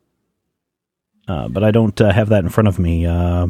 uh, 1.28 1.48
but 1.48 1.64
I 1.64 1.70
don't 1.70 2.00
uh, 2.00 2.12
have 2.12 2.28
that 2.28 2.44
in 2.44 2.48
front 2.50 2.68
of 2.68 2.78
me. 2.78 3.06
Uh, 3.06 3.48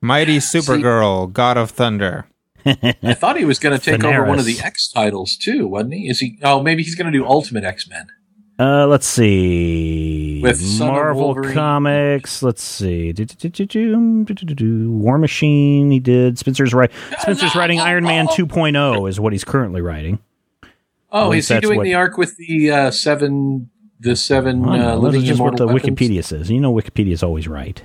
Mighty 0.00 0.36
Supergirl, 0.38 1.32
God 1.32 1.56
of 1.56 1.70
Thunder. 1.70 2.26
I 2.66 3.14
thought 3.14 3.36
he 3.38 3.44
was 3.44 3.58
going 3.58 3.78
to 3.78 3.84
take 3.84 4.04
over 4.04 4.24
one 4.24 4.38
of 4.38 4.44
the 4.44 4.60
X 4.60 4.88
titles 4.92 5.36
too, 5.36 5.66
wasn't 5.66 5.94
he? 5.94 6.08
Is 6.08 6.20
he? 6.20 6.38
Oh, 6.42 6.62
maybe 6.62 6.82
he's 6.82 6.94
going 6.94 7.10
to 7.10 7.18
do 7.18 7.24
Ultimate 7.26 7.64
X 7.64 7.88
Men. 7.88 8.08
Uh, 8.60 8.86
let's 8.88 9.06
see. 9.06 10.40
With 10.42 10.60
Marvel 10.80 11.34
Comics. 11.52 12.42
Let's 12.42 12.62
see. 12.62 13.14
War 14.60 15.18
Machine. 15.18 15.90
He 15.92 16.00
did. 16.00 16.38
Spencer's 16.38 16.74
right. 16.74 16.90
Spencer's 17.20 17.54
writing 17.54 17.78
Iron 17.78 18.02
Man 18.04 18.26
2.0 18.28 19.08
is 19.08 19.20
what 19.20 19.32
he's 19.32 19.44
currently 19.44 19.80
writing. 19.80 20.18
Oh, 21.12 21.32
is 21.32 21.48
he 21.48 21.60
doing 21.60 21.78
what- 21.78 21.84
the 21.84 21.94
arc 21.94 22.18
with 22.18 22.36
the 22.36 22.70
uh, 22.70 22.90
seven, 22.90 23.70
the 24.00 24.16
seven 24.16 24.62
don't 24.62 24.80
uh, 24.80 24.96
living 24.96 25.22
is 25.22 25.28
just 25.28 25.40
what 25.40 25.56
the 25.56 25.66
weapons? 25.66 25.84
Wikipedia 25.84 26.24
says. 26.24 26.50
You 26.50 26.60
know, 26.60 26.72
Wikipedia 26.74 27.12
is 27.12 27.22
always 27.22 27.46
right. 27.48 27.80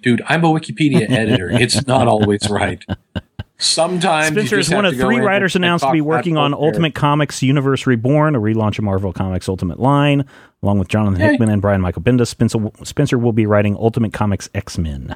Dude, 0.00 0.22
I'm 0.26 0.44
a 0.44 0.48
Wikipedia 0.48 1.10
editor. 1.10 1.50
It's 1.50 1.86
not 1.86 2.06
always 2.08 2.48
right. 2.48 2.82
Sometimes 3.60 4.28
Spencer 4.28 4.58
is 4.58 4.70
one 4.70 4.86
of 4.86 4.96
three 4.96 5.18
writers 5.20 5.54
announced 5.54 5.84
to 5.84 5.92
be 5.92 6.00
working 6.00 6.36
on 6.38 6.54
Ultimate 6.54 6.94
Comics 6.94 7.42
Universe 7.42 7.86
Reborn, 7.86 8.34
a 8.34 8.40
relaunch 8.40 8.78
of 8.78 8.84
Marvel 8.84 9.12
Comics 9.12 9.48
Ultimate 9.50 9.78
line, 9.78 10.24
along 10.62 10.78
with 10.78 10.88
Jonathan 10.88 11.20
Yay. 11.20 11.32
Hickman 11.32 11.50
and 11.50 11.60
Brian 11.60 11.80
Michael 11.82 12.02
Bendis. 12.02 12.28
Spencer, 12.28 12.58
Spencer 12.84 13.18
will 13.18 13.32
be 13.34 13.44
writing 13.44 13.76
Ultimate 13.76 14.12
Comics 14.14 14.48
X 14.54 14.78
Men. 14.78 15.14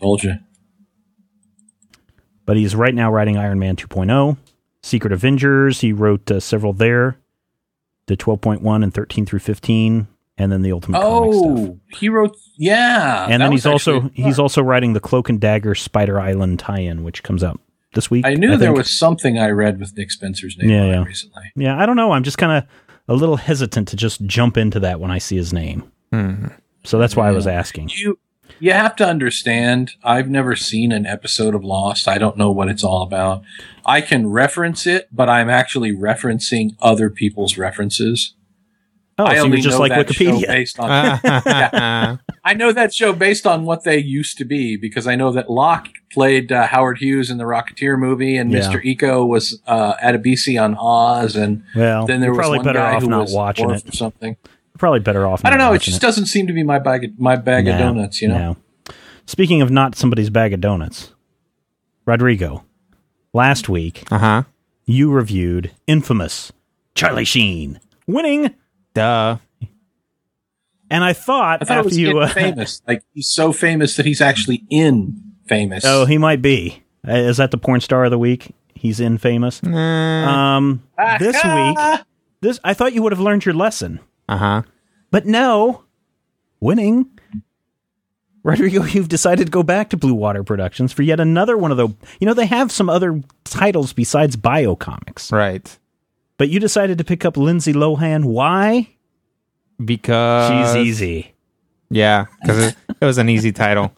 Told 0.00 0.24
you. 0.24 0.34
but 2.44 2.56
he's 2.56 2.74
right 2.74 2.94
now 2.94 3.10
writing 3.10 3.36
Iron 3.36 3.60
Man 3.60 3.76
2.0, 3.76 4.36
Secret 4.82 5.12
Avengers. 5.12 5.80
He 5.80 5.92
wrote 5.92 6.28
uh, 6.28 6.40
several 6.40 6.72
there, 6.72 7.18
the 8.06 8.16
12.1 8.16 8.82
and 8.82 8.92
13 8.92 9.26
through 9.26 9.38
15, 9.38 10.08
and 10.38 10.50
then 10.50 10.62
the 10.62 10.72
Ultimate 10.72 11.00
Comics 11.00 11.36
stuff. 11.38 11.50
Oh, 11.58 11.78
he 11.98 12.08
wrote. 12.08 12.36
Yeah, 12.56 13.26
And 13.28 13.42
then 13.42 13.52
he's 13.52 13.66
also 13.66 14.04
actually- 14.04 14.22
he's 14.22 14.38
also 14.38 14.62
writing 14.62 14.92
the 14.92 15.00
Cloak 15.00 15.28
and 15.28 15.40
Dagger 15.40 15.74
Spider 15.74 16.20
Island 16.20 16.58
tie-in, 16.58 17.02
which 17.04 17.22
comes 17.22 17.42
out 17.44 17.60
this 17.94 18.10
week. 18.10 18.24
I 18.24 18.34
knew 18.34 18.56
there 18.56 18.72
was 18.72 18.90
something 18.90 19.38
I 19.38 19.48
read 19.50 19.78
with 19.80 19.96
Nick 19.96 20.10
Spencer's 20.10 20.56
name 20.56 20.70
Yeah, 20.70 20.84
yeah. 20.86 21.04
recently. 21.04 21.42
Yeah, 21.56 21.78
I 21.78 21.86
don't 21.86 21.96
know. 21.96 22.12
I'm 22.12 22.22
just 22.22 22.38
kind 22.38 22.52
of 22.52 22.64
a 23.08 23.14
little 23.14 23.36
hesitant 23.36 23.88
to 23.88 23.96
just 23.96 24.24
jump 24.26 24.56
into 24.56 24.80
that 24.80 25.00
when 25.00 25.10
I 25.10 25.18
see 25.18 25.36
his 25.36 25.52
name. 25.52 25.90
Hmm. 26.12 26.46
So 26.84 26.98
that's 26.98 27.14
why 27.16 27.28
I 27.28 27.32
was 27.32 27.46
asking. 27.46 27.90
You 27.94 28.18
you 28.60 28.72
have 28.72 28.94
to 28.96 29.06
understand. 29.06 29.92
I've 30.04 30.28
never 30.28 30.54
seen 30.56 30.92
an 30.92 31.06
episode 31.06 31.54
of 31.54 31.64
Lost. 31.64 32.06
I 32.06 32.18
don't 32.18 32.36
know 32.36 32.50
what 32.52 32.68
it's 32.68 32.84
all 32.84 33.02
about. 33.02 33.42
I 33.84 34.00
can 34.02 34.28
reference 34.30 34.86
it, 34.86 35.08
but 35.10 35.28
I'm 35.28 35.48
actually 35.50 35.92
referencing 35.92 36.76
other 36.80 37.08
people's 37.10 37.56
references. 37.58 38.34
Oh, 39.18 39.24
I 39.24 39.36
so 39.36 39.42
only 39.44 39.60
just 39.60 39.74
know 39.74 39.80
like 39.80 39.90
that 39.90 40.12
show 40.14 40.40
based 40.40 40.80
on 40.80 40.88
I 42.44 42.54
know 42.54 42.72
that 42.72 42.92
show 42.94 43.12
based 43.12 43.46
on 43.46 43.64
what 43.64 43.84
they 43.84 43.98
used 43.98 44.38
to 44.38 44.44
be 44.44 44.76
because 44.76 45.06
I 45.06 45.14
know 45.16 45.30
that 45.32 45.50
Locke 45.50 45.88
played 46.12 46.50
uh, 46.50 46.66
Howard 46.66 46.98
Hughes 46.98 47.30
in 47.30 47.36
the 47.38 47.44
Rocketeer 47.44 47.98
movie, 47.98 48.36
and 48.36 48.50
Yeah. 48.50 48.60
Mr. 48.60 48.82
Eko 48.84 49.26
was 49.26 49.60
uh, 49.66 49.94
Adebisi 50.02 50.60
on 50.62 50.74
Oz, 50.76 51.36
and 51.36 51.62
Well, 51.76 52.06
then 52.06 52.20
there 52.20 52.28
you're 52.28 52.36
was 52.36 52.38
probably 52.44 52.58
one 52.58 52.64
better 52.64 52.78
guy 52.78 52.94
off 52.96 53.02
who 53.02 53.08
not 53.10 53.20
was 53.22 53.34
watching 53.34 53.70
it. 53.70 53.88
or 53.88 53.92
something. 53.92 54.36
Probably 54.78 55.00
better 55.00 55.26
off. 55.26 55.42
I 55.44 55.50
don't 55.50 55.58
know. 55.58 55.68
It 55.68 55.72
watching 55.74 55.92
just 55.92 56.02
doesn't 56.02 56.26
seem 56.26 56.46
to 56.48 56.52
be 56.52 56.62
my 56.62 56.78
bag 56.78 57.04
of, 57.04 57.18
my 57.18 57.36
bag 57.36 57.68
of 57.68 57.78
donuts. 57.78 58.20
You 58.22 58.28
know. 58.28 58.38
no. 58.38 58.94
Speaking 59.26 59.62
of 59.62 59.70
not 59.70 59.94
somebody's 59.94 60.30
bag 60.30 60.52
of 60.52 60.60
donuts, 60.60 61.12
Rodrigo, 62.06 62.64
last 63.32 63.68
week 63.68 64.04
Uh 64.10 64.18
huh. 64.18 64.42
you 64.84 65.12
reviewed 65.12 65.70
Infamous 65.86 66.50
Charlie 66.94 67.24
Sheen 67.24 67.78
winning, 68.06 68.54
Duh. 68.94 69.38
and 70.90 71.02
I 71.04 71.12
thought, 71.12 71.62
I 71.62 71.64
thought 71.64 71.74
it 71.74 71.78
after 71.78 71.88
was 71.88 71.98
you, 71.98 72.18
uh, 72.20 72.28
famous. 72.28 72.82
Like 72.86 73.02
he's 73.14 73.28
so 73.28 73.52
famous 73.52 73.96
that 73.96 74.06
he's 74.06 74.20
actually 74.20 74.64
in 74.70 75.22
famous. 75.46 75.84
oh, 75.86 76.04
he 76.06 76.18
might 76.18 76.42
be. 76.42 76.82
Uh, 77.06 77.12
Is 77.12 77.38
that 77.38 77.50
the 77.50 77.58
porn 77.58 77.80
star 77.80 78.04
of 78.04 78.10
the 78.10 78.18
week? 78.18 78.54
He's 78.74 79.00
in 79.00 79.18
famous. 79.18 79.62
Um, 79.64 80.82
this 81.18 81.36
week, 81.44 82.00
this 82.40 82.60
I 82.64 82.74
thought 82.74 82.92
you 82.92 83.02
would 83.02 83.12
have 83.12 83.20
learned 83.20 83.44
your 83.44 83.54
lesson, 83.54 84.00
Uh 84.28 84.36
huh. 84.36 84.62
but 85.10 85.24
no, 85.26 85.84
winning. 86.60 87.06
Rodrigo, 88.44 88.82
you've 88.84 89.08
decided 89.08 89.46
to 89.46 89.50
go 89.50 89.62
back 89.62 89.90
to 89.90 89.96
Blue 89.96 90.14
Water 90.14 90.42
Productions 90.42 90.92
for 90.92 91.02
yet 91.02 91.20
another 91.20 91.56
one 91.56 91.70
of 91.70 91.76
the. 91.76 91.88
You 92.20 92.26
know, 92.26 92.34
they 92.34 92.46
have 92.46 92.72
some 92.72 92.88
other 92.88 93.22
titles 93.44 93.92
besides 93.92 94.36
Biocomics. 94.36 95.30
Right. 95.32 95.78
But 96.38 96.48
you 96.48 96.58
decided 96.60 96.98
to 96.98 97.04
pick 97.04 97.24
up 97.24 97.36
Lindsay 97.36 97.72
Lohan. 97.72 98.24
Why? 98.24 98.88
because 99.84 100.74
She's 100.74 100.76
easy. 100.76 101.34
Yeah, 101.90 102.26
because 102.40 102.58
it, 102.58 102.76
it 103.00 103.04
was 103.04 103.18
an 103.18 103.28
easy 103.28 103.52
title. 103.52 103.94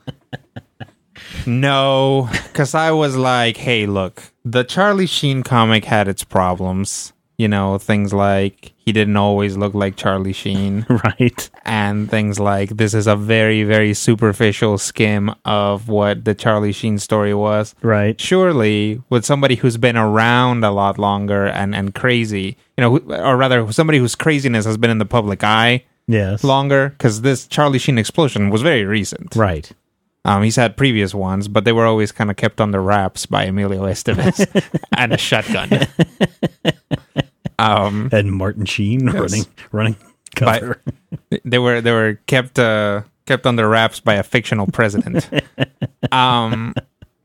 No, 1.47 2.29
because 2.49 2.75
I 2.75 2.91
was 2.91 3.17
like, 3.17 3.57
hey, 3.57 3.87
look, 3.87 4.33
the 4.45 4.65
Charlie 4.65 5.07
Sheen 5.07 5.43
comic 5.43 5.85
had 5.85 6.09
its 6.09 6.25
problems. 6.25 7.13
You 7.37 7.49
know, 7.49 7.79
things 7.79 8.13
like 8.13 8.73
he 8.77 8.93
didn't 8.93 9.17
always 9.17 9.57
look 9.57 9.75
like 9.75 9.97
Charlie 9.97 10.33
Sheen, 10.33 10.87
Right. 10.89 11.51
and 11.65 12.09
things 12.09 12.39
like 12.39 12.71
this 12.77 12.95
is 12.95 13.09
a 13.09 13.17
very, 13.17 13.65
very 13.65 13.93
superficial 13.93 14.79
skim 14.79 15.35
of 15.45 15.89
what 15.89 16.25
the 16.25 16.35
Charlie 16.37 16.71
Sheen 16.73 16.99
story 17.01 17.35
was. 17.35 17.75
Right. 17.83 18.21
Surely, 18.21 19.03
with 19.11 19.25
somebody 19.25 19.57
who's 19.57 19.77
been 19.77 19.97
around 19.97 20.63
a 20.65 20.71
lot 20.71 20.97
longer 20.97 21.47
and, 21.47 21.75
and 21.75 21.93
crazy, 21.93 22.57
you 22.77 22.83
know, 22.83 22.99
or 22.99 23.37
rather, 23.37 23.73
somebody 23.73 23.99
whose 23.99 24.15
craziness 24.15 24.65
has 24.65 24.77
been 24.77 24.91
in 24.91 24.99
the 24.99 25.05
public 25.05 25.43
eye 25.43 25.83
Yes. 26.07 26.45
longer 26.45 26.91
because 26.91 27.23
this 27.23 27.49
Charlie 27.49 27.79
Sheen 27.81 27.99
explosion 27.99 28.51
was 28.51 28.63
very 28.63 28.85
recent. 28.85 29.35
Right. 29.35 29.73
Um, 30.27 30.43
he's 30.43 30.57
had 30.57 30.77
previous 30.77 31.15
ones, 31.15 31.49
but 31.49 31.65
they 31.65 31.73
were 31.73 31.85
always 31.85 32.11
kind 32.13 32.31
of 32.31 32.37
kept 32.37 32.61
under 32.61 32.81
wraps 32.81 33.27
by 33.27 33.45
Emilio 33.45 33.83
Estevez 33.83 34.47
and 34.97 35.13
a 35.13 35.19
shotgun. 35.19 35.69
um, 37.59 38.09
And 38.13 38.33
Martin 38.33 38.67
Sheen 38.67 39.07
running 39.07 39.45
running 39.73 39.97
By- 40.41 40.75
they 41.45 41.59
were 41.59 41.81
they 41.81 41.93
were 41.93 42.21
kept 42.27 42.59
uh, 42.59 43.03
kept 43.27 43.47
under 43.47 43.69
wraps 43.69 44.01
by 44.01 44.15
a 44.15 44.23
fictional 44.23 44.67
president. 44.67 45.29
um, 46.13 46.75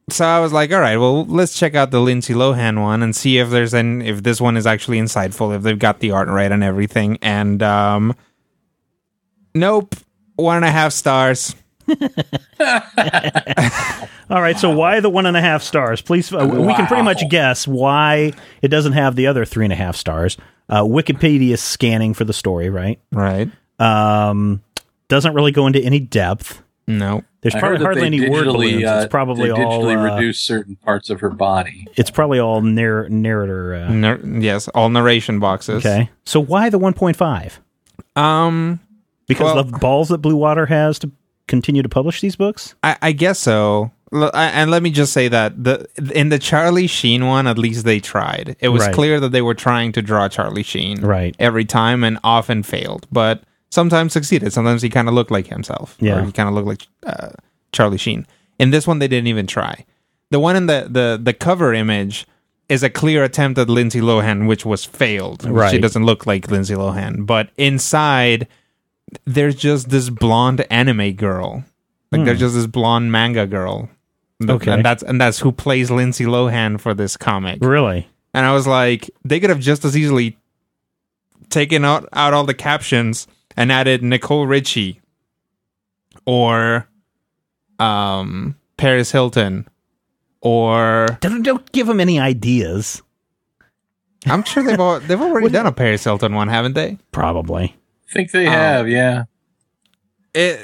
so 0.10 0.26
I 0.26 0.40
was 0.40 0.54
like, 0.54 0.72
all 0.72 0.80
right, 0.80 0.98
well, 0.98 1.26
let's 1.26 1.58
check 1.58 1.76
out 1.76 1.92
the 1.92 2.00
Lindsay 2.00 2.34
Lohan 2.34 2.82
one 2.82 3.04
and 3.04 3.16
see 3.16 3.38
if 3.38 3.50
there's 3.50 3.74
an 3.74 4.02
if 4.02 4.24
this 4.24 4.42
one 4.42 4.58
is 4.58 4.66
actually 4.66 4.98
insightful, 5.00 5.56
if 5.56 5.62
they've 5.64 5.78
got 5.78 6.00
the 6.00 6.12
art 6.12 6.28
right 6.28 6.52
and 6.52 6.64
everything. 6.64 7.18
And 7.22 7.62
um, 7.64 8.16
nope, 9.54 9.96
one 10.36 10.58
and 10.58 10.66
a 10.66 10.72
half 10.72 10.94
stars. 10.94 11.56
All 14.30 14.42
right. 14.42 14.58
So 14.60 14.70
why 14.70 15.00
the 15.00 15.10
one 15.10 15.26
and 15.26 15.36
a 15.36 15.42
half 15.42 15.64
stars? 15.64 16.02
Please, 16.02 16.32
uh, 16.34 16.46
we 16.48 16.74
can 16.76 16.86
pretty 16.88 17.04
much 17.04 17.28
guess 17.30 17.68
why 17.68 18.34
it 18.62 18.68
doesn't 18.68 18.94
have 18.94 19.16
the 19.16 19.28
other 19.28 19.46
three 19.46 19.66
and 19.66 19.74
a 19.74 19.76
half 19.76 19.96
stars. 19.96 20.38
Uh, 20.70 20.82
Wikipedia 20.84 21.52
is 21.52 21.62
scanning 21.62 22.14
for 22.14 22.26
the 22.26 22.34
story, 22.34 22.70
right? 22.70 23.00
Right? 23.12 23.50
Um, 23.80 24.62
doesn't 25.08 25.34
really 25.34 25.52
go 25.52 25.66
into 25.68 25.80
any 25.80 26.00
depth. 26.00 26.62
No. 26.88 27.24
There's 27.42 27.56
I 27.56 27.60
probably 27.60 27.80
hardly 27.84 28.02
they 28.02 28.08
any 28.08 28.30
word 28.30 28.46
digitally, 28.48 28.54
balloons. 28.74 28.84
uh, 28.86 29.00
It's 29.04 29.12
probably 29.12 29.46
they 29.50 29.52
all. 29.52 29.82
digitally 29.84 29.98
Uh, 30.12 30.16
reduce 30.16 30.40
certain 30.42 30.76
parts 30.76 31.10
of 31.10 31.22
her 31.22 31.30
body. 31.30 31.88
it's 31.96 32.12
probably 32.12 32.38
all 32.40 32.62
narr- 32.62 33.08
narrator. 33.10 33.74
Uh, 33.76 33.90
Nar- 33.94 34.20
yes, 34.26 34.68
all 34.70 34.90
narration 34.90 35.40
boxes. 35.40 35.86
okay. 35.86 36.10
So 36.26 36.40
why 36.42 36.70
the 36.70 36.78
1.5? 36.80 37.60
Um, 38.22 38.80
Because 39.28 39.54
Well- 39.56 39.64
the 39.64 39.78
balls 39.78 40.10
that 40.10 40.18
Blue 40.20 40.36
Water 40.36 40.66
has 40.66 41.00
to 41.00 41.12
continue 41.50 41.82
to 41.84 41.90
publish 41.90 42.22
these 42.22 42.38
books. 42.38 42.76
I, 42.84 42.96
I 43.02 43.12
guess 43.12 43.40
so. 43.40 43.92
L- 44.14 44.32
I- 44.34 44.46
And 44.60 44.72
let 44.72 44.82
me 44.82 44.90
just 44.92 45.12
say 45.12 45.28
that 45.28 45.62
the 45.64 45.86
in 46.16 46.30
the 46.30 46.40
Charlie 46.40 46.88
Sheen 46.88 47.26
one, 47.28 47.46
at 47.48 47.58
least 47.58 47.84
they 47.84 48.00
tried. 48.00 48.56
It 48.60 48.70
was 48.70 48.84
Right. 48.86 48.94
clear 48.96 49.20
that 49.20 49.32
they 49.34 49.42
were 49.42 49.54
trying 49.56 49.92
to 49.94 50.02
draw 50.02 50.30
Charlie 50.30 50.64
Sheen 50.64 51.02
Right. 51.02 51.36
every 51.40 51.66
time, 51.66 52.04
and 52.04 52.18
often 52.24 52.64
failed, 52.64 53.06
but 53.12 53.44
sometimes 53.70 54.14
succeeded. 54.14 54.54
Sometimes 54.54 54.82
he 54.82 54.90
kind 54.90 55.08
of 55.10 55.14
looked 55.14 55.32
like 55.32 55.48
himself. 55.48 55.96
Yeah. 56.00 56.20
or 56.20 56.24
he 56.26 56.32
kind 56.32 56.48
of 56.50 56.56
looked 56.56 56.68
like 56.68 56.88
uh, 57.06 57.30
Charlie 57.72 57.98
Sheen. 58.00 58.26
In 58.58 58.72
this 58.72 58.88
one, 58.88 59.00
they 59.00 59.08
didn't 59.08 59.28
even 59.28 59.46
try. 59.48 59.86
The 60.32 60.40
one 60.40 60.56
in 60.56 60.66
the 60.68 60.88
the 60.90 61.20
the 61.22 61.34
cover 61.34 61.74
image 61.74 62.26
is 62.68 62.84
a 62.84 62.90
clear 62.90 63.24
attempt 63.24 63.58
at 63.60 63.68
Lindsay 63.70 64.00
Lohan, 64.02 64.48
which 64.48 64.64
was 64.66 64.86
failed. 64.86 65.44
Right. 65.44 65.72
She 65.72 65.80
doesn't 65.80 66.06
look 66.06 66.26
like 66.28 66.52
Lindsay 66.52 66.76
Lohan, 66.76 67.26
but 67.26 67.50
inside 67.58 68.48
there's 69.26 69.56
just 69.56 69.90
this 69.90 70.10
blonde 70.10 70.66
anime 70.70 71.14
girl. 71.14 71.64
Like 72.12 72.26
there's 72.26 72.40
just 72.40 72.56
this 72.56 72.68
blonde 72.68 73.12
manga 73.12 73.46
girl. 73.46 73.90
Hmm. 74.40 74.50
Okay. 74.50 74.72
And 74.72 74.86
that's 74.86 75.04
and 75.04 75.20
that's 75.20 75.40
who 75.40 75.52
plays 75.52 75.92
Lindsay 75.92 76.26
Lohan 76.26 76.80
for 76.80 76.94
this 76.94 77.18
comic. 77.18 77.60
Really? 77.62 78.08
And 78.34 78.46
I 78.46 78.54
was 78.54 78.68
like, 78.68 79.10
they 79.24 79.40
could 79.40 79.50
have 79.50 79.60
just 79.60 79.86
as 79.86 79.98
easily 79.98 80.38
taken 81.50 81.84
out, 81.84 82.08
out 82.14 82.34
all 82.34 82.44
the 82.44 82.54
captions 82.54 83.28
and 83.58 83.72
added 83.72 84.04
Nicole 84.04 84.46
Richie 84.48 85.02
or 86.26 86.88
um 87.80 88.56
Paris 88.78 89.12
Hilton 89.12 89.68
or 90.42 91.18
Don't, 91.22 91.44
don't 91.44 91.72
give 91.72 91.88
them 91.88 92.00
any 92.00 92.20
ideas. 92.20 93.02
I'm 94.26 94.44
sure 94.44 94.64
they've 94.64 94.80
all, 94.80 95.00
they've 95.00 95.20
already 95.20 95.50
done 95.50 95.66
a 95.66 95.72
Paris 95.72 96.04
Hilton 96.04 96.34
one, 96.34 96.48
haven't 96.48 96.74
they? 96.74 96.98
Probably. 97.12 97.76
I 98.10 98.14
think 98.14 98.32
they 98.32 98.48
Um, 98.48 98.54
have, 98.54 98.90
yeah. 98.90 99.24
It, 100.34 100.60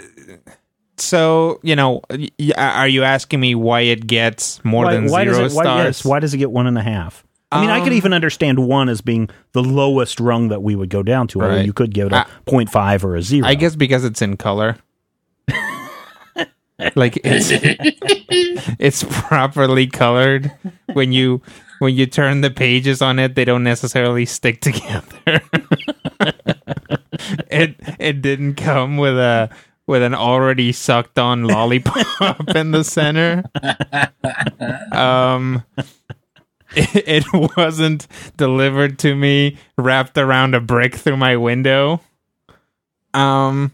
so 0.97 1.59
you 1.63 1.75
know, 1.75 2.01
y- 2.09 2.29
y- 2.39 2.53
are 2.57 2.87
you 2.87 3.03
asking 3.03 3.39
me 3.39 3.55
why 3.55 3.81
it 3.81 4.07
gets 4.07 4.63
more 4.63 4.85
why, 4.85 4.93
than 4.93 5.07
why 5.09 5.23
zero 5.25 5.39
does 5.39 5.53
it? 5.53 5.55
Why, 5.57 5.63
stars? 5.63 5.85
yes, 5.85 6.05
why 6.05 6.19
does 6.19 6.33
it 6.33 6.37
get 6.37 6.51
one 6.51 6.67
and 6.67 6.77
a 6.77 6.81
half? 6.83 7.23
I 7.51 7.61
mean, 7.61 7.69
I 7.69 7.79
could 7.79 7.89
Um, 7.93 7.97
even 7.97 8.13
understand 8.13 8.59
one 8.59 8.89
as 8.89 9.01
being 9.01 9.29
the 9.53 9.63
lowest 9.63 10.19
rung 10.19 10.49
that 10.49 10.61
we 10.63 10.75
would 10.75 10.89
go 10.89 11.03
down 11.03 11.27
to. 11.29 11.41
Although 11.41 11.55
Right. 11.57 11.65
you 11.65 11.73
could 11.73 11.93
give 11.93 12.07
it 12.07 12.13
a 12.13 12.17
I- 12.17 12.25
0.5 12.47 13.03
or 13.03 13.15
a 13.15 13.21
zero. 13.21 13.47
I 13.47 13.55
guess 13.55 13.75
because 13.75 14.03
it's 14.03 14.21
in 14.21 14.35
color. 14.37 14.77
like 16.95 17.17
it's 17.23 17.49
it's 18.79 19.03
properly 19.09 19.87
colored. 19.87 20.51
When 20.93 21.11
you 21.13 21.41
when 21.79 21.93
you 21.95 22.05
turn 22.07 22.41
the 22.41 22.51
pages 22.51 23.01
on 23.01 23.19
it, 23.19 23.35
they 23.35 23.45
don't 23.45 23.63
necessarily 23.63 24.25
stick 24.25 24.61
together. 24.61 25.41
it 27.49 27.75
it 27.99 28.21
didn't 28.21 28.55
come 28.55 28.97
with 28.97 29.17
a 29.17 29.49
with 29.87 30.01
an 30.01 30.13
already 30.15 30.71
sucked 30.71 31.19
on 31.19 31.43
lollipop 31.43 32.49
in 32.55 32.71
the 32.71 32.83
center. 32.83 33.43
Um 34.91 35.63
it, 36.75 37.23
it 37.33 37.55
wasn't 37.57 38.07
delivered 38.37 38.99
to 38.99 39.15
me 39.15 39.57
wrapped 39.77 40.17
around 40.17 40.55
a 40.55 40.59
brick 40.59 40.95
through 40.95 41.17
my 41.17 41.37
window. 41.37 42.01
Um, 43.13 43.71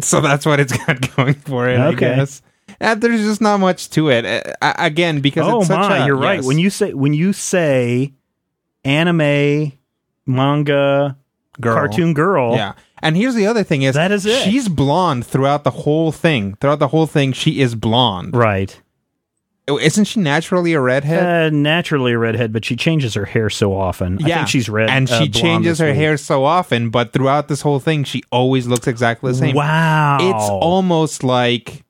so 0.00 0.20
that's 0.20 0.44
what 0.44 0.58
it's 0.58 0.76
got 0.76 1.14
going 1.16 1.34
for 1.34 1.68
it, 1.68 1.78
I 1.78 1.88
Okay. 1.88 2.16
guess. 2.16 2.42
And 2.80 3.00
there's 3.00 3.20
just 3.20 3.40
not 3.40 3.60
much 3.60 3.90
to 3.90 4.08
it. 4.10 4.24
Uh, 4.24 4.54
uh, 4.60 4.72
again, 4.78 5.20
because 5.20 5.46
oh 5.46 5.58
it's 5.58 5.68
such 5.68 5.78
my, 5.88 5.98
a, 5.98 6.06
you're 6.06 6.16
right. 6.16 6.42
When 6.42 6.58
you 6.58 6.68
say 6.70 6.94
when 6.94 7.14
you 7.14 7.32
say 7.32 8.12
anime, 8.84 9.72
manga, 10.26 11.16
Girl. 11.60 11.74
cartoon 11.74 12.14
girl, 12.14 12.54
yeah. 12.56 12.72
And 13.02 13.16
here's 13.16 13.34
the 13.34 13.46
other 13.46 13.62
thing: 13.64 13.82
is 13.82 13.94
That 13.94 14.12
is 14.12 14.26
it. 14.26 14.42
She's 14.44 14.68
blonde 14.68 15.26
throughout 15.26 15.64
the 15.64 15.70
whole 15.70 16.12
thing. 16.12 16.54
Throughout 16.60 16.78
the 16.80 16.88
whole 16.88 17.06
thing, 17.06 17.32
she 17.32 17.60
is 17.60 17.74
blonde. 17.74 18.34
right. 18.36 18.80
Oh, 19.68 19.78
Isn't 19.78 20.06
she 20.06 20.18
naturally 20.18 20.72
a 20.72 20.80
redhead? 20.80 21.52
Uh, 21.52 21.56
naturally 21.56 22.12
a 22.12 22.18
redhead, 22.18 22.52
but 22.52 22.64
she 22.64 22.74
changes 22.74 23.14
her 23.14 23.24
hair 23.24 23.48
so 23.48 23.72
often. 23.76 24.18
I 24.24 24.26
think 24.28 24.48
she's 24.48 24.68
red, 24.68 24.90
and 24.90 25.08
uh, 25.08 25.12
she 25.20 25.28
blonde 25.28 25.34
changes 25.34 25.78
this 25.78 25.84
her 25.84 25.92
week. 25.92 25.96
hair 25.96 26.16
so 26.16 26.44
often. 26.44 26.90
But 26.90 27.12
throughout 27.12 27.46
this 27.46 27.60
whole 27.62 27.78
thing, 27.78 28.02
she 28.02 28.22
always 28.32 28.66
looks 28.66 28.88
exactly 28.88 29.30
the 29.30 29.38
same. 29.38 29.54
Wow, 29.54 30.18
it's 30.20 30.48
almost 30.50 31.22
like 31.22 31.84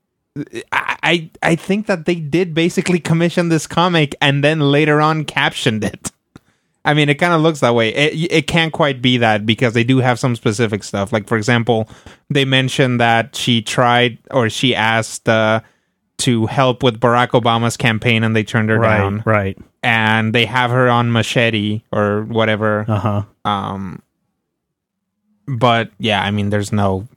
I, 0.72 0.96
I 1.02 1.30
I 1.42 1.54
think 1.56 1.86
that 1.86 2.04
they 2.04 2.16
did 2.16 2.52
basically 2.52 3.00
commission 3.00 3.48
this 3.48 3.66
comic 3.66 4.14
and 4.20 4.44
then 4.44 4.60
later 4.60 5.00
on 5.00 5.24
captioned 5.24 5.82
it. 5.82 6.09
I 6.84 6.94
mean, 6.94 7.08
it 7.10 7.16
kind 7.16 7.34
of 7.34 7.42
looks 7.42 7.60
that 7.60 7.74
way. 7.74 7.90
It 7.94 8.32
it 8.32 8.46
can't 8.46 8.72
quite 8.72 9.02
be 9.02 9.18
that 9.18 9.44
because 9.44 9.74
they 9.74 9.84
do 9.84 9.98
have 9.98 10.18
some 10.18 10.34
specific 10.34 10.82
stuff. 10.82 11.12
Like 11.12 11.28
for 11.28 11.36
example, 11.36 11.88
they 12.30 12.44
mentioned 12.46 13.00
that 13.00 13.36
she 13.36 13.60
tried 13.60 14.18
or 14.30 14.48
she 14.48 14.74
asked 14.74 15.28
uh, 15.28 15.60
to 16.18 16.46
help 16.46 16.82
with 16.82 16.98
Barack 16.98 17.28
Obama's 17.30 17.76
campaign 17.76 18.24
and 18.24 18.34
they 18.34 18.44
turned 18.44 18.70
her 18.70 18.78
right, 18.78 18.96
down. 18.98 19.22
right. 19.26 19.58
And 19.82 20.34
they 20.34 20.46
have 20.46 20.70
her 20.70 20.88
on 20.88 21.12
Machete 21.12 21.82
or 21.92 22.22
whatever. 22.24 22.84
Uh 22.88 22.98
huh. 22.98 23.22
Um, 23.44 24.02
but 25.46 25.90
yeah, 25.98 26.22
I 26.22 26.30
mean, 26.30 26.50
there's 26.50 26.72
no 26.72 27.08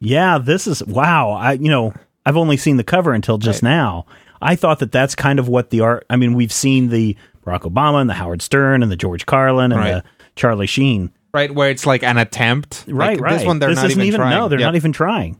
Yeah, 0.00 0.38
this 0.38 0.66
is 0.66 0.84
wow. 0.84 1.30
I 1.30 1.52
you 1.52 1.70
know 1.70 1.94
I've 2.26 2.36
only 2.36 2.56
seen 2.56 2.76
the 2.76 2.84
cover 2.84 3.12
until 3.12 3.38
just 3.38 3.62
Right. 3.62 3.70
now. 3.70 4.06
I 4.42 4.56
thought 4.56 4.80
that 4.80 4.92
that's 4.92 5.14
kind 5.14 5.38
of 5.38 5.48
what 5.48 5.70
the 5.70 5.80
art. 5.80 6.04
I 6.10 6.16
mean, 6.16 6.34
we've 6.34 6.52
seen 6.52 6.88
the 6.90 7.16
Barack 7.44 7.60
Obama 7.62 8.00
and 8.00 8.08
the 8.10 8.14
Howard 8.14 8.42
Stern 8.42 8.82
and 8.82 8.90
the 8.90 8.96
George 8.96 9.26
Carlin 9.26 9.72
and 9.72 9.80
Right. 9.80 9.92
the 9.94 10.04
Charlie 10.36 10.66
Sheen. 10.66 11.10
right 11.32 11.52
where 11.54 11.70
it's 11.70 11.84
like 11.86 12.02
an 12.02 12.16
attempt. 12.18 12.84
Right, 12.88 13.12
Like, 13.16 13.20
right. 13.20 13.38
This 13.38 13.46
one 13.46 13.58
they're 13.58 13.70
this 13.70 13.78
not 13.78 13.86
isn't 13.90 14.02
even, 14.02 14.20
trying. 14.20 14.36
No, 14.38 14.48
they're 14.48 14.60
Yep. 14.60 14.66
not 14.68 14.76
even 14.76 14.92
trying. 14.92 15.38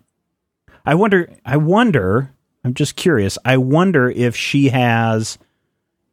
I 0.85 0.95
wonder. 0.95 1.31
I 1.47 1.57
wonder. 1.57 2.31
I'm 2.65 2.75
just 2.75 2.97
curious. 2.97 3.39
I 3.45 3.57
wonder 3.59 4.11
if 4.11 4.35
she 4.37 4.69
has 4.71 5.39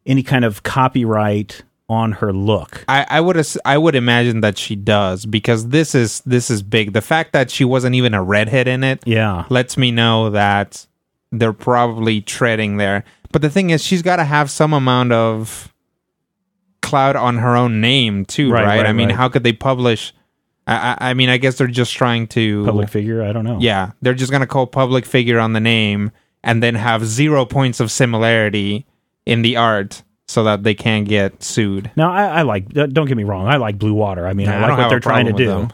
any 0.06 0.24
kind 0.24 0.46
of 0.46 0.64
copyright 0.64 1.64
on 1.90 2.14
her 2.14 2.32
look. 2.32 2.86
I, 2.88 3.06
I 3.10 3.22
would 3.22 3.46
I 3.66 3.78
would 3.78 3.96
imagine 3.96 4.42
that 4.42 4.58
she 4.58 4.76
does 4.76 5.26
because 5.26 5.70
this 5.70 5.94
is 5.96 6.22
this 6.26 6.50
is 6.50 6.62
big. 6.64 6.94
The 6.94 7.02
fact 7.02 7.34
that 7.34 7.52
she 7.52 7.66
wasn't 7.66 7.96
even 7.96 8.14
a 8.14 8.24
redhead 8.24 8.68
in 8.68 8.84
it 8.84 9.02
Yeah. 9.06 9.46
lets 9.50 9.78
me 9.78 9.92
know 9.92 10.30
that 10.30 10.86
they're 11.34 11.54
probably 11.54 12.22
treading 12.22 12.78
there. 12.78 13.04
But 13.32 13.42
the 13.42 13.50
thing 13.50 13.70
is, 13.72 13.84
she's 13.84 14.02
got 14.02 14.18
to 14.18 14.26
have 14.26 14.50
some 14.52 14.74
amount 14.74 15.12
of 15.12 15.74
cloud 16.82 17.16
on 17.16 17.38
her 17.38 17.56
own 17.56 17.82
name 17.82 18.26
too, 18.26 18.52
Right, 18.52 18.66
right? 18.66 18.78
right, 18.78 18.86
I 18.86 18.94
mean, 18.94 19.10
right. 19.10 19.18
how 19.18 19.30
could 19.30 19.44
they 19.44 19.54
publish? 19.54 20.14
I, 20.68 20.96
I, 21.00 21.14
mean, 21.16 21.28
I 21.30 21.38
guess 21.38 21.58
they're 21.58 21.68
just 21.68 21.94
trying 21.94 22.28
to 22.30 22.64
Public 22.66 22.88
figure. 22.90 23.24
I 23.24 23.34
don't 23.34 23.44
know. 23.44 23.58
Yeah, 23.60 23.92
they're 24.02 24.14
just 24.14 24.32
gonna 24.32 24.48
call 24.48 24.68
public 24.68 25.06
figure 25.06 25.40
on 25.40 25.54
the 25.54 25.60
name 25.60 26.12
and 26.44 26.62
then 26.64 26.76
have 26.76 27.04
zero 27.06 27.46
points 27.46 27.80
of 27.80 27.92
similarity 27.92 28.86
in 29.26 29.42
the 29.42 29.58
art 29.58 30.04
so 30.28 30.44
that 30.44 30.64
they 30.64 30.74
can't 30.76 31.08
get 31.08 31.44
sued. 31.44 31.92
Now 31.98 32.12
I, 32.12 32.26
I 32.26 32.42
like. 32.44 32.66
uh, 32.78 32.86
Don't 32.86 33.08
get 33.08 33.18
me 33.18 33.24
wrong. 33.26 33.48
I 33.48 33.58
like 33.58 33.78
Blue 33.80 33.94
Water. 33.94 34.26
I 34.28 34.34
mean, 34.34 34.46
Yeah, 34.48 34.60
I 34.60 34.64
I 34.66 34.70
like 34.70 34.78
what 34.78 34.90
they're 34.90 35.00
trying 35.00 35.26
to 35.26 35.34
do. 35.34 35.48
them. 35.48 35.72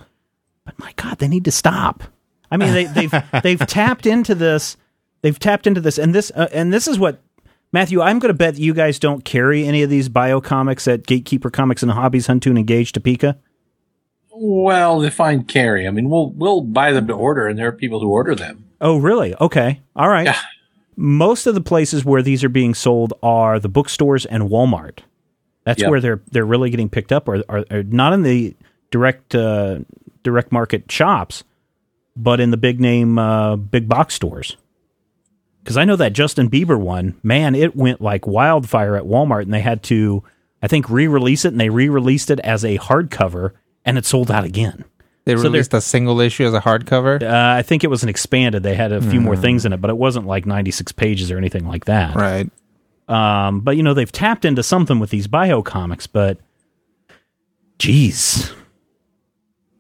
But 0.66 0.80
my 0.80 0.94
God, 0.96 1.20
they 1.20 1.28
need 1.28 1.46
to 1.46 1.52
stop. 1.52 2.04
I 2.50 2.58
mean, 2.58 2.74
they, 2.74 2.86
they've 2.86 3.14
they've 3.44 3.60
tapped 3.68 4.06
into 4.06 4.34
this. 4.36 4.78
They've 5.22 5.38
tapped 5.38 5.68
into 5.68 5.82
this, 5.82 5.98
and 6.00 6.16
this 6.16 6.32
uh, 6.34 6.48
and 6.54 6.74
this 6.74 6.88
is 6.88 6.98
what 6.98 7.22
Matthew. 7.72 8.02
I'm 8.02 8.20
going 8.20 8.30
to 8.30 8.38
bet 8.38 8.58
you 8.58 8.74
guys 8.74 8.98
don't 9.00 9.24
carry 9.26 9.66
any 9.66 9.84
of 9.84 9.90
these 9.90 10.10
bio 10.10 10.40
comics 10.42 10.88
at 10.88 11.06
Gatekeeper 11.06 11.50
Comics 11.50 11.84
and 11.84 11.92
Hobbies, 11.92 12.28
Huntoon, 12.28 12.58
and 12.58 12.66
Gage, 12.68 12.92
Topeka. 12.94 13.38
Well, 14.32 15.02
define 15.02 15.44
carry. 15.46 15.88
I 15.88 15.92
mean, 15.92 16.10
we'll 16.10 16.30
we'll 16.32 16.62
buy 16.62 16.92
them 16.92 17.08
to 17.08 17.14
order, 17.14 17.48
and 17.48 17.58
there 17.58 17.68
are 17.68 17.72
people 17.74 18.00
who 18.00 18.10
order 18.10 18.36
them. 18.36 18.66
Oh, 18.80 18.98
really? 18.98 19.34
Okay. 19.42 19.82
All 19.96 20.10
right. 20.10 20.26
Yeah. 20.26 20.40
Most 20.96 21.48
of 21.48 21.56
the 21.56 21.62
places 21.62 22.06
where 22.06 22.22
these 22.22 22.44
are 22.44 22.50
being 22.50 22.74
sold 22.74 23.14
are 23.24 23.60
the 23.60 23.70
bookstores 23.70 24.26
and 24.26 24.44
Walmart. 24.44 25.00
That's 25.64 25.82
Yep. 25.82 25.90
where 25.90 26.00
they're 26.00 26.22
they're 26.32 26.46
really 26.46 26.70
getting 26.70 26.90
picked 26.90 27.12
up, 27.12 27.28
or 27.28 27.44
are, 27.50 27.66
are 27.72 27.84
not 27.84 28.14
in 28.14 28.22
the 28.22 28.56
direct 28.92 29.34
uh, 29.36 29.80
direct 30.24 30.52
market 30.52 30.92
shops, 30.92 31.44
but 32.16 32.40
in 32.40 32.52
the 32.52 32.58
big 32.58 32.80
name 32.80 33.18
uh, 33.20 33.56
big 33.56 33.90
box 33.90 34.14
stores. 34.14 34.56
Because 35.68 35.76
I 35.76 35.84
know 35.84 35.98
that 35.98 36.14
Justin 36.14 36.50
Bieber 36.50 36.80
one, 36.80 37.20
man, 37.24 37.54
it 37.54 37.76
went 37.76 38.00
like 38.00 38.26
wildfire 38.26 38.96
at 38.96 39.04
Walmart, 39.04 39.42
and 39.42 39.54
they 39.54 39.60
had 39.60 39.84
to, 39.84 40.24
I 40.62 40.68
think, 40.70 40.90
re-release 40.90 41.44
it, 41.44 41.50
and 41.50 41.60
they 41.60 41.68
re-released 41.68 42.32
it 42.32 42.40
as 42.40 42.64
a 42.64 42.78
hardcover, 42.78 43.52
and 43.84 43.98
it 43.98 44.06
sold 44.06 44.32
out 44.32 44.46
again. 44.46 44.86
They 45.26 45.36
So 45.36 45.44
released 45.44 45.74
a 45.74 45.82
single 45.82 46.22
issue 46.22 46.46
as 46.46 46.54
a 46.54 46.62
hardcover. 46.62 47.22
Uh, 47.22 47.58
I 47.58 47.64
think 47.64 47.84
it 47.84 47.90
was 47.90 48.02
an 48.02 48.08
expanded. 48.08 48.64
They 48.64 48.76
had 48.76 48.94
a 48.94 49.02
few 49.02 49.20
more 49.20 49.36
things 49.36 49.66
in 49.66 49.74
it, 49.74 49.82
but 49.82 49.90
it 49.90 49.98
wasn't 49.98 50.26
like 50.26 50.46
96 50.46 50.94
pages 50.94 51.32
or 51.32 51.38
anything 51.38 51.68
like 51.68 51.84
that. 51.84 52.16
Right. 52.16 52.50
Um, 53.10 53.60
but 53.60 53.76
you 53.76 53.84
know, 53.84 53.94
they've 53.94 54.10
tapped 54.10 54.46
into 54.46 54.64
something 54.64 55.00
with 55.00 55.10
these 55.10 55.28
bio 55.28 55.62
comics, 55.62 56.08
but 56.08 56.38
geez, 57.78 58.54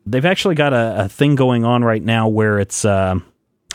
they've 0.06 0.26
actually 0.26 0.56
got 0.56 0.74
a, 0.74 1.06
a 1.06 1.08
thing 1.08 1.36
going 1.36 1.64
on 1.64 1.82
right 1.82 2.04
now 2.04 2.28
where 2.28 2.60
it's, 2.60 2.84
um 2.84 3.24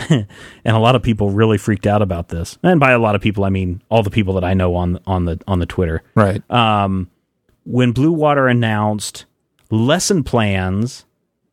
and 0.09 0.27
a 0.65 0.79
lot 0.79 0.95
of 0.95 1.03
people 1.03 1.31
really 1.31 1.59
freaked 1.59 1.87
out 1.87 2.03
about 2.03 2.29
this. 2.29 2.59
And 2.63 2.81
by 2.81 2.93
a 2.93 2.99
lot 2.99 3.15
of 3.15 3.21
people, 3.21 3.45
I 3.45 3.51
mean 3.51 3.83
all 3.91 4.03
the 4.03 4.11
people 4.11 4.35
that 4.35 4.45
I 4.45 4.55
know 4.55 4.75
on 4.75 4.99
on 5.07 5.25
the 5.27 5.41
on 5.47 5.59
the 5.59 5.67
Twitter. 5.67 6.03
Right. 6.15 6.49
Um, 6.51 7.11
when 7.65 7.93
Blue 7.93 8.13
Water 8.13 8.49
announced 8.49 9.27
lesson 9.71 10.25
plans 10.25 11.05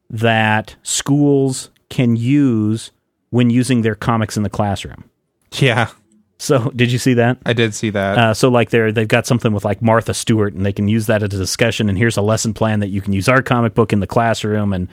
that 0.09 0.75
schools 0.83 1.69
can 1.89 2.15
use 2.15 2.91
when 3.29 3.49
using 3.49 3.81
their 3.81 3.95
comics 3.95 4.37
in 4.37 4.43
the 4.43 4.49
classroom. 4.49 5.09
yeah, 5.53 5.89
So, 6.39 6.71
did 6.75 6.91
you 6.91 6.97
see 6.97 7.13
that? 7.15 7.37
I 7.45 7.53
did 7.53 7.75
see 7.75 7.89
that. 7.91 8.17
Uh, 8.17 8.33
so 8.33 8.49
like 8.49 8.69
they're 8.69 8.91
they've 8.91 9.07
got 9.07 9.27
something 9.27 9.51
with 9.53 9.65
like 9.65 9.81
Martha 9.81 10.13
Stewart, 10.13 10.53
and 10.53 10.65
they 10.65 10.73
can 10.73 10.87
use 10.87 11.05
that 11.07 11.21
as 11.21 11.33
a 11.33 11.37
discussion. 11.37 11.89
And 11.89 11.97
here's 11.97 12.17
a 12.17 12.21
lesson 12.21 12.53
plan 12.53 12.79
that 12.79 12.87
you 12.87 13.01
can 13.01 13.13
use 13.13 13.27
our 13.27 13.41
comic 13.41 13.73
book 13.73 13.93
in 13.93 13.99
the 13.99 14.07
classroom. 14.07 14.73
And 14.73 14.87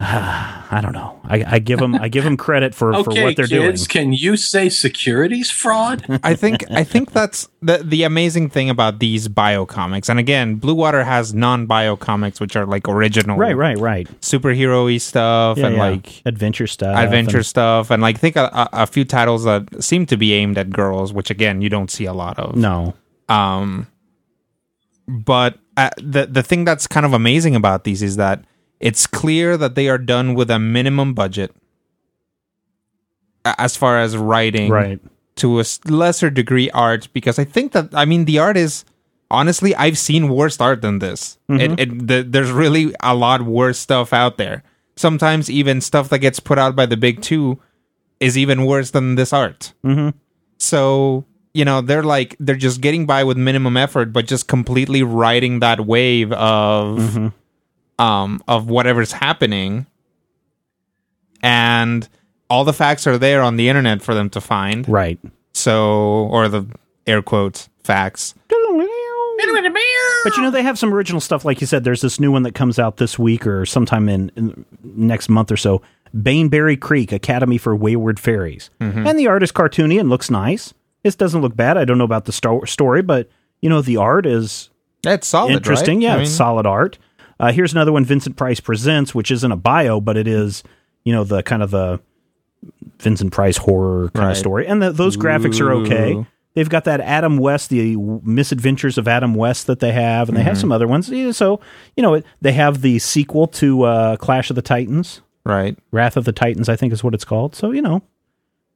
I 0.02 0.78
don't 0.80 0.92
know. 0.92 1.20
I, 1.24 1.44
I 1.46 1.58
give 1.58 1.78
them 1.78 1.94
I 1.94 2.08
give 2.08 2.24
them 2.24 2.38
credit 2.38 2.74
for, 2.74 2.92
for 3.04 3.10
what 3.10 3.36
they're 3.36 3.46
kids, 3.46 3.86
doing. 3.86 4.04
can 4.06 4.12
you 4.14 4.34
say 4.36 4.70
securities 4.70 5.50
fraud? 5.50 6.04
I 6.22 6.34
think 6.34 6.64
I 6.70 6.84
think 6.84 7.12
that's 7.12 7.48
the 7.60 7.78
the 7.84 8.04
amazing 8.04 8.48
thing 8.48 8.70
about 8.70 8.98
these 8.98 9.28
bio 9.28 9.66
comics. 9.66 10.08
And 10.08 10.18
again, 10.18 10.54
Blue 10.54 10.72
Water 10.74 11.04
has 11.04 11.34
non 11.34 11.66
bio 11.66 11.96
comics, 11.96 12.40
which 12.40 12.56
are 12.56 12.64
like 12.64 12.88
original, 12.88 13.36
Right, 13.36 13.54
right, 13.56 13.76
right. 13.78 14.08
superhero 14.22 14.86
y 14.86 14.96
stuff 14.96 15.58
Yeah, 15.58 15.66
and 15.66 15.76
yeah. 15.76 15.82
like 15.82 16.22
adventure 16.24 16.66
stuff, 16.66 16.96
adventure 16.96 17.38
and- 17.38 17.46
stuff, 17.46 17.90
and 17.90 18.00
like 18.00 18.18
think 18.18 18.36
a, 18.36 18.44
a, 18.54 18.68
a 18.72 18.86
few 18.86 19.04
titles 19.04 19.44
that 19.44 19.84
seem 19.84 20.06
to 20.06 20.16
be 20.16 20.32
aimed 20.32 20.56
at 20.56 20.70
girls, 20.70 21.12
which 21.12 21.28
again 21.30 21.60
you 21.60 21.68
don't 21.68 21.90
see 21.90 22.06
a 22.06 22.14
lot 22.14 22.38
of. 22.38 22.56
no, 22.56 22.94
Um, 23.28 23.86
but 25.06 25.58
uh, 25.76 25.90
the 25.98 26.26
the 26.26 26.42
thing 26.42 26.64
that's 26.64 26.86
kind 26.86 27.04
of 27.04 27.12
amazing 27.12 27.54
about 27.54 27.84
these 27.84 28.02
is 28.02 28.16
that 28.16 28.44
it's 28.80 29.06
clear 29.06 29.56
that 29.56 29.74
they 29.74 29.88
are 29.88 29.98
done 29.98 30.34
with 30.34 30.50
a 30.50 30.58
minimum 30.58 31.14
budget 31.14 31.54
as 33.44 33.76
far 33.76 33.98
as 33.98 34.16
writing, 34.16 34.70
right. 34.70 35.00
to 35.36 35.60
a 35.60 35.64
lesser 35.86 36.30
degree 36.30 36.70
art 36.70 37.08
because 37.12 37.38
I 37.38 37.44
think 37.44 37.72
that 37.72 37.94
I 37.94 38.04
mean 38.04 38.24
the 38.24 38.38
art 38.38 38.56
is 38.56 38.84
honestly 39.30 39.74
I've 39.74 39.98
seen 39.98 40.28
worse 40.28 40.60
art 40.60 40.82
than 40.82 40.98
this. 40.98 41.38
It, 41.48 41.80
it 41.80 42.06
the, 42.08 42.22
there's 42.22 42.50
really 42.50 42.94
a 43.00 43.14
lot 43.14 43.42
worse 43.42 43.78
stuff 43.78 44.12
out 44.12 44.36
there. 44.36 44.62
Sometimes 44.96 45.48
even 45.48 45.80
stuff 45.80 46.08
that 46.10 46.18
gets 46.18 46.40
put 46.40 46.58
out 46.58 46.76
by 46.76 46.84
the 46.86 46.96
big 46.96 47.22
two 47.22 47.58
is 48.18 48.36
even 48.36 48.66
worse 48.66 48.90
than 48.90 49.14
this 49.14 49.32
art. 49.32 49.72
Mhm. 49.84 50.12
So 50.58 51.24
you 51.54 51.64
know 51.64 51.80
they're 51.80 52.02
like 52.04 52.36
they're 52.38 52.54
just 52.56 52.80
getting 52.82 53.06
by 53.06 53.24
with 53.24 53.36
minimum 53.38 53.76
effort, 53.76 54.12
but 54.12 54.26
just 54.26 54.48
completely 54.48 55.02
riding 55.02 55.60
that 55.60 55.86
wave 55.86 56.32
of 56.32 57.32
um 58.00 58.42
of 58.48 58.68
whatever's 58.68 59.12
happening, 59.12 59.86
and 61.42 62.08
all 62.48 62.64
the 62.64 62.72
facts 62.72 63.06
are 63.06 63.18
there 63.18 63.42
on 63.42 63.56
the 63.56 63.68
internet 63.68 64.02
for 64.02 64.14
them 64.14 64.30
to 64.30 64.40
find. 64.40 64.88
Right. 64.88 65.18
So, 65.52 66.28
or 66.32 66.48
the 66.48 66.66
air 67.06 67.22
quotes 67.22 67.68
facts. 67.84 68.34
But 70.22 70.36
you 70.36 70.42
know, 70.42 70.50
they 70.50 70.62
have 70.62 70.78
some 70.78 70.92
original 70.92 71.20
stuff. 71.20 71.44
Like 71.46 71.60
you 71.62 71.66
said, 71.66 71.82
there's 71.82 72.02
this 72.02 72.20
new 72.20 72.30
one 72.30 72.42
that 72.42 72.54
comes 72.54 72.78
out 72.78 72.98
this 72.98 73.18
week 73.18 73.46
or 73.46 73.64
sometime 73.64 74.06
in, 74.08 74.30
in 74.36 74.64
next 74.84 75.28
month 75.30 75.50
or 75.50 75.56
so. 75.56 75.80
Baneberry 76.14 76.78
Creek 76.78 77.10
Academy 77.12 77.56
for 77.56 77.74
Wayward 77.74 78.20
Fairies, 78.20 78.68
and 78.80 79.18
the 79.18 79.28
art 79.28 79.42
is 79.42 79.50
cartoony 79.52 79.98
and 79.98 80.10
looks 80.10 80.28
nice. 80.30 80.74
It 81.04 81.16
doesn't 81.16 81.40
look 81.40 81.56
bad. 81.56 81.78
I 81.78 81.84
don't 81.86 81.96
know 81.98 82.04
about 82.04 82.26
the 82.26 82.32
sto- 82.32 82.64
story, 82.64 83.00
but 83.00 83.30
you 83.62 83.70
know, 83.70 83.80
the 83.80 83.96
art 83.96 84.26
is 84.26 84.68
That's 85.02 85.26
solid, 85.26 85.52
interesting. 85.54 85.98
right? 85.98 86.02
Yeah, 86.02 86.14
I 86.16 86.20
it's 86.20 86.30
mean, 86.30 86.36
solid 86.36 86.66
art. 86.66 86.98
Uh, 87.40 87.52
here's 87.52 87.72
another 87.72 87.90
one, 87.92 88.04
Vincent 88.04 88.36
Price 88.36 88.60
presents, 88.60 89.14
which 89.14 89.30
isn't 89.30 89.50
a 89.50 89.56
bio, 89.56 90.00
but 90.00 90.16
it 90.16 90.28
is, 90.28 90.62
you 91.04 91.12
know, 91.12 91.24
the 91.24 91.42
kind 91.42 91.62
of 91.62 91.70
the 91.70 92.00
Vincent 92.98 93.32
Price 93.32 93.56
horror 93.56 94.10
kind 94.10 94.26
Right. 94.26 94.30
of 94.32 94.36
story, 94.36 94.66
and 94.66 94.82
the, 94.82 94.92
those 94.92 95.16
graphics 95.16 95.60
are 95.60 95.72
okay. 95.72 96.26
They've 96.54 96.68
got 96.68 96.84
that 96.84 97.00
Adam 97.00 97.38
West, 97.38 97.70
the 97.70 97.96
Misadventures 97.96 98.98
of 98.98 99.06
Adam 99.08 99.34
West 99.34 99.66
that 99.68 99.78
they 99.80 99.92
have, 99.92 100.28
and 100.28 100.36
they 100.36 100.40
Mm-hmm. 100.42 100.48
have 100.48 100.58
some 100.58 100.72
other 100.72 100.86
ones. 100.88 101.06
So 101.36 101.60
you 101.96 102.02
know, 102.02 102.14
it- 102.14 102.26
they 102.42 102.52
have 102.52 102.82
the 102.82 102.98
sequel 102.98 103.46
to 103.48 103.84
uh, 103.84 104.16
Clash 104.16 104.50
of 104.50 104.56
the 104.56 104.62
Titans, 104.62 105.22
right. 105.44 105.78
Wrath 105.92 106.16
of 106.16 106.24
the 106.24 106.32
Titans, 106.32 106.68
I 106.68 106.76
think 106.76 106.92
is 106.92 107.02
what 107.04 107.14
it's 107.14 107.24
called. 107.24 107.54
So 107.54 107.70
you 107.70 107.80
know, 107.80 108.02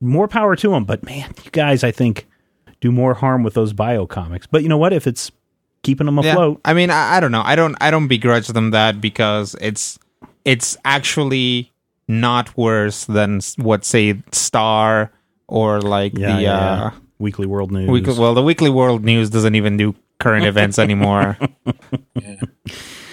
more 0.00 0.28
power 0.28 0.56
to 0.56 0.70
them. 0.70 0.84
But 0.84 1.02
man, 1.04 1.32
you 1.44 1.50
guys, 1.50 1.82
I 1.84 1.90
think 1.90 2.26
do 2.80 2.90
more 2.92 3.14
harm 3.14 3.42
with 3.42 3.54
those 3.54 3.72
bio 3.72 4.06
comics. 4.06 4.46
But 4.46 4.62
you 4.62 4.68
know 4.68 4.78
what? 4.78 4.92
If 4.92 5.06
it's 5.06 5.30
keeping 5.84 6.06
them 6.06 6.18
Yeah. 6.18 6.32
afloat, 6.32 6.60
I 6.64 6.74
mean, 6.74 6.90
I, 6.90 7.16
I 7.16 7.20
don't 7.20 7.30
know. 7.30 7.42
I 7.44 7.54
don't. 7.54 7.76
I 7.80 7.90
don't 7.92 8.08
begrudge 8.08 8.48
them 8.48 8.72
that 8.72 9.00
because 9.00 9.54
it's 9.60 9.98
it's 10.44 10.76
actually 10.84 11.70
not 12.08 12.56
worse 12.56 13.04
than 13.04 13.40
what 13.56 13.84
say 13.84 14.20
Star 14.32 15.12
or 15.46 15.80
like 15.80 16.18
yeah, 16.18 16.36
the 16.36 16.42
yeah, 16.42 16.52
uh, 16.58 16.76
yeah. 16.76 16.90
Weekly 17.18 17.46
World 17.46 17.70
News. 17.70 17.88
weekly. 17.88 18.18
Well, 18.18 18.34
the 18.34 18.42
Weekly 18.42 18.70
World 18.70 19.04
News 19.04 19.30
doesn't 19.30 19.54
even 19.54 19.76
do 19.76 19.94
current 20.18 20.44
events 20.52 20.78
anymore. 20.78 21.38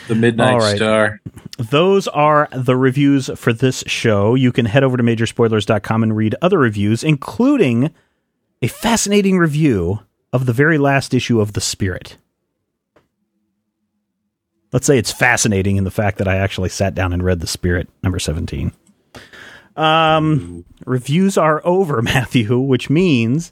The 0.08 0.16
Midnight 0.16 0.54
All 0.54 0.60
right. 0.60 0.76
Star. 0.76 1.22
Those 1.58 2.08
are 2.10 2.50
the 2.52 2.76
reviews 2.76 3.30
for 3.36 3.54
this 3.54 3.84
show. 3.88 4.36
You 4.36 4.52
can 4.52 4.66
head 4.66 4.84
over 4.84 4.98
to 4.98 5.04
majorspoilers.com 5.04 6.04
and 6.04 6.16
read 6.16 6.36
other 6.42 6.58
reviews, 6.58 7.04
including 7.04 7.92
a 8.62 8.68
fascinating 8.68 9.38
review 9.38 10.00
of 10.34 10.48
the 10.48 10.54
very 10.54 10.78
last 10.78 11.14
issue 11.14 11.40
of 11.40 11.54
The 11.54 11.62
Spirit. 11.62 12.18
Let's 14.74 14.86
say 14.88 14.98
it's 14.98 15.12
fascinating 15.12 15.76
in 15.78 15.84
the 15.84 15.92
fact 15.92 16.18
that 16.20 16.28
I 16.28 16.38
actually 16.38 16.70
sat 16.70 16.96
down 16.96 17.12
and 17.14 17.22
read 17.24 17.40
The 17.42 17.48
Spirit, 17.48 17.90
number 18.04 18.20
17. 18.20 18.72
Um, 19.76 20.66
reviews 20.86 21.38
are 21.38 21.62
over, 21.66 22.02
Matthew, 22.02 22.60
which 22.60 22.90
means 22.90 23.52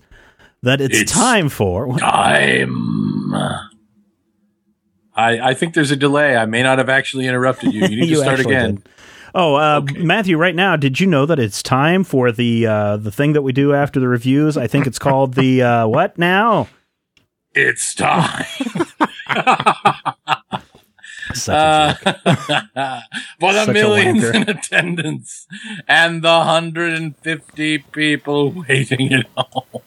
that 0.63 0.80
it's, 0.82 0.97
It's- 0.97 1.11
time 1.11 1.49
for. 1.49 1.97
Time. 1.99 3.34
I, 5.15 5.49
I 5.49 5.53
think 5.53 5.74
there's 5.74 5.91
a 5.91 5.97
delay. 5.97 6.38
I 6.38 6.45
may 6.45 6.63
not 6.63 6.78
have 6.78 6.88
actually 6.89 7.28
interrupted 7.28 7.74
you. 7.74 7.82
You 7.82 7.88
need 7.89 8.05
You 8.09 8.15
to 8.15 8.22
start 8.22 8.39
again. 8.39 8.76
did. 8.76 8.89
Oh, 9.36 9.55
uh, 9.55 9.82
Okay. 9.84 10.01
Matthew, 10.01 10.38
right 10.38 10.55
now, 10.55 10.76
did 10.78 10.99
you 10.99 11.05
know 11.07 11.26
that 11.26 11.38
it's 11.39 11.61
time 11.61 12.03
for 12.05 12.32
the 12.32 12.65
uh, 12.65 12.97
the 12.97 13.11
thing 13.11 13.34
that 13.34 13.41
we 13.41 13.51
do 13.51 13.74
after 13.74 13.99
the 13.99 14.07
reviews? 14.07 14.55
I 14.57 14.65
think 14.67 14.88
it's 14.88 14.97
called 14.97 15.34
the 15.36 15.61
uh, 15.61 15.88
what 15.88 16.17
now? 16.17 16.67
It's 17.53 17.93
time. 17.93 18.45
Such 21.34 21.53
a. 21.55 22.69
Uh, 22.75 23.01
for 23.39 23.53
the 23.53 23.65
Such 23.65 23.69
a 23.69 23.73
millions 23.73 24.23
wanker. 24.23 24.36
in 24.36 24.49
attendance 24.49 25.47
and 25.88 26.21
the 26.23 26.30
150 26.30 27.77
people 27.77 28.51
waiting 28.51 29.13
at 29.13 29.25
home. 29.38 29.82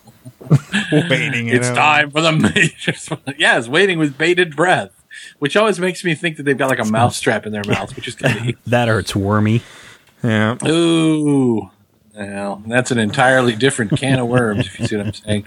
Waiting. 0.93 1.49
It's 1.49 1.69
you 1.69 1.73
know. 1.73 1.75
time 1.75 2.11
for 2.11 2.21
the 2.21 2.33
majors. 2.33 3.09
yes, 3.39 3.69
waiting 3.69 3.99
with 3.99 4.19
bated 4.19 4.55
breath, 4.55 4.91
which 5.39 5.57
always 5.57 5.79
makes 5.79 6.05
me 6.05 6.15
think 6.15 6.37
that 6.37 6.43
they've 6.43 6.59
got 6.59 6.69
like 6.69 6.79
a 6.79 6.85
mousetrap 6.85 7.47
in 7.47 7.53
their 7.53 7.65
mouth, 7.67 7.95
which 7.97 8.07
is 8.09 8.15
kind 8.17 8.51
of 8.51 8.57
That 8.67 8.89
hurts 8.89 9.17
wormy. 9.17 9.63
Yeah. 10.23 10.59
Ooh. 10.67 11.71
Well, 12.15 12.63
that's 12.67 12.91
an 12.91 12.99
entirely 12.99 13.57
different 13.57 13.93
can 13.99 14.19
of 14.19 14.29
worms, 14.29 14.67
if 14.67 14.79
you 14.81 14.87
see 14.87 14.97
what 14.99 15.07
I'm 15.07 15.13
saying. 15.15 15.47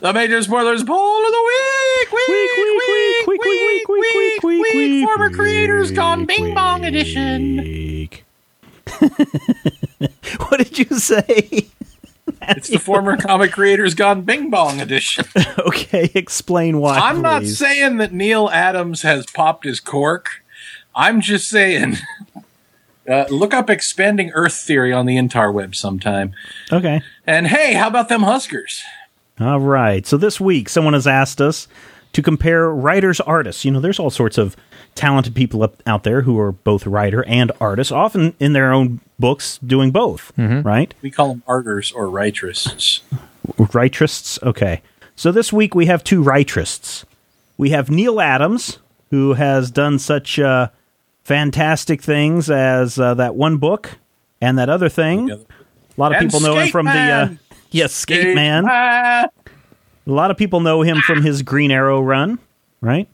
The 0.00 0.12
major 0.14 0.42
spoilers 0.42 0.82
poll 0.82 1.26
of 1.26 1.32
the 1.32 1.44
week! 1.46 1.87
Week, 2.12 2.28
week, 2.28 2.50
week, 3.26 3.26
week, 3.26 3.88
week, 3.88 4.42
week, 4.42 4.74
week, 4.74 5.04
Former 5.04 5.30
creators 5.30 5.90
gone 5.90 6.24
bing 6.24 6.54
bong 6.54 6.84
edition. 6.84 7.58
What 10.38 10.58
did 10.58 10.78
you 10.78 10.98
say? 10.98 11.68
It's 12.42 12.68
the 12.68 12.78
former 12.78 13.16
comic 13.16 13.52
creators 13.52 13.94
gone 13.94 14.22
bing 14.22 14.48
bong 14.48 14.80
edition. 14.80 15.26
okay, 15.58 16.10
explain 16.14 16.78
why. 16.78 16.98
I'm 16.98 17.20
not 17.20 17.42
please. 17.42 17.58
saying 17.58 17.98
that 17.98 18.12
Neal 18.12 18.48
Adams 18.50 19.02
has 19.02 19.26
popped 19.26 19.64
his 19.64 19.80
cork. 19.80 20.42
I'm 20.94 21.20
just 21.20 21.48
saying. 21.48 21.96
Uh, 23.08 23.24
look 23.30 23.54
up 23.54 23.70
expanding 23.70 24.30
Earth 24.34 24.54
theory 24.54 24.92
on 24.92 25.06
the 25.06 25.16
interweb 25.16 25.74
sometime. 25.74 26.34
Okay. 26.70 27.00
And 27.26 27.46
hey, 27.46 27.72
how 27.72 27.88
about 27.88 28.10
them 28.10 28.22
Huskers? 28.22 28.82
All 29.40 29.60
right. 29.60 30.06
So 30.06 30.18
this 30.18 30.38
week, 30.38 30.68
someone 30.68 30.92
has 30.92 31.06
asked 31.06 31.40
us 31.40 31.68
to 32.12 32.22
compare 32.22 32.70
writers, 32.70 33.20
artists. 33.20 33.64
You 33.64 33.70
know, 33.70 33.80
there's 33.80 33.98
all 33.98 34.10
sorts 34.10 34.38
of 34.38 34.56
talented 34.94 35.34
people 35.34 35.62
up, 35.62 35.82
out 35.86 36.02
there 36.02 36.22
who 36.22 36.38
are 36.38 36.52
both 36.52 36.86
writer 36.86 37.24
and 37.24 37.52
artist, 37.60 37.92
often 37.92 38.34
in 38.40 38.52
their 38.52 38.72
own 38.72 39.00
books 39.18 39.58
doing 39.58 39.90
both, 39.90 40.32
right? 40.36 40.92
We 41.02 41.10
call 41.10 41.28
them 41.28 41.42
arters 41.46 41.92
or 41.92 42.06
writerists. 42.06 43.00
Writerists. 43.56 44.38
Okay. 44.42 44.82
So 45.16 45.32
this 45.32 45.52
week 45.52 45.74
we 45.74 45.86
have 45.86 46.04
two 46.04 46.22
writerists. 46.22 47.04
We 47.56 47.70
have 47.70 47.90
Neal 47.90 48.20
Adams, 48.20 48.78
who 49.10 49.34
has 49.34 49.70
done 49.70 49.98
such 49.98 50.38
uh, 50.38 50.68
fantastic 51.24 52.02
things 52.02 52.50
as 52.50 52.98
uh, 52.98 53.14
that 53.14 53.34
one 53.34 53.56
book 53.56 53.98
and 54.40 54.58
that 54.58 54.68
other 54.68 54.88
thing. 54.88 55.30
A 55.30 55.38
lot 55.96 56.12
of 56.12 56.18
And 56.20 56.26
people 56.26 56.40
know 56.40 56.54
him 56.54 56.62
Skate 56.64 56.72
from 56.72 56.86
the 56.86 56.92
uh, 56.92 56.94
Man. 56.94 57.38
yes, 57.70 57.92
Skate 57.92 58.34
Man. 58.34 58.64
Ah, 58.68 59.26
A 60.08 60.12
lot 60.12 60.30
of 60.30 60.36
people 60.38 60.60
know 60.60 60.80
him 60.82 60.98
from 61.02 61.22
his 61.22 61.42
Green 61.42 61.70
Arrow 61.70 62.00
run, 62.00 62.38
right? 62.80 63.08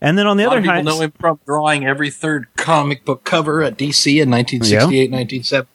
And 0.00 0.18
then 0.18 0.26
on 0.26 0.36
the 0.36 0.44
other 0.44 0.56
of 0.58 0.64
people 0.64 0.74
hand, 0.74 0.86
know 0.86 1.00
him 1.00 1.12
from 1.12 1.38
drawing 1.46 1.86
every 1.86 2.10
third 2.10 2.48
comic 2.56 3.04
book 3.04 3.22
cover 3.22 3.62
at 3.62 3.78
DC 3.78 4.20
in 4.20 4.28
1968, 4.28 5.10
1970. 5.12 5.68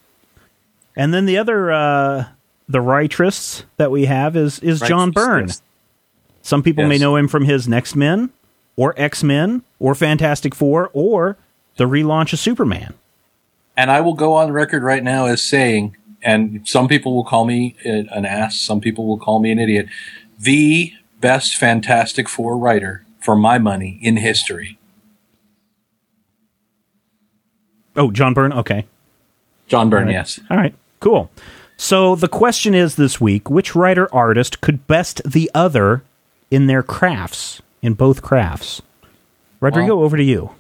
and 0.98 1.14
then 1.14 1.26
the 1.26 1.38
other 1.38 1.72
uh, 1.72 2.26
the 2.68 2.80
writerists 2.80 3.64
that 3.78 3.90
we 3.92 4.06
have 4.06 4.36
is 4.36 4.60
is 4.60 4.82
John 4.82 5.12
Byrne. 5.12 5.50
Some 6.42 6.62
people 6.64 6.86
may 6.86 6.98
know 6.98 7.16
him 7.16 7.28
from 7.30 7.46
his 7.46 7.68
Next 7.68 7.96
Men, 7.96 8.30
or 8.76 8.94
X 8.98 9.24
Men, 9.24 9.64
or 9.80 9.96
Fantastic 9.96 10.54
Four, 10.54 10.90
or 10.94 11.38
the 11.78 11.86
relaunch 11.86 12.34
of 12.34 12.40
Superman. 12.40 12.94
And 13.78 13.90
I 13.92 14.02
will 14.02 14.14
go 14.16 14.34
on 14.34 14.52
record 14.52 14.84
right 14.84 15.04
now 15.04 15.28
as 15.28 15.42
saying, 15.42 15.96
and 16.22 16.68
some 16.68 16.88
people 16.88 17.16
will 17.16 17.24
call 17.24 17.46
me 17.46 17.76
an 17.86 18.26
ass, 18.26 18.60
some 18.60 18.82
people 18.82 19.06
will 19.06 19.20
call 19.20 19.40
me 19.40 19.52
an 19.52 19.60
idiot, 19.60 19.88
the 20.38 20.94
best 21.20 21.56
Fantastic 21.56 22.30
Four 22.30 22.58
writer 22.58 23.06
for 23.20 23.36
my 23.36 23.58
money 23.58 24.00
in 24.02 24.18
history. 24.18 24.78
Oh, 27.96 28.12
John 28.12 28.34
Byrne. 28.34 28.54
Okay, 28.54 28.86
John 29.68 29.90
Byrne, 29.90 30.04
All 30.04 30.06
right. 30.08 30.14
yes. 30.14 30.40
all 30.50 30.58
right, 30.58 30.76
cool. 31.00 31.32
So 31.78 32.16
the 32.16 32.28
question 32.28 32.74
is 32.76 32.96
this 32.96 33.20
week: 33.20 33.50
which 33.50 33.76
writer 33.76 34.14
artist 34.14 34.62
could 34.62 34.86
best 34.88 35.22
the 35.26 35.50
other 35.54 36.04
in 36.52 36.68
their 36.68 36.84
crafts, 36.84 37.62
in 37.82 37.94
both 37.94 38.22
crafts? 38.22 38.82
Rodrigo, 39.60 40.04
over 40.04 40.18
to 40.18 40.24
you. 40.24 40.52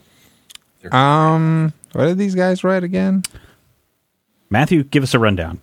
Um, 0.91 1.73
what 1.93 2.05
did 2.05 2.17
these 2.17 2.33
guys 2.35 2.63
write 2.63 2.83
again? 2.83 3.23
Matthew, 4.49 4.83
give 4.83 5.03
us 5.03 5.13
a 5.13 5.19
rundown. 5.19 5.59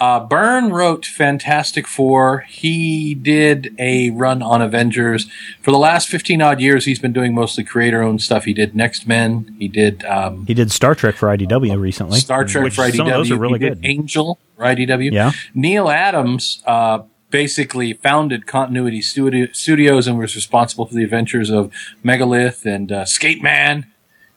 Uh, 0.00 0.18
Byrne 0.18 0.70
wrote 0.70 1.04
Fantastic 1.04 1.86
Four. 1.86 2.40
He 2.48 3.14
did 3.14 3.74
a 3.78 4.08
run 4.10 4.40
on 4.42 4.62
Avengers. 4.62 5.28
For 5.60 5.70
the 5.70 5.78
last 5.78 6.08
15 6.08 6.40
odd 6.40 6.58
years, 6.60 6.86
he's 6.86 6.98
been 6.98 7.12
doing 7.12 7.34
mostly 7.34 7.64
creator 7.64 8.02
owned 8.02 8.22
stuff. 8.22 8.46
He 8.46 8.54
did 8.54 8.74
Next 8.74 9.06
Men. 9.06 9.54
He 9.58 9.68
did 9.68 10.02
um, 10.06 10.46
He 10.46 10.54
did 10.54 10.72
Star 10.72 10.94
Trek 10.94 11.16
for 11.16 11.28
IDW 11.28 11.78
recently. 11.78 12.18
Star 12.18 12.44
Trek 12.46 12.64
which 12.64 12.76
for 12.76 12.82
IDW. 12.82 12.96
Some 12.96 13.06
of 13.08 13.12
those 13.12 13.30
are 13.30 13.36
really 13.36 13.58
he 13.58 13.68
did 13.68 13.82
good. 13.82 13.88
Angel 13.90 14.38
for 14.56 14.64
IDW. 14.64 15.12
Yeah. 15.12 15.32
Neal 15.54 15.90
Adams 15.90 16.62
uh, 16.66 17.00
basically 17.28 17.92
founded 17.92 18.46
Continuity 18.46 19.02
Studio- 19.02 19.48
Studios 19.52 20.06
and 20.06 20.18
was 20.18 20.34
responsible 20.34 20.86
for 20.86 20.94
the 20.94 21.04
adventures 21.04 21.50
of 21.50 21.70
Megalith 22.02 22.64
and 22.64 22.90
uh, 22.90 23.04
Skate 23.04 23.42
Man 23.42 23.86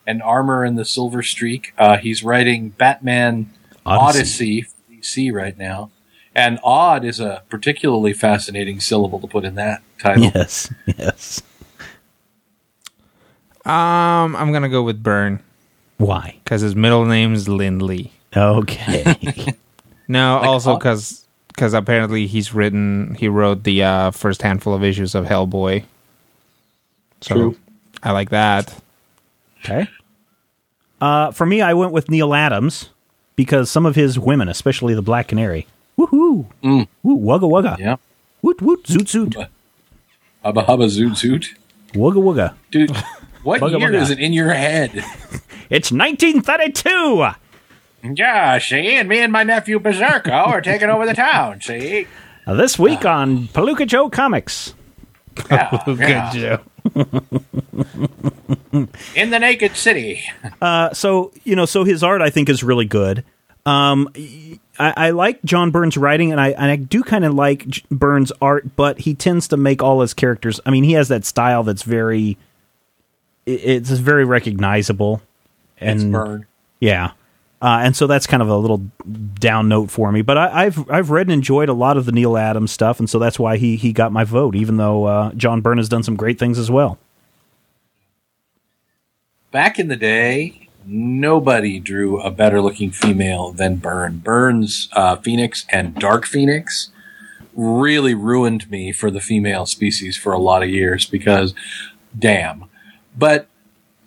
and 0.06 0.22
Armor 0.22 0.62
and 0.62 0.78
the 0.78 0.84
Silver 0.84 1.22
Streak. 1.22 1.72
Uh, 1.78 1.96
he's 1.96 2.22
writing 2.22 2.68
Batman 2.68 3.50
Odyssey. 3.86 4.18
Odyssey. 4.18 4.66
For 5.04 5.20
DC 5.20 5.32
right 5.32 5.56
now. 5.56 5.90
And 6.34 6.58
odd 6.64 7.04
is 7.04 7.20
a 7.20 7.42
particularly 7.48 8.12
fascinating 8.12 8.80
syllable 8.80 9.20
to 9.20 9.26
put 9.26 9.44
in 9.44 9.54
that 9.54 9.82
title. 10.00 10.24
Yes, 10.34 10.72
yes. 10.86 11.42
Um, 13.64 14.36
I'm 14.36 14.52
gonna 14.52 14.68
go 14.68 14.82
with 14.82 15.02
Byrne 15.02 15.40
Why? 15.96 16.38
because 16.42 16.60
his 16.60 16.74
middle 16.74 17.04
name's 17.04 17.48
Lindley. 17.48 18.12
Okay. 18.36 19.14
No, 20.06 20.36
also 20.36 20.72
Odd? 20.72 20.80
because 21.48 21.72
apparently 21.72 22.26
he's 22.26 22.52
written 22.52 23.14
he 23.18 23.26
wrote 23.26 23.64
the 23.64 23.82
uh, 23.82 24.10
first 24.10 24.42
handful 24.42 24.74
of 24.74 24.84
issues 24.84 25.14
of 25.14 25.24
Hellboy. 25.24 25.84
So 27.22 27.34
True. 27.34 27.56
I 28.02 28.10
like 28.12 28.28
that. 28.28 28.74
okay. 29.60 29.88
Uh, 31.00 31.30
for 31.30 31.46
me, 31.46 31.62
I 31.62 31.72
went 31.72 31.92
with 31.92 32.10
Neal 32.10 32.34
Adams 32.34 32.90
because 33.36 33.70
some 33.70 33.86
of 33.86 33.94
his 33.96 34.18
women, 34.18 34.48
especially 34.48 34.94
the 34.94 35.02
Black 35.02 35.28
Canary, 35.28 35.66
woohoo, 35.98 36.46
Mm. 36.62 36.86
woo, 37.02 37.18
wugga 37.18 37.48
wugga, 37.50 37.78
Yeah. 37.78 37.96
woot 38.42 38.60
woot, 38.62 38.84
zoot 38.84 39.06
zoot, 39.06 39.48
Hubba 40.44 40.62
hubba 40.62 40.86
zoot 40.86 41.12
zoot. 41.12 41.48
wugga 41.94 42.22
wugga. 42.22 42.54
Dude, 42.70 42.90
what 43.42 43.60
Bugga 43.60 43.78
year 43.80 43.90
bugga. 43.90 44.02
is 44.02 44.10
it 44.10 44.18
in 44.18 44.32
your 44.32 44.52
head? 44.52 45.04
It's 45.70 45.90
1932. 45.90 47.26
Yeah, 48.16 48.58
see, 48.58 48.96
and 48.96 49.08
me 49.08 49.20
and 49.20 49.32
my 49.32 49.44
nephew 49.44 49.78
Berserko 49.80 50.30
are 50.46 50.60
taking 50.60 50.90
over 50.90 51.06
the 51.06 51.14
town, 51.14 51.62
see? 51.62 52.06
This 52.46 52.78
week 52.78 53.06
on 53.06 53.48
Palooka 53.48 53.86
Joe 53.86 54.10
Comics. 54.10 54.74
Yeah, 55.50 55.82
yeah. 55.88 56.30
Joe. 56.32 56.58
In 59.14 59.30
the 59.30 59.38
Naked 59.38 59.76
City. 59.76 60.22
Uh, 60.60 60.92
so 60.94 61.30
you 61.44 61.54
know, 61.56 61.66
so 61.66 61.84
his 61.84 62.02
art 62.02 62.22
I 62.22 62.30
think 62.30 62.48
is 62.48 62.62
really 62.64 62.84
good. 62.86 63.22
Um, 63.66 64.08
I, 64.78 64.94
I 64.96 65.10
like 65.10 65.42
John 65.44 65.70
Byrne's 65.70 65.96
writing, 65.96 66.32
and 66.32 66.40
I 66.40 66.50
and 66.50 66.70
I 66.70 66.76
do 66.76 67.02
kind 67.02 67.24
of 67.24 67.34
like 67.34 67.66
J- 67.66 67.82
Byrne's 67.90 68.32
art, 68.40 68.74
but 68.76 68.98
he 69.00 69.14
tends 69.14 69.48
to 69.48 69.56
make 69.58 69.82
all 69.82 70.00
his 70.00 70.14
characters. 70.14 70.60
I 70.64 70.70
mean, 70.70 70.84
he 70.84 70.92
has 70.92 71.08
that 71.08 71.24
style 71.26 71.62
that's 71.64 71.82
very, 71.82 72.38
i- 73.46 73.50
it's 73.50 73.90
very 73.90 74.24
recognizable, 74.24 75.20
and 75.78 76.00
It's 76.00 76.04
Byrne. 76.10 76.46
yeah, 76.80 77.12
uh, 77.64 77.78
and 77.78 77.96
so 77.96 78.06
that's 78.06 78.26
kind 78.26 78.42
of 78.42 78.50
a 78.50 78.56
little 78.58 78.82
down 79.40 79.68
note 79.68 79.90
for 79.90 80.12
me. 80.12 80.20
But 80.20 80.36
I, 80.36 80.64
I've 80.64 80.90
I've 80.90 81.08
read 81.08 81.28
and 81.28 81.32
enjoyed 81.32 81.70
a 81.70 81.72
lot 81.72 81.96
of 81.96 82.04
the 82.04 82.12
Neal 82.12 82.36
Adams 82.36 82.70
stuff, 82.70 82.98
and 82.98 83.08
so 83.08 83.18
that's 83.18 83.38
why 83.38 83.56
he 83.56 83.76
he 83.76 83.90
got 83.90 84.12
my 84.12 84.22
vote, 84.22 84.54
even 84.54 84.76
though 84.76 85.04
uh, 85.06 85.32
John 85.32 85.62
Byrne 85.62 85.78
has 85.78 85.88
done 85.88 86.02
some 86.02 86.14
great 86.14 86.38
things 86.38 86.58
as 86.58 86.70
well. 86.70 86.98
Back 89.50 89.78
in 89.78 89.88
the 89.88 89.96
day, 89.96 90.68
nobody 90.84 91.80
drew 91.80 92.20
a 92.20 92.30
better 92.30 92.60
looking 92.60 92.90
female 92.90 93.52
than 93.52 93.76
Byrne. 93.76 94.18
Byrne's 94.18 94.90
uh, 94.92 95.16
Phoenix 95.16 95.64
and 95.70 95.94
Dark 95.94 96.26
Phoenix 96.26 96.90
really 97.54 98.12
ruined 98.12 98.70
me 98.70 98.92
for 98.92 99.10
the 99.10 99.22
female 99.22 99.64
species 99.64 100.18
for 100.18 100.34
a 100.34 100.38
lot 100.38 100.62
of 100.62 100.68
years 100.68 101.06
because 101.06 101.54
damn. 102.18 102.66
But 103.16 103.48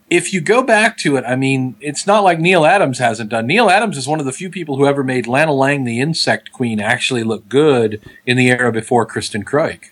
if 0.10 0.34
you 0.34 0.40
go 0.40 0.64
back 0.64 0.98
to 1.00 1.18
it, 1.18 1.26
I 1.26 1.36
mean, 1.36 1.76
it's 1.82 2.08
not 2.08 2.24
like 2.24 2.40
Neal 2.40 2.66
Adams 2.66 3.00
hasn't 3.00 3.30
done. 3.30 3.46
Neal 3.46 3.70
Adams 3.70 3.98
is 3.98 4.08
one 4.08 4.20
of 4.20 4.26
the 4.26 4.32
few 4.32 4.50
people 4.50 4.78
who 4.78 4.86
ever 4.86 5.04
made 5.04 5.28
Lana 5.28 5.54
Lang, 5.54 5.84
the 5.84 6.00
insect 6.00 6.52
queen, 6.52 6.80
actually 6.80 7.24
look 7.24 7.50
good 7.50 8.02
in 8.26 8.38
the 8.38 8.50
era 8.50 8.72
before 8.72 9.06
Kristin 9.06 9.44
Kreuk. 9.44 9.90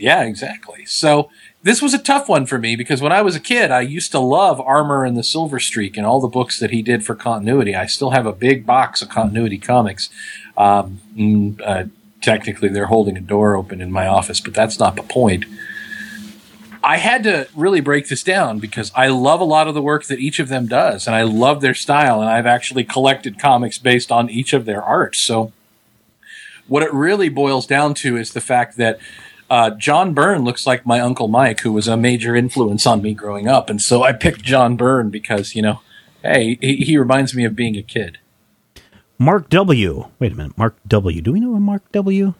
Yeah, 0.00 0.22
exactly. 0.22 0.86
So 0.86 1.28
this 1.62 1.82
was 1.82 1.92
a 1.92 1.98
tough 1.98 2.30
one 2.30 2.46
for 2.46 2.58
me 2.58 2.76
because 2.76 3.02
when 3.02 3.12
I 3.12 3.20
was 3.20 3.36
a 3.36 3.40
kid, 3.40 3.70
I 3.70 3.82
used 3.82 4.10
to 4.12 4.18
love 4.18 4.58
Armor 4.60 5.04
and 5.04 5.16
the 5.16 5.22
Silver 5.22 5.60
Streak 5.60 5.98
and 5.98 6.06
all 6.06 6.20
the 6.20 6.28
books 6.28 6.58
that 6.58 6.70
he 6.70 6.80
did 6.80 7.04
for 7.04 7.14
continuity. 7.14 7.74
I 7.74 7.84
still 7.84 8.10
have 8.10 8.24
a 8.24 8.32
big 8.32 8.64
box 8.64 9.02
of 9.02 9.10
continuity 9.10 9.58
comics. 9.58 10.08
Um, 10.56 11.00
mm, 11.14 11.60
uh, 11.62 11.84
technically, 12.22 12.70
they're 12.70 12.86
holding 12.86 13.18
a 13.18 13.20
door 13.20 13.54
open 13.54 13.82
in 13.82 13.92
my 13.92 14.06
office, 14.06 14.40
but 14.40 14.54
that's 14.54 14.78
not 14.78 14.96
the 14.96 15.02
point. 15.02 15.44
I 16.84 16.98
had 16.98 17.22
to 17.22 17.48
really 17.56 17.80
break 17.80 18.08
this 18.08 18.22
down 18.22 18.58
because 18.58 18.92
I 18.94 19.08
love 19.08 19.40
a 19.40 19.44
lot 19.44 19.68
of 19.68 19.74
the 19.74 19.80
work 19.80 20.04
that 20.04 20.18
each 20.18 20.38
of 20.38 20.48
them 20.48 20.66
does, 20.66 21.06
and 21.06 21.16
I 21.16 21.22
love 21.22 21.62
their 21.62 21.72
style, 21.72 22.20
and 22.20 22.28
I've 22.28 22.44
actually 22.44 22.84
collected 22.84 23.38
comics 23.38 23.78
based 23.78 24.12
on 24.12 24.28
each 24.28 24.52
of 24.52 24.66
their 24.66 24.82
arts. 24.82 25.18
So 25.18 25.52
what 26.68 26.82
it 26.82 26.92
really 26.92 27.30
boils 27.30 27.66
down 27.66 27.94
to 27.94 28.18
is 28.18 28.32
the 28.32 28.40
fact 28.42 28.76
that 28.76 28.98
uh, 29.48 29.70
John 29.70 30.12
Byrne 30.12 30.44
looks 30.44 30.66
like 30.66 30.84
my 30.84 31.00
uncle 31.00 31.26
Mike, 31.26 31.60
who 31.60 31.72
was 31.72 31.88
a 31.88 31.96
major 31.96 32.36
influence 32.36 32.86
on 32.86 33.00
me 33.00 33.14
growing 33.14 33.48
up, 33.48 33.70
and 33.70 33.80
so 33.80 34.02
I 34.02 34.12
picked 34.12 34.42
John 34.42 34.76
Byrne 34.76 35.08
because 35.08 35.54
you 35.54 35.62
know, 35.62 35.80
hey, 36.22 36.58
he, 36.60 36.76
he 36.76 36.98
reminds 36.98 37.34
me 37.34 37.44
of 37.44 37.56
being 37.56 37.76
a 37.76 37.82
kid. 37.82 38.18
Mark 39.18 39.48
W. 39.48 40.10
Wait 40.18 40.32
a 40.32 40.34
minute, 40.34 40.58
Mark 40.58 40.76
W. 40.86 41.22
Do 41.22 41.32
we 41.32 41.40
know 41.40 41.54
a 41.54 41.60
Mark 41.60 41.90
W? 41.92 42.34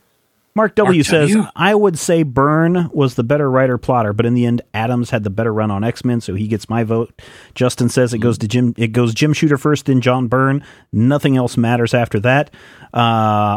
Mark 0.57 0.77
W 0.77 0.99
Mark 0.99 1.07
says, 1.07 1.31
W. 1.31 1.49
I 1.57 1.75
would 1.75 1.99
say 1.99 2.23
Byrne 2.23 2.89
was 2.93 3.17
the 3.17 3.25
better 3.25 3.51
writer 3.51 3.77
plotter, 3.77 4.13
but 4.13 4.25
in 4.25 4.35
the 4.35 4.47
end, 4.47 4.63
Adams 4.73 5.11
had 5.11 5.25
the 5.25 5.31
better 5.31 5.53
run 5.53 5.73
on 5.73 5.83
X 5.83 6.05
Men, 6.05 6.21
so 6.21 6.35
he 6.35 6.47
gets 6.47 6.69
my 6.69 6.85
vote. 6.85 7.21
Justin 7.57 7.89
says 7.89 8.15
it 8.15 8.19
goes 8.19 8.39
to 8.39 8.47
Jim. 8.47 8.73
It 8.77 8.93
goes 8.93 9.15
Jim 9.15 9.33
Shooter 9.33 9.59
first, 9.59 9.87
then 9.87 10.01
John 10.01 10.29
Byrne. 10.29 10.65
Nothing 10.93 11.37
else 11.37 11.57
matters 11.57 11.93
after 11.93 12.21
that. 12.21 12.51
Uh, 12.93 13.01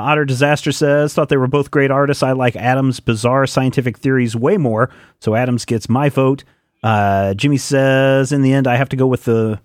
Otter 0.09 0.25
Disaster 0.25 0.71
says 0.71 1.13
thought 1.13 1.29
they 1.29 1.37
were 1.37 1.47
both 1.47 1.69
great 1.69 1.91
artists. 1.91 2.23
I 2.23 2.31
like 2.31 2.55
Adams' 2.55 2.99
bizarre 2.99 3.45
scientific 3.45 3.97
theories 3.99 4.35
way 4.35 4.57
more, 4.57 4.89
so 5.19 5.35
Adams 5.35 5.65
gets 5.65 5.87
my 5.87 6.09
vote. 6.09 6.43
Uh, 6.81 7.35
Jimmy 7.35 7.57
says 7.57 8.31
in 8.31 8.41
the 8.41 8.53
end, 8.53 8.65
I 8.65 8.75
have 8.75 8.89
to 8.89 8.95
go 8.95 9.05
with 9.05 9.25
the 9.25 9.59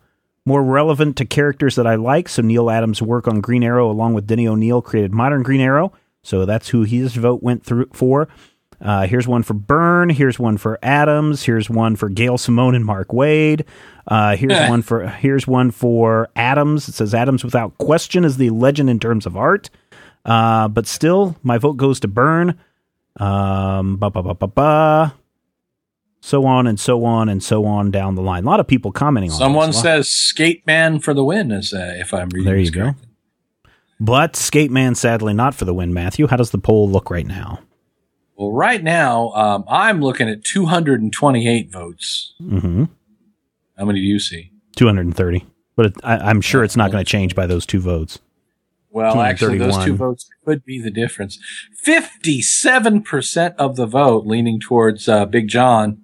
more 0.44 0.62
relevant 0.62 1.16
to 1.16 1.24
characters 1.24 1.76
that 1.76 1.86
I 1.86 1.94
like. 1.94 2.28
So 2.28 2.42
Neal 2.42 2.70
Adams' 2.70 3.00
work 3.00 3.26
on 3.26 3.40
Green 3.40 3.62
Arrow, 3.62 3.90
along 3.90 4.12
with 4.12 4.26
Denny 4.26 4.46
O'Neil, 4.46 4.82
created 4.82 5.12
modern 5.12 5.42
Green 5.42 5.60
Arrow. 5.60 5.92
So 6.22 6.44
that's 6.46 6.68
who 6.68 6.82
his 6.82 7.14
vote 7.16 7.42
went 7.42 7.64
through 7.64 7.88
for. 7.92 8.28
Uh, 8.80 9.06
here's 9.06 9.28
one 9.28 9.42
for 9.44 9.54
Byrne. 9.54 10.10
Here's 10.10 10.38
one 10.38 10.56
for 10.56 10.78
Adams. 10.82 11.44
Here's 11.44 11.70
one 11.70 11.94
for 11.94 12.08
Gail 12.08 12.36
Simone 12.36 12.74
and 12.74 12.84
Mark 12.84 13.08
Waid. 13.08 13.64
Uh, 14.08 14.34
here's 14.36 14.68
one 14.68 14.82
for 14.82 15.06
here's 15.06 15.46
one 15.46 15.70
for 15.70 16.28
Adams. 16.34 16.88
It 16.88 16.94
says 16.94 17.14
Adams 17.14 17.44
without 17.44 17.78
question 17.78 18.24
is 18.24 18.36
the 18.36 18.50
legend 18.50 18.90
in 18.90 18.98
terms 18.98 19.24
of 19.24 19.36
art. 19.36 19.70
Uh, 20.24 20.66
but 20.68 20.86
still, 20.86 21.36
my 21.42 21.58
vote 21.58 21.76
goes 21.76 22.00
to 22.00 22.08
Byrne. 22.08 22.58
Um, 23.18 23.96
ba 23.98 24.10
ba 24.10 24.22
ba 24.22 24.34
ba 24.34 24.46
ba. 24.48 25.14
So 26.20 26.44
on 26.46 26.66
and 26.66 26.78
so 26.78 27.04
on 27.04 27.28
and 27.28 27.42
so 27.42 27.64
on 27.64 27.90
down 27.90 28.14
the 28.14 28.22
line. 28.22 28.44
A 28.44 28.46
lot 28.46 28.60
of 28.60 28.66
people 28.66 28.92
commenting 28.92 29.30
on 29.32 29.38
Someone 29.38 29.72
says 29.72 30.08
"Skate 30.10 30.66
Man" 30.66 30.98
for 30.98 31.14
the 31.14 31.24
win, 31.24 31.52
as 31.52 31.72
uh, 31.72 31.94
if 31.96 32.14
I'm 32.14 32.28
reading. 32.30 32.46
There 32.46 32.56
you 32.56 32.66
this 32.66 32.70
go. 32.70 32.82
correctly. 32.82 33.08
But 34.02 34.34
Skate 34.34 34.72
Man, 34.72 34.96
sadly, 34.96 35.32
not 35.32 35.54
for 35.54 35.64
the 35.64 35.72
win. 35.72 35.94
Matthew, 35.94 36.26
how 36.26 36.36
does 36.36 36.50
the 36.50 36.58
poll 36.58 36.90
look 36.90 37.08
right 37.08 37.24
now? 37.24 37.60
Well, 38.34 38.50
right 38.50 38.82
now 38.82 39.28
um, 39.30 39.64
I'm 39.68 40.00
looking 40.00 40.28
at 40.28 40.42
228 40.42 41.70
votes. 41.70 42.34
Mm-hmm. 42.42 42.86
How 43.78 43.84
many 43.84 44.00
do 44.00 44.04
you 44.04 44.18
see? 44.18 44.50
230. 44.74 45.46
But 45.76 45.86
it, 45.86 45.94
I, 46.02 46.16
I'm 46.16 46.40
sure 46.40 46.64
it's 46.64 46.76
not 46.76 46.90
going 46.90 47.04
to 47.04 47.08
change 47.08 47.36
by 47.36 47.46
those 47.46 47.64
two 47.64 47.78
votes. 47.78 48.18
Well, 48.90 49.20
actually, 49.20 49.58
those 49.58 49.78
two 49.84 49.94
votes 49.94 50.28
could 50.44 50.64
be 50.64 50.82
the 50.82 50.90
difference. 50.90 51.38
57% 51.86 53.54
of 53.56 53.76
the 53.76 53.86
vote 53.86 54.26
leaning 54.26 54.58
towards 54.58 55.08
uh, 55.08 55.26
Big 55.26 55.46
John, 55.46 56.02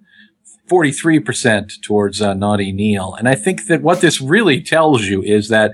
43% 0.69 1.81
towards 1.83 2.21
uh, 2.21 2.33
Naughty 2.33 2.71
Neal. 2.71 3.13
And 3.13 3.27
I 3.27 3.35
think 3.35 3.67
that 3.67 3.81
what 3.81 3.99
this 3.99 4.21
really 4.21 4.61
tells 4.61 5.03
you 5.05 5.21
is 5.21 5.49
that, 5.49 5.73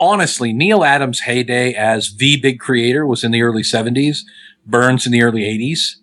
honestly, 0.00 0.52
Neal 0.52 0.84
Adams' 0.84 1.20
heyday 1.20 1.72
as 1.72 2.16
the 2.16 2.36
big 2.38 2.58
creator 2.60 3.06
was 3.06 3.24
in 3.24 3.30
the 3.30 3.42
early 3.42 3.62
70s, 3.62 4.20
Byrne's 4.66 5.06
in 5.06 5.12
the 5.12 5.22
early 5.22 5.42
80s. 5.42 5.96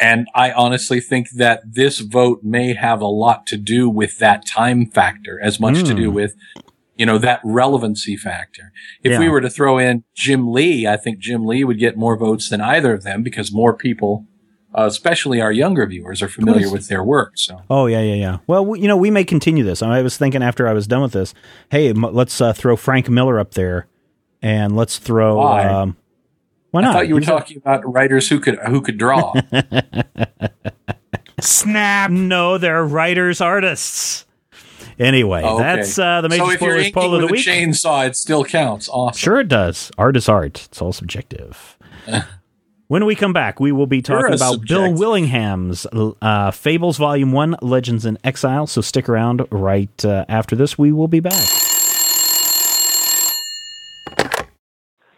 And 0.00 0.26
I 0.34 0.50
honestly 0.52 1.00
think 1.00 1.30
that 1.36 1.62
this 1.64 2.00
vote 2.00 2.40
may 2.42 2.74
have 2.74 3.00
a 3.00 3.06
lot 3.06 3.46
to 3.46 3.56
do 3.56 3.88
with 3.88 4.18
that 4.18 4.44
time 4.44 4.86
factor 4.86 5.40
as 5.42 5.60
much 5.60 5.84
to 5.84 5.94
do 5.94 6.08
Hmm. 6.10 6.14
with 6.14 6.34
you 6.96 7.04
know, 7.04 7.18
that 7.18 7.40
relevancy 7.42 8.16
factor. 8.16 8.70
If 9.02 9.18
we 9.18 9.28
were 9.28 9.40
to 9.40 9.50
throw 9.50 9.78
in 9.78 10.04
Jim 10.14 10.52
Lee, 10.52 10.86
I 10.86 10.96
think 10.96 11.18
Jim 11.18 11.44
Lee 11.44 11.64
would 11.64 11.80
get 11.80 11.96
more 11.96 12.16
votes 12.16 12.48
than 12.48 12.60
either 12.60 12.92
of 12.94 13.02
them 13.02 13.24
because 13.24 13.52
more 13.52 13.76
people, 13.76 14.26
uh, 14.74 14.86
especially 14.86 15.40
our 15.40 15.52
younger 15.52 15.86
viewers, 15.86 16.22
are 16.22 16.28
familiar 16.28 16.70
with 16.70 16.88
their 16.88 17.04
work. 17.04 17.32
So, 17.36 17.62
Oh, 17.70 17.86
yeah, 17.86 18.00
yeah, 18.00 18.14
yeah. 18.14 18.38
Well, 18.46 18.64
we, 18.66 18.80
you 18.80 18.88
know, 18.88 18.96
we 18.96 19.10
may 19.10 19.24
continue 19.24 19.64
this. 19.64 19.82
I 19.82 20.02
was 20.02 20.16
thinking 20.16 20.42
after 20.42 20.66
I 20.66 20.72
was 20.72 20.86
done 20.86 21.02
with 21.02 21.12
this, 21.12 21.34
hey, 21.70 21.90
m- 21.90 22.02
let's 22.02 22.40
uh, 22.40 22.52
throw 22.52 22.76
Frank 22.76 23.08
Miller 23.08 23.38
up 23.38 23.52
there 23.52 23.86
and 24.42 24.74
let's 24.76 24.98
throw. 24.98 25.36
Why? 25.36 25.64
Um, 25.66 25.96
why 26.72 26.82
I 26.82 26.92
thought 26.92 27.08
you 27.08 27.14
were 27.14 27.20
He's 27.20 27.28
a- 27.28 27.32
talking 27.32 27.56
about 27.58 27.90
writers 27.90 28.28
who 28.28 28.40
could 28.40 28.58
who 28.66 28.80
could 28.80 28.98
draw. 28.98 29.32
Snap. 31.40 32.10
No, 32.10 32.58
they're 32.58 32.84
writers, 32.84 33.40
artists. 33.40 34.24
Anyway, 34.98 35.42
Oh, 35.44 35.54
okay. 35.56 35.62
that's 35.62 35.98
uh, 35.98 36.20
the 36.20 36.28
major 36.28 36.44
so 36.44 36.50
spoilers 36.54 36.90
poll 36.92 37.14
of 37.16 37.22
the 37.22 37.26
a 37.28 37.32
week. 37.32 37.44
chainsaw, 37.44 38.06
it 38.06 38.14
still 38.16 38.44
counts. 38.44 38.88
Awesome. 38.88 39.18
Sure, 39.18 39.40
it 39.40 39.48
does. 39.48 39.90
Art 39.98 40.16
is 40.16 40.28
art. 40.28 40.64
It's 40.66 40.80
all 40.80 40.92
subjective. 40.92 41.76
when 42.88 43.04
we 43.04 43.14
come 43.14 43.32
back, 43.32 43.60
we 43.60 43.72
will 43.72 43.86
be 43.86 44.02
talking 44.02 44.32
a 44.32 44.36
about 44.36 44.66
Bill. 44.66 44.92
Willingham's 44.92 45.86
uh, 46.20 46.50
Fables 46.50 46.98
Volume 46.98 47.32
1 47.32 47.56
Legends 47.62 48.04
in 48.04 48.18
Exile. 48.24 48.66
So 48.66 48.80
stick 48.80 49.08
around 49.08 49.46
right 49.50 50.04
uh, 50.04 50.24
after 50.28 50.54
this. 50.56 50.78
We 50.78 50.92
will 50.92 51.08
be 51.08 51.20
back. 51.20 51.48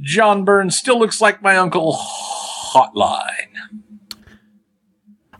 John 0.00 0.44
Byrne 0.44 0.70
still 0.70 0.98
looks 0.98 1.20
like 1.20 1.42
my 1.42 1.56
uncle 1.56 1.94
hotline. 1.96 3.52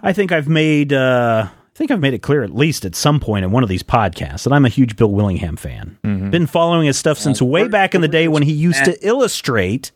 I 0.03 0.13
think 0.13 0.33
I've 0.33 0.49
made 0.49 0.93
uh, 0.93 1.49
I 1.49 1.51
think 1.75 1.91
I've 1.91 2.01
made 2.01 2.15
it 2.15 2.23
clear 2.23 2.43
at 2.43 2.55
least 2.55 2.85
at 2.85 2.95
some 2.95 3.21
point 3.21 3.45
in 3.45 3.51
one 3.51 3.63
of 3.63 3.69
these 3.69 3.83
podcasts 3.83 4.45
that 4.45 4.53
I'm 4.53 4.65
a 4.65 4.69
huge 4.71 4.97
Bill 4.97 5.11
Willingham 5.11 5.57
fan. 5.57 5.99
Been 6.03 6.47
following 6.47 6.87
his 6.87 6.97
stuff 6.97 7.19
since 7.19 7.43
way 7.43 7.69
back 7.69 7.95
in 7.95 8.01
the 8.01 8.09
day 8.09 8.29
when 8.29 8.43
he 8.43 8.53
used 8.53 8.85
to 8.85 9.07
illustrate 9.07 9.93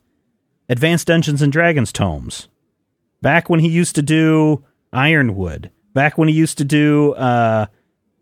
Advanced 0.68 1.06
Dungeons 1.06 1.42
and 1.42 1.52
Dragons 1.52 1.92
tomes. 1.92 2.48
Back 3.22 3.48
when 3.48 3.60
he 3.60 3.68
used 3.68 3.94
to 3.96 4.02
do 4.02 4.64
Ironwood. 4.92 5.70
Back 5.92 6.18
when 6.18 6.28
he 6.28 6.34
used 6.34 6.58
to 6.58 6.64
do 6.64 7.12
uh, 7.14 7.66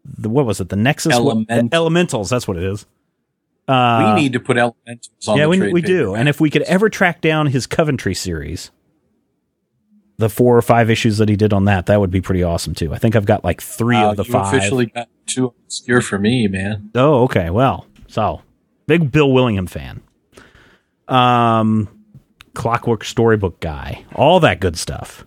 the 0.04 0.28
what 0.28 0.46
was 0.46 0.60
it? 0.60 0.68
The 0.68 0.76
Nexus 0.76 1.12
Elementals. 1.12 1.70
Elementals. 1.72 2.30
That's 2.30 2.48
what 2.48 2.56
it 2.56 2.62
is. 2.62 2.86
Uh, 3.66 4.14
we 4.14 4.22
need 4.22 4.32
to 4.32 4.40
put 4.40 4.56
elementals 4.56 5.28
on 5.28 5.36
yeah, 5.36 5.44
the 5.44 5.48
we, 5.50 5.72
we 5.72 5.82
do. 5.82 5.98
paperback. 5.98 6.20
And 6.20 6.28
if 6.28 6.40
we 6.40 6.48
could 6.48 6.62
ever 6.62 6.88
track 6.88 7.20
down 7.20 7.48
his 7.48 7.66
Coventry 7.66 8.14
series, 8.14 8.70
the 10.16 10.30
four 10.30 10.56
or 10.56 10.62
five 10.62 10.88
issues 10.88 11.18
that 11.18 11.28
he 11.28 11.36
did 11.36 11.52
on 11.52 11.66
that, 11.66 11.86
that 11.86 12.00
would 12.00 12.10
be 12.10 12.22
pretty 12.22 12.42
awesome 12.42 12.74
too. 12.74 12.94
I 12.94 12.98
think 12.98 13.14
I've 13.14 13.26
got 13.26 13.44
like 13.44 13.60
three 13.60 13.96
Wow, 13.96 14.12
of 14.12 14.16
the 14.16 14.24
you 14.24 14.32
five. 14.32 14.54
officially 14.54 14.86
got 14.86 15.08
too 15.26 15.52
obscure 15.64 16.00
for 16.00 16.18
me, 16.18 16.48
man. 16.48 16.90
Oh, 16.94 17.24
okay. 17.24 17.50
Well, 17.50 17.86
so 18.06 18.40
big 18.86 19.12
Bill 19.12 19.30
Willingham 19.30 19.66
fan. 19.66 20.00
Um, 21.06 21.88
Clockwork 22.54 23.04
Storybook 23.04 23.60
guy, 23.60 24.04
all 24.14 24.40
that 24.40 24.60
good 24.60 24.78
stuff. 24.78 25.26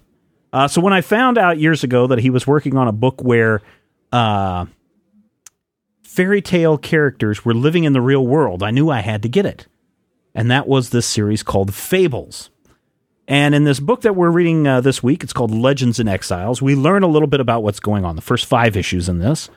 Uh, 0.54 0.68
so 0.68 0.82
when 0.82 0.93
I 0.93 1.02
found 1.02 1.38
out 1.38 1.60
years 1.60 1.84
ago 1.84 2.08
that 2.08 2.20
he 2.20 2.30
was 2.30 2.45
working 2.45 2.76
on 2.78 2.88
a 2.88 2.91
book 2.91 3.22
where 3.22 3.62
uh, 4.12 4.66
fairy 6.04 6.41
tale 6.41 6.78
characters 6.78 7.45
were 7.45 7.54
living 7.54 7.86
in 7.86 7.93
the 7.93 8.02
real 8.02 8.26
world, 8.26 8.62
I 8.62 8.72
knew 8.72 8.89
I 8.89 8.99
had 8.99 9.22
to 9.24 9.30
get 9.30 9.45
it, 9.45 9.68
and 10.36 10.52
that 10.52 10.68
was 10.68 10.89
this 10.89 11.06
series 11.06 11.43
called 11.43 11.74
Fables. 11.74 12.49
And 13.28 13.56
in 13.56 13.64
this 13.64 13.80
book 13.80 14.02
that 14.02 14.16
we're 14.16 14.30
reading 14.30 14.68
uh, 14.68 14.82
this 14.82 15.02
week, 15.02 15.24
it's 15.24 15.32
called 15.32 15.52
Legends 15.52 15.99
and 15.99 16.10
Exiles. 16.10 16.62
We 16.62 16.76
learn 16.76 17.04
a 17.04 17.08
little 17.08 17.30
bit 17.30 17.39
about 17.39 17.64
what's 17.64 17.80
going 17.80 18.04
on. 18.04 18.18
The 18.18 18.22
first 18.22 18.45
five 18.45 18.76
issues 18.76 19.08
in 19.08 19.20
this, 19.20 19.49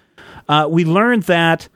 uh, 0.48 0.68
we 0.70 0.84
learned 0.84 1.24
that 1.24 1.68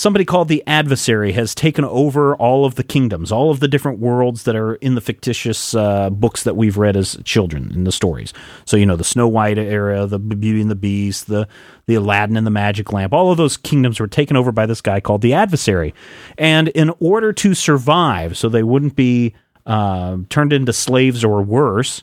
somebody 0.00 0.24
called 0.24 0.48
the 0.48 0.64
adversary 0.66 1.32
has 1.32 1.54
taken 1.54 1.84
over 1.84 2.34
all 2.36 2.64
of 2.64 2.76
the 2.76 2.82
kingdoms, 2.82 3.30
all 3.30 3.50
of 3.50 3.60
the 3.60 3.68
different 3.68 3.98
worlds 3.98 4.44
that 4.44 4.56
are 4.56 4.76
in 4.76 4.94
the 4.94 5.00
fictitious 5.02 5.74
uh, 5.74 6.08
books 6.08 6.42
that 6.44 6.56
we've 6.56 6.78
read 6.78 6.96
as 6.96 7.18
children 7.24 7.70
in 7.74 7.84
the 7.84 7.92
stories. 7.92 8.32
So 8.64 8.78
you 8.78 8.86
know 8.86 8.96
the 8.96 9.04
Snow 9.04 9.28
White 9.28 9.58
era, 9.58 10.06
the 10.06 10.18
Beauty 10.18 10.62
and 10.62 10.70
the 10.70 10.74
Beast, 10.74 11.26
the 11.26 11.46
the 11.86 11.96
Aladdin 11.96 12.38
and 12.38 12.46
the 12.46 12.50
Magic 12.50 12.92
Lamp. 12.92 13.12
All 13.12 13.30
of 13.30 13.36
those 13.36 13.58
kingdoms 13.58 14.00
were 14.00 14.06
taken 14.06 14.38
over 14.38 14.52
by 14.52 14.64
this 14.64 14.80
guy 14.80 15.00
called 15.00 15.20
the 15.20 15.34
adversary, 15.34 15.92
and 16.38 16.68
in 16.68 16.90
order 16.98 17.34
to 17.34 17.52
survive, 17.52 18.38
so 18.38 18.48
they 18.48 18.62
wouldn't 18.62 18.96
be 18.96 19.34
uh, 19.66 20.16
turned 20.30 20.54
into 20.54 20.72
slaves 20.72 21.22
or 21.22 21.42
worse, 21.42 22.02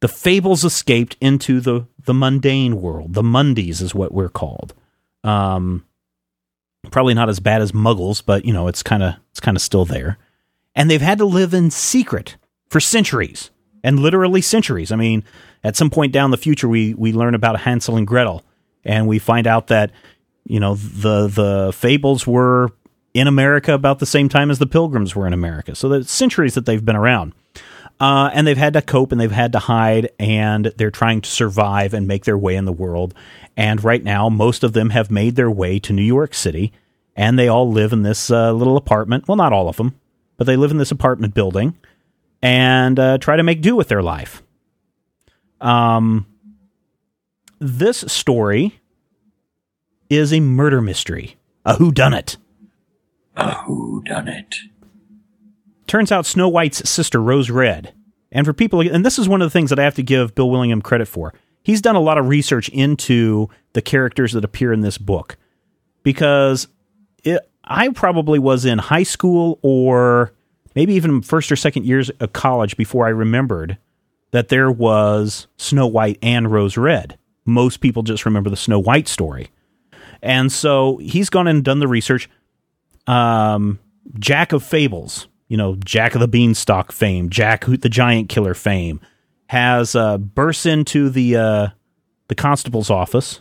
the 0.00 0.08
fables 0.08 0.64
escaped 0.64 1.16
into 1.20 1.60
the 1.60 1.88
the 2.04 2.14
mundane 2.14 2.80
world. 2.80 3.14
The 3.14 3.22
Mundies 3.22 3.82
is 3.82 3.96
what 3.96 4.14
we're 4.14 4.28
called. 4.28 4.74
Um, 5.24 5.84
probably 6.90 7.14
not 7.14 7.28
as 7.28 7.40
bad 7.40 7.62
as 7.62 7.72
Muggles, 7.72 8.22
but 8.24 8.44
you 8.44 8.52
know 8.52 8.68
it's 8.68 8.82
kind 8.82 9.02
of 9.02 9.14
it's 9.30 9.40
kind 9.40 9.56
of 9.56 9.62
still 9.62 9.84
there. 9.84 10.18
And 10.74 10.90
they've 10.90 11.00
had 11.00 11.18
to 11.18 11.24
live 11.24 11.54
in 11.54 11.70
secret 11.70 12.36
for 12.68 12.80
centuries, 12.80 13.50
and 13.82 14.00
literally 14.00 14.42
centuries. 14.42 14.92
I 14.92 14.96
mean, 14.96 15.24
at 15.64 15.76
some 15.76 15.90
point 15.90 16.12
down 16.12 16.30
the 16.30 16.36
future, 16.36 16.68
we 16.68 16.94
we 16.94 17.12
learn 17.12 17.34
about 17.34 17.60
Hansel 17.60 17.96
and 17.96 18.06
Gretel, 18.06 18.44
and 18.84 19.06
we 19.06 19.18
find 19.18 19.46
out 19.46 19.68
that 19.68 19.90
you 20.44 20.60
know 20.60 20.74
the 20.74 21.28
the 21.28 21.72
fables 21.74 22.26
were 22.26 22.70
in 23.14 23.26
America 23.26 23.72
about 23.72 23.98
the 23.98 24.06
same 24.06 24.28
time 24.28 24.50
as 24.50 24.58
the 24.58 24.66
Pilgrims 24.66 25.16
were 25.16 25.26
in 25.26 25.32
America. 25.32 25.74
So 25.74 25.88
the 25.88 26.04
centuries 26.04 26.54
that 26.54 26.66
they've 26.66 26.84
been 26.84 26.96
around. 26.96 27.32
Uh, 27.98 28.28
and 28.34 28.46
they've 28.46 28.58
had 28.58 28.74
to 28.74 28.82
cope 28.82 29.10
and 29.10 29.18
they've 29.18 29.30
had 29.30 29.52
to 29.52 29.58
hide 29.58 30.10
and 30.18 30.66
they're 30.76 30.90
trying 30.90 31.22
to 31.22 31.30
survive 31.30 31.94
and 31.94 32.06
make 32.06 32.26
their 32.26 32.36
way 32.36 32.54
in 32.54 32.66
the 32.66 32.72
world. 32.72 33.14
And 33.56 33.82
right 33.82 34.04
now, 34.04 34.28
most 34.28 34.62
of 34.62 34.74
them 34.74 34.90
have 34.90 35.10
made 35.10 35.36
their 35.36 35.50
way 35.50 35.78
to 35.78 35.92
New 35.92 36.02
York 36.02 36.34
City 36.34 36.72
and 37.16 37.38
they 37.38 37.48
all 37.48 37.70
live 37.70 37.92
in 37.92 38.02
this 38.02 38.30
uh, 38.30 38.52
little 38.52 38.76
apartment. 38.76 39.26
Well, 39.26 39.36
not 39.36 39.52
all 39.52 39.68
of 39.68 39.78
them, 39.78 39.98
but 40.36 40.46
they 40.46 40.56
live 40.56 40.70
in 40.70 40.76
this 40.76 40.90
apartment 40.90 41.34
building 41.34 41.76
and 42.42 42.98
uh, 42.98 43.18
try 43.18 43.36
to 43.36 43.42
make 43.42 43.62
do 43.62 43.74
with 43.74 43.88
their 43.88 44.02
life. 44.02 44.42
Um, 45.60 46.26
this 47.58 48.04
story 48.06 48.78
is 50.10 50.32
a 50.32 50.40
murder 50.40 50.82
mystery, 50.82 51.36
a 51.64 51.74
whodunit. 51.74 52.36
A 53.34 53.54
who 53.62 54.02
done 54.04 54.28
it? 54.28 54.56
Turns 55.86 56.12
out 56.12 56.26
Snow 56.26 56.48
White's 56.48 56.88
sister 56.88 57.20
Rose 57.22 57.50
Red. 57.50 57.94
And 58.30 58.44
for 58.44 58.52
people, 58.52 58.80
and 58.80 59.04
this 59.04 59.18
is 59.18 59.28
one 59.28 59.40
of 59.40 59.46
the 59.46 59.50
things 59.50 59.70
that 59.70 59.78
I 59.78 59.84
have 59.84 59.94
to 59.94 60.02
give 60.02 60.34
Bill 60.34 60.50
Willingham 60.50 60.82
credit 60.82 61.06
for. 61.08 61.32
He's 61.66 61.80
done 61.80 61.96
a 61.96 62.00
lot 62.00 62.16
of 62.16 62.28
research 62.28 62.68
into 62.68 63.50
the 63.72 63.82
characters 63.82 64.34
that 64.34 64.44
appear 64.44 64.72
in 64.72 64.82
this 64.82 64.98
book 64.98 65.36
because 66.04 66.68
it, 67.24 67.40
I 67.64 67.88
probably 67.88 68.38
was 68.38 68.64
in 68.64 68.78
high 68.78 69.02
school 69.02 69.58
or 69.62 70.32
maybe 70.76 70.94
even 70.94 71.22
first 71.22 71.50
or 71.50 71.56
second 71.56 71.84
years 71.84 72.08
of 72.20 72.32
college 72.32 72.76
before 72.76 73.04
I 73.04 73.08
remembered 73.08 73.78
that 74.30 74.46
there 74.46 74.70
was 74.70 75.48
Snow 75.56 75.88
White 75.88 76.20
and 76.22 76.52
Rose 76.52 76.76
Red. 76.76 77.18
Most 77.46 77.78
people 77.78 78.04
just 78.04 78.24
remember 78.24 78.48
the 78.48 78.56
Snow 78.56 78.78
White 78.78 79.08
story. 79.08 79.50
And 80.22 80.52
so 80.52 80.98
he's 80.98 81.30
gone 81.30 81.48
and 81.48 81.64
done 81.64 81.80
the 81.80 81.88
research. 81.88 82.30
Um, 83.08 83.80
Jack 84.20 84.52
of 84.52 84.62
Fables, 84.62 85.26
you 85.48 85.56
know, 85.56 85.74
Jack 85.84 86.14
of 86.14 86.20
the 86.20 86.28
Beanstalk 86.28 86.92
fame, 86.92 87.28
Jack 87.28 87.64
the 87.64 87.88
Giant 87.88 88.28
Killer 88.28 88.54
fame, 88.54 89.00
has 89.48 89.94
uh, 89.94 90.18
burst 90.18 90.66
into 90.66 91.08
the 91.08 91.36
uh, 91.36 91.68
the 92.28 92.34
constable's 92.34 92.90
office, 92.90 93.40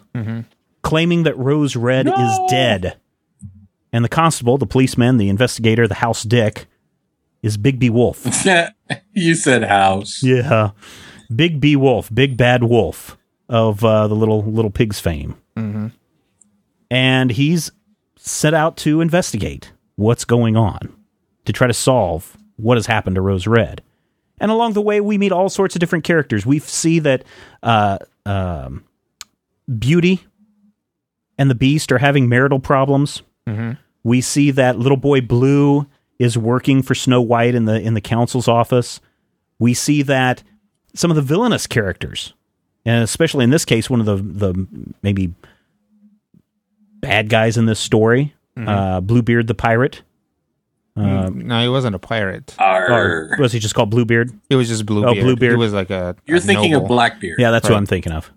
claiming 0.81 1.23
that 1.23 1.37
Rose 1.37 1.75
Red 1.75 2.07
is 2.07 2.39
dead. 2.49 2.97
And 3.91 4.03
the 4.03 4.09
constable, 4.09 4.57
the 4.57 4.65
policeman, 4.65 5.17
the 5.17 5.29
investigator, 5.29 5.87
the 5.87 5.95
house 5.95 6.23
dick, 6.23 6.67
is 7.41 7.57
Bigby 7.57 7.89
Wolf. 7.89 8.25
you 8.25 9.35
said 9.35 9.63
house. 9.63 10.21
yeah, 10.21 10.71
Bigby 11.31 11.75
Wolf, 11.77 12.13
Big 12.13 12.35
Bad 12.37 12.63
Wolf 12.63 13.17
of 13.47 13.83
uh, 13.85 14.07
the 14.07 14.15
little 14.15 14.43
little 14.43 14.71
pigs 14.71 14.99
fame. 14.99 15.35
And 16.91 17.31
he's 17.31 17.71
set 18.17 18.53
out 18.53 18.77
to 18.77 19.01
investigate 19.01 19.71
what's 19.95 20.25
going 20.25 20.55
on, 20.57 20.93
to 21.45 21.53
try 21.53 21.67
to 21.67 21.73
solve 21.73 22.37
what 22.57 22.77
has 22.77 22.85
happened 22.87 23.15
to 23.15 23.21
Rose 23.21 23.47
Red. 23.47 23.81
And 24.39 24.51
along 24.51 24.73
the 24.73 24.81
way, 24.81 24.99
we 25.01 25.17
meet 25.17 25.31
all 25.31 25.49
sorts 25.49 25.75
of 25.75 25.79
different 25.79 26.03
characters. 26.03 26.45
We 26.45 26.59
see 26.59 26.99
that 26.99 27.23
uh, 27.63 27.99
um, 28.25 28.83
Beauty 29.79 30.25
and 31.37 31.49
the 31.49 31.55
Beast 31.55 31.91
are 31.91 31.97
having 31.99 32.27
marital 32.29 32.59
problems. 32.59 33.21
We 34.03 34.21
see 34.21 34.51
that 34.51 34.77
little 34.77 34.97
boy 34.97 35.21
Blue 35.21 35.87
is 36.19 36.37
working 36.37 36.81
for 36.81 36.95
Snow 36.95 37.21
White 37.21 37.55
in 37.55 37.65
the 37.65 37.79
in 37.79 37.93
the 37.93 38.01
council's 38.01 38.47
office. 38.47 38.99
We 39.59 39.73
see 39.73 40.01
that 40.03 40.43
some 40.93 41.11
of 41.11 41.15
the 41.15 41.21
villainous 41.21 41.67
characters, 41.67 42.33
and 42.85 43.03
especially 43.03 43.43
in 43.43 43.49
this 43.51 43.65
case, 43.65 43.89
one 43.89 43.99
of 43.99 44.05
the 44.05 44.15
the 44.17 44.67
maybe 45.01 45.33
bad 47.01 47.29
guys 47.29 47.57
in 47.57 47.65
this 47.65 47.79
story, 47.79 48.33
uh, 48.57 49.01
Bluebeard 49.01 49.47
the 49.47 49.53
pirate. 49.55 50.01
Uh, 50.97 51.29
no, 51.33 51.61
he 51.61 51.67
wasn't 51.67 51.93
a 51.95 51.99
pirate. 51.99 52.55
or 52.59 53.35
was 53.37 53.51
he 53.51 53.59
just 53.59 53.75
called 53.75 53.89
Bluebeard? 53.89 54.31
It 54.49 54.55
was 54.55 54.69
just 54.69 54.85
Bluebeard. 54.85 55.17
Oh, 55.17 55.21
Bluebeard. 55.21 55.51
He 55.51 55.57
was 55.57 55.73
like 55.73 55.89
a. 55.89 56.15
You're 56.25 56.37
a 56.37 56.41
thinking 56.41 56.71
noble. 56.71 56.85
of 56.85 56.89
Blackbeard. 56.89 57.37
Yeah, 57.37 57.51
that's 57.51 57.65
what 57.65 57.71
Right. 57.71 57.77
I'm 57.77 57.85
thinking 57.85 58.13
of. 58.13 58.31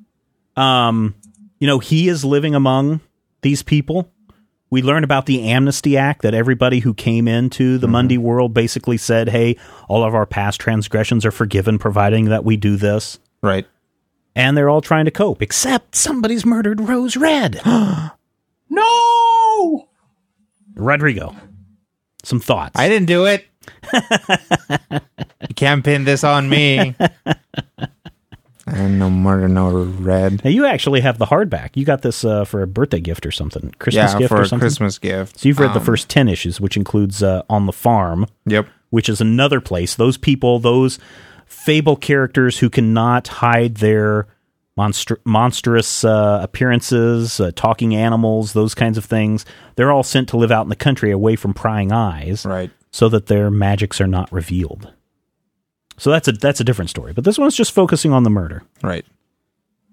Um, 0.56 1.14
you 1.60 1.66
know, 1.68 1.78
he 1.78 2.08
is 2.08 2.24
living 2.24 2.54
among 2.56 3.00
these 3.42 3.62
people. 3.62 4.10
We 4.70 4.82
learn 4.82 5.02
about 5.04 5.26
the 5.26 5.44
Amnesty 5.48 5.96
Act 5.96 6.22
that 6.22 6.34
everybody 6.34 6.80
who 6.80 6.92
came 6.94 7.26
into 7.28 7.78
the 7.78 7.86
Mm-hmm. 7.86 7.92
Mundy 7.92 8.18
world 8.18 8.54
basically 8.54 8.96
said, 8.98 9.28
"Hey, 9.28 9.56
all 9.88 10.02
of 10.04 10.14
our 10.14 10.26
past 10.26 10.60
transgressions 10.60 11.24
are 11.24 11.30
forgiven, 11.30 11.78
providing 11.78 12.26
that 12.26 12.44
we 12.44 12.56
do 12.56 12.76
this." 12.76 13.18
Right. 13.42 13.66
And 14.34 14.56
they're 14.56 14.68
all 14.68 14.80
trying 14.82 15.04
to 15.06 15.10
cope, 15.10 15.42
except 15.42 15.94
somebody's 15.96 16.44
murdered 16.44 16.80
Rose 16.80 17.16
Red. 17.16 17.60
No. 18.70 19.88
Rodrigo, 20.74 21.34
some 22.22 22.40
thoughts. 22.40 22.72
I 22.78 22.88
didn't 22.88 23.06
do 23.06 23.26
it. 23.26 23.44
you 25.48 25.54
can't 25.54 25.84
pin 25.84 26.04
this 26.04 26.24
on 26.24 26.48
me. 26.48 26.94
and 28.66 28.98
no 28.98 29.08
murder, 29.10 29.48
no 29.48 29.70
red. 29.84 30.42
now 30.44 30.50
you 30.50 30.66
actually 30.66 31.00
have 31.00 31.18
the 31.18 31.26
hardback. 31.26 31.70
You 31.76 31.84
got 31.84 32.02
this 32.02 32.24
uh, 32.24 32.44
for 32.44 32.62
a 32.62 32.66
birthday 32.66 33.00
gift 33.00 33.24
or 33.26 33.30
something, 33.30 33.74
Christmas 33.78 34.12
yeah, 34.12 34.18
gift 34.18 34.28
for 34.30 34.38
or 34.38 34.42
a 34.42 34.46
something. 34.48 34.60
Christmas 34.64 34.98
gift. 34.98 35.38
So 35.40 35.48
you've 35.48 35.58
read 35.58 35.74
the 35.74 35.80
Um, 35.80 35.84
first 35.86 36.08
ten 36.08 36.28
issues, 36.28 36.60
which 36.60 36.76
includes 36.76 37.22
uh, 37.22 37.42
On 37.48 37.66
the 37.66 37.72
Farm. 37.72 38.26
Yep. 38.46 38.66
which 38.90 39.08
is 39.08 39.20
another 39.20 39.60
place. 39.60 39.94
Those 39.94 40.16
people, 40.16 40.58
those 40.58 40.98
fable 41.46 41.96
characters 41.96 42.58
who 42.58 42.68
cannot 42.70 43.28
hide 43.28 43.76
their 43.76 44.26
monstr- 44.78 45.18
monstrous 45.24 46.04
uh, 46.04 46.38
appearances, 46.42 47.40
uh, 47.40 47.50
talking 47.56 47.94
animals, 47.96 48.52
those 48.52 48.74
kinds 48.74 48.96
of 48.96 49.04
things, 49.04 49.44
they're 49.74 49.90
all 49.90 50.02
sent 50.04 50.28
to 50.30 50.36
live 50.36 50.52
out 50.52 50.62
in 50.62 50.68
the 50.68 50.76
country 50.76 51.10
away 51.10 51.34
from 51.36 51.52
prying 51.52 51.90
eyes 51.92 52.46
Right. 52.46 52.70
so 52.90 53.08
that 53.08 53.26
their 53.26 53.50
magics 53.50 54.00
are 54.00 54.06
not 54.06 54.30
revealed. 54.32 54.92
So 55.96 56.10
that's 56.10 56.28
a 56.28 56.32
that's 56.32 56.60
a 56.60 56.64
different 56.64 56.90
story. 56.90 57.12
But 57.12 57.24
this 57.24 57.38
one's 57.38 57.56
just 57.56 57.72
focusing 57.72 58.12
on 58.12 58.22
the 58.22 58.30
murder. 58.30 58.62
Right. 58.82 59.04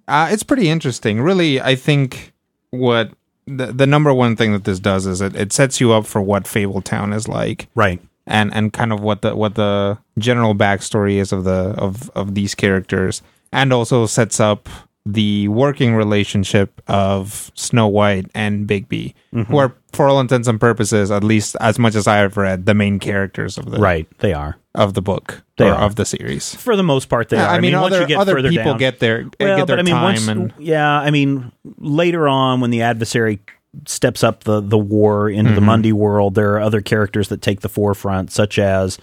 Uh, 0.07 0.29
it's 0.31 0.43
pretty 0.43 0.69
interesting. 0.69 1.19
Really, 1.21 1.59
I 1.59 1.75
think 1.75 2.31
what 2.69 3.11
the, 3.47 3.67
the 3.73 3.87
number 3.87 4.13
one 4.13 4.35
thing 4.35 4.51
that 4.53 4.65
this 4.65 4.79
does 4.79 5.07
is 5.07 5.19
it, 5.21 5.35
it 5.35 5.51
sets 5.51 5.81
you 5.81 5.93
up 5.93 6.05
for 6.05 6.21
what 6.21 6.43
Fabletown 6.43 7.13
is 7.15 7.27
like. 7.27 7.67
Right. 7.73 7.99
and 8.27 8.53
and 8.53 8.71
kind 8.71 8.93
of 8.93 8.99
what 9.01 9.21
the 9.23 9.35
what 9.35 9.55
the 9.55 9.97
general 10.19 10.53
backstory 10.53 11.15
is 11.15 11.31
of 11.31 11.43
the 11.43 11.73
of 11.77 12.09
of 12.15 12.35
these 12.35 12.53
characters, 12.53 13.23
and 13.55 13.73
also 13.73 14.05
sets 14.05 14.39
up 14.39 14.69
the 15.07 15.47
working 15.49 15.93
relationship 15.95 16.81
of 16.87 17.51
Snow 17.55 17.87
White 17.87 18.25
and 18.33 18.67
Bigby, 18.67 19.13
who 19.47 19.57
are, 19.57 19.73
for 19.93 20.07
all 20.07 20.19
intents 20.19 20.47
and 20.47 20.59
purposes, 20.59 21.11
at 21.11 21.23
least 21.23 21.55
as 21.61 21.77
much 21.77 21.93
as 21.93 22.07
I 22.07 22.17
have 22.17 22.37
read, 22.37 22.65
the 22.65 22.73
main 22.73 22.97
characters 22.99 23.57
of 23.59 23.69
the 23.69 23.77
Right. 23.77 24.07
They 24.19 24.33
are. 24.33 24.57
of 24.73 24.93
the 24.93 25.01
book 25.01 25.43
They 25.57 25.69
or 25.69 25.73
are. 25.73 25.83
of 25.85 25.95
the 25.95 26.03
series. 26.05 26.53
For 26.55 26.75
the 26.75 26.83
most 26.83 27.07
part, 27.07 27.29
they 27.29 27.37
Yeah, 27.37 27.47
are. 27.47 27.55
I 27.55 27.59
mean, 27.61 27.79
once 27.79 27.93
other 27.93 28.01
you 28.01 28.07
get 28.07 28.17
other 28.17 28.33
further 28.33 28.49
people 28.49 28.71
down- 28.73 28.77
get 28.79 28.99
their 28.99 29.19
well, 29.39 29.57
get 29.57 29.67
their 29.67 29.77
but 29.77 29.79
I 29.79 29.83
mean, 29.83 30.01
once, 30.01 30.27
and 30.27 30.53
yeah, 30.59 30.89
I 30.99 31.11
mean, 31.11 31.51
later 31.77 32.27
on 32.27 32.59
when 32.59 32.71
the 32.71 32.81
adversary 32.81 33.39
steps 33.85 34.21
up 34.23 34.43
the 34.43 34.59
the 34.59 34.77
war 34.77 35.29
into 35.29 35.53
the 35.53 35.61
Mundy 35.61 35.93
world, 35.93 36.33
there 36.35 36.55
are 36.55 36.59
other 36.59 36.81
characters 36.81 37.27
that 37.29 37.41
take 37.41 37.61
the 37.61 37.69
forefront, 37.69 38.31
such 38.33 38.57
as 38.59 38.97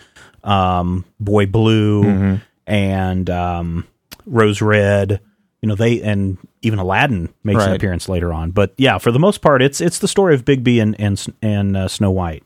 um, 0.45 1.05
Boy 1.21 1.47
Blue 1.47 2.39
and 2.67 3.31
um, 3.31 3.87
Rose 4.27 4.63
Red. 4.63 5.21
You 5.61 5.69
know, 5.69 5.75
they 5.77 6.03
and 6.03 6.39
even 6.63 6.79
Aladdin 6.79 7.33
makes 7.45 7.63
an 7.63 7.73
appearance 7.73 8.09
later 8.09 8.33
on. 8.33 8.51
But 8.51 8.75
yeah, 8.79 8.99
for 8.99 9.13
the 9.13 9.21
most 9.21 9.43
part, 9.43 9.63
it's 9.63 9.81
it's 9.81 10.01
the 10.01 10.09
story 10.09 10.35
of 10.35 10.45
Bigby 10.45 10.83
and 10.83 10.99
and 10.99 11.25
and 11.41 11.77
uh, 11.77 11.89
Snow 11.89 12.11
White. 12.11 12.43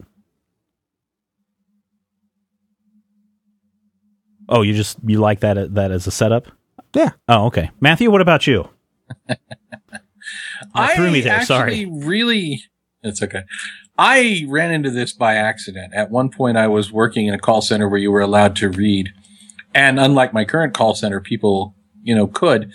Oh, 4.49 4.62
you 4.62 4.74
just 4.74 4.99
you 5.05 5.18
like 5.18 5.41
that 5.41 5.74
that 5.74 5.91
as 5.91 6.07
a 6.07 6.11
setup? 6.11 6.49
yeah. 6.95 7.11
Oh, 7.29 7.47
okay. 7.47 7.70
Matthew, 7.81 8.11
what 8.11 8.20
about 8.20 8.47
you? 8.47 8.68
I 10.74 10.95
threw 10.95 11.11
me 11.11 11.20
there, 11.20 11.45
sorry. 11.45 11.87
really. 11.87 12.62
It's 13.03 13.22
okay. 13.22 13.43
I 13.99 14.45
ran 14.49 14.72
into 14.72 14.91
this 14.91 15.12
by 15.12 15.35
accident. 15.35 15.95
At 15.95 16.11
one 16.11 16.29
point, 16.31 16.57
I 16.57 16.66
was 16.66 16.93
working 16.93 17.27
in 17.27 17.35
a 17.35 17.39
call 17.39 17.62
center 17.62 17.89
where 17.89 18.01
you 18.01 18.11
were 18.11 18.20
allowed 18.20 18.57
to 18.57 18.68
read, 18.68 19.12
and 19.77 20.01
unlike 20.01 20.33
my 20.33 20.47
current 20.47 20.72
call 20.72 20.95
center, 20.95 21.20
people, 21.20 21.77
you 22.03 22.14
know, 22.14 22.27
could. 22.27 22.72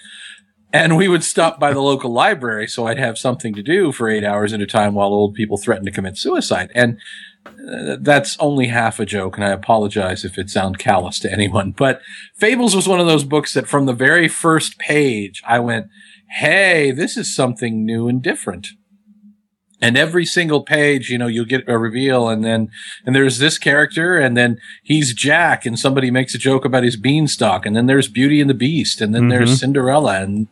And 0.72 0.96
we 0.96 1.08
would 1.08 1.24
stop 1.24 1.60
by 1.60 1.74
the 1.74 1.82
local 1.82 2.14
library, 2.14 2.68
so 2.68 2.86
I'd 2.86 3.00
have 3.00 3.18
something 3.18 3.56
to 3.56 3.64
do 3.64 3.92
for 3.92 4.08
eight 4.08 4.24
hours 4.24 4.54
at 4.54 4.62
a 4.62 4.68
time 4.68 4.94
while 4.94 5.08
old 5.08 5.34
people 5.34 5.58
threatened 5.58 5.88
to 5.88 5.92
commit 5.92 6.16
suicide. 6.16 6.72
And 6.76 7.00
uh, 7.46 7.98
that's 8.00 8.38
only 8.40 8.68
half 8.68 9.00
a 9.00 9.06
joke, 9.06 9.36
and 9.36 9.44
I 9.44 9.50
apologize 9.50 10.24
if 10.24 10.38
it 10.38 10.52
sounds 10.52 10.78
callous 10.78 11.18
to 11.22 11.32
anyone. 11.32 11.72
But 11.72 12.02
Fables 12.36 12.76
was 12.76 12.88
one 12.88 13.00
of 13.00 13.08
those 13.08 13.24
books 13.24 13.56
that 13.56 13.68
from 13.68 13.88
the 13.88 13.94
very 13.94 14.28
first 14.28 14.78
page, 14.78 15.42
I 15.46 15.58
went, 15.60 15.88
hey, 16.30 16.92
this 16.92 17.18
is 17.18 17.36
something 17.36 17.84
new 17.84 18.08
and 18.08 18.22
different. 18.22 18.68
And 19.82 19.98
every 19.98 20.26
single 20.26 20.62
page, 20.62 21.10
you 21.10 21.18
know, 21.18 21.28
you'll 21.28 21.46
get 21.46 21.68
a 21.68 21.78
reveal 21.78 22.30
and 22.30 22.44
then, 22.44 22.70
and 23.06 23.16
there's 23.16 23.40
this 23.40 23.58
character 23.58 24.18
and 24.18 24.38
then 24.38 24.60
he's 24.84 25.14
Jack 25.14 25.66
and 25.66 25.78
somebody 25.78 26.12
makes 26.12 26.36
a 26.36 26.38
joke 26.38 26.66
about 26.66 26.84
his 26.84 26.96
beanstalk 26.96 27.66
and 27.66 27.76
then 27.76 27.88
there's 27.88 28.08
Beauty 28.08 28.40
and 28.40 28.50
the 28.50 28.54
Beast 28.54 29.02
and 29.02 29.16
then 29.16 29.30
there's 29.30 29.50
mm-hmm. 29.50 29.58
Cinderella 29.58 30.22
and, 30.22 30.48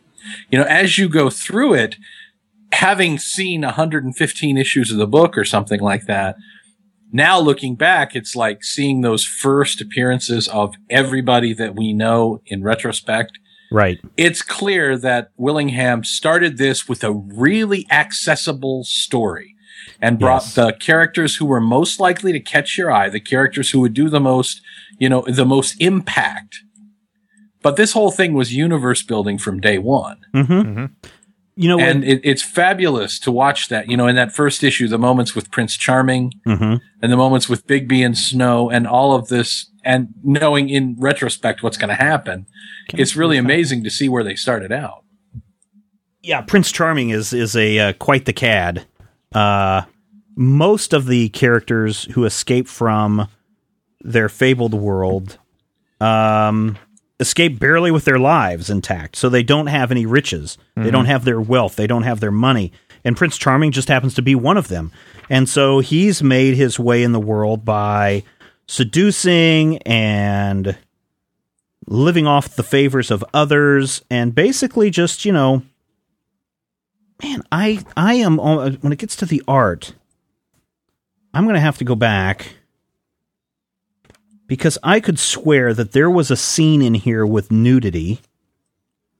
you 0.50 0.58
know, 0.58 0.64
as 0.64 0.98
you 0.98 1.08
go 1.08 1.30
through 1.30 1.74
it, 1.74 1.96
having 2.72 3.18
seen 3.18 3.62
115 3.62 4.58
issues 4.58 4.90
of 4.90 4.98
the 4.98 5.06
book 5.06 5.38
or 5.38 5.44
something 5.44 5.80
like 5.80 6.06
that, 6.06 6.36
now 7.12 7.40
looking 7.40 7.74
back, 7.74 8.14
it's 8.14 8.36
like 8.36 8.62
seeing 8.62 9.00
those 9.00 9.24
first 9.24 9.80
appearances 9.80 10.48
of 10.48 10.74
everybody 10.88 11.52
that 11.54 11.74
we 11.74 11.92
know 11.92 12.40
in 12.46 12.62
retrospect. 12.62 13.38
Right. 13.70 14.00
It's 14.16 14.42
clear 14.42 14.96
that 14.98 15.30
Willingham 15.36 16.04
started 16.04 16.58
this 16.58 16.88
with 16.88 17.04
a 17.04 17.12
really 17.12 17.86
accessible 17.90 18.84
story 18.84 19.54
and 20.00 20.18
brought 20.18 20.42
Yes. 20.42 20.54
the 20.54 20.72
characters 20.80 21.36
who 21.36 21.46
were 21.46 21.60
most 21.60 22.00
likely 22.00 22.32
to 22.32 22.40
catch 22.40 22.76
your 22.76 22.90
eye, 22.90 23.08
the 23.08 23.20
characters 23.20 23.70
who 23.70 23.80
would 23.80 23.94
do 23.94 24.08
the 24.08 24.20
most, 24.20 24.60
you 24.98 25.08
know, 25.08 25.24
the 25.26 25.46
most 25.46 25.80
impact. 25.80 26.56
But 27.62 27.76
this 27.76 27.92
whole 27.92 28.10
thing 28.10 28.34
was 28.34 28.54
universe 28.54 29.02
building 29.02 29.38
from 29.38 29.60
day 29.60 29.78
one 29.78 30.18
mm-hmm. 30.34 30.52
Mm-hmm. 30.52 30.84
You 31.62 31.68
know, 31.68 31.78
and 31.78 32.02
it, 32.04 32.20
it's 32.24 32.42
fabulous 32.42 33.18
to 33.20 33.30
watch 33.30 33.68
that. 33.68 33.88
You 33.90 33.96
know, 33.96 34.06
in 34.06 34.16
that 34.16 34.32
first 34.32 34.64
issue, 34.64 34.88
the 34.88 34.98
moments 34.98 35.34
with 35.34 35.50
Prince 35.50 35.76
Charming 35.76 36.32
Mhm. 36.46 36.80
and 37.02 37.12
the 37.12 37.16
moments 37.16 37.48
with 37.48 37.66
Bigby 37.66 38.04
and 38.04 38.16
Snow 38.16 38.70
and 38.70 38.86
all 38.86 39.14
of 39.14 39.28
this, 39.28 39.70
and 39.84 40.08
knowing 40.24 40.68
in 40.70 40.96
retrospect 40.98 41.62
what's 41.62 41.76
going 41.76 41.90
to 41.90 42.02
happen, 42.02 42.46
it's 42.94 43.14
really 43.14 43.36
amazing 43.36 43.84
to 43.84 43.90
see 43.90 44.08
where 44.08 44.24
they 44.24 44.34
started 44.36 44.72
out. 44.72 45.04
yeah, 46.22 46.40
Prince 46.42 46.70
Charming 46.72 47.10
is 47.10 47.32
is 47.32 47.54
a 47.56 47.78
uh, 47.78 47.92
quite 47.94 48.24
the 48.26 48.32
cad. 48.32 48.86
Uh, 49.34 49.82
most 50.36 50.92
of 50.92 51.06
the 51.06 51.28
characters 51.30 52.04
who 52.12 52.24
escape 52.24 52.68
from 52.68 53.26
their 54.02 54.28
fabled 54.28 54.72
world 54.74 55.38
um, 56.00 56.76
escape 57.20 57.60
barely 57.60 57.90
with 57.90 58.04
their 58.04 58.18
lives 58.18 58.70
intact, 58.70 59.14
so 59.14 59.28
they 59.28 59.42
don't 59.42 59.66
have 59.66 59.90
any 59.90 60.06
riches. 60.06 60.58
They 60.74 60.90
don't 60.90 61.02
mm-hmm. 61.02 61.10
have 61.10 61.24
their 61.24 61.40
wealth. 61.40 61.76
They 61.76 61.86
don't 61.86 62.02
have 62.02 62.20
their 62.20 62.32
money. 62.32 62.72
And 63.04 63.16
Prince 63.16 63.38
Charming 63.38 63.72
just 63.72 63.88
happens 63.88 64.14
to 64.14 64.22
be 64.22 64.34
one 64.34 64.56
of 64.56 64.68
them. 64.68 64.90
And 65.28 65.48
so 65.48 65.78
he's 65.80 66.22
made 66.22 66.56
his 66.56 66.78
way 66.78 67.02
in 67.02 67.12
the 67.12 67.20
world 67.20 67.64
by 67.64 68.24
seducing 68.66 69.78
and 69.78 70.76
living 71.86 72.26
off 72.26 72.56
the 72.56 72.62
favors 72.62 73.10
of 73.10 73.24
others 73.34 74.02
and 74.10 74.34
basically 74.34 74.90
just, 74.90 75.24
you 75.24 75.32
know, 75.32 75.62
man, 77.22 77.42
I 77.50 77.84
I 77.96 78.14
am 78.14 78.38
uh, 78.40 78.70
when 78.80 78.92
it 78.92 78.98
gets 78.98 79.16
to 79.16 79.26
the 79.26 79.42
art, 79.46 79.94
I'm 81.34 81.44
going 81.44 81.54
to 81.54 81.60
have 81.60 81.78
to 81.78 81.84
go 81.84 81.94
back 81.94 82.54
because 84.50 84.76
I 84.82 85.00
could 85.00 85.18
swear 85.18 85.72
that 85.72 85.92
there 85.92 86.10
was 86.10 86.30
a 86.30 86.36
scene 86.36 86.82
in 86.82 86.92
here 86.94 87.24
with 87.24 87.50
nudity 87.50 88.20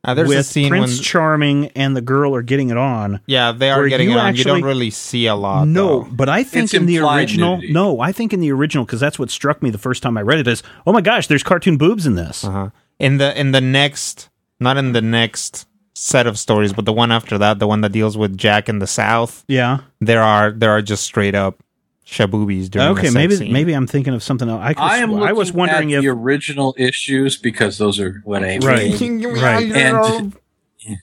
Uh, 0.02 0.14
there's 0.14 0.28
with 0.28 0.38
a 0.38 0.42
scene 0.42 0.68
Prince 0.70 0.96
when 0.96 1.02
Charming 1.04 1.66
and 1.76 1.94
the 1.96 2.00
girl 2.00 2.34
are 2.34 2.42
getting 2.42 2.70
it 2.70 2.76
on. 2.76 3.20
yeah 3.26 3.52
they 3.52 3.70
are 3.70 3.86
getting 3.88 4.10
it 4.10 4.16
on. 4.18 4.34
you 4.34 4.44
don't 4.44 4.62
really 4.64 4.90
see 4.90 5.26
a 5.26 5.34
lot. 5.34 5.68
No, 5.68 6.04
though. 6.04 6.08
but 6.10 6.28
I 6.28 6.42
think 6.42 6.64
It's 6.64 6.74
in 6.74 6.86
the 6.86 6.98
original, 6.98 7.56
nudity. 7.56 7.72
no, 7.72 8.00
I 8.00 8.12
think 8.12 8.32
in 8.32 8.40
the 8.40 8.50
original 8.52 8.84
because 8.84 9.00
that's 9.00 9.18
what 9.18 9.30
struck 9.30 9.62
me 9.62 9.70
the 9.70 9.78
first 9.86 10.02
time 10.02 10.16
I 10.18 10.22
read 10.22 10.38
it 10.40 10.48
is, 10.48 10.62
oh 10.86 10.92
my 10.92 11.00
gosh, 11.02 11.26
there's 11.28 11.42
cartoon 11.42 11.76
boobs 11.76 12.06
in 12.06 12.14
this. 12.16 12.44
Uh-huh. 12.44 12.70
In 12.98 13.18
the 13.18 13.38
in 13.38 13.52
the 13.52 13.60
next, 13.60 14.28
not 14.58 14.76
in 14.76 14.92
the 14.92 15.00
next 15.02 15.66
set 15.94 16.26
of 16.26 16.38
stories, 16.38 16.72
but 16.72 16.84
the 16.86 16.92
one 16.94 17.12
after 17.12 17.36
that, 17.38 17.58
the 17.58 17.66
one 17.66 17.82
that 17.82 17.92
deals 17.92 18.16
with 18.16 18.36
Jack 18.38 18.68
in 18.70 18.78
the 18.78 18.86
South, 18.86 19.44
Yeah. 19.48 19.80
there 20.00 20.22
are 20.22 20.50
there 20.50 20.70
are 20.70 20.80
just 20.82 21.04
straight 21.04 21.34
up 21.34 21.62
shaboobies 22.06 22.70
during 22.70 22.94
the 22.94 23.00
Okay, 23.00 23.10
maybe 23.10 23.36
scene. 23.36 23.52
maybe 23.52 23.72
I'm 23.72 23.86
thinking 23.86 24.14
of 24.14 24.22
something 24.22 24.48
else. 24.48 24.60
I, 24.62 24.74
could 24.74 24.80
I 24.82 24.98
am. 24.98 25.14
I 25.14 25.32
was 25.32 25.52
wondering 25.52 25.92
at 25.92 25.98
if 25.98 26.02
the 26.02 26.08
original 26.08 26.74
issues 26.78 27.36
because 27.36 27.78
those 27.78 28.00
are 28.00 28.20
what 28.24 28.42
I 28.42 28.58
Right. 28.58 29.00
read. 29.00 29.24
Right. 29.24 29.72
And 29.72 30.34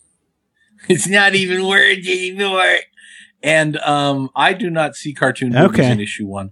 it's 0.89 1.07
not 1.07 1.35
even 1.35 1.65
words 1.67 2.07
anymore. 2.07 2.63
And 3.43 3.77
um, 3.77 4.29
I 4.35 4.53
do 4.53 4.69
not 4.69 4.95
see 4.95 5.13
cartoon 5.13 5.53
movies 5.53 5.79
Okay. 5.79 5.91
in 5.91 5.99
issue 5.99 6.25
one. 6.25 6.51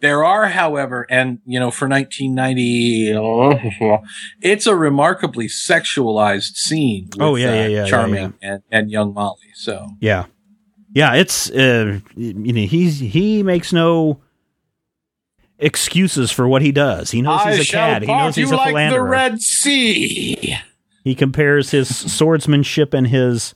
There 0.00 0.24
are, 0.24 0.46
however, 0.46 1.06
and 1.10 1.40
you 1.44 1.58
know, 1.58 1.72
for 1.72 1.88
1990, 1.88 3.98
it's 4.42 4.66
a 4.68 4.76
remarkably 4.76 5.48
sexualized 5.48 6.54
scene. 6.54 7.08
With, 7.16 7.20
Oh, 7.20 7.34
yeah, 7.34 7.46
yeah, 7.46 7.50
uh, 7.50 7.54
yeah, 7.54 7.68
yeah, 7.68 7.84
Charming 7.86 8.34
And, 8.40 8.62
and 8.70 8.90
young 8.92 9.12
Molly. 9.12 9.48
So 9.54 9.88
Yeah, 10.00 10.26
yeah. 10.98 11.14
It's 11.14 11.48
uh, 11.50 12.00
you 12.16 12.52
know 12.52 12.66
he's 12.66 12.98
he 12.98 13.44
makes 13.44 13.72
no 13.72 14.20
excuses 15.58 16.32
for 16.32 16.48
what 16.48 16.60
he 16.60 16.72
does. 16.72 17.12
He 17.12 17.22
knows 17.22 17.42
he's 17.44 17.68
a 17.68 17.72
cad. 17.72 18.02
He 18.02 18.08
knows 18.08 18.34
he's 18.34 18.50
a 18.50 18.58
philanderer. 18.58 19.36
Sea. 19.38 20.56
he 21.04 21.14
compares 21.14 21.70
his 21.70 21.88
swordsmanship 21.88 22.94
and 22.94 23.06
his 23.06 23.54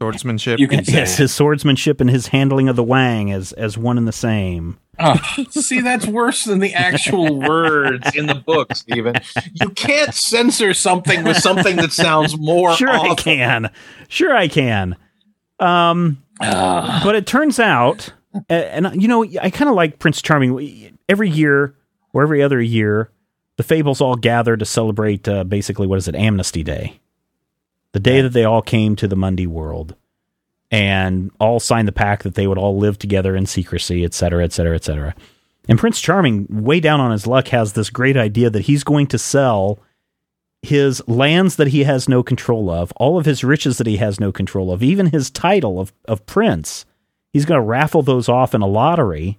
swordsmanship. 0.00 0.58
You 0.58 0.66
can 0.66 0.84
say 0.84 0.92
yes, 0.92 1.18
his 1.18 1.32
swordsmanship 1.32 2.00
and 2.00 2.10
his 2.10 2.28
handling 2.28 2.68
of 2.68 2.74
the 2.74 2.84
wang 2.84 3.30
as 3.30 3.52
as 3.52 3.78
one 3.78 3.96
and 3.96 4.08
the 4.08 4.12
same. 4.12 4.78
Oh, 4.98 5.14
see, 5.50 5.82
that's 5.82 6.06
worse 6.06 6.44
than 6.44 6.58
the 6.58 6.74
actual 6.74 7.38
words 7.48 8.14
in 8.16 8.26
the 8.26 8.34
book, 8.34 8.74
Stephen. 8.74 9.14
You 9.52 9.68
can't 9.70 10.14
censor 10.14 10.74
something 10.74 11.22
with 11.22 11.36
something 11.36 11.76
that 11.76 11.92
sounds 11.92 12.36
more 12.36 12.74
Sure, 12.74 12.88
I 12.88 13.14
can. 13.14 13.70
Sure, 14.08 14.34
I 14.34 14.48
can. 14.48 14.96
Um, 15.58 16.22
Ah. 16.40 17.00
but 17.02 17.14
it 17.14 17.26
turns 17.26 17.58
out, 17.58 18.12
and 18.50 19.00
you 19.00 19.08
know, 19.08 19.24
I 19.40 19.50
kind 19.50 19.68
of 19.70 19.74
like 19.74 19.98
Prince 19.98 20.20
Charming. 20.20 20.98
Every 21.08 21.30
year 21.30 21.74
or 22.12 22.22
every 22.22 22.42
other 22.42 22.60
year, 22.60 23.10
the 23.56 23.62
Fables 23.62 24.00
all 24.00 24.16
gather 24.16 24.56
to 24.56 24.64
celebrate. 24.64 25.26
Uh, 25.26 25.44
basically, 25.44 25.86
what 25.86 25.96
is 25.98 26.08
it? 26.08 26.14
Amnesty 26.14 26.62
Day, 26.62 27.00
the 27.92 28.00
day 28.00 28.20
that 28.20 28.30
they 28.34 28.44
all 28.44 28.60
came 28.60 28.96
to 28.96 29.08
the 29.08 29.16
Mundy 29.16 29.46
world 29.46 29.94
and 30.70 31.30
all 31.40 31.60
signed 31.60 31.88
the 31.88 31.92
pact 31.92 32.24
that 32.24 32.34
they 32.34 32.46
would 32.46 32.58
all 32.58 32.76
live 32.76 32.98
together 32.98 33.34
in 33.36 33.46
secrecy, 33.46 34.04
et 34.04 34.12
cetera, 34.12 34.44
et 34.44 34.52
cetera, 34.52 34.74
et 34.74 34.84
cetera. 34.84 35.14
And 35.68 35.78
Prince 35.78 36.00
Charming, 36.00 36.46
way 36.50 36.80
down 36.80 37.00
on 37.00 37.12
his 37.12 37.26
luck, 37.26 37.48
has 37.48 37.72
this 37.72 37.88
great 37.88 38.16
idea 38.16 38.50
that 38.50 38.62
he's 38.62 38.84
going 38.84 39.06
to 39.08 39.18
sell 39.18 39.78
his 40.66 41.02
lands 41.08 41.56
that 41.56 41.68
he 41.68 41.84
has 41.84 42.08
no 42.08 42.22
control 42.22 42.68
of, 42.70 42.92
all 42.96 43.16
of 43.16 43.24
his 43.24 43.42
riches 43.42 43.78
that 43.78 43.86
he 43.86 43.96
has 43.96 44.20
no 44.20 44.30
control 44.30 44.70
of, 44.70 44.82
even 44.82 45.06
his 45.06 45.30
title 45.30 45.80
of, 45.80 45.92
of 46.04 46.26
prince. 46.26 46.84
He's 47.32 47.46
going 47.46 47.58
to 47.58 47.66
raffle 47.66 48.02
those 48.02 48.28
off 48.28 48.54
in 48.54 48.60
a 48.60 48.66
lottery 48.66 49.38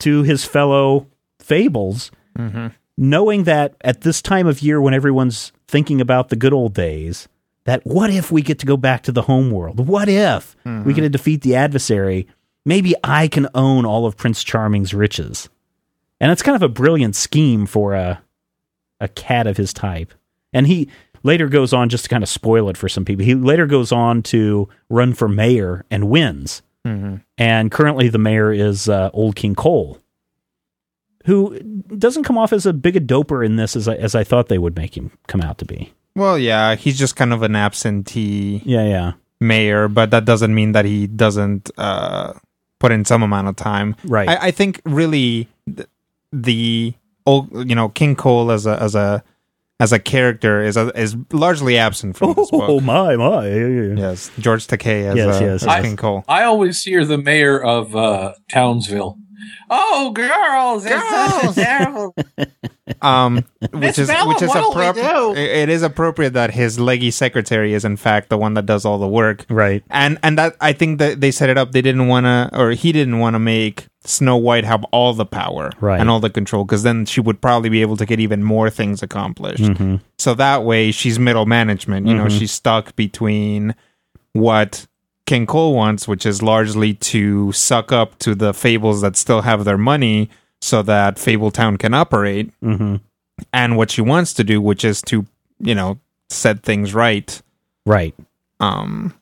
to 0.00 0.22
his 0.22 0.44
fellow 0.44 1.06
fables, 1.38 2.10
mm-hmm. 2.36 2.68
knowing 2.96 3.44
that 3.44 3.76
at 3.82 4.00
this 4.00 4.20
time 4.20 4.46
of 4.46 4.62
year 4.62 4.80
when 4.80 4.94
everyone's 4.94 5.52
thinking 5.68 6.00
about 6.00 6.28
the 6.28 6.36
good 6.36 6.52
old 6.52 6.74
days, 6.74 7.28
that 7.64 7.84
what 7.84 8.10
if 8.10 8.32
we 8.32 8.42
get 8.42 8.58
to 8.58 8.66
go 8.66 8.76
back 8.76 9.02
to 9.04 9.12
the 9.12 9.22
home 9.22 9.50
world? 9.50 9.86
What 9.86 10.08
if 10.08 10.56
we 10.64 10.70
get 10.70 10.82
mm-hmm. 10.82 11.02
to 11.02 11.08
defeat 11.08 11.42
the 11.42 11.56
adversary? 11.56 12.26
Maybe 12.64 12.94
I 13.04 13.28
can 13.28 13.48
own 13.54 13.84
all 13.84 14.06
of 14.06 14.16
Prince 14.16 14.42
Charming's 14.42 14.94
riches. 14.94 15.48
And 16.20 16.32
it's 16.32 16.42
kind 16.42 16.56
of 16.56 16.62
a 16.62 16.68
brilliant 16.68 17.16
scheme 17.16 17.66
for 17.66 17.94
a 17.94 18.22
a 19.00 19.08
cat 19.08 19.46
of 19.46 19.56
his 19.56 19.72
type. 19.72 20.12
And 20.52 20.66
he 20.66 20.88
later 21.22 21.48
goes 21.48 21.72
on 21.72 21.88
just 21.88 22.04
to 22.04 22.10
kind 22.10 22.22
of 22.22 22.28
spoil 22.28 22.68
it 22.68 22.76
for 22.76 22.88
some 22.88 23.04
people. 23.04 23.24
He 23.24 23.34
later 23.34 23.66
goes 23.66 23.92
on 23.92 24.22
to 24.24 24.68
run 24.88 25.12
for 25.14 25.28
mayor 25.28 25.84
and 25.90 26.08
wins. 26.10 26.62
And 27.38 27.70
currently 27.70 28.08
the 28.08 28.18
mayor 28.18 28.52
is 28.52 28.88
uh, 28.88 29.10
Old 29.12 29.36
King 29.36 29.54
Cole, 29.54 29.98
who 31.26 31.58
doesn't 31.60 32.24
come 32.24 32.38
off 32.38 32.52
as 32.52 32.66
a 32.66 32.72
big 32.72 32.96
a 32.96 33.00
doper 33.00 33.44
in 33.44 33.56
this 33.56 33.76
as 33.76 33.86
I, 33.86 33.94
as 33.96 34.14
I 34.14 34.24
thought 34.24 34.48
they 34.48 34.58
would 34.58 34.76
make 34.76 34.96
him 34.96 35.10
come 35.26 35.40
out 35.40 35.58
to 35.58 35.64
be. 35.64 35.92
well, 36.16 36.38
yeah, 36.38 36.74
he's 36.74 36.98
just 36.98 37.16
kind 37.16 37.32
of 37.32 37.42
an 37.42 37.54
absentee 37.54 38.62
Yeah, 38.64 38.86
yeah. 38.88 39.12
mayor, 39.40 39.88
but 39.88 40.10
that 40.10 40.24
doesn't 40.24 40.54
mean 40.54 40.72
that 40.72 40.84
he 40.86 41.06
doesn't 41.06 41.70
uh, 41.78 42.32
put 42.78 42.92
in 42.92 43.04
some 43.04 43.22
amount 43.22 43.48
of 43.48 43.56
time. 43.56 43.94
Right. 44.04 44.28
I, 44.28 44.46
I 44.48 44.50
think 44.50 44.80
really 44.84 45.48
th- 45.66 45.86
the 46.32 46.94
old, 47.26 47.68
you 47.68 47.74
know, 47.74 47.90
King 47.90 48.16
Cole 48.16 48.50
as 48.50 48.66
a 48.66 48.82
as 48.82 48.94
a 48.94 49.22
as 49.80 49.92
a 49.92 49.98
character 49.98 50.62
is 50.62 50.76
a, 50.76 50.88
is 50.96 51.16
largely 51.32 51.76
absent 51.78 52.16
from 52.16 52.34
this 52.34 52.50
book. 52.50 52.60
Oh 52.70 52.80
my 52.80 53.16
my. 53.16 53.48
Yes, 53.48 54.30
George 54.38 54.66
Takei 54.66 55.06
as, 55.06 55.16
Yes, 55.16 55.36
uh, 55.36 55.44
yes, 55.44 55.62
as 55.62 55.66
yes. 55.66 55.82
King 55.82 55.96
Cole. 55.96 56.24
I 56.28 56.44
always 56.44 56.82
hear 56.82 57.04
the 57.04 57.18
mayor 57.18 57.60
of 57.60 57.96
uh, 57.96 58.34
Townsville. 58.50 59.16
Oh, 59.68 60.10
girls, 60.12 60.84
it's 60.86 61.08
such 61.08 61.56
a 61.56 61.60
terrible. 61.60 62.14
um, 63.02 63.44
which 63.72 63.98
is 63.98 64.08
Bella, 64.08 64.28
which 64.28 64.42
is 64.42 64.48
what'll 64.48 64.70
we 64.74 64.82
appropri- 64.82 65.34
do? 65.34 65.40
it 65.40 65.68
is 65.68 65.82
appropriate 65.82 66.32
that 66.34 66.50
his 66.52 66.78
leggy 66.78 67.10
secretary 67.10 67.72
is 67.74 67.84
in 67.84 67.96
fact 67.96 68.28
the 68.28 68.36
one 68.38 68.54
that 68.54 68.66
does 68.66 68.84
all 68.84 68.98
the 68.98 69.08
work, 69.08 69.46
Right. 69.48 69.82
and 69.90 70.18
and 70.22 70.36
that 70.38 70.56
I 70.60 70.72
think 70.72 70.98
that 70.98 71.20
they 71.20 71.30
set 71.30 71.48
it 71.48 71.56
up. 71.58 71.72
They 71.72 71.82
didn't 71.82 72.08
want 72.08 72.26
to, 72.26 72.50
or 72.58 72.70
he 72.72 72.92
didn't 72.92 73.18
want 73.18 73.34
to 73.34 73.38
make 73.38 73.86
Snow 74.04 74.36
White 74.36 74.64
have 74.64 74.82
all 74.92 75.12
the 75.14 75.26
power 75.26 75.70
Right. 75.80 76.00
and 76.00 76.10
all 76.10 76.20
the 76.20 76.30
control, 76.30 76.64
because 76.64 76.82
then 76.82 77.04
she 77.06 77.20
would 77.20 77.40
probably 77.40 77.68
be 77.68 77.82
able 77.82 77.96
to 77.98 78.06
get 78.06 78.18
even 78.20 78.42
more 78.42 78.70
things 78.70 79.02
accomplished. 79.02 79.62
Mm-hmm. 79.62 79.96
So 80.18 80.34
that 80.34 80.64
way, 80.64 80.90
she's 80.90 81.18
middle 81.18 81.46
management. 81.46 82.06
You 82.06 82.14
know, 82.14 82.28
she's 82.28 82.50
stuck 82.52 82.96
between 82.96 83.74
what 84.32 84.86
King 85.30 85.46
Cole 85.46 85.74
wants, 85.76 86.08
which 86.08 86.26
is 86.26 86.42
largely 86.42 86.92
to 86.94 87.52
suck 87.52 87.92
up 87.92 88.18
to 88.18 88.34
the 88.34 88.52
fables 88.52 89.00
that 89.00 89.14
still 89.16 89.42
have 89.42 89.64
their 89.64 89.78
money, 89.78 90.28
so 90.60 90.82
that 90.82 91.16
Fabletown 91.18 91.78
can 91.78 91.94
operate, 91.94 92.50
Mm-hmm. 92.60 92.96
and 93.52 93.76
what 93.76 93.92
she 93.92 94.02
wants 94.02 94.34
to 94.34 94.42
do, 94.42 94.60
which 94.60 94.84
is 94.84 95.00
to 95.02 95.26
you 95.60 95.74
know 95.76 95.98
set 96.28 96.64
things 96.64 96.94
right. 96.94 97.40
Right. 97.86 98.14
Um, 98.58 99.14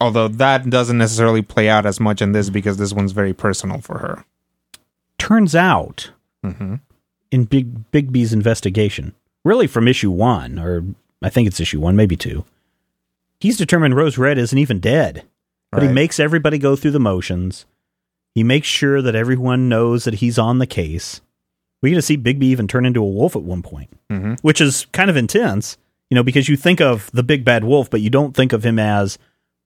although 0.00 0.28
that 0.28 0.70
doesn't 0.70 0.96
necessarily 0.98 1.42
play 1.42 1.68
out 1.68 1.84
as 1.84 1.98
much 1.98 2.22
in 2.22 2.30
this 2.32 2.48
because 2.48 2.76
this 2.76 2.92
one's 2.92 3.10
very 3.12 3.34
personal 3.34 3.80
for 3.80 3.98
her. 3.98 4.24
Turns 5.18 5.54
out, 5.56 6.12
Mm-hmm. 6.46 6.76
in 7.32 7.44
Big 7.46 7.90
Bigby's 7.90 8.32
investigation, 8.32 9.12
really 9.44 9.66
from 9.66 9.88
issue 9.88 10.12
one, 10.12 10.56
or 10.56 10.84
I 11.20 11.30
think 11.30 11.48
it's 11.48 11.58
issue 11.58 11.80
one, 11.80 11.96
maybe 11.96 12.16
two, 12.16 12.44
he's 13.40 13.56
determined 13.56 13.96
Rose 13.96 14.18
Red 14.18 14.38
isn't 14.38 14.58
even 14.58 14.80
dead. 14.80 15.24
But 15.70 15.82
he 15.82 15.88
makes 15.88 16.18
everybody 16.18 16.56
go 16.56 16.76
through 16.76 16.92
the 16.92 16.98
motions. 17.00 17.66
He 18.34 18.42
makes 18.42 18.66
sure 18.68 19.02
that 19.02 19.14
everyone 19.14 19.68
knows 19.68 20.04
that 20.04 20.14
he's 20.14 20.38
on 20.38 20.58
the 20.60 20.66
case. 20.66 21.20
We 21.82 21.90
get 21.90 21.96
to 21.96 22.02
see 22.02 22.16
Bigby 22.16 22.44
even 22.44 22.66
turn 22.66 22.86
into 22.86 23.02
a 23.02 23.06
wolf 23.06 23.36
at 23.36 23.42
one 23.42 23.60
point, 23.62 23.90
Mm-hmm. 24.10 24.34
which 24.40 24.60
is 24.62 24.86
kind 24.92 25.10
of 25.10 25.16
intense, 25.18 25.76
you 26.08 26.14
know, 26.14 26.22
because 26.22 26.48
you 26.48 26.56
think 26.56 26.80
of 26.80 27.10
the 27.12 27.22
big 27.22 27.44
bad 27.44 27.64
wolf, 27.64 27.90
but 27.90 28.00
you 28.00 28.08
don't 28.08 28.34
think 28.34 28.54
of 28.54 28.64
him 28.64 28.78
as 28.78 29.18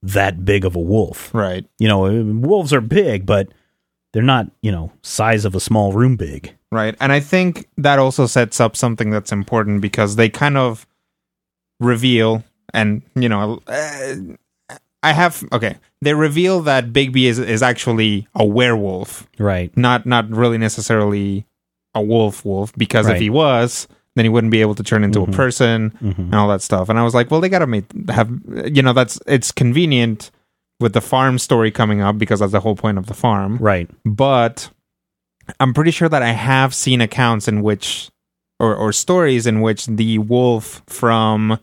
that 0.02 0.44
big 0.44 0.64
of 0.64 0.74
a 0.74 0.80
wolf. 0.80 1.32
Right. 1.32 1.64
You 1.78 1.86
know, 1.86 2.00
wolves 2.46 2.72
are 2.72 2.80
big, 2.80 3.24
but 3.24 3.48
they're 4.12 4.22
not, 4.24 4.50
you 4.60 4.72
know, 4.72 4.90
size 5.02 5.44
of 5.44 5.54
a 5.54 5.60
small 5.60 5.92
room 5.92 6.16
big. 6.16 6.52
Right. 6.72 6.96
And 7.00 7.12
I 7.12 7.20
think 7.20 7.68
that 7.78 8.00
also 8.00 8.26
sets 8.26 8.60
up 8.60 8.74
something 8.76 9.10
that's 9.10 9.30
important 9.30 9.80
because 9.80 10.16
they 10.16 10.28
kind 10.28 10.58
of 10.58 10.84
reveal, 11.80 12.42
and, 12.72 13.02
you 13.14 13.28
know, 13.28 13.60
uh, 13.66 14.14
I 15.02 15.12
have, 15.12 15.42
okay, 15.52 15.76
they 16.00 16.14
reveal 16.14 16.60
that 16.62 16.92
Bigby 16.92 17.24
is, 17.24 17.38
is 17.38 17.62
actually 17.62 18.26
a 18.34 18.44
werewolf, 18.44 19.26
Right. 19.38 19.76
not, 19.76 20.06
not 20.06 20.30
really 20.30 20.58
necessarily 20.58 21.44
a 21.94 22.00
wolf 22.00 22.44
wolf, 22.44 22.72
because 22.76 23.06
Right. 23.06 23.16
if 23.16 23.20
he 23.20 23.28
was, 23.30 23.88
then 24.14 24.24
he 24.24 24.28
wouldn't 24.28 24.50
be 24.50 24.60
able 24.60 24.74
to 24.76 24.82
turn 24.82 25.02
into 25.04 25.20
Mhm. 25.20 25.28
a 25.28 25.32
person 25.32 25.88
hmm 25.98 26.10
and 26.16 26.34
all 26.34 26.48
that 26.48 26.62
stuff. 26.62 26.88
And 26.88 26.98
I 26.98 27.02
was 27.02 27.14
like, 27.14 27.30
well, 27.30 27.40
they 27.40 27.48
gotta 27.48 27.66
make 27.66 27.84
have 28.10 28.30
you 28.66 28.82
know 28.82 28.92
that's 28.92 29.18
it's 29.26 29.50
convenient 29.50 30.30
with 30.80 30.92
the 30.92 31.00
farm 31.00 31.38
story 31.38 31.70
coming 31.70 32.00
up 32.02 32.18
because 32.18 32.40
that's 32.40 32.52
the 32.52 32.60
whole 32.60 32.76
point 32.76 32.98
of 32.98 33.06
the 33.06 33.14
farm. 33.14 33.56
Right. 33.58 33.88
But 34.04 34.68
I'm 35.60 35.72
pretty 35.74 35.90
sure 35.92 36.08
that 36.10 36.22
I 36.22 36.32
have 36.32 36.74
seen 36.74 37.00
accounts 37.00 37.48
in 37.48 37.62
which 37.62 38.10
or 38.60 38.76
or 38.76 38.92
stories 38.92 39.46
in 39.46 39.60
which 39.62 39.86
the 39.86 40.18
wolf 40.18 40.82
from 40.86 41.58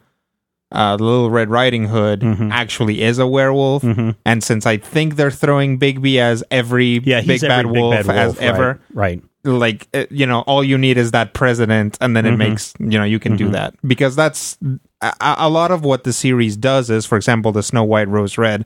uh, 0.71 0.97
Little 0.99 1.29
Red 1.31 1.49
Riding 1.49 1.85
Hood 1.87 2.21
Mhm. 2.21 2.51
actually 2.51 3.01
is 3.01 3.17
a 3.19 3.25
werewolf. 3.27 3.81
hmm 3.83 4.11
And 4.25 4.43
since 4.43 4.65
I 4.65 4.77
think 4.77 5.15
they're 5.15 5.31
throwing 5.31 5.79
Bigby 5.79 6.17
as 6.19 6.43
every 6.51 6.99
Yeah, 7.03 7.21
big 7.21 7.41
bad 7.41 7.65
every 7.65 7.79
wolf 7.81 7.97
big 7.97 8.07
bad 8.07 8.17
as 8.17 8.37
ever, 8.37 8.79
Right. 8.93 9.23
like 9.43 9.87
uh, 9.93 10.03
you 10.11 10.25
know 10.27 10.41
all 10.41 10.63
you 10.63 10.77
need 10.77 10.97
is 10.97 11.11
that 11.11 11.33
president 11.33 11.97
and 12.01 12.15
then 12.15 12.25
it 12.25 12.33
Mhm. 12.33 12.37
makes 12.37 12.73
you 12.79 12.97
know 12.99 13.03
you 13.05 13.19
can 13.19 13.35
do 13.35 13.47
Mhm. 13.47 13.53
that 13.53 13.73
because 13.87 14.15
that's 14.15 14.57
a, 15.01 15.11
a 15.21 15.49
lot 15.49 15.71
of 15.71 15.83
what 15.83 16.03
the 16.03 16.13
series 16.13 16.55
does 16.57 16.89
is 16.89 17.05
for 17.05 17.15
example 17.15 17.51
the 17.51 17.63
snow 17.63 17.83
white 17.83 18.07
rose 18.09 18.37
red 18.37 18.65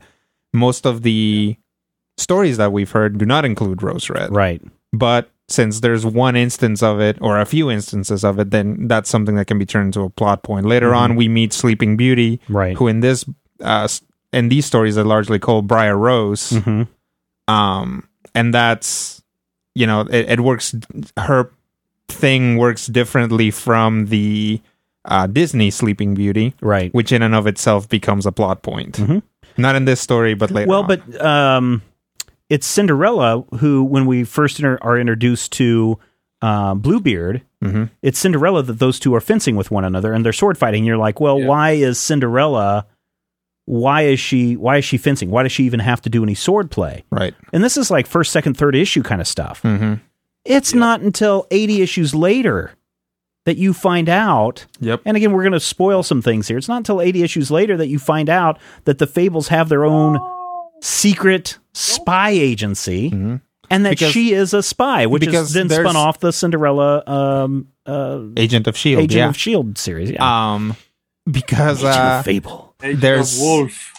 most 0.52 0.84
of 0.84 1.02
the 1.02 1.56
stories 2.18 2.56
that 2.58 2.72
we've 2.72 2.90
heard 2.90 3.18
do 3.18 3.24
not 3.24 3.44
include 3.44 3.82
rose 3.82 4.10
red 4.10 4.30
Right. 4.34 4.60
but 4.92 5.30
since 5.48 5.80
there's 5.80 6.06
one 6.06 6.36
instance 6.36 6.82
of 6.82 7.00
it 7.00 7.18
or 7.20 7.38
a 7.38 7.44
few 7.44 7.70
instances 7.70 8.24
of 8.24 8.38
it 8.38 8.50
then 8.50 8.88
that's 8.88 9.10
something 9.10 9.34
that 9.36 9.46
can 9.46 9.58
be 9.58 9.66
turned 9.66 9.86
into 9.94 10.00
a 10.00 10.08
plot 10.10 10.42
point 10.42 10.64
later 10.66 10.90
Mhm. 10.90 10.96
on 10.96 11.16
we 11.16 11.28
meet 11.28 11.52
sleeping 11.52 11.96
beauty 11.96 12.40
Right. 12.48 12.76
who 12.76 12.88
in 12.88 13.00
this 13.00 13.24
uh 13.60 13.86
in 14.32 14.48
these 14.48 14.64
stories 14.66 14.96
are 14.96 15.04
largely 15.04 15.38
called 15.38 15.66
briar 15.66 15.96
rose 15.98 16.50
hmm 16.50 16.82
um 17.48 18.08
and 18.34 18.54
that's 18.54 19.22
you 19.74 19.86
know 19.86 20.00
it, 20.02 20.30
it 20.30 20.40
works 20.40 20.74
her 21.18 21.50
thing 22.08 22.56
works 22.56 22.86
differently 22.86 23.50
from 23.50 24.06
the 24.06 24.60
uh 25.04 25.26
disney 25.26 25.70
sleeping 25.70 26.14
beauty 26.14 26.54
Right. 26.62 26.92
which 26.94 27.12
in 27.12 27.20
and 27.22 27.34
of 27.34 27.46
itself 27.46 27.88
becomes 27.88 28.24
a 28.24 28.32
plot 28.32 28.62
point 28.62 28.94
Mhm. 28.96 29.22
not 29.58 29.76
in 29.76 29.84
this 29.84 30.00
story 30.00 30.32
but 30.34 30.50
later 30.50 30.68
Well, 30.68 30.82
on. 30.82 30.88
but 30.88 31.24
um, 31.24 31.82
it's 32.50 32.66
Cinderella 32.66 33.44
who, 33.58 33.82
when 33.84 34.06
we 34.06 34.24
first 34.24 34.58
inter- 34.58 34.78
are 34.82 34.98
introduced 34.98 35.52
to 35.54 35.98
um, 36.42 36.80
Bluebeard, 36.80 37.40
Mhm. 37.62 37.88
it's 38.02 38.18
Cinderella 38.18 38.62
that 38.62 38.78
those 38.78 38.98
two 39.00 39.14
are 39.14 39.20
fencing 39.20 39.56
with 39.56 39.70
one 39.70 39.84
another 39.84 40.12
and 40.12 40.24
they're 40.24 40.32
sword 40.32 40.58
fighting. 40.58 40.84
You're 40.84 40.98
like, 40.98 41.18
well, 41.20 41.40
Yeah. 41.40 41.46
why 41.46 41.70
is 41.70 41.98
Cinderella? 41.98 42.86
Why 43.64 44.02
is 44.02 44.20
she? 44.20 44.56
Why 44.56 44.76
is 44.76 44.84
she 44.84 44.98
fencing? 44.98 45.30
Why 45.30 45.42
does 45.44 45.52
she 45.52 45.64
even 45.64 45.80
have 45.80 46.02
to 46.02 46.10
do 46.10 46.22
any 46.22 46.34
sword 46.34 46.70
play? 46.70 47.04
right 47.10 47.34
And 47.54 47.64
this 47.64 47.78
is 47.78 47.90
like 47.90 48.06
first, 48.06 48.30
second, 48.30 48.58
third 48.58 48.74
issue 48.74 49.02
kind 49.02 49.22
of 49.22 49.26
stuff. 49.26 49.62
mm-hmm. 49.62 49.94
It's 50.44 50.74
not 50.74 51.00
until 51.00 51.46
80 51.50 51.80
issues 51.80 52.14
later 52.14 52.72
that 53.46 53.56
you 53.56 53.72
find 53.72 54.10
out. 54.10 54.66
yep 54.80 55.00
And 55.06 55.16
again, 55.16 55.32
we're 55.32 55.42
going 55.44 55.52
to 55.54 55.60
spoil 55.60 56.02
some 56.02 56.20
things 56.20 56.48
here. 56.48 56.58
It's 56.58 56.68
not 56.68 56.76
until 56.76 57.00
80 57.00 57.22
issues 57.22 57.50
later 57.50 57.78
that 57.78 57.88
you 57.88 57.98
find 57.98 58.28
out 58.28 58.58
that 58.84 58.98
the 58.98 59.06
Fables 59.06 59.48
have 59.48 59.70
their 59.70 59.86
own 59.86 60.18
secret 60.84 61.58
spy 61.72 62.30
agency 62.30 63.10
Mhm. 63.10 63.40
and 63.70 63.84
that 63.86 63.90
Because- 63.90 64.12
she 64.12 64.32
is 64.32 64.52
a 64.54 64.62
spy, 64.62 65.06
which 65.06 65.26
is 65.26 65.52
then 65.54 65.68
spun 65.70 65.96
off 65.96 66.20
the 66.20 66.30
Cinderella 66.32 67.02
um, 67.06 67.68
uh, 67.86 68.20
agent 68.36 68.66
of 68.66 68.76
shield 68.76 69.02
Agent 69.04 69.16
yeah 69.18 69.24
of 69.28 69.34
S.H.I.E.L.D. 69.34 69.72
Series. 69.80 70.10
Yeah. 70.10 70.24
um 70.54 70.76
because 71.30 71.80
Agent 71.82 71.96
uh 71.96 72.18
of 72.18 72.24
Fable. 72.24 72.74
There's- 72.80 73.40
wolf. 73.40 73.92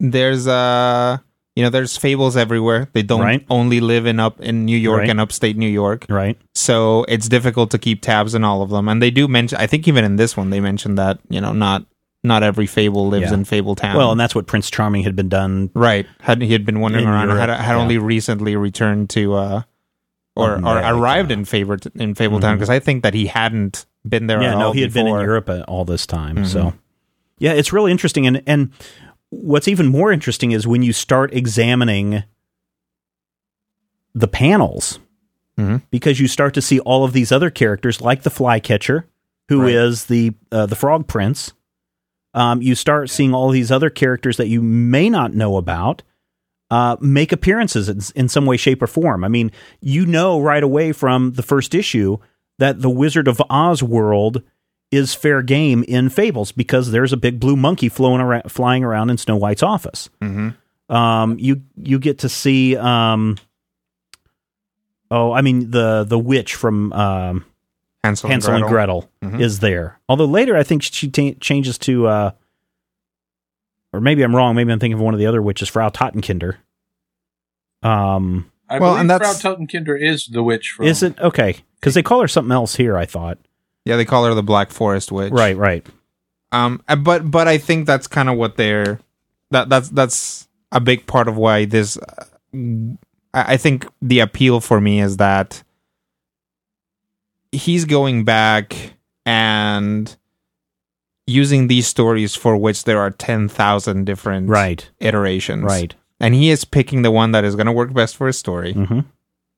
there's 0.00 0.46
uh 0.46 1.16
you 1.56 1.64
know 1.64 1.70
there's 1.70 1.96
fables 1.96 2.36
everywhere 2.36 2.88
they 2.92 3.02
don't 3.02 3.20
Right. 3.22 3.44
only 3.50 3.80
live 3.80 4.06
in 4.06 4.20
up 4.20 4.40
in 4.40 4.64
new 4.64 4.76
york 4.76 5.00
Right. 5.00 5.10
and 5.10 5.18
upstate 5.20 5.56
new 5.56 5.68
york 5.68 6.06
Right. 6.08 6.38
so 6.54 7.04
it's 7.08 7.28
difficult 7.28 7.70
to 7.72 7.78
keep 7.78 8.00
tabs 8.02 8.34
on 8.34 8.44
all 8.44 8.62
of 8.62 8.70
them 8.70 8.86
and 8.88 9.02
they 9.02 9.10
do 9.10 9.26
mention 9.26 9.58
i 9.58 9.66
think 9.66 9.88
even 9.88 10.04
in 10.04 10.14
this 10.16 10.36
one 10.36 10.50
they 10.50 10.60
mentioned 10.60 10.98
that 10.98 11.18
you 11.28 11.40
know 11.40 11.52
not 11.52 11.84
not 12.24 12.42
every 12.42 12.66
fable 12.66 13.08
lives 13.08 13.28
Yeah. 13.30 13.34
in 13.34 13.44
fable 13.44 13.74
town 13.74 13.96
Well, 13.96 14.10
and 14.10 14.20
that's 14.20 14.34
what 14.34 14.46
Prince 14.46 14.70
Charming 14.70 15.02
had 15.04 15.14
been 15.16 15.28
done. 15.28 15.70
right 15.74 16.06
had 16.20 16.42
he 16.42 16.52
had 16.52 16.64
been 16.66 16.80
wandering 16.80 17.06
around 17.06 17.28
Europe, 17.28 17.40
had, 17.48 17.50
had 17.60 17.72
yeah. 17.74 17.80
only 17.80 17.98
recently 17.98 18.56
returned 18.56 19.10
to 19.10 19.34
uh 19.34 19.62
or, 20.36 20.50
or 20.52 20.54
America. 20.54 20.94
arrived 20.94 21.30
in 21.32 21.44
favorite 21.44 21.86
in 21.96 22.14
fable 22.14 22.38
town 22.40 22.54
Mhm. 22.54 22.58
because 22.58 22.70
i 22.70 22.78
think 22.78 23.02
that 23.02 23.12
he 23.14 23.26
hadn't 23.26 23.86
been 24.08 24.26
there 24.28 24.40
yeah, 24.42 24.52
at 24.52 24.58
no, 24.58 24.66
all 24.66 24.72
he 24.72 24.82
had 24.82 24.92
been 24.92 25.06
in. 25.08 25.14
Europe 25.14 25.50
all 25.68 25.84
this 25.84 26.06
time. 26.06 26.36
Mhm. 26.36 26.46
So, 26.46 26.72
yeah, 27.38 27.52
it's 27.52 27.72
really 27.72 27.90
interesting. 27.90 28.26
And 28.26 28.42
and 28.46 28.70
what's 29.30 29.68
even 29.68 29.86
more 29.88 30.10
interesting 30.12 30.52
is 30.52 30.66
when 30.66 30.82
you 30.82 30.92
start 30.94 31.34
examining 31.34 32.22
the 34.14 34.28
panels, 34.28 34.98
Mhm. 35.58 35.82
because 35.90 36.20
you 36.20 36.28
start 36.28 36.54
to 36.54 36.62
see 36.62 36.78
all 36.80 37.04
of 37.04 37.12
these 37.12 37.32
other 37.32 37.50
characters, 37.50 38.00
like 38.00 38.22
the 38.22 38.30
Flycatcher, 38.30 39.06
who 39.48 39.66
is 39.66 40.02
Right. 40.04 40.08
the 40.08 40.34
uh, 40.56 40.66
the 40.66 40.76
Frog 40.76 41.06
Prince. 41.06 41.52
Um, 42.38 42.62
you 42.62 42.76
start 42.76 43.10
seeing 43.10 43.34
all 43.34 43.50
these 43.50 43.72
other 43.72 43.90
characters 43.90 44.36
that 44.36 44.46
you 44.46 44.62
may 44.62 45.10
not 45.10 45.34
know 45.34 45.56
about. 45.56 46.02
Uh, 46.70 46.96
make 47.00 47.32
appearances 47.32 47.88
in, 47.88 48.00
in 48.14 48.28
some 48.28 48.44
way, 48.46 48.56
shape, 48.56 48.82
or 48.82 48.86
form. 48.86 49.24
I 49.24 49.28
mean, 49.28 49.50
you 49.80 50.04
know 50.06 50.38
right 50.40 50.62
away 50.62 50.92
from 50.92 51.32
the 51.32 51.42
first 51.42 51.74
issue 51.74 52.18
that 52.58 52.80
the 52.82 52.90
Wizard 52.90 53.26
of 53.26 53.42
Oz 53.50 53.82
world 53.82 54.42
is 54.90 55.14
fair 55.14 55.42
game 55.42 55.82
in 55.88 56.10
Fables 56.10 56.52
because 56.52 56.90
there's 56.90 57.12
a 57.12 57.16
big 57.16 57.40
blue 57.40 57.56
monkey 57.56 57.88
flowing 57.88 58.20
around, 58.20 58.52
flying 58.52 58.84
around 58.84 59.10
in 59.10 59.18
Snow 59.18 59.36
White's 59.36 59.62
office. 59.62 60.08
Mhm. 60.20 60.54
Um, 60.88 61.38
you 61.38 61.62
you 61.76 61.98
get 61.98 62.18
to 62.20 62.28
see. 62.28 62.76
Um, 62.76 63.36
oh, 65.10 65.32
I 65.32 65.40
mean 65.40 65.70
the 65.70 66.04
the 66.04 66.18
witch 66.18 66.54
from 66.54 66.92
um, 66.92 67.44
hansel, 68.08 68.30
Hansel 68.30 68.54
and 68.54 68.64
Gretel 68.64 69.08
Mhm. 69.22 69.40
is 69.40 69.60
there. 69.60 69.98
Although 70.08 70.24
later, 70.26 70.56
I 70.56 70.62
think 70.62 70.82
she 70.82 71.08
ta 71.10 71.30
changes 71.40 71.78
to. 71.78 72.06
Uh, 72.06 72.30
or 73.92 74.00
maybe 74.00 74.22
I'm 74.22 74.34
wrong. 74.36 74.54
Maybe 74.54 74.70
I'm 74.72 74.78
thinking 74.78 74.94
of 74.98 75.00
one 75.00 75.14
of 75.14 75.20
the 75.20 75.26
other 75.26 75.40
witches, 75.40 75.68
Frau 75.68 75.88
Totenkinder. 75.88 76.56
Um, 77.82 78.50
I 78.68 78.78
Well, 78.78 78.92
believe 78.94 79.00
and 79.00 79.10
Frau 79.10 79.18
that's- 79.32 79.42
Totenkinder 79.42 80.00
is 80.00 80.26
the 80.26 80.42
witch 80.42 80.70
from. 80.70 80.86
is 80.86 81.02
it 81.02 81.18
okay? 81.20 81.56
Because 81.80 81.94
they 81.94 82.02
call 82.02 82.20
her 82.20 82.28
something 82.28 82.52
else 82.52 82.76
here. 82.76 82.96
I 82.96 83.06
thought. 83.06 83.38
yeah 83.84 83.96
they 83.96 84.04
call 84.04 84.24
her 84.26 84.34
the 84.34 84.42
black 84.42 84.70
forest 84.70 85.10
witch 85.10 85.32
Right, 85.32 85.56
right. 85.56 85.86
Um, 86.52 86.82
uh, 86.88 86.96
but 86.96 87.30
but 87.30 87.48
I 87.48 87.56
think 87.56 87.86
that's 87.86 88.06
kind 88.06 88.28
of 88.28 88.36
what 88.36 88.56
they're 88.56 89.00
that 89.50 89.68
that's 89.70 89.88
that's 89.90 90.48
a 90.72 90.80
big 90.80 91.06
part 91.06 91.28
of 91.28 91.36
why 91.36 91.64
this. 91.64 91.96
Uh, 91.96 92.24
I 93.32 93.54
I 93.54 93.56
think 93.56 93.86
the 94.02 94.20
appeal 94.20 94.60
for 94.60 94.80
me 94.80 95.00
is 95.00 95.16
that 95.18 95.62
he's 97.52 97.84
going 97.84 98.24
back 98.24 98.94
and 99.26 100.16
using 101.26 101.68
these 101.68 101.86
stories 101.86 102.34
for 102.34 102.56
which 102.56 102.84
there 102.84 102.98
are 102.98 103.10
10,000 103.10 104.04
different 104.04 104.48
Right. 104.48 104.88
iterations. 105.00 105.64
Right. 105.64 105.94
And 106.20 106.34
he 106.34 106.50
is 106.50 106.64
picking 106.64 107.02
the 107.02 107.10
one 107.10 107.32
that 107.32 107.44
is 107.44 107.54
going 107.54 107.66
to 107.66 107.72
work 107.72 107.92
best 107.92 108.16
for 108.16 108.26
his 108.26 108.38
story. 108.38 108.74
Mm-hmm. 108.74 109.00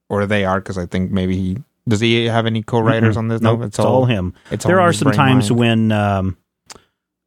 Or 0.09 0.27
they 0.27 0.45
are, 0.45 0.61
because 0.61 0.77
I 0.77 0.87
think 0.87 1.11
maybe 1.12 1.37
he. 1.37 1.59
Does 1.89 2.01
he 2.01 2.25
have 2.27 2.45
any 2.45 2.62
co 2.62 2.81
writers 2.81 3.17
on 3.17 3.29
this? 3.29 3.41
No, 3.41 3.62
it's, 3.62 3.79
all, 3.79 4.05
him. 4.05 4.35
It's 4.51 4.65
there 4.65 4.81
all 4.81 4.89
are 4.89 4.93
some 4.93 5.12
times 5.12 5.51
mind. 5.51 5.59
when 5.61 5.93
um, 5.93 6.37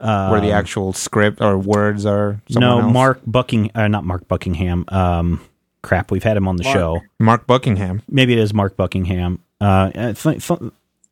uh, 0.01 0.27
where 0.29 0.41
the 0.41 0.51
actual 0.51 0.91
script 0.93 1.41
or 1.41 1.57
words 1.57 2.05
are. 2.05 2.41
no 2.49 2.81
else. 2.81 2.93
Mark 2.93 3.21
Buckingham. 3.25 3.71
uh, 3.73 3.87
not 3.87 4.03
Mark 4.03 4.27
Buckingham. 4.27 4.83
Um, 4.89 5.41
crap, 5.81 6.11
we've 6.11 6.23
had 6.23 6.35
him 6.37 6.47
on 6.47 6.57
the 6.57 6.63
Mark. 6.65 6.75
show. 6.75 7.01
Mark 7.19 7.47
Buckingham. 7.47 8.01
Maybe 8.09 8.33
it 8.33 8.39
is 8.39 8.53
Mark 8.53 8.75
Buckingham. 8.75 9.39
Uh, 9.63 9.91
uh, 9.95 10.13
th- 10.13 10.47
th- 10.47 10.59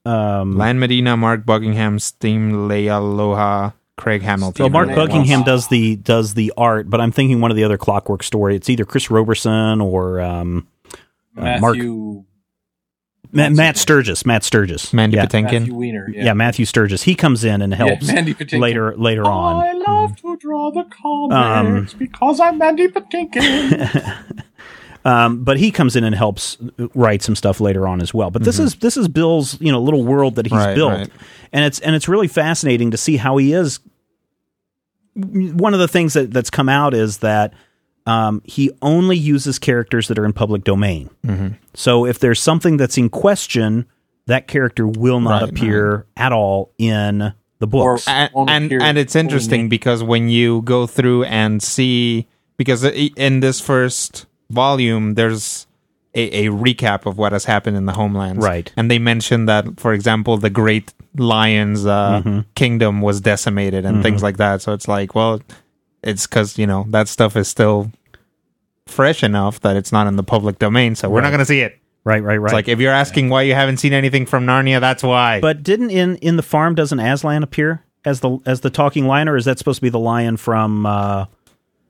um, 0.06 0.58
Lan 0.58 0.80
Medina, 0.80 1.16
Mark 1.16 1.46
Buckingham, 1.46 2.00
Steve 2.00 2.40
Leialoha, 2.52 3.74
Craig 3.98 4.22
Hamilton. 4.24 4.66
so 4.66 4.70
Mark 4.70 4.88
Stephen 4.88 4.96
Buckingham 5.06 5.40
Wilson. 5.40 5.44
does 5.46 5.68
the 5.68 5.96
does 5.98 6.34
the 6.34 6.52
art, 6.58 6.90
but 6.90 7.00
I'm 7.00 7.12
thinking 7.12 7.40
one 7.40 7.52
of 7.52 7.58
the 7.58 7.64
other 7.64 7.78
Clockwork 7.78 8.24
story. 8.24 8.56
It's 8.56 8.70
either 8.70 8.84
Chris 8.86 9.12
Roberson 9.12 9.80
or 9.80 10.20
um, 10.20 10.68
uh, 11.38 11.60
Mark 11.60 11.78
Matthew, 11.78 12.26
Matt 13.32 13.78
Sturges. 13.78 14.26
Matt 14.26 14.44
Sturges. 14.44 14.92
Mandy 14.92 15.16
yeah. 15.18 15.26
Patinkin. 15.26 15.52
Matthew 15.62 15.74
Weiner. 15.76 16.10
Yeah. 16.14 16.26
Yeah, 16.26 16.34
Matthew 16.34 16.66
Sturges. 16.66 17.04
He 17.04 17.16
comes 17.16 17.44
in 17.46 17.62
and 17.62 17.74
helps 17.74 18.08
Yeah, 18.08 18.16
Mandy 18.16 18.34
Patinkin. 18.34 18.60
later 18.60 18.98
later 18.98 19.24
on. 19.26 19.64
I 19.64 19.72
love 19.74 20.16
to 20.18 20.36
draw 20.38 20.72
the 20.72 20.82
Um, 20.82 20.90
comics 20.90 21.94
because 21.94 22.40
I'm 22.40 22.58
Mandy 22.58 22.88
Patinkin. 22.90 24.34
Um, 25.04 25.44
but 25.44 25.58
he 25.58 25.72
comes 25.72 25.96
in 25.96 26.04
and 26.04 26.14
helps 26.16 26.58
write 26.94 27.24
some 27.24 27.36
stuff 27.36 27.60
later 27.60 27.88
on 27.88 28.02
as 28.02 28.14
well. 28.14 28.30
But 28.30 28.44
this 28.44 28.60
is 28.60 28.76
this 28.76 28.98
is 28.98 29.08
Bill's 29.08 29.60
you 29.60 29.72
know 29.72 29.82
little 29.82 30.04
world 30.04 30.36
that 30.36 30.46
he's 30.46 30.52
Right, 30.54 30.76
built, 30.76 30.92
right. 30.94 31.10
and 31.52 31.66
it's 31.66 31.80
and 31.80 31.96
it's 31.96 32.08
really 32.08 32.28
fascinating 32.28 32.92
to 32.92 32.98
see 32.98 33.18
how 33.18 33.38
he 33.38 33.54
is. 33.54 33.80
One 35.16 35.74
of 35.74 35.80
the 35.80 35.88
things 35.88 36.14
that 36.14 36.32
that's 36.32 36.50
come 36.50 36.70
out 36.70 36.94
is 36.94 37.18
that 37.18 37.54
um, 38.06 38.42
he 38.46 38.72
only 38.82 39.18
uses 39.18 39.60
characters 39.60 40.08
that 40.08 40.18
are 40.18 40.26
in 40.26 40.34
public 40.34 40.64
domain. 40.64 41.10
Mm-hmm. 41.26 41.56
So 41.74 42.06
if 42.06 42.20
there's 42.20 42.40
something 42.40 42.78
that's 42.78 42.98
in 42.98 43.10
question, 43.10 43.88
that 44.28 44.48
character 44.48 44.88
will 44.88 45.20
not 45.20 45.42
Right, 45.42 45.50
appear 45.52 46.06
at 46.16 46.32
all 46.32 46.74
in 46.78 47.34
the 47.60 47.68
books. 47.68 48.08
and 48.08 48.32
and, 48.36 48.72
and 48.74 48.98
it's 48.98 49.16
interesting 49.16 49.68
because 49.68 50.02
when 50.04 50.30
you 50.30 50.62
go 50.62 50.88
through 50.88 51.26
and 51.26 51.62
see 51.62 52.28
because 52.58 52.84
in 52.86 53.40
this 53.42 53.60
first 53.60 54.26
volume 54.52 55.16
there's 55.16 55.66
a, 56.14 56.46
a 56.48 56.50
recap 56.52 57.06
of 57.06 57.18
what 57.18 57.32
has 57.32 57.46
happened 57.46 57.78
in 57.78 57.86
the 57.86 57.94
homelands 57.94 58.44
Right. 58.44 58.72
and 58.76 58.92
they 58.92 59.00
mention 59.00 59.46
that 59.46 59.80
for 59.80 59.94
example 59.94 60.38
the 60.38 60.50
great 60.50 60.94
lion's 61.16 61.86
uh, 61.86 62.44
kingdom 62.56 63.02
was 63.02 63.22
decimated 63.22 63.86
and 63.86 64.04
things 64.04 64.22
like 64.24 64.38
that 64.38 64.62
so 64.62 64.74
it's 64.74 64.88
like 64.88 65.16
well 65.16 65.42
it's 66.04 66.28
because 66.28 66.58
you 66.58 66.68
know 66.68 66.86
that 66.90 67.08
stuff 67.08 67.36
is 67.36 67.48
still 67.48 67.92
fresh 68.88 69.24
enough 69.24 69.60
that 69.62 69.76
it's 69.76 69.92
not 69.92 70.08
in 70.08 70.16
the 70.16 70.24
public 70.24 70.60
domain 70.60 70.96
so 70.96 71.10
we're 71.10 71.22
not 71.22 71.30
going 71.30 71.40
to 71.40 71.46
see 71.46 71.62
it 71.62 71.80
right, 72.04 72.24
right, 72.24 72.38
right. 72.38 72.50
it's 72.50 72.54
like 72.54 72.68
if 72.68 72.80
you're 72.80 72.92
asking 72.92 73.30
why 73.30 73.42
you 73.44 73.54
haven't 73.54 73.78
seen 73.78 73.94
anything 73.94 74.26
from 74.26 74.46
narnia 74.46 74.80
that's 74.82 75.04
why 75.04 75.40
But 75.40 75.64
didn't 75.64 75.92
in 75.92 76.18
in 76.18 76.36
the 76.36 76.44
farm 76.44 76.76
doesn't 76.76 77.00
Aslan 77.00 77.44
appear 77.44 77.84
as 78.04 78.20
the 78.22 78.40
as 78.46 78.62
the 78.62 78.70
talking 78.72 79.06
lion, 79.06 79.30
or 79.30 79.38
is 79.38 79.46
that 79.46 79.60
supposed 79.60 79.78
to 79.78 79.82
be 79.84 79.90
the 79.90 80.00
lion 80.00 80.36
from? 80.36 80.88
Uh, 80.88 81.26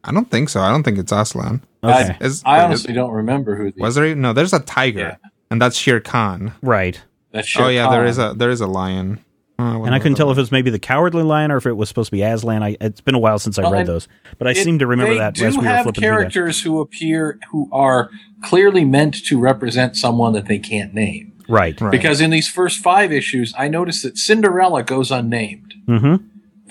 i 0.04 0.12
don't 0.12 0.30
think 0.32 0.50
so 0.50 0.60
i 0.62 0.70
don't 0.70 0.84
think 0.84 0.98
it's 0.98 1.12
aslan 1.12 1.62
okay, 1.84 2.16
I, 2.20 2.24
Is- 2.26 2.44
I 2.46 2.58
wait, 2.60 2.64
honestly 2.66 2.94
don't 2.94 3.12
remember 3.12 3.56
who 3.56 3.72
the, 3.72 3.82
Was 3.82 3.96
there? 3.96 4.14
No, 4.16 4.34
there's 4.34 4.54
a 4.54 4.60
tiger, 4.60 5.00
Yeah. 5.24 5.30
and 5.50 5.62
that's 5.62 5.76
Shere 5.78 6.00
Khan. 6.00 6.54
right. 6.62 7.02
that's 7.32 7.48
Shere 7.48 7.66
oh 7.66 7.68
yeah, 7.70 7.90
there 7.90 8.00
Khan. 8.02 8.08
is 8.08 8.18
a 8.20 8.34
there 8.36 8.50
is 8.50 8.62
a 8.62 8.68
lion. 8.68 9.20
Oh, 9.60 9.84
And 9.86 9.94
I 9.94 10.00
couldn't 10.00 10.16
tell 10.18 10.32
if 10.32 10.38
it 10.38 10.42
was 10.42 10.52
maybe 10.52 10.72
the 10.72 10.80
cowardly 10.80 11.22
lion 11.22 11.52
or 11.52 11.58
if 11.58 11.68
it 11.68 11.74
was 11.74 11.88
supposed 11.88 12.08
to 12.08 12.12
be 12.14 12.24
Aslan. 12.24 12.64
I, 12.64 12.78
it's 12.82 13.00
been 13.00 13.14
a 13.14 13.20
while 13.20 13.38
since 13.38 13.60
I 13.60 13.62
Well, 13.62 13.74
read 13.74 13.86
those, 13.86 14.08
but 14.40 14.48
I 14.48 14.52
It- 14.52 14.58
seem 14.64 14.80
to 14.80 14.88
remember 14.88 15.14
they 15.14 15.20
that 15.20 15.36
do 15.36 15.46
as 15.46 15.56
we 15.56 15.66
have 15.66 15.84
flipping 15.84 16.02
characters 16.02 16.62
who 16.64 16.80
appear 16.82 17.38
who 17.52 17.70
are 17.72 18.10
clearly 18.44 18.86
meant 18.86 19.24
to 19.26 19.40
represent 19.40 19.96
someone 19.96 20.34
that 20.34 20.48
they 20.48 20.58
can't 20.58 20.96
name. 20.96 21.34
Right. 21.48 21.80
Right. 21.80 21.92
Because 21.92 22.22
in 22.22 22.32
these 22.32 22.48
first 22.48 22.80
five 22.80 23.12
issues, 23.12 23.54
I 23.58 23.68
noticed 23.68 24.02
that 24.04 24.18
Cinderella 24.18 24.82
goes 24.84 25.12
unnamed. 25.12 25.74
Mm-hmm. 25.88 26.16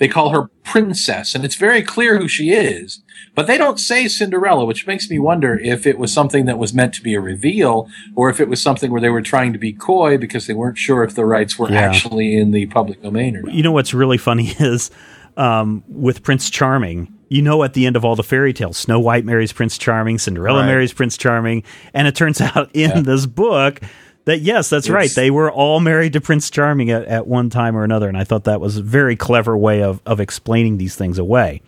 They 0.01 0.07
call 0.07 0.29
her 0.31 0.47
Princess, 0.63 1.35
and 1.35 1.45
it's 1.45 1.53
very 1.53 1.83
clear 1.83 2.17
who 2.17 2.27
she 2.27 2.49
is. 2.53 3.03
But 3.35 3.45
they 3.45 3.55
don't 3.57 3.79
say 3.79 4.07
Cinderella, 4.07 4.65
which 4.65 4.87
makes 4.87 5.07
me 5.11 5.19
wonder 5.19 5.59
if 5.59 5.85
it 5.85 5.99
was 5.99 6.11
something 6.11 6.45
that 6.45 6.57
was 6.57 6.73
meant 6.73 6.95
to 6.95 7.03
be 7.03 7.13
a 7.13 7.21
reveal, 7.21 7.87
or 8.15 8.27
if 8.31 8.39
it 8.39 8.49
was 8.49 8.59
something 8.59 8.89
where 8.91 8.99
they 8.99 9.09
were 9.09 9.21
trying 9.21 9.53
to 9.53 9.59
be 9.59 9.71
coy 9.71 10.17
because 10.17 10.47
they 10.47 10.55
weren't 10.55 10.79
sure 10.79 11.03
if 11.03 11.13
the 11.13 11.23
rights 11.23 11.59
were 11.59 11.71
Yeah. 11.71 11.81
actually 11.81 12.35
in 12.35 12.49
the 12.49 12.65
public 12.65 13.03
domain 13.03 13.35
or 13.37 13.43
not. 13.43 13.53
You 13.53 13.61
know 13.61 13.71
what's 13.71 13.93
really 13.93 14.17
funny 14.17 14.47
is 14.59 14.89
um, 15.37 15.83
with 15.87 16.23
Prince 16.23 16.49
Charming. 16.49 17.13
You 17.29 17.43
know, 17.43 17.63
at 17.63 17.73
the 17.75 17.85
end 17.85 17.95
of 17.95 18.03
all 18.03 18.15
the 18.15 18.23
fairy 18.23 18.53
tales, 18.53 18.77
Snow 18.77 18.99
White 18.99 19.23
marries 19.23 19.53
Prince 19.53 19.77
Charming, 19.77 20.17
Cinderella 20.17 20.61
Right. 20.61 20.65
marries 20.65 20.91
Prince 20.93 21.15
Charming, 21.15 21.63
and 21.93 22.07
it 22.07 22.15
turns 22.15 22.41
out 22.41 22.71
in 22.73 23.03
this 23.03 23.25
book 23.27 23.79
that 24.25 24.39
yes, 24.41 24.69
that's 24.69 24.89
right, 24.89 25.09
they 25.09 25.31
were 25.31 25.51
all 25.51 25.79
married 25.79 26.13
to 26.13 26.21
Prince 26.21 26.49
Charming 26.49 26.89
at, 26.91 27.05
at 27.05 27.27
one 27.27 27.49
time 27.49 27.75
or 27.75 27.83
another, 27.83 28.07
and 28.07 28.17
I 28.17 28.23
thought 28.23 28.43
that 28.43 28.61
was 28.61 28.77
a 28.77 28.83
very 28.83 29.15
clever 29.15 29.57
way 29.57 29.81
of 29.81 30.01
of 30.05 30.19
explaining 30.19 30.77
these 30.77 30.95
things 30.95 31.17
away. 31.17 31.61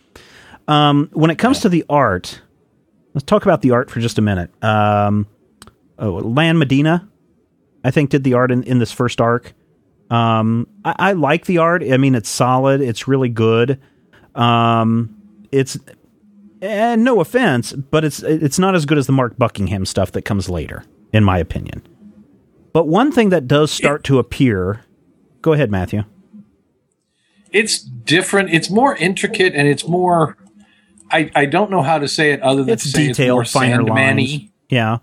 Um, 0.68 1.10
when 1.14 1.30
it 1.30 1.38
comes 1.38 1.62
to 1.62 1.70
the 1.70 1.84
art, 1.90 2.42
let's 3.14 3.26
talk 3.26 3.44
about 3.44 3.62
the 3.62 3.72
art 3.72 3.90
for 3.90 4.00
just 4.00 4.18
a 4.18 4.22
minute. 4.22 4.52
Um, 4.64 5.28
oh, 6.00 6.12
Lan 6.12 6.58
Medina, 6.58 7.10
I 7.84 7.92
think, 7.92 8.12
did 8.12 8.24
the 8.24 8.36
art 8.36 8.52
in, 8.52 8.64
in 8.64 8.80
this 8.80 8.92
first 8.92 9.20
arc. 9.20 9.54
Um, 10.10 10.68
I, 10.86 10.96
I 11.00 11.14
like 11.14 11.46
the 11.46 11.58
art. 11.58 11.84
I 11.84 11.98
mean, 11.98 12.16
it's 12.16 12.30
solid. 12.30 12.82
It's 12.82 13.08
really 13.08 13.30
good. 13.30 13.80
Um, 14.36 15.16
it's 15.52 15.78
and 16.62 17.04
no 17.04 17.20
offense, 17.20 17.74
but 17.74 18.06
it's 18.06 18.24
it's 18.24 18.58
not 18.58 18.76
as 18.76 18.86
good 18.86 18.98
as 18.98 19.08
the 19.08 19.14
Mark 19.14 19.38
Buckingham 19.38 19.86
stuff 19.86 20.12
that 20.14 20.22
comes 20.24 20.50
later, 20.50 20.84
in 21.12 21.24
my 21.24 21.38
opinion. 21.38 21.82
But 22.74 22.88
one 22.88 23.12
thing 23.12 23.30
that 23.30 23.48
does 23.48 23.72
start 23.72 24.04
to 24.06 24.20
appear. 24.20 24.82
Go 25.42 25.54
ahead, 25.54 25.70
Matthew. 25.70 26.04
It's 27.52 27.80
different. 27.80 28.50
It's 28.52 28.70
more 28.70 28.96
intricate, 28.96 29.54
and 29.54 29.68
it's 29.68 29.88
more. 29.88 30.38
I, 31.12 31.30
I 31.36 31.46
don't 31.46 31.70
know 31.70 31.84
how 31.84 32.00
to 32.00 32.08
say 32.08 32.32
it 32.32 32.42
other 32.42 32.64
than 32.64 32.74
It's 32.74 32.92
to 32.92 32.98
detailed, 32.98 33.44
it's 33.44 33.54
more 33.54 33.62
finer 33.62 33.76
Sandman-y. 33.76 34.02
lines. 34.24 34.50
Yeah, 34.70 34.98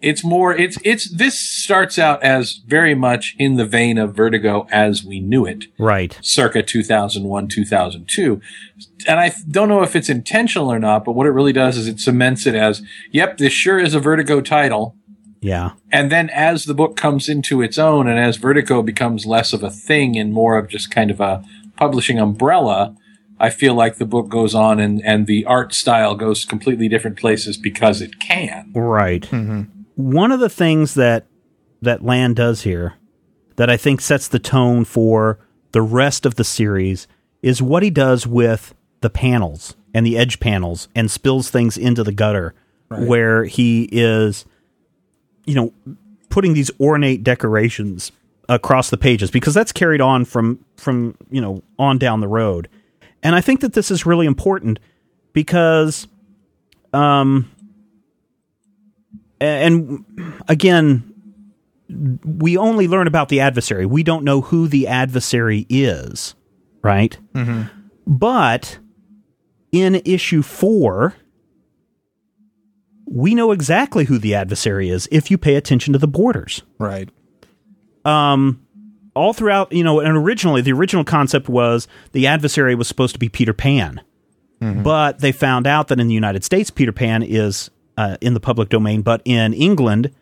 It's 0.00 0.22
more. 0.22 0.56
It's 0.56 0.78
it's. 0.84 1.10
This 1.10 1.40
starts 1.40 1.98
out 1.98 2.22
as 2.22 2.60
very 2.64 2.94
much 2.94 3.34
in 3.38 3.56
the 3.56 3.64
vein 3.66 3.98
of 3.98 4.14
Vertigo 4.14 4.68
as 4.70 5.02
we 5.02 5.18
knew 5.18 5.44
it. 5.44 5.64
right. 5.78 6.16
circa 6.22 6.62
2001, 6.62 7.48
2002. 7.48 8.40
And 9.08 9.18
I 9.18 9.32
don't 9.50 9.68
know 9.68 9.82
if 9.82 9.96
it's 9.96 10.08
intentional 10.08 10.70
or 10.70 10.78
not, 10.78 11.04
but 11.04 11.12
what 11.12 11.26
it 11.26 11.30
really 11.30 11.52
does 11.52 11.76
is 11.76 11.88
it 11.88 11.98
cements 11.98 12.46
it 12.46 12.54
as, 12.54 12.80
yep, 13.10 13.38
this 13.38 13.52
sure 13.52 13.80
is 13.80 13.94
a 13.94 13.98
Vertigo 14.00 14.40
title. 14.40 14.94
Yeah, 15.40 15.72
And 15.90 16.12
then 16.12 16.28
as 16.30 16.66
the 16.66 16.74
book 16.74 16.96
comes 16.96 17.28
into 17.28 17.62
its 17.62 17.78
own 17.78 18.06
and 18.06 18.18
as 18.18 18.36
Vertigo 18.36 18.82
becomes 18.82 19.24
less 19.24 19.52
of 19.52 19.62
a 19.62 19.70
thing 19.70 20.18
and 20.18 20.34
more 20.34 20.58
of 20.58 20.68
just 20.68 20.90
kind 20.90 21.10
of 21.10 21.18
a 21.20 21.42
publishing 21.76 22.18
umbrella, 22.18 22.94
I 23.38 23.48
feel 23.48 23.74
like 23.74 23.96
the 23.96 24.04
book 24.04 24.28
goes 24.28 24.54
on 24.54 24.78
and, 24.78 25.02
and 25.02 25.26
the 25.26 25.46
art 25.46 25.72
style 25.72 26.14
goes 26.14 26.44
completely 26.44 26.88
different 26.88 27.18
places 27.18 27.56
because 27.56 28.02
it 28.02 28.20
can. 28.20 28.70
right. 28.74 29.22
Mm-hmm. 29.22 29.62
One 29.96 30.30
of 30.30 30.40
the 30.40 30.50
things 30.50 30.94
that 30.94 31.26
that 31.82 32.04
Lan 32.04 32.34
does 32.34 32.62
here 32.62 32.94
that 33.56 33.70
I 33.70 33.78
think 33.78 34.00
sets 34.00 34.28
the 34.28 34.38
tone 34.38 34.84
for 34.84 35.38
the 35.72 35.82
rest 35.82 36.26
of 36.26 36.34
the 36.34 36.44
series 36.44 37.08
is 37.42 37.62
what 37.62 37.82
he 37.82 37.90
does 37.90 38.26
with 38.26 38.74
the 39.00 39.10
panels 39.10 39.74
and 39.94 40.04
the 40.04 40.18
edge 40.18 40.40
panels 40.40 40.88
and 40.94 41.10
spills 41.10 41.50
things 41.50 41.78
into 41.78 42.04
the 42.04 42.12
gutter 42.12 42.54
where 42.88 43.44
he 43.44 43.88
is 43.92 44.44
you 45.50 45.56
know 45.56 45.72
putting 46.28 46.54
these 46.54 46.70
ornate 46.80 47.24
decorations 47.24 48.12
across 48.48 48.90
the 48.90 48.96
pages 48.96 49.30
because 49.30 49.54
that's 49.54 49.72
carried 49.72 50.00
on 50.00 50.24
from 50.24 50.64
from 50.76 51.16
you 51.30 51.40
know 51.40 51.62
on 51.78 51.98
down 51.98 52.20
the 52.20 52.28
road. 52.28 52.68
And 53.22 53.34
i 53.34 53.40
think 53.40 53.60
that 53.60 53.74
this 53.74 53.90
is 53.90 54.06
really 54.06 54.26
important 54.26 54.78
because 55.32 56.06
um 56.92 57.50
and 59.40 60.04
again 60.48 61.06
we 62.24 62.56
only 62.56 62.86
learn 62.86 63.08
about 63.08 63.28
the 63.30 63.40
adversary. 63.40 63.84
We 63.84 64.04
don't 64.04 64.22
know 64.22 64.40
who 64.42 64.68
the 64.68 64.86
adversary 64.86 65.66
is 65.68 66.34
right? 66.82 67.18
But 68.06 68.78
in 69.72 70.02
issue 70.04 70.42
4 70.42 71.14
we 73.12 73.34
know 73.34 73.50
exactly 73.50 74.04
who 74.04 74.18
the 74.18 74.34
adversary 74.34 74.88
is 74.88 75.08
if 75.10 75.30
you 75.30 75.36
pay 75.36 75.56
attention 75.56 75.92
to 75.92 75.98
the 75.98 76.06
borders 76.08 76.62
Right. 76.78 77.08
um 78.04 78.64
all 79.14 79.32
throughout 79.32 79.72
you 79.72 79.82
know 79.84 80.00
and 80.00 80.16
originally 80.16 80.60
the 80.62 80.72
original 80.72 81.04
concept 81.04 81.48
was 81.48 81.88
the 82.12 82.26
adversary 82.26 82.74
was 82.74 82.86
supposed 82.88 83.14
to 83.14 83.18
be 83.18 83.28
peter 83.28 83.52
pan 83.52 84.00
but 84.60 85.20
they 85.20 85.32
found 85.32 85.66
out 85.66 85.88
that 85.88 85.98
in 85.98 86.06
the 86.06 86.14
united 86.14 86.44
states 86.44 86.70
peter 86.70 86.92
pan 86.92 87.22
is 87.22 87.70
uh, 87.96 88.16
in 88.20 88.34
the 88.34 88.40
public 88.40 88.68
domain 88.68 89.02
but 89.02 89.20
in 89.24 89.52
england 89.54 90.14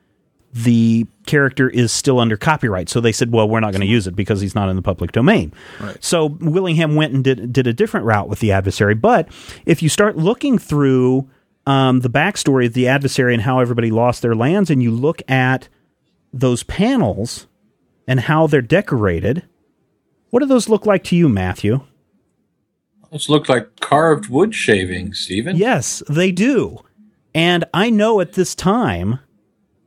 the 0.54 1.06
character 1.26 1.68
is 1.68 1.92
still 1.92 2.18
under 2.18 2.34
copyright. 2.38 2.88
So 2.88 3.02
they 3.02 3.12
said, 3.12 3.30
well, 3.30 3.46
we're 3.46 3.60
not 3.60 3.72
going 3.72 3.82
to 3.82 3.86
use 3.86 4.06
it 4.06 4.16
because 4.16 4.40
he's 4.40 4.54
not 4.54 4.70
in 4.70 4.76
the 4.76 4.82
public 4.82 5.12
domain. 5.12 5.52
So 6.00 6.24
Willingham 6.40 6.94
went 6.94 7.12
and 7.12 7.22
did, 7.22 7.52
did 7.52 7.66
a 7.66 7.74
different 7.74 8.06
route 8.06 8.30
with 8.30 8.40
the 8.40 8.50
adversary. 8.50 8.94
But 8.94 9.28
if 9.66 9.82
you 9.82 9.90
start 9.90 10.16
looking 10.16 10.56
through 10.56 11.28
um, 11.68 12.00
the 12.00 12.08
backstory 12.08 12.64
of 12.64 12.72
the 12.72 12.88
adversary 12.88 13.34
and 13.34 13.42
how 13.42 13.60
everybody 13.60 13.90
lost 13.90 14.22
their 14.22 14.34
lands, 14.34 14.70
and 14.70 14.82
you 14.82 14.90
look 14.90 15.20
at 15.28 15.68
those 16.32 16.62
panels 16.62 17.46
and 18.06 18.20
how 18.20 18.46
they're 18.46 18.62
decorated, 18.62 19.44
what 20.30 20.40
do 20.40 20.46
those 20.46 20.70
look 20.70 20.86
like 20.86 21.04
to 21.04 21.16
you, 21.16 21.28
Matthew? 21.28 21.82
Those 23.12 23.28
look 23.28 23.50
like 23.50 23.80
carved 23.80 24.30
wood 24.30 24.54
shavings, 24.54 25.20
Stephen. 25.20 25.56
Yes, 25.56 26.02
they 26.08 26.32
do. 26.32 26.78
And 27.34 27.66
I 27.74 27.90
know 27.90 28.22
at 28.22 28.32
this 28.32 28.54
time 28.54 29.20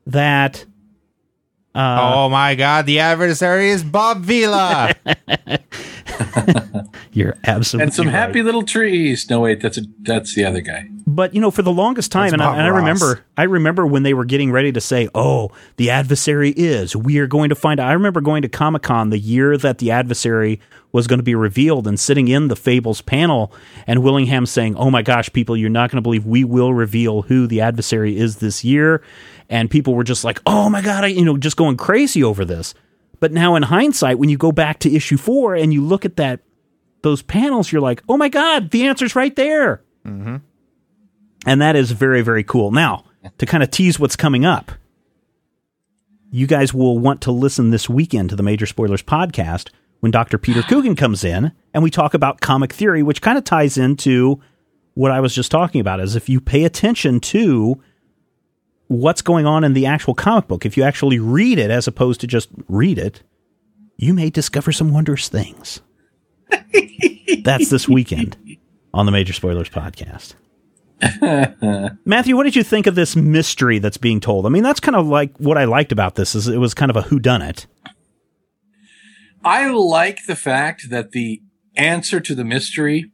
that 0.05 0.65
oh 1.73 2.29
my 2.29 2.53
god, 2.53 2.85
the 2.85 2.99
adversary 2.99 3.71
is 3.71 3.83
Bob 3.83 4.21
Vila. 4.21 4.93
you're 7.13 7.35
absolutely 7.45 7.85
And 7.85 7.93
some 7.93 8.05
right. 8.07 8.13
happy 8.13 8.43
little 8.43 8.63
trees. 8.63 9.29
No, 9.29 9.41
wait, 9.41 9.61
that's 9.61 9.77
a 9.77 9.81
that's 10.01 10.35
the 10.35 10.45
other 10.45 10.61
guy. 10.61 10.87
But 11.07 11.33
you 11.33 11.41
know, 11.41 11.51
for 11.51 11.61
the 11.61 11.71
longest 11.71 12.11
time, 12.11 12.31
That's 12.31 12.33
and 12.33 12.41
I, 12.41 12.53
and 12.57 12.63
I 12.63 12.67
remember, 12.67 13.25
I 13.35 13.43
remember 13.43 13.85
when 13.85 14.03
they 14.03 14.13
were 14.13 14.25
getting 14.25 14.51
ready 14.51 14.71
to 14.71 14.81
say, 14.81 15.09
"Oh, 15.13 15.51
the 15.77 15.89
adversary 15.89 16.51
is." 16.51 16.95
We 16.95 17.17
are 17.19 17.27
going 17.27 17.49
to 17.49 17.55
find. 17.55 17.79
out. 17.79 17.89
I 17.89 17.93
remember 17.93 18.21
going 18.21 18.43
to 18.43 18.49
Comic 18.49 18.83
Con 18.83 19.09
the 19.09 19.19
year 19.19 19.57
that 19.57 19.79
the 19.79 19.91
adversary 19.91 20.59
was 20.91 21.07
going 21.07 21.19
to 21.19 21.23
be 21.23 21.35
revealed, 21.35 21.87
and 21.87 21.99
sitting 21.99 22.27
in 22.27 22.47
the 22.47 22.55
Fables 22.55 23.01
panel, 23.01 23.51
and 23.87 24.03
Willingham 24.03 24.45
saying, 24.45 24.75
"Oh 24.75 24.91
my 24.91 25.01
gosh, 25.01 25.31
people, 25.33 25.57
you're 25.57 25.69
not 25.69 25.89
going 25.89 25.97
to 25.97 26.01
believe 26.01 26.25
we 26.25 26.43
will 26.43 26.73
reveal 26.73 27.23
who 27.23 27.47
the 27.47 27.61
adversary 27.61 28.17
is 28.17 28.37
this 28.37 28.63
year," 28.63 29.01
and 29.49 29.69
people 29.69 29.95
were 29.95 30.03
just 30.03 30.23
like, 30.23 30.39
"Oh 30.45 30.69
my 30.69 30.81
god," 30.81 31.03
I, 31.03 31.07
you 31.07 31.25
know, 31.25 31.37
just 31.37 31.57
going 31.57 31.77
crazy 31.77 32.23
over 32.23 32.45
this. 32.45 32.73
But 33.21 33.31
now, 33.31 33.55
in 33.55 33.63
hindsight, 33.63 34.17
when 34.17 34.29
you 34.29 34.37
go 34.37 34.51
back 34.51 34.79
to 34.79 34.93
issue 34.93 35.15
four 35.15 35.55
and 35.55 35.71
you 35.71 35.81
look 35.81 36.03
at 36.03 36.17
that 36.17 36.41
those 37.03 37.21
panels, 37.21 37.71
you're 37.71 37.81
like, 37.81 38.03
"Oh 38.09 38.17
my 38.17 38.27
god, 38.27 38.71
the 38.71 38.87
answer's 38.87 39.15
right 39.15 39.35
there." 39.35 39.83
Mm-hmm. 40.05 40.37
And 41.45 41.61
that 41.61 41.75
is 41.75 41.91
very, 41.91 42.23
very 42.23 42.43
cool. 42.43 42.71
Now, 42.71 43.05
to 43.37 43.45
kind 43.45 43.63
of 43.63 43.69
tease 43.71 43.99
what's 43.99 44.15
coming 44.15 44.43
up, 44.43 44.71
you 46.31 46.47
guys 46.47 46.73
will 46.73 46.97
want 46.97 47.21
to 47.21 47.31
listen 47.31 47.69
this 47.69 47.87
weekend 47.87 48.31
to 48.31 48.35
the 48.35 48.43
Major 48.43 48.65
Spoilers 48.65 49.03
podcast 49.03 49.69
when 49.99 50.11
Dr. 50.11 50.39
Peter 50.39 50.61
Coogan 50.67 50.95
comes 50.95 51.23
in 51.23 51.51
and 51.73 51.83
we 51.83 51.91
talk 51.91 52.15
about 52.15 52.41
comic 52.41 52.73
theory, 52.73 53.03
which 53.03 53.21
kind 53.21 53.37
of 53.37 53.43
ties 53.43 53.77
into 53.77 54.41
what 54.95 55.11
I 55.11 55.19
was 55.19 55.35
just 55.35 55.51
talking 55.51 55.79
about. 55.79 55.99
Is 55.99 56.15
if 56.15 56.27
you 56.27 56.41
pay 56.41 56.63
attention 56.63 57.19
to 57.19 57.81
what's 58.91 59.21
going 59.21 59.45
on 59.45 59.63
in 59.63 59.73
the 59.73 59.85
actual 59.85 60.13
comic 60.13 60.47
book, 60.47 60.65
if 60.65 60.75
you 60.75 60.83
actually 60.83 61.17
read 61.17 61.57
it 61.57 61.71
as 61.71 61.87
opposed 61.87 62.19
to 62.21 62.27
just 62.27 62.49
read 62.67 62.97
it, 62.97 63.23
you 63.95 64.13
may 64.13 64.29
discover 64.29 64.71
some 64.71 64.91
wondrous 64.93 65.29
things. 65.29 65.79
That's 67.43 67.69
this 67.69 67.87
weekend 67.87 68.35
on 68.93 69.05
the 69.05 69.11
Major 69.11 69.31
Spoilers 69.31 69.69
podcast. 69.69 70.33
Matthew, 72.05 72.35
what 72.35 72.43
did 72.43 72.55
you 72.55 72.63
think 72.63 72.85
of 72.85 72.95
this 72.95 73.15
mystery 73.15 73.79
that's 73.79 73.97
being 73.97 74.19
told? 74.19 74.45
I 74.45 74.49
mean, 74.49 74.61
that's 74.61 74.79
kind 74.79 74.95
of 74.95 75.07
like 75.07 75.35
what 75.37 75.57
I 75.57 75.63
liked 75.63 75.91
about 75.91 76.13
this 76.13 76.35
is 76.35 76.47
it 76.47 76.57
was 76.57 76.75
kind 76.75 76.91
of 76.91 76.97
a 76.97 77.01
whodunit. 77.01 77.65
I 79.43 79.71
like 79.71 80.27
the 80.27 80.35
fact 80.35 80.91
that 80.91 81.11
the 81.11 81.41
answer 81.75 82.19
to 82.19 82.35
the 82.35 82.43
mystery 82.43 83.11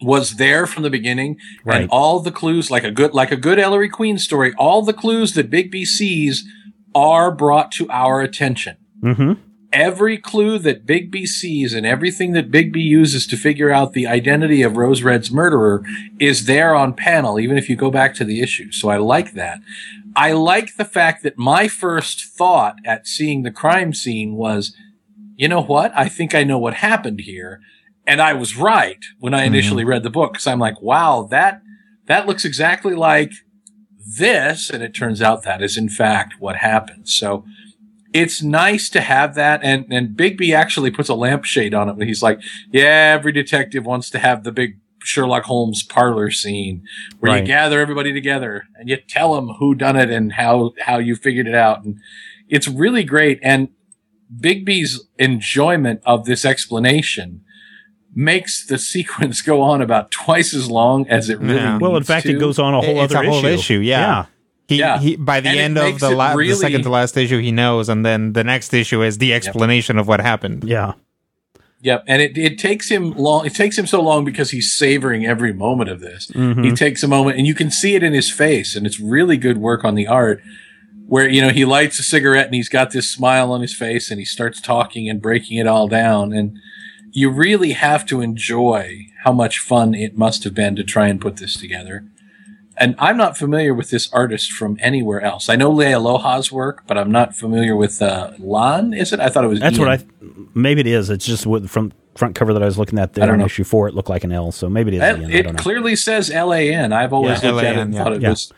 was 0.00 0.36
there 0.36 0.66
from 0.66 0.82
the 0.82 0.90
beginning, 0.90 1.38
Right. 1.64 1.82
and 1.82 1.90
all 1.90 2.20
the 2.20 2.30
clues, 2.30 2.70
like 2.70 2.84
a 2.84 2.90
good, 2.90 3.14
like 3.14 3.32
a 3.32 3.36
good 3.36 3.58
Ellery 3.58 3.88
Queen 3.88 4.18
story, 4.18 4.52
all 4.58 4.82
the 4.82 4.92
clues 4.92 5.32
that 5.34 5.50
Bigby 5.50 5.86
sees 5.86 6.44
are 6.94 7.30
brought 7.30 7.72
to 7.72 7.88
our 7.90 8.20
attention. 8.20 8.76
Mm-hmm. 9.02 9.32
Every 9.72 10.16
clue 10.16 10.58
that 10.60 10.86
Bigby 10.86 11.26
sees 11.26 11.74
and 11.74 11.84
everything 11.84 12.32
that 12.32 12.50
Bigby 12.50 12.82
uses 12.82 13.26
to 13.26 13.36
figure 13.36 13.70
out 13.70 13.92
the 13.92 14.06
identity 14.06 14.62
of 14.62 14.76
Rose 14.76 15.02
Red's 15.02 15.30
murderer 15.30 15.82
is 16.18 16.46
there 16.46 16.74
on 16.74 16.94
panel, 16.94 17.38
even 17.38 17.58
if 17.58 17.68
you 17.68 17.76
go 17.76 17.90
back 17.90 18.14
to 18.14 18.24
the 18.24 18.40
issue. 18.40 18.72
So 18.72 18.88
I 18.88 18.96
like 18.96 19.32
that. 19.34 19.60
I 20.14 20.32
like 20.32 20.76
the 20.76 20.84
fact 20.86 21.22
that 21.24 21.36
my 21.36 21.68
first 21.68 22.24
thought 22.24 22.76
at 22.86 23.06
seeing 23.06 23.42
the 23.42 23.50
crime 23.50 23.92
scene 23.92 24.34
was, 24.34 24.74
you 25.36 25.48
know 25.48 25.62
what? 25.62 25.92
I 25.94 26.08
think 26.08 26.34
I 26.34 26.42
know 26.44 26.58
what 26.58 26.74
happened 26.74 27.20
here. 27.20 27.60
And 28.06 28.20
I 28.20 28.34
was 28.34 28.56
right 28.56 29.04
when 29.18 29.34
I 29.34 29.44
initially 29.44 29.82
mm-hmm. 29.82 29.90
read 29.90 30.02
the 30.02 30.10
book 30.10 30.32
because 30.32 30.46
I'm 30.46 30.60
like, 30.60 30.80
wow, 30.80 31.26
that, 31.30 31.60
that 32.06 32.26
looks 32.26 32.44
exactly 32.44 32.94
like 32.94 33.32
this. 34.18 34.70
And 34.70 34.82
it 34.82 34.94
turns 34.94 35.20
out 35.20 35.42
that 35.42 35.62
is 35.62 35.76
in 35.76 35.88
fact 35.88 36.34
what 36.38 36.56
happened. 36.56 37.08
So 37.08 37.44
it's 38.12 38.42
nice 38.42 38.88
to 38.90 39.00
have 39.00 39.34
that. 39.34 39.60
And, 39.62 39.92
and 39.92 40.16
Bigby 40.16 40.54
actually 40.54 40.90
puts 40.90 41.08
a 41.08 41.14
lampshade 41.14 41.74
on 41.74 41.88
it 41.88 41.96
when 41.96 42.06
he's 42.06 42.22
like, 42.22 42.40
yeah, 42.70 43.14
every 43.18 43.32
detective 43.32 43.84
wants 43.84 44.08
to 44.10 44.18
have 44.18 44.44
the 44.44 44.52
big 44.52 44.78
Sherlock 45.02 45.44
Holmes 45.44 45.82
parlor 45.82 46.30
scene 46.30 46.82
where 47.18 47.32
Right. 47.32 47.40
you 47.40 47.46
gather 47.46 47.80
everybody 47.80 48.12
together 48.12 48.64
and 48.76 48.88
you 48.88 48.96
tell 48.96 49.34
them 49.34 49.48
who 49.58 49.74
done 49.74 49.96
it 49.96 50.10
and 50.10 50.32
how, 50.32 50.72
how 50.80 50.98
you 50.98 51.16
figured 51.16 51.46
it 51.46 51.54
out. 51.54 51.84
And 51.84 51.98
it's 52.48 52.68
really 52.68 53.04
great. 53.04 53.40
And 53.42 53.68
Bigby's 54.34 55.06
enjoyment 55.18 56.00
of 56.04 56.24
this 56.24 56.44
explanation 56.44 57.42
makes 58.18 58.66
the 58.66 58.78
sequence 58.78 59.42
go 59.42 59.60
on 59.60 59.80
about 59.82 60.10
twice 60.10 60.54
as 60.54 60.68
long 60.70 61.06
as 61.08 61.28
it 61.28 61.38
really 61.38 61.54
Yeah. 61.56 61.76
Well, 61.78 61.96
in 61.96 62.02
fact, 62.02 62.26
to. 62.26 62.34
it 62.34 62.40
goes 62.40 62.58
on 62.58 62.74
a 62.74 62.80
whole 62.80 63.02
it's 63.02 63.14
other 63.14 63.24
a 63.26 63.30
whole 63.30 63.44
issue. 63.44 63.54
issue. 63.74 63.78
yeah. 63.80 64.24
He, 64.66 64.78
Yeah. 64.78 64.98
he 64.98 65.14
by 65.16 65.40
the 65.40 65.50
And 65.50 65.58
end 65.58 65.78
of 65.78 66.00
the, 66.00 66.10
it 66.10 66.14
la- 66.16 66.32
really- 66.32 66.48
the 66.48 66.56
second 66.56 66.82
to 66.82 66.88
last 66.90 67.16
issue, 67.16 67.38
he 67.40 67.52
knows, 67.52 67.88
and 67.88 68.04
then 68.04 68.32
the 68.32 68.42
next 68.42 68.72
issue 68.74 69.02
is 69.02 69.18
the 69.18 69.32
explanation 69.34 69.98
of 69.98 70.08
what 70.08 70.20
happened. 70.20 70.64
Yeah. 70.64 70.94
Yep, 71.82 72.04
and 72.08 72.22
it, 72.22 72.36
it 72.38 72.58
takes 72.58 72.88
him 72.88 73.12
long. 73.12 73.44
It 73.46 73.54
takes 73.54 73.78
him 73.78 73.86
so 73.86 74.00
long 74.00 74.24
because 74.24 74.50
he's 74.50 74.76
savoring 74.76 75.24
every 75.26 75.52
moment 75.52 75.90
of 75.90 76.00
this. 76.00 76.26
Mm-hmm. 76.34 76.64
He 76.64 76.72
takes 76.72 77.02
a 77.02 77.06
moment, 77.08 77.36
and 77.36 77.46
you 77.46 77.54
can 77.54 77.70
see 77.70 77.94
it 77.94 78.02
in 78.02 78.12
his 78.14 78.30
face, 78.32 78.74
and 78.74 78.86
it's 78.86 78.98
really 78.98 79.36
good 79.36 79.58
work 79.58 79.84
on 79.84 79.94
the 79.94 80.06
art. 80.06 80.42
Where 81.06 81.28
you 81.28 81.40
know 81.42 81.50
he 81.50 81.64
lights 81.64 82.00
a 82.00 82.02
cigarette 82.02 82.46
and 82.46 82.54
he's 82.54 82.70
got 82.70 82.90
this 82.90 83.08
smile 83.12 83.52
on 83.52 83.60
his 83.60 83.76
face, 83.76 84.10
and 84.10 84.18
he 84.18 84.24
starts 84.24 84.60
talking 84.60 85.08
and 85.08 85.20
breaking 85.22 85.58
it 85.58 85.66
all 85.68 85.86
down, 85.86 86.32
and 86.32 86.58
you 87.16 87.30
really 87.30 87.72
have 87.72 88.04
to 88.04 88.20
enjoy 88.20 89.06
how 89.24 89.32
much 89.32 89.58
fun 89.58 89.94
it 89.94 90.18
must 90.18 90.44
have 90.44 90.52
been 90.52 90.76
to 90.76 90.84
try 90.84 91.08
and 91.08 91.18
put 91.18 91.38
this 91.38 91.56
together. 91.56 92.04
And 92.76 92.94
I'm 92.98 93.16
not 93.16 93.38
familiar 93.38 93.72
with 93.72 93.88
this 93.88 94.12
artist 94.12 94.52
from 94.52 94.76
anywhere 94.82 95.22
else. 95.22 95.48
I 95.48 95.56
know 95.56 95.72
Leialoha's 95.72 96.52
work, 96.52 96.82
but 96.86 96.98
I'm 96.98 97.10
not 97.10 97.34
familiar 97.34 97.74
with 97.74 98.02
uh, 98.02 98.32
Lan. 98.38 98.92
Is 98.92 99.14
it? 99.14 99.18
I 99.20 99.30
thought 99.30 99.44
it 99.44 99.48
was. 99.48 99.60
That's 99.60 99.78
Ian. 99.78 99.88
what 99.88 100.00
I. 100.00 100.04
Maybe 100.54 100.82
it 100.82 100.86
is. 100.86 101.08
It's 101.08 101.24
just 101.24 101.46
what, 101.46 101.70
from 101.70 101.94
front 102.16 102.34
cover 102.34 102.52
that 102.52 102.62
I 102.62 102.66
was 102.66 102.78
looking 102.78 102.98
at 102.98 103.14
there 103.14 103.24
I 103.24 103.26
don't 103.28 103.36
in 103.36 103.40
know. 103.40 103.46
issue 103.46 103.64
four. 103.64 103.88
It 103.88 103.94
looked 103.94 104.10
like 104.10 104.24
an 104.24 104.32
L, 104.32 104.52
so 104.52 104.68
maybe 104.68 104.90
it 104.90 104.94
is. 104.96 105.00
That- 105.00 105.18
Ian. 105.20 105.30
I 105.30 105.34
it 105.34 105.42
don't 105.44 105.54
know. 105.56 105.62
clearly 105.62 105.96
says 105.96 106.30
L-A-N. 106.30 106.92
I've 106.92 107.14
always 107.14 107.42
Yeah, 107.42 107.52
looked 107.52 107.64
at 107.64 107.76
it 107.76 107.80
and 107.80 107.94
LAN, 107.94 108.04
thought 108.04 108.12
it 108.12 108.20
yeah. 108.20 108.28
was 108.28 108.52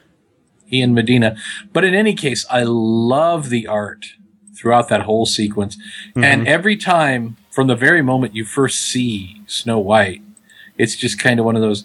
Ian 0.72 0.94
Medina. 0.94 1.36
But 1.72 1.84
in 1.84 1.94
any 1.94 2.14
case, 2.14 2.44
I 2.50 2.64
love 2.66 3.50
the 3.50 3.68
art 3.68 4.04
throughout 4.56 4.88
that 4.88 5.02
whole 5.02 5.26
sequence. 5.26 5.76
Mm-hmm. 6.10 6.24
And 6.24 6.48
every 6.48 6.76
time, 6.76 7.36
from 7.58 7.66
the 7.66 7.74
very 7.74 8.02
moment 8.02 8.36
you 8.36 8.44
first 8.44 8.78
see 8.78 9.42
Snow 9.48 9.80
White, 9.80 10.22
it's 10.76 10.94
just 10.94 11.18
kind 11.18 11.40
of 11.40 11.44
one 11.44 11.56
of 11.56 11.60
those, 11.60 11.82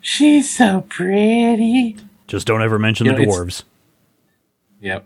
she's 0.00 0.56
so 0.56 0.82
pretty. 0.88 1.96
Just 2.28 2.46
don't 2.46 2.62
ever 2.62 2.78
mention 2.78 3.06
You 3.06 3.16
the 3.16 3.26
know, 3.26 3.32
dwarves. 3.32 3.64
Yep. 4.80 5.04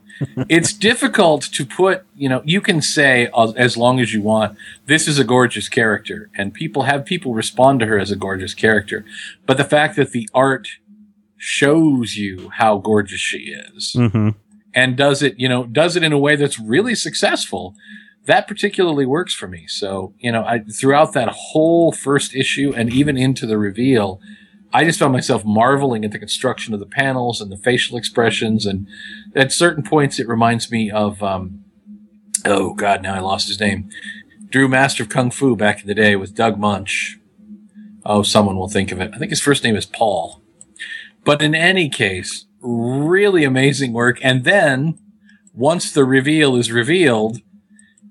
it's 0.50 0.72
difficult 0.90 1.44
to 1.44 1.64
put, 1.64 2.04
you 2.14 2.28
know, 2.28 2.42
you 2.44 2.60
can 2.60 2.82
say 2.82 3.30
as, 3.56 3.78
long 3.78 3.98
as 3.98 4.12
you 4.12 4.20
want, 4.20 4.58
this 4.84 5.08
is 5.08 5.18
a 5.18 5.24
gorgeous 5.24 5.70
character 5.70 6.28
and 6.36 6.52
people 6.52 6.82
have 6.82 7.06
people 7.06 7.32
respond 7.32 7.80
to 7.80 7.86
her 7.86 7.98
as 7.98 8.10
a 8.10 8.16
gorgeous 8.16 8.52
character. 8.52 9.06
But 9.46 9.56
the 9.56 9.64
fact 9.64 9.96
that 9.96 10.10
the 10.10 10.28
art 10.34 10.68
shows 11.38 12.16
you 12.16 12.50
how 12.56 12.76
gorgeous 12.76 13.20
she 13.20 13.54
is 13.74 13.94
hmm 13.94 14.28
and 14.74 14.96
does 14.96 15.22
it, 15.22 15.38
you 15.38 15.48
know, 15.48 15.64
does 15.64 15.96
it 15.96 16.02
in 16.02 16.12
a 16.12 16.18
way 16.18 16.36
that's 16.36 16.58
really 16.58 16.94
successful. 16.94 17.74
That 18.26 18.48
particularly 18.48 19.04
works 19.04 19.34
for 19.34 19.46
me. 19.46 19.66
So, 19.66 20.14
you 20.18 20.32
know, 20.32 20.44
I, 20.44 20.60
throughout 20.60 21.12
that 21.12 21.28
whole 21.28 21.92
first 21.92 22.34
issue 22.34 22.72
and 22.74 22.92
even 22.92 23.18
into 23.18 23.46
the 23.46 23.58
reveal, 23.58 24.20
I 24.72 24.84
just 24.84 24.98
found 24.98 25.12
myself 25.12 25.44
marveling 25.44 26.04
at 26.04 26.10
the 26.10 26.18
construction 26.18 26.74
of 26.74 26.80
the 26.80 26.86
panels 26.86 27.40
and 27.40 27.52
the 27.52 27.56
facial 27.56 27.96
expressions. 27.96 28.66
And 28.66 28.88
at 29.36 29.52
certain 29.52 29.82
points, 29.84 30.18
it 30.18 30.26
reminds 30.26 30.70
me 30.70 30.90
of, 30.90 31.22
um, 31.22 31.64
oh 32.44 32.74
God, 32.74 33.02
now 33.02 33.14
I 33.14 33.20
lost 33.20 33.48
his 33.48 33.60
name. 33.60 33.88
Drew 34.48 34.68
Master 34.68 35.02
of 35.02 35.10
Kung 35.10 35.30
Fu 35.30 35.54
back 35.54 35.82
in 35.82 35.86
the 35.86 35.94
day 35.94 36.16
with 36.16 36.34
Doug 36.34 36.58
Moench. 36.58 37.18
Oh, 38.06 38.22
someone 38.22 38.56
will 38.56 38.68
think 38.68 38.90
of 38.90 39.00
it. 39.00 39.10
I 39.14 39.18
think 39.18 39.30
his 39.30 39.40
first 39.40 39.64
name 39.64 39.76
is 39.76 39.86
Paul. 39.86 40.42
But 41.24 41.42
in 41.42 41.54
any 41.54 41.88
case, 41.88 42.46
really 42.60 43.44
amazing 43.44 43.92
work. 43.92 44.18
And 44.22 44.44
then 44.44 44.98
once 45.52 45.92
the 45.92 46.04
reveal 46.04 46.56
is 46.56 46.72
revealed, 46.72 47.38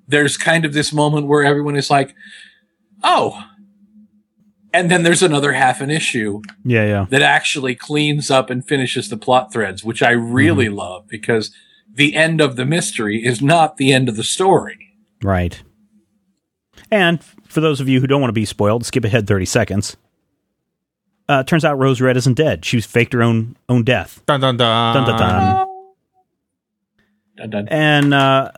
there's 0.08 0.38
kind 0.38 0.66
of 0.66 0.74
this 0.74 0.92
moment 0.94 1.28
where 1.28 1.44
everyone 1.44 1.76
is 1.76 1.90
like, 1.90 2.14
oh. 3.04 3.44
And 4.74 4.90
then 4.90 5.04
there's 5.04 5.22
another 5.22 5.54
half 5.54 5.82
an 5.82 5.92
issue 5.92 6.42
Yeah, 6.66 6.86
yeah. 6.86 7.06
that 7.10 7.22
actually 7.22 7.76
cleans 7.76 8.32
up 8.32 8.50
and 8.50 8.66
finishes 8.68 9.10
the 9.10 9.18
plot 9.18 9.54
threads, 9.54 9.84
which 9.84 10.02
I 10.02 10.12
really 10.12 10.68
love 10.70 11.08
because 11.08 11.54
the 11.94 12.16
end 12.16 12.42
of 12.42 12.56
the 12.56 12.66
mystery 12.66 13.24
is 13.24 13.40
not 13.42 13.78
the 13.78 13.94
end 13.94 14.10
of 14.10 14.16
the 14.18 14.24
story. 14.24 14.96
Right. 15.22 15.62
And 16.90 17.24
for 17.48 17.62
those 17.62 17.80
of 17.80 17.88
you 17.88 18.02
who 18.02 18.08
don't 18.08 18.20
want 18.22 18.30
to 18.30 18.34
be 18.34 18.46
spoiled, 18.46 18.84
skip 18.86 19.06
ahead 19.06 19.28
30 19.28 19.46
seconds. 19.46 19.96
Uh, 21.30 21.44
turns 21.44 21.64
out 21.64 21.78
Rose 21.78 22.02
Red 22.02 22.18
isn't 22.18 22.34
dead. 22.34 22.66
She 22.66 22.82
faked 22.82 23.14
her 23.14 23.24
own 23.24 23.56
own 23.70 23.84
death. 23.84 24.22
Dun 24.26 24.42
dun 24.42 24.58
dun. 24.58 24.94
Dun 24.96 25.06
dun 25.08 25.20
dun. 25.20 25.68
Dun, 27.38 27.50
dun. 27.50 27.68
and 27.70 28.14
uh, 28.14 28.52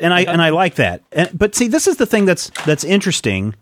and 0.00 0.12
I 0.14 0.22
and 0.22 0.40
I 0.40 0.50
like 0.50 0.76
that. 0.76 1.02
And, 1.12 1.30
but 1.36 1.54
see, 1.54 1.68
this 1.68 1.86
is 1.86 1.96
the 1.96 2.06
thing 2.06 2.24
that's 2.24 2.50
that's 2.64 2.84
interesting 2.84 3.54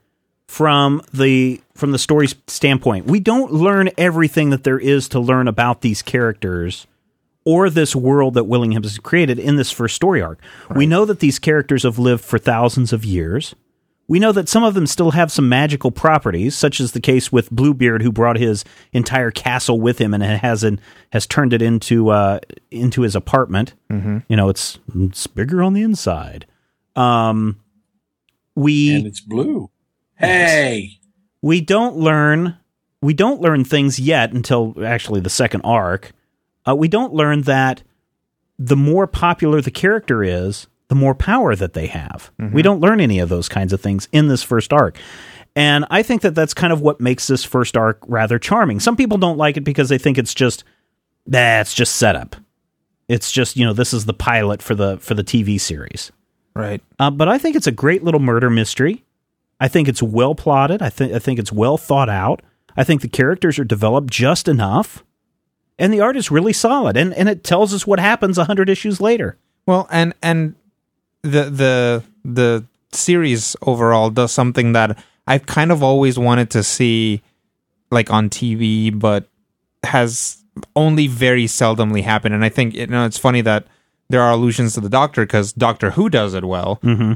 from 0.48 1.02
the 1.12 1.60
from 1.74 1.92
the 1.92 1.98
story 1.98 2.28
standpoint. 2.46 3.06
We 3.06 3.20
don't 3.20 3.52
learn 3.52 3.90
everything 3.98 4.50
that 4.50 4.64
there 4.64 4.78
is 4.78 5.08
to 5.10 5.20
learn 5.20 5.48
about 5.48 5.80
these 5.80 6.02
characters 6.02 6.86
or 7.44 7.70
this 7.70 7.94
world 7.94 8.34
that 8.34 8.44
Willingham 8.44 8.82
has 8.82 8.98
created 8.98 9.38
in 9.38 9.56
this 9.56 9.70
first 9.70 9.94
story 9.94 10.20
arc. 10.20 10.40
We 10.74 10.86
know 10.86 11.04
that 11.04 11.20
these 11.20 11.38
characters 11.38 11.84
have 11.84 11.98
lived 11.98 12.24
for 12.24 12.38
thousands 12.38 12.92
of 12.92 13.04
years. 13.04 13.54
We 14.08 14.20
know 14.20 14.30
that 14.32 14.48
some 14.48 14.62
of 14.62 14.74
them 14.74 14.86
still 14.86 15.12
have 15.12 15.32
some 15.32 15.48
magical 15.48 15.90
properties, 15.90 16.54
such 16.54 16.80
as 16.80 16.92
the 16.92 17.00
case 17.00 17.32
with 17.32 17.50
Bluebeard, 17.50 18.02
who 18.02 18.12
brought 18.12 18.36
his 18.38 18.64
entire 18.92 19.32
castle 19.32 19.80
with 19.80 20.00
him 20.00 20.14
and 20.14 20.22
has 20.22 20.62
an, 20.62 20.80
has 21.10 21.26
turned 21.26 21.52
it 21.52 21.60
into 21.60 22.10
uh, 22.10 22.38
into 22.70 23.02
his 23.02 23.16
apartment. 23.16 23.74
Mm-hmm. 23.90 24.18
You 24.28 24.36
know, 24.36 24.48
it's 24.48 24.78
it's 24.94 25.26
bigger 25.26 25.62
on 25.62 25.72
the 25.72 25.82
inside. 25.82 26.46
Um, 26.94 27.60
we 28.54 28.94
and 28.94 29.06
it's 29.06 29.20
blue. 29.20 29.70
Hey, 30.14 31.00
we 31.42 31.60
don't 31.60 31.96
learn 31.96 32.58
we 33.02 33.14
don't 33.14 33.40
learn 33.40 33.64
things 33.64 34.00
yet 34.00 34.32
until 34.32 34.74
actually 34.84 35.20
the 35.20 35.30
second 35.30 35.62
arc. 35.62 36.12
Uh, 36.66 36.74
we 36.74 36.88
don't 36.88 37.12
learn 37.12 37.42
that 37.42 37.82
the 38.58 38.76
more 38.76 39.06
popular 39.06 39.60
the 39.60 39.70
character 39.70 40.24
is, 40.24 40.66
the 40.88 40.94
more 40.94 41.14
power 41.14 41.56
that 41.56 41.72
they 41.72 41.86
have. 41.86 42.30
We 42.52 42.62
don't 42.62 42.80
learn 42.80 43.00
any 43.00 43.18
of 43.18 43.28
those 43.28 43.48
kinds 43.48 43.72
of 43.72 43.80
things 43.80 44.08
in 44.12 44.28
this 44.28 44.42
first 44.42 44.72
arc. 44.72 44.98
And 45.56 45.86
I 45.90 46.02
think 46.02 46.22
that 46.22 46.34
that's 46.34 46.54
kind 46.54 46.72
of 46.72 46.80
what 46.80 47.00
makes 47.00 47.26
this 47.26 47.42
first 47.42 47.76
arc 47.76 47.98
rather 48.06 48.38
charming. 48.38 48.78
Some 48.78 48.94
people 48.96 49.18
don't 49.18 49.38
like 49.38 49.56
it 49.56 49.62
because 49.62 49.88
they 49.88 49.98
think 49.98 50.18
it's 50.18 50.34
just 50.34 50.64
that's 51.26 51.74
just 51.74 51.96
setup. 51.96 52.36
It's 53.08 53.32
just, 53.32 53.56
you 53.56 53.64
know, 53.64 53.72
this 53.72 53.92
is 53.92 54.04
the 54.04 54.14
pilot 54.14 54.62
for 54.62 54.74
the 54.74 54.98
for 54.98 55.14
the 55.14 55.24
TV 55.24 55.60
series. 55.60 56.12
Right. 56.54 56.82
Uh, 56.98 57.10
but 57.10 57.28
I 57.28 57.38
think 57.38 57.56
it's 57.56 57.66
a 57.66 57.72
great 57.72 58.04
little 58.04 58.20
murder 58.20 58.50
mystery. 58.50 59.04
I 59.58 59.68
think 59.68 59.88
it's 59.88 60.02
well 60.02 60.34
plotted. 60.34 60.82
I 60.82 60.90
think 60.90 61.12
I 61.12 61.18
think 61.18 61.38
it's 61.38 61.52
well 61.52 61.78
thought 61.78 62.08
out. 62.08 62.42
I 62.76 62.84
think 62.84 63.00
the 63.00 63.08
characters 63.08 63.58
are 63.58 63.64
developed 63.64 64.10
just 64.10 64.48
enough, 64.48 65.02
and 65.78 65.92
the 65.92 66.00
art 66.00 66.16
is 66.16 66.30
really 66.30 66.52
solid. 66.52 66.96
And 66.96 67.14
and 67.14 67.28
it 67.28 67.42
tells 67.42 67.72
us 67.72 67.86
what 67.86 67.98
happens 67.98 68.36
a 68.36 68.44
hundred 68.44 68.68
issues 68.68 69.00
later. 69.00 69.38
Well, 69.66 69.88
and 69.90 70.14
and 70.22 70.54
the 71.26 71.50
the 71.50 72.02
the 72.24 72.64
series 72.92 73.56
overall 73.62 74.10
does 74.10 74.32
something 74.32 74.72
that 74.72 74.98
I've 75.26 75.46
kind 75.46 75.72
of 75.72 75.82
always 75.82 76.18
wanted 76.18 76.50
to 76.50 76.62
see, 76.62 77.22
like 77.90 78.10
on 78.10 78.30
TV, 78.30 78.96
but 78.96 79.28
has 79.82 80.42
only 80.74 81.06
very 81.06 81.44
seldomly 81.44 82.02
happened. 82.02 82.34
And 82.34 82.44
I 82.44 82.48
think 82.48 82.74
you 82.74 82.86
know 82.86 83.04
it's 83.04 83.18
funny 83.18 83.40
that 83.42 83.66
there 84.08 84.22
are 84.22 84.30
allusions 84.32 84.74
to 84.74 84.80
the 84.80 84.88
Doctor 84.88 85.26
because 85.26 85.52
Doctor 85.52 85.90
Who 85.90 86.08
does 86.08 86.34
it 86.34 86.44
well. 86.44 86.78
Mm-hmm. 86.82 87.14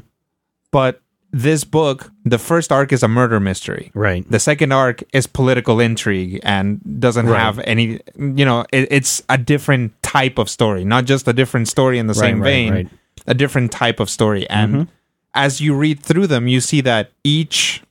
But 0.73 1.01
this 1.33 1.63
book, 1.63 2.11
the 2.25 2.39
first 2.39 2.73
arc 2.73 2.93
is 2.93 3.03
a 3.05 3.09
murder 3.09 3.39
mystery. 3.39 3.93
Right. 3.95 4.29
The 4.29 4.41
second 4.41 4.73
arc 4.73 5.05
is 5.13 5.29
political 5.29 5.79
intrigue 5.79 6.41
and 6.43 6.81
doesn't 7.01 7.27
Right. 7.27 7.41
have 7.41 7.61
any, 7.61 8.01
you 8.19 8.45
know, 8.45 8.65
it, 8.73 8.89
it's 8.91 9.23
a 9.29 9.39
different 9.39 9.93
type 10.03 10.39
of 10.39 10.51
story, 10.51 10.85
not 10.85 11.05
just 11.05 11.29
a 11.29 11.33
different 11.33 11.69
story 11.69 11.99
in 12.01 12.09
the 12.09 12.15
same 12.15 12.41
right, 12.41 12.45
vein, 12.51 12.73
right. 12.73 12.89
A 13.27 13.35
different 13.35 13.71
type 13.73 14.01
of 14.01 14.09
story. 14.11 14.49
And 14.51 14.89
as 15.35 15.61
you 15.61 15.75
read 15.75 16.01
through 16.01 16.27
them, 16.27 16.49
you 16.49 16.61
see 16.61 16.81
that 16.83 17.11
each 17.25 17.83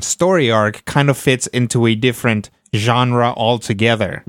story 0.00 0.50
arc 0.50 0.84
kind 0.84 1.10
of 1.10 1.16
fits 1.18 1.46
into 1.48 1.86
a 1.86 1.94
different 1.94 2.50
genre 2.74 3.32
altogether, 3.36 4.22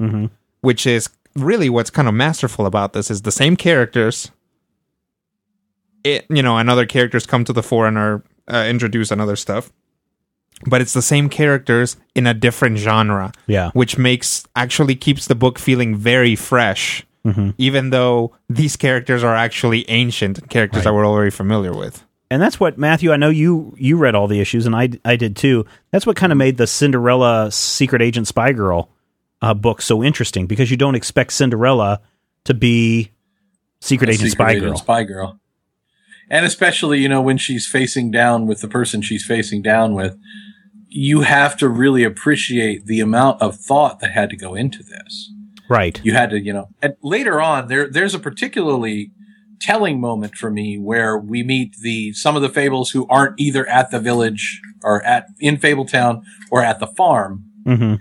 which 0.61 0.85
is 0.87 1.09
really 1.35 1.69
what's 1.69 1.89
kind 1.89 2.07
of 2.07 2.13
masterful 2.13 2.65
about 2.65 2.93
this 2.93 3.11
is 3.11 3.21
the 3.21 3.31
same 3.31 3.55
characters 3.55 4.31
it 6.03 6.25
you 6.29 6.41
know 6.41 6.57
and 6.57 6.69
other 6.69 6.85
characters 6.85 7.25
come 7.25 7.43
to 7.45 7.53
the 7.53 7.61
fore 7.63 7.87
and 7.87 7.97
are 7.97 8.23
uh, 8.51 8.65
introduced 8.67 9.11
and 9.11 9.21
other 9.21 9.35
stuff 9.35 9.71
but 10.65 10.81
it's 10.81 10.93
the 10.93 11.01
same 11.01 11.29
characters 11.29 11.97
in 12.15 12.25
a 12.25 12.33
different 12.33 12.77
genre 12.77 13.31
Yeah. 13.47 13.71
which 13.71 13.97
makes 13.97 14.45
actually 14.55 14.95
keeps 14.95 15.27
the 15.27 15.35
book 15.35 15.59
feeling 15.59 15.95
very 15.95 16.35
fresh 16.35 17.05
even 17.57 17.89
though 17.89 18.35
these 18.49 18.75
characters 18.75 19.23
are 19.23 19.35
actually 19.35 19.89
ancient 19.89 20.49
characters 20.49 20.83
that 20.83 20.93
we're 20.93 21.07
already 21.07 21.31
familiar 21.31 21.73
with 21.73 22.05
And 22.31 22.41
that's 22.41 22.59
what 22.59 22.77
Matthew. 22.77 23.11
I 23.11 23.17
know 23.17 23.29
you 23.29 23.73
you 23.77 23.97
read 23.97 24.15
all 24.15 24.27
the 24.27 24.39
issues, 24.39 24.65
and 24.65 24.75
I 24.75 24.89
I 25.03 25.15
did 25.15 25.35
too. 25.35 25.65
That's 25.91 26.05
what 26.05 26.15
kind 26.15 26.31
of 26.31 26.37
made 26.37 26.57
the 26.57 26.67
Cinderella 26.67 27.51
Secret 27.51 28.01
Agent 28.01 28.27
Spy 28.27 28.51
Girl 28.53 28.89
uh, 29.41 29.53
book 29.53 29.81
so 29.81 30.03
interesting 30.03 30.45
because 30.45 30.69
you 30.69 30.77
don't 30.77 30.95
expect 30.95 31.33
Cinderella 31.33 32.01
to 32.43 32.53
be 32.53 33.11
Secret 33.81 34.09
Agent 34.09 34.31
Secret 34.31 34.43
Spy 34.43 34.51
Agent 34.51 34.65
Girl. 34.65 34.77
Spy 34.77 35.03
Girl. 35.03 35.39
And 36.29 36.45
especially, 36.45 36.99
you 36.99 37.09
know, 37.09 37.21
when 37.21 37.37
she's 37.37 37.67
facing 37.67 38.11
down 38.11 38.45
with 38.45 38.61
the 38.61 38.67
person 38.67 39.01
she's 39.01 39.25
facing 39.25 39.63
down 39.63 39.95
with, 39.95 40.15
you 40.87 41.21
have 41.21 41.57
to 41.57 41.67
really 41.67 42.03
appreciate 42.03 42.85
the 42.85 42.99
amount 42.99 43.41
of 43.41 43.55
thought 43.55 43.99
that 43.99 44.11
had 44.11 44.29
to 44.29 44.37
go 44.37 44.53
into 44.53 44.83
this. 44.83 45.31
Right. 45.69 45.99
You 46.03 46.13
had 46.13 46.31
to, 46.31 46.39
you 46.39 46.51
know, 46.51 46.67
and 46.81 46.95
later 47.03 47.39
on, 47.39 47.67
there, 47.67 47.87
there's 47.89 48.15
a 48.15 48.19
particularly 48.19 49.11
telling 49.61 49.99
moment 50.01 50.35
for 50.35 50.49
me 50.49 50.77
where 50.77 51.17
we 51.17 51.43
meet 51.43 51.75
the, 51.81 52.11
some 52.13 52.35
of 52.35 52.41
the 52.41 52.49
fables 52.49 52.91
who 52.91 53.05
aren't 53.07 53.39
either 53.39 53.67
at 53.67 53.91
the 53.91 53.99
village 53.99 54.61
or 54.83 55.03
at, 55.03 55.25
in 55.39 55.57
Fabletown 55.57 56.21
or 56.49 56.63
at 56.63 56.79
the 56.79 56.87
farm. 56.87 57.43
hmm 57.65 57.95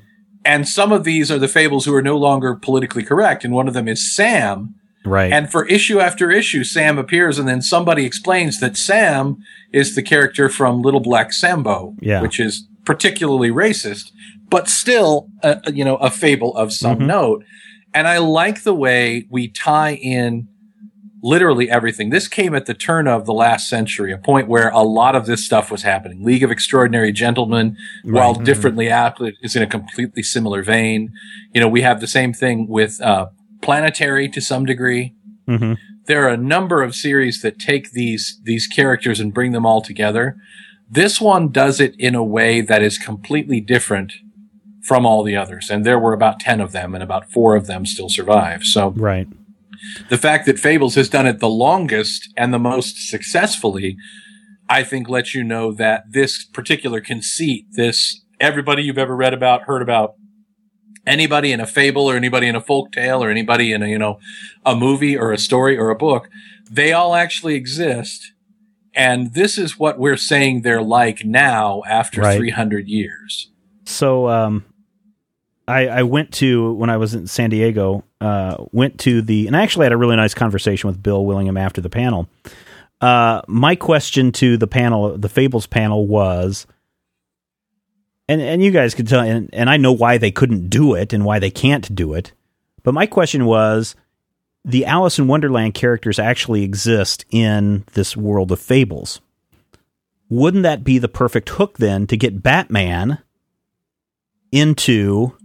And 0.45 0.67
some 0.69 0.93
of 0.93 1.05
these 1.05 1.31
are 1.31 1.39
the 1.39 1.49
fables 1.49 1.85
who 1.85 1.95
are 1.95 2.03
no 2.03 2.17
longer 2.17 2.55
politically 2.55 3.03
correct. 3.03 3.45
And 3.45 3.53
one 3.53 3.69
of 3.69 3.75
them 3.75 3.89
is 3.89 4.15
Sam, 4.15 4.75
Right. 5.05 5.33
and 5.33 5.51
for 5.51 5.67
issue 5.67 6.01
after 6.01 6.31
issue, 6.31 6.65
Sam 6.65 6.97
appears, 6.99 7.39
and 7.39 7.49
then 7.49 7.61
somebody 7.61 8.05
explains 8.07 8.61
that 8.61 8.77
Sam 8.77 9.37
is 9.73 9.95
the 9.95 10.03
character 10.03 10.49
from 10.49 10.81
Little 10.81 11.01
Black 11.01 11.33
Sambo, 11.33 11.95
Yeah. 12.01 12.23
which 12.23 12.39
is 12.41 12.67
particularly 12.93 13.51
racist, 13.51 14.07
but 14.49 14.67
still, 14.67 15.29
a, 15.43 15.61
a- 15.67 15.73
you 15.73 15.85
know, 15.85 15.97
a 15.97 16.11
fable 16.11 16.57
of 16.57 16.73
some 16.73 17.01
Mhm. 17.01 17.07
note. 17.07 17.45
And 17.93 18.09
I 18.09 18.17
like 18.17 18.63
the 18.63 18.75
way 18.75 19.27
we 19.31 19.47
tie 19.49 19.95
in 20.17 20.49
literally 21.23 21.69
everything. 21.69 22.09
This 22.11 22.29
came 22.29 22.55
at 22.55 22.65
the 22.65 22.73
turn 22.73 23.07
of 23.07 23.27
the 23.27 23.35
last 23.35 23.69
century, 23.69 24.11
a 24.13 24.17
point 24.19 24.49
where 24.49 24.69
a 24.71 24.83
lot 25.01 25.15
of 25.15 25.27
this 25.27 25.45
stuff 25.45 25.71
was 25.71 25.83
happening. 25.83 26.25
League 26.25 26.43
of 26.45 26.51
Extraordinary 26.51 27.13
Gentlemen, 27.13 27.77
while 28.05 28.33
differently 28.35 28.89
acted, 28.89 29.35
is 29.43 29.55
in 29.55 29.63
a 29.63 29.67
completely 29.67 30.23
similar 30.23 30.63
vein. 30.63 31.11
You 31.55 31.61
know, 31.61 31.69
we 31.69 31.83
have 31.83 32.01
the 32.01 32.07
same 32.07 32.33
thing 32.33 32.69
with 32.69 33.01
uh, 33.03 33.27
Planetary 33.61 34.29
to 34.31 34.41
some 34.41 34.65
degree. 34.65 35.13
hmm 35.47 35.75
There 36.07 36.25
are 36.25 36.33
a 36.33 36.37
number 36.55 36.83
of 36.83 36.95
series 36.95 37.43
that 37.43 37.59
take 37.59 37.85
these 38.01 38.41
these 38.51 38.67
characters 38.67 39.21
and 39.21 39.35
bring 39.35 39.53
them 39.53 39.67
all 39.67 39.83
together. 39.83 40.37
This 40.91 41.21
one 41.21 41.49
does 41.49 41.81
it 41.81 41.95
in 41.99 42.15
a 42.15 42.25
way 42.25 42.61
that 42.61 42.83
is 42.83 42.99
completely 42.99 43.61
different 43.61 44.13
from 44.83 45.05
all 45.05 45.23
the 45.23 45.37
others, 45.37 45.69
and 45.71 45.85
there 45.85 45.99
were 45.99 46.15
about 46.15 46.41
ten 46.41 46.61
of 46.61 46.73
them, 46.73 46.95
and 46.95 47.03
about 47.03 47.31
four 47.31 47.57
of 47.57 47.67
them 47.67 47.85
still 47.85 48.09
survive. 48.09 48.65
So 48.65 48.91
Right. 48.91 49.29
the 50.09 50.19
fact 50.19 50.47
that 50.47 50.59
Fables 50.59 50.95
has 50.95 51.09
done 51.09 51.27
it 51.27 51.41
the 51.41 51.49
longest 51.49 52.33
and 52.37 52.55
the 52.55 52.59
most 52.59 53.09
successfully, 53.09 53.97
I 54.69 54.83
think 54.83 55.09
lets 55.09 55.35
you 55.35 55.45
know 55.45 55.73
that 55.73 56.13
this 56.13 56.45
particular 56.45 57.01
conceit, 57.01 57.67
this 57.73 58.23
everybody 58.41 58.83
you've 58.83 58.99
ever 58.99 59.17
read 59.17 59.35
about, 59.35 59.63
heard 59.63 59.83
about, 59.83 60.15
anybody 61.07 61.53
in 61.53 61.61
a 61.61 61.67
fable 61.67 62.09
or 62.09 62.17
anybody 62.17 62.47
in 62.47 62.55
a 62.55 62.61
folk 62.61 62.93
tale 62.93 63.23
or 63.23 63.31
anybody 63.31 63.73
in 63.73 63.83
a, 63.83 63.89
you 63.89 63.99
know, 63.99 64.19
a 64.65 64.77
movie 64.77 65.17
or 65.17 65.33
a 65.33 65.39
story 65.39 65.77
or 65.77 65.91
a 65.91 65.97
book, 65.97 66.29
they 66.71 66.93
all 66.93 67.15
actually 67.15 67.55
exist. 67.55 68.33
And 68.99 69.33
this 69.33 69.59
is 69.59 69.79
what 69.79 69.99
we're 69.99 70.17
saying 70.17 70.63
they're 70.63 70.83
like 70.83 71.25
now 71.25 71.83
after 71.89 72.21
Right. 72.21 72.37
300 72.37 72.89
years. 72.89 73.49
So 73.85 74.29
um, 74.29 74.65
I, 75.69 75.87
I 75.87 76.03
went 76.03 76.33
to 76.35 76.73
when 76.73 76.91
I 76.91 76.97
was 76.97 77.15
in 77.15 77.29
San 77.29 77.51
Diego. 77.51 78.05
Uh, 78.21 78.65
went 78.73 78.99
to 79.01 79.23
the 79.23 79.47
and 79.47 79.57
I 79.57 79.63
actually 79.63 79.85
had 79.85 79.93
a 79.93 79.97
really 79.97 80.17
nice 80.17 80.35
conversation 80.35 80.89
with 80.89 81.01
Bill 81.01 81.25
Willingham 81.25 81.57
after 81.57 81.81
the 81.81 81.89
panel. 81.89 82.29
Uh, 83.01 83.43
my 83.47 83.77
question 83.77 84.33
to 84.33 84.57
the 84.57 84.67
panel, 84.67 85.17
the 85.17 85.29
Fables 85.29 85.69
panel, 85.69 86.09
was, 86.09 86.67
and 88.29 88.41
and 88.41 88.65
you 88.65 88.73
guys 88.73 88.95
could 88.95 89.07
tell, 89.07 89.21
and, 89.21 89.49
and 89.53 89.71
I 89.71 89.77
know 89.77 89.93
why 89.93 90.19
they 90.19 90.33
couldn't 90.33 90.69
do 90.69 90.95
it 90.95 91.13
and 91.13 91.25
why 91.25 91.39
they 91.39 91.51
can't 91.51 91.95
do 91.95 92.15
it, 92.15 92.33
but 92.83 92.93
my 92.95 93.07
question 93.07 93.45
was, 93.45 93.95
the 94.65 94.85
Alice 94.85 95.19
in 95.19 95.29
Wonderland 95.29 95.75
characters 95.75 96.19
actually 96.19 96.63
exist 96.63 97.25
in 97.31 97.85
this 97.95 98.17
world 98.17 98.53
of 98.53 98.61
fables. 98.61 99.21
Wouldn't 100.29 100.65
that 100.65 100.85
be 100.85 100.99
the 100.99 101.09
perfect 101.09 101.49
hook 101.51 101.79
then 101.79 102.07
to 102.09 102.17
get 102.17 102.43
Batman? 102.43 103.19
into 104.53 105.37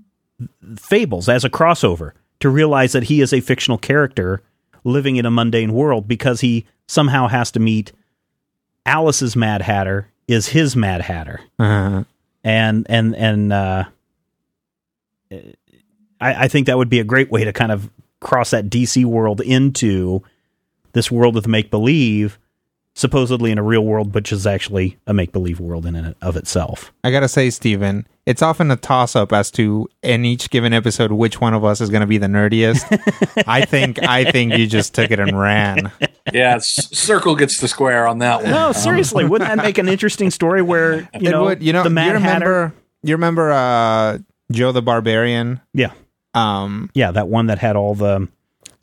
fables 0.77 1.27
as 1.30 1.44
a 1.44 1.49
crossover 1.49 2.11
to 2.40 2.49
realize 2.49 2.94
that 2.94 3.03
he 3.03 3.22
is 3.22 3.34
a 3.34 3.41
fictional 3.41 3.77
character 3.77 4.41
living 4.84 5.15
in 5.15 5.26
a 5.26 5.31
mundane 5.31 5.73
world 5.73 6.07
because 6.07 6.41
he 6.41 6.65
somehow 6.88 7.27
has 7.27 7.52
to 7.52 7.60
meet 7.60 7.91
Alice's 8.85 9.35
Mad 9.35 9.61
Hatter 9.61 10.10
is 10.27 10.48
his 10.48 10.76
Mad 10.76 11.02
Hatter, 11.02 11.41
Uh, 11.60 12.03
and 12.44 12.85
and 12.90 13.15
and 13.15 13.53
uh, 13.53 13.84
I, 15.31 15.40
I 16.19 16.48
think 16.48 16.68
that 16.68 16.77
would 16.77 16.90
be 16.90 16.99
a 16.99 17.06
great 17.06 17.31
way 17.31 17.44
to 17.44 17.53
kind 17.53 17.72
of 17.72 17.90
cross 18.24 18.52
that 18.52 18.70
DC 18.70 19.06
world 19.06 19.41
into 19.41 20.24
this 20.94 21.12
world 21.12 21.38
of 21.38 21.48
make 21.48 21.70
believe, 21.72 22.40
supposedly 22.95 23.52
in 23.52 23.58
a 23.58 23.64
real 23.64 23.84
world, 23.84 24.14
which 24.14 24.32
is 24.32 24.45
actually 24.45 24.98
a 25.08 25.14
make 25.14 25.32
believe 25.32 25.60
world 25.60 25.86
in 25.86 25.95
and 25.95 26.16
of 26.22 26.36
itself. 26.38 26.91
I 27.04 27.12
gotta 27.12 27.28
say, 27.28 27.50
Steven, 27.50 28.08
it's 28.26 28.41
often 28.41 28.70
a 28.72 28.76
toss 28.76 29.16
up 29.16 29.34
as 29.34 29.50
to 29.52 29.90
in 30.04 30.24
each 30.26 30.50
given 30.52 30.72
episode 30.74 31.12
which 31.12 31.41
one 31.41 31.54
of 31.54 31.66
us 31.66 31.82
is 31.82 31.90
gonna 31.90 32.06
be 32.08 32.18
the 32.20 32.28
nerdiest. 32.28 32.86
I 33.48 33.66
think 33.66 34.02
I 34.08 34.30
think 34.32 34.54
you 34.54 34.68
just 34.68 34.94
took 34.94 35.10
it 35.12 35.20
and 35.20 35.38
ran. 35.40 35.91
Yeah, 36.32 36.56
s- 36.56 36.90
Circle 36.98 37.36
gets 37.36 37.60
the 37.60 37.68
square 37.68 38.08
on 38.08 38.20
that 38.20 38.44
one. 38.44 38.52
No, 38.52 38.72
seriously, 38.72 39.26
wouldn't 39.26 39.50
that 39.50 39.58
make 39.64 39.78
an 39.80 39.88
interesting 39.88 40.30
story 40.32 40.62
where 40.62 41.00
you 41.20 41.30
it 41.30 41.32
know, 41.32 41.44
would, 41.45 41.64
you 41.64 41.74
know, 41.74 41.84
the 41.84 41.90
Mad 41.90 42.08
you 42.08 42.14
remember 42.14 42.30
Hatter? 42.68 42.74
you 43.02 43.16
remember 43.16 43.52
uh, 43.52 44.20
Joe 44.52 44.72
the 44.72 44.82
Barbarian? 44.84 45.60
Yeah, 45.74 45.91
Um, 46.34 46.89
yeah, 46.93 47.11
that 47.11 47.27
one 47.27 47.47
that 47.47 47.60
had 47.60 47.76
all 47.76 47.95
the 47.95 48.27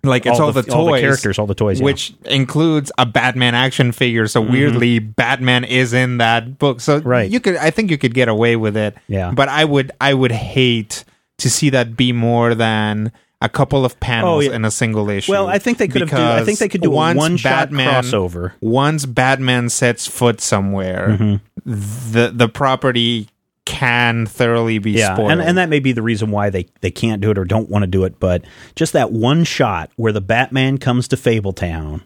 like 0.03 0.25
it's 0.25 0.41
all, 0.41 0.51
the, 0.53 0.63
toys, 0.63 0.73
all 0.73 0.93
the 0.93 1.01
characters, 1.01 1.39
all 1.39 1.47
the 1.47 1.55
toys, 1.55 1.79
yeah. 1.81 1.85
which 1.85 2.15
includes 2.25 2.91
a 2.97 3.05
Batman 3.05 3.55
action 3.55 3.93
figure. 3.93 4.27
So 4.29 4.41
weirdly, 4.41 4.99
Batman 4.99 5.65
is 5.65 5.93
in 5.93 6.19
that 6.19 6.59
book. 6.59 6.81
So 6.81 6.99
Right. 7.01 7.31
you 7.31 7.39
could, 7.39 7.57
I 7.57 7.71
think, 7.71 7.91
you 7.91 7.99
could 7.99 8.15
get 8.15 8.29
away 8.29 8.57
with 8.57 8.79
it. 8.79 8.97
Yeah. 9.09 9.31
But 9.33 9.51
I 9.51 9.65
would, 9.67 9.93
I 10.01 10.15
would 10.15 10.33
hate 10.33 11.05
to 11.39 11.51
see 11.51 11.69
that 11.71 11.97
be 11.99 12.13
more 12.13 12.55
than 12.55 13.13
a 13.43 13.49
couple 13.51 13.85
of 13.85 13.99
panels 14.01 14.47
Oh, 14.47 14.49
yeah. 14.51 14.57
in 14.57 14.65
a 14.65 14.71
single 14.71 15.11
issue. 15.11 15.33
Well, 15.33 15.49
I 15.49 15.59
think 15.59 15.77
they 15.79 15.89
could 15.89 16.03
have. 16.03 16.11
Do, 16.11 16.17
I 16.43 16.45
think 16.45 16.61
they 16.61 16.69
could 16.69 16.81
do 16.83 16.93
a 16.93 16.95
once 16.95 17.19
one-shot 17.19 17.71
Batman- 17.71 18.03
crossover. 18.03 18.53
Once 18.63 19.05
Batman 19.05 19.69
sets 19.69 20.07
foot 20.07 20.41
somewhere, 20.41 21.19
Mm-hmm. 21.21 22.13
the 22.13 22.31
the 22.35 22.49
property 22.49 23.29
can 23.67 24.27
thoroughly 24.27 24.79
be 24.79 24.93
Yeah, 24.93 25.15
spoiled. 25.15 25.31
and, 25.33 25.41
and 25.41 25.59
that 25.59 25.69
may 25.69 25.81
be 25.81 25.93
the 25.93 26.03
reason 26.03 26.31
why 26.31 26.51
they, 26.51 26.67
they 26.81 26.91
can't 26.91 27.21
do 27.21 27.31
it 27.31 27.39
or 27.39 27.45
don't 27.45 27.69
want 27.71 27.83
to 27.83 27.87
do 27.87 28.05
it. 28.05 28.19
But 28.19 28.45
just 28.75 28.93
that 28.95 29.13
one 29.13 29.45
shot 29.45 29.91
where 29.97 30.13
the 30.13 30.21
Batman 30.21 30.79
comes 30.79 31.07
to 31.09 31.17
Fabletown 31.17 32.03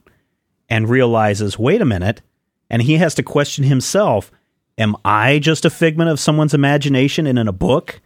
and 0.69 0.89
realizes, 0.89 1.59
wait 1.59 1.81
a 1.81 1.85
minute, 1.87 2.21
and 2.69 2.83
he 2.83 2.97
has 2.97 3.15
to 3.17 3.23
question 3.23 3.65
himself: 3.65 4.31
Am 4.79 4.97
I 5.05 5.39
just 5.39 5.65
a 5.65 5.71
figment 5.71 6.11
of 6.11 6.19
someone's 6.21 6.55
imagination 6.55 7.27
and 7.27 7.39
in 7.39 7.49
a 7.49 7.53
book? 7.53 8.01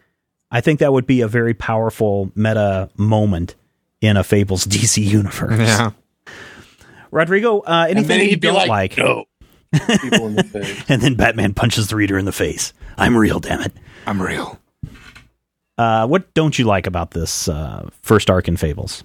I 0.51 0.61
think 0.61 0.79
that 0.79 0.93
would 0.93 1.05
be 1.07 1.21
a 1.21 1.27
very 1.27 1.53
powerful 1.53 2.31
meta 2.35 2.89
moment 2.97 3.55
in 4.01 4.17
a 4.17 4.23
Fables 4.23 4.65
DC 4.67 5.03
universe. 5.03 5.57
yeah. 5.59 5.91
Rodrigo, 7.11 7.59
uh, 7.61 7.87
anything 7.89 8.19
you 8.21 8.29
he'd 8.29 8.41
don't 8.41 8.53
like, 8.55 8.69
like? 8.69 8.97
no. 8.97 9.25
People 9.71 10.27
in 10.27 10.35
the 10.35 10.43
face. 10.43 10.83
And 10.89 11.01
then 11.01 11.15
Batman 11.15 11.53
punches 11.53 11.87
the 11.87 11.95
reader 11.95 12.17
in 12.17 12.25
the 12.25 12.31
face. 12.31 12.73
I'm 12.97 13.15
real, 13.15 13.39
damn 13.39 13.61
it. 13.61 13.73
I'm 14.07 14.21
real. 14.21 14.59
Uh, 15.77 16.07
what 16.07 16.33
don't 16.33 16.57
you 16.57 16.65
like 16.65 16.87
about 16.87 17.11
this 17.11 17.47
uh, 17.47 17.89
first 18.01 18.29
arc 18.29 18.47
in 18.47 18.57
Fables? 18.57 19.03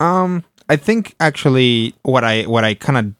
Um, 0.00 0.42
I 0.68 0.76
think 0.76 1.14
actually 1.20 1.94
what 2.02 2.24
I 2.24 2.42
what 2.44 2.64
I 2.64 2.74
kind 2.74 2.98
of 2.98 3.14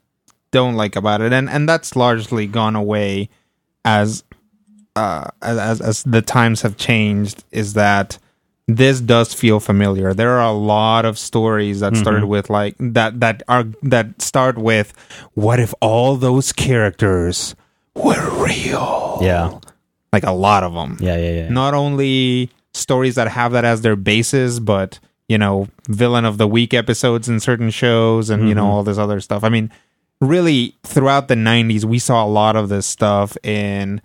don't 0.51 0.74
like 0.74 0.97
about 0.97 1.20
it, 1.20 1.32
and 1.32 1.49
and 1.49 1.69
that's 1.69 1.94
largely 1.94 2.47
gone 2.47 2.74
away 2.74 3.28
as 3.85 4.24
uh 4.97 5.28
as 5.43 5.59
as, 5.59 5.81
as 5.81 6.03
the 6.05 6.23
times 6.23 6.62
have 6.62 6.77
changed, 6.77 7.44
is 7.53 7.74
that 7.74 8.19
this 8.69 9.01
does 9.01 9.35
feel 9.35 9.61
familiar. 9.61 10.15
There 10.15 10.31
are 10.31 10.47
a 10.47 10.53
lot 10.53 11.05
of 11.05 11.19
stories 11.19 11.81
that 11.81 11.97
started 11.97 12.23
mm-hmm. 12.23 12.29
with 12.29 12.51
like 12.51 12.77
that 12.79 13.21
that 13.21 13.43
are 13.49 13.65
that 13.83 14.23
start 14.23 14.57
with 14.57 14.93
what 15.35 15.59
if 15.59 15.75
all 15.81 16.17
those 16.17 16.53
characters 16.53 17.55
were 17.95 18.45
real? 18.45 19.19
Yeah, 19.21 19.59
Like 20.13 20.25
a 20.25 20.33
lot 20.33 20.63
of 20.63 20.75
them 20.75 20.97
yeah, 21.01 21.17
yeah, 21.17 21.33
yeah. 21.33 21.49
not 21.49 21.75
only 21.75 22.51
stories 22.73 23.17
that 23.17 23.29
have 23.29 23.53
that 23.53 23.65
as 23.65 23.83
their 23.83 23.97
basis, 23.97 24.59
but 24.59 24.99
you 25.29 25.39
know, 25.39 25.69
villain 25.89 26.25
of 26.25 26.39
the 26.39 26.49
week 26.49 26.75
episodes 26.75 27.29
in 27.29 27.41
certain 27.41 27.71
shows 27.71 28.31
and 28.31 28.49
you 28.49 28.55
know 28.55 28.63
mm-hmm. 28.63 28.71
all 28.71 28.85
this 28.85 28.99
other 28.99 29.21
stuff. 29.21 29.45
I 29.45 29.49
mean, 29.49 29.73
really 30.21 30.77
throughout 30.85 31.27
the 31.27 31.35
90s 31.35 31.85
we 31.85 31.99
saw 31.99 32.25
a 32.25 32.27
lot 32.27 32.55
of 32.55 32.69
this 32.69 32.87
stuff 32.87 33.37
in 33.43 34.01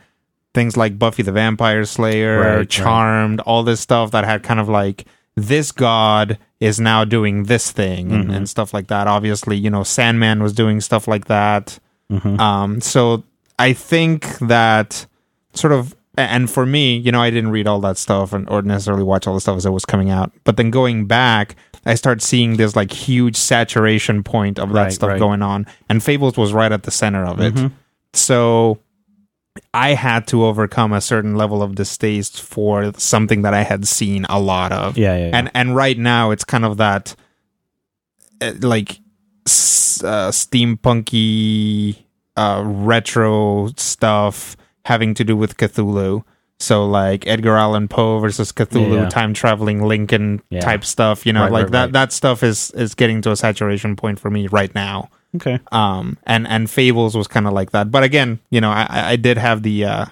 things 0.57 0.75
like 0.75 0.97
Buffy 0.97 1.21
the 1.21 1.31
Vampire 1.31 1.85
Slayer, 1.85 2.39
Right, 2.39 2.55
right. 2.57 2.69
Charmed, 2.69 3.41
all 3.41 3.61
this 3.61 3.79
stuff 3.79 4.09
that 4.09 4.25
had 4.25 4.41
kind 4.41 4.59
of 4.59 4.67
like 4.67 5.05
this 5.35 5.71
god 5.71 6.39
is 6.59 6.79
now 6.79 7.05
doing 7.05 7.43
this 7.43 7.71
thing 7.71 8.11
and, 8.11 8.21
and 8.23 8.31
mm-hmm. 8.31 8.45
stuff 8.45 8.73
like 8.73 8.87
that. 8.87 9.05
Obviously, 9.05 9.55
you 9.55 9.69
know, 9.69 9.83
Sandman 9.83 10.41
was 10.41 10.53
doing 10.53 10.81
stuff 10.81 11.07
like 11.07 11.25
that. 11.25 11.77
Mm-hmm. 12.11 12.39
Um, 12.39 12.81
so 12.81 13.23
I 13.59 13.73
think 13.73 14.39
that 14.39 15.05
sort 15.53 15.73
of, 15.73 15.95
and 16.17 16.49
for 16.49 16.65
me, 16.65 16.97
you 16.97 17.11
know, 17.11 17.21
I 17.21 17.29
didn't 17.29 17.51
read 17.51 17.67
all 17.67 17.79
that 17.81 17.99
stuff 17.99 18.33
and 18.33 18.49
or 18.49 18.63
necessarily 18.63 19.03
watch 19.03 19.27
all 19.27 19.35
the 19.35 19.41
stuff 19.41 19.57
as 19.57 19.65
it 19.67 19.69
was 19.69 19.85
coming 19.85 20.09
out. 20.09 20.31
But 20.43 20.57
then 20.57 20.71
going 20.71 21.05
back, 21.05 21.55
I 21.85 21.93
start 21.93 22.23
seeing 22.23 22.57
this 22.57 22.75
like 22.75 22.91
huge 22.91 23.35
saturation 23.35 24.23
point 24.23 24.57
of 24.57 24.69
that 24.69 24.85
Right, 24.85 24.91
stuff 24.91 25.09
right. 25.09 25.19
going 25.19 25.43
on, 25.43 25.67
and 25.87 26.01
Fables 26.01 26.35
was 26.35 26.51
right 26.51 26.71
at 26.71 26.81
the 26.81 26.91
center 26.91 27.23
of 27.23 27.39
it. 27.39 27.53
Mm-hmm. 27.53 27.75
So 28.13 28.79
I 29.73 29.93
had 29.93 30.27
to 30.27 30.45
overcome 30.45 30.93
a 30.93 31.01
certain 31.01 31.35
level 31.35 31.61
of 31.61 31.75
distaste 31.75 32.41
for 32.41 32.91
something 32.97 33.41
that 33.43 33.53
I 33.53 33.63
had 33.63 33.87
seen 33.87 34.25
a 34.29 34.39
lot 34.39 34.71
of. 34.71 34.97
Yeah, 34.97 35.15
yeah, 35.17 35.27
yeah. 35.27 35.37
And 35.37 35.51
and 35.53 35.75
right 35.75 35.97
now 35.97 36.31
it's 36.31 36.43
kind 36.43 36.65
of 36.65 36.77
that 36.77 37.15
uh, 38.41 38.53
like 38.61 38.99
uh, 40.03 40.31
steampunky 40.31 41.97
uh, 42.35 42.63
retro 42.65 43.69
stuff 43.77 44.55
having 44.85 45.13
to 45.15 45.23
do 45.23 45.35
with 45.35 45.57
Cthulhu. 45.57 46.23
So 46.59 46.87
like 46.87 47.27
Edgar 47.27 47.55
Allan 47.55 47.87
Poe 47.87 48.19
versus 48.19 48.51
Cthulhu, 48.51 48.95
Yeah, 48.95 49.01
yeah. 49.03 49.09
time 49.09 49.33
traveling 49.33 49.83
Lincoln 49.83 50.41
type 50.59 50.83
stuff. 50.83 51.25
You 51.25 51.33
know, 51.33 51.43
Right, 51.43 51.51
like 51.51 51.63
right, 51.65 51.71
that 51.73 51.83
right. 51.83 51.93
that 51.93 52.11
stuff 52.11 52.41
is 52.43 52.71
is 52.71 52.95
getting 52.95 53.21
to 53.23 53.31
a 53.31 53.35
saturation 53.35 53.95
point 53.95 54.19
for 54.19 54.29
me 54.31 54.47
right 54.47 54.73
now 54.73 55.09
Okay. 55.35 55.59
um 55.71 56.17
and 56.25 56.47
and 56.47 56.69
fables 56.69 57.15
was 57.15 57.27
kind 57.27 57.45
of 57.47 57.53
like 57.53 57.71
that 57.71 57.91
but 57.91 58.03
again 58.03 58.39
you 58.49 58.59
know 58.61 58.69
i 58.71 58.87
i 58.89 59.15
did 59.15 59.37
have 59.37 59.61
the 59.61 59.85
uh 59.85 60.05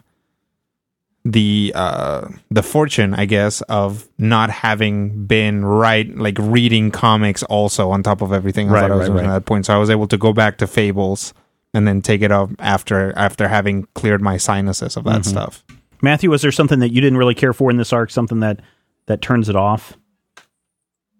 the 1.24 1.72
uh 1.76 2.28
the 2.52 2.62
fortune 2.62 3.16
i 3.16 3.26
guess 3.26 3.62
of 3.62 4.08
not 4.20 4.52
having 4.52 5.26
been 5.26 5.66
right 5.66 6.16
like 6.18 6.38
reading 6.40 6.92
comics 6.92 7.42
also 7.44 7.90
on 7.90 8.04
top 8.04 8.22
of 8.22 8.32
everything 8.32 8.68
Right, 8.68 8.92
i 8.92 8.96
was 8.96 9.10
right, 9.10 9.16
right. 9.16 9.26
at 9.26 9.30
that 9.30 9.46
point 9.46 9.66
so 9.66 9.74
i 9.74 9.78
was 9.78 9.90
able 9.90 10.08
to 10.08 10.18
go 10.18 10.34
back 10.34 10.58
to 10.60 10.68
fables 10.68 11.34
and 11.74 11.88
then 11.88 12.02
take 12.02 12.22
it 12.22 12.32
up 12.32 12.52
after 12.60 13.12
after 13.18 13.48
having 13.48 13.88
cleared 13.96 14.22
my 14.22 14.38
sinuses 14.38 14.96
of 14.98 15.04
that 15.06 15.22
Mm-hmm. 15.22 15.30
stuff 15.30 15.64
Matthew, 16.02 16.30
was 16.30 16.44
there 16.44 16.52
something 16.52 16.80
that 16.80 16.92
you 16.94 17.02
didn't 17.02 17.18
really 17.18 17.34
care 17.34 17.54
for 17.54 17.72
in 17.72 17.78
this 17.78 17.92
arc? 17.92 18.12
Something 18.12 18.42
that 18.42 18.60
that 19.08 19.22
turns 19.22 19.50
it 19.50 19.56
off? 19.56 19.98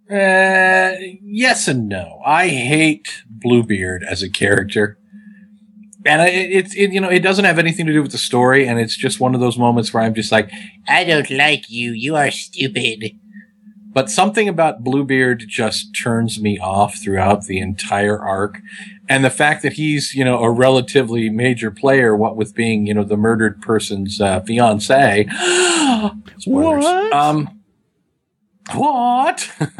Uh, 0.10 0.94
yes 1.24 1.68
and 1.68 1.90
no. 1.90 2.22
I 2.26 2.48
hate 2.50 3.24
Bluebeard 3.28 4.04
as 4.04 4.22
a 4.22 4.30
character, 4.30 5.00
and 6.06 6.22
it's 6.22 6.76
it, 6.76 6.92
it 6.92 6.94
you 6.94 7.02
know 7.02 7.10
it 7.10 7.22
doesn't 7.24 7.46
have 7.46 7.58
anything 7.58 7.88
to 7.88 7.94
do 7.94 8.04
with 8.04 8.12
the 8.12 8.20
story, 8.20 8.68
and 8.68 8.80
it's 8.80 8.96
just 8.96 9.20
one 9.20 9.34
of 9.34 9.42
those 9.42 9.58
moments 9.58 9.94
where 9.94 10.04
I'm 10.04 10.14
just 10.14 10.32
like, 10.32 10.52
I 10.88 11.04
don't 11.04 11.30
like 11.32 11.70
you. 11.70 11.92
You 11.92 12.16
are 12.16 12.30
stupid. 12.32 13.18
but 13.94 14.10
something 14.10 14.50
about 14.50 14.84
Bluebeard 14.84 15.46
just 15.48 15.96
turns 15.96 16.40
me 16.40 16.60
off 16.60 16.98
throughout 16.98 17.46
the 17.46 17.60
entire 17.60 18.20
arc. 18.20 18.60
And 19.08 19.24
the 19.24 19.30
fact 19.30 19.62
that 19.64 19.74
he's, 19.74 20.14
you 20.14 20.26
know, 20.26 20.40
a 20.40 20.52
relatively 20.52 21.30
major 21.30 21.72
player, 21.72 22.16
what 22.16 22.36
with 22.36 22.54
being, 22.56 22.88
you 22.88 22.94
know, 22.94 23.04
the 23.06 23.16
murdered 23.18 23.62
person's 23.62 24.20
uh, 24.20 24.42
fiance. 24.42 25.28
Spoilers. 26.40 26.84
What? 26.84 27.14
Um, 27.14 27.55
what? 28.74 29.52
Uh, 29.60 29.72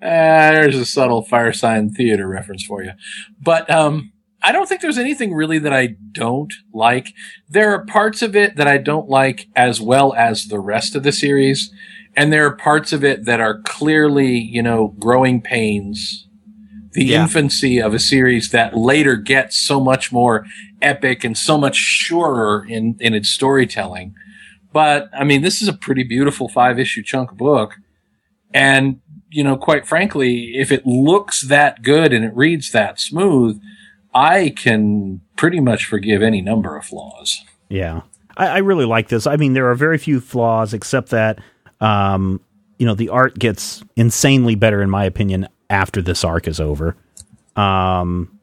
there's 0.00 0.76
a 0.76 0.84
subtle 0.86 1.24
Firesign 1.24 1.92
Theater 1.94 2.26
reference 2.28 2.64
for 2.64 2.82
you. 2.82 2.92
But 3.40 3.70
um, 3.70 4.12
I 4.42 4.52
don't 4.52 4.68
think 4.68 4.80
there's 4.80 4.98
anything 4.98 5.32
really 5.34 5.58
that 5.58 5.72
I 5.72 5.96
don't 6.12 6.52
like. 6.72 7.08
There 7.48 7.72
are 7.72 7.84
parts 7.84 8.22
of 8.22 8.36
it 8.36 8.56
that 8.56 8.66
I 8.68 8.78
don't 8.78 9.08
like 9.08 9.48
as 9.56 9.80
well 9.80 10.12
as 10.14 10.46
the 10.46 10.60
rest 10.60 10.94
of 10.94 11.02
the 11.02 11.12
series. 11.12 11.72
And 12.16 12.32
there 12.32 12.46
are 12.46 12.54
parts 12.54 12.92
of 12.92 13.02
it 13.02 13.24
that 13.24 13.40
are 13.40 13.60
clearly, 13.62 14.36
you 14.38 14.62
know, 14.62 14.94
growing 14.98 15.40
pains. 15.40 16.28
The 16.92 17.06
Yeah. 17.06 17.22
infancy 17.22 17.80
of 17.82 17.92
a 17.92 17.98
series 17.98 18.50
that 18.50 18.76
later 18.76 19.16
gets 19.16 19.56
so 19.58 19.80
much 19.80 20.12
more 20.12 20.46
epic 20.84 21.24
and 21.24 21.36
so 21.36 21.58
much 21.58 21.76
surer 21.76 22.66
in, 22.68 22.96
in 23.00 23.14
its 23.14 23.30
storytelling. 23.30 24.14
But 24.72 25.08
I 25.12 25.24
mean, 25.24 25.42
this 25.42 25.62
is 25.62 25.68
a 25.68 25.72
pretty 25.72 26.02
beautiful 26.04 26.48
five 26.48 26.78
issue 26.78 27.02
chunk 27.02 27.32
book. 27.32 27.76
And, 28.52 29.00
you 29.30 29.42
know, 29.42 29.56
quite 29.56 29.86
frankly, 29.86 30.52
if 30.54 30.70
it 30.70 30.86
looks 30.86 31.40
that 31.40 31.82
good 31.82 32.12
and 32.12 32.24
it 32.24 32.34
reads 32.36 32.70
that 32.72 33.00
smooth, 33.00 33.60
I 34.14 34.52
can 34.56 35.22
pretty 35.36 35.58
much 35.58 35.86
forgive 35.86 36.22
any 36.22 36.40
number 36.40 36.76
of 36.76 36.84
flaws. 36.84 37.44
Yeah, 37.68 38.02
I, 38.36 38.46
I 38.46 38.58
really 38.58 38.84
like 38.84 39.08
this. 39.08 39.26
I 39.26 39.36
mean, 39.36 39.54
there 39.54 39.68
are 39.70 39.74
very 39.74 39.98
few 39.98 40.20
flaws, 40.20 40.72
except 40.72 41.10
that 41.10 41.40
um, 41.80 42.40
you 42.78 42.86
know, 42.86 42.94
the 42.94 43.08
art 43.08 43.38
gets 43.38 43.82
insanely 43.96 44.54
better, 44.54 44.82
in 44.82 44.90
my 44.90 45.04
opinion, 45.04 45.48
after 45.70 46.02
this 46.02 46.24
arc 46.24 46.48
is 46.48 46.60
over. 46.60 46.96
Um, 47.56 48.38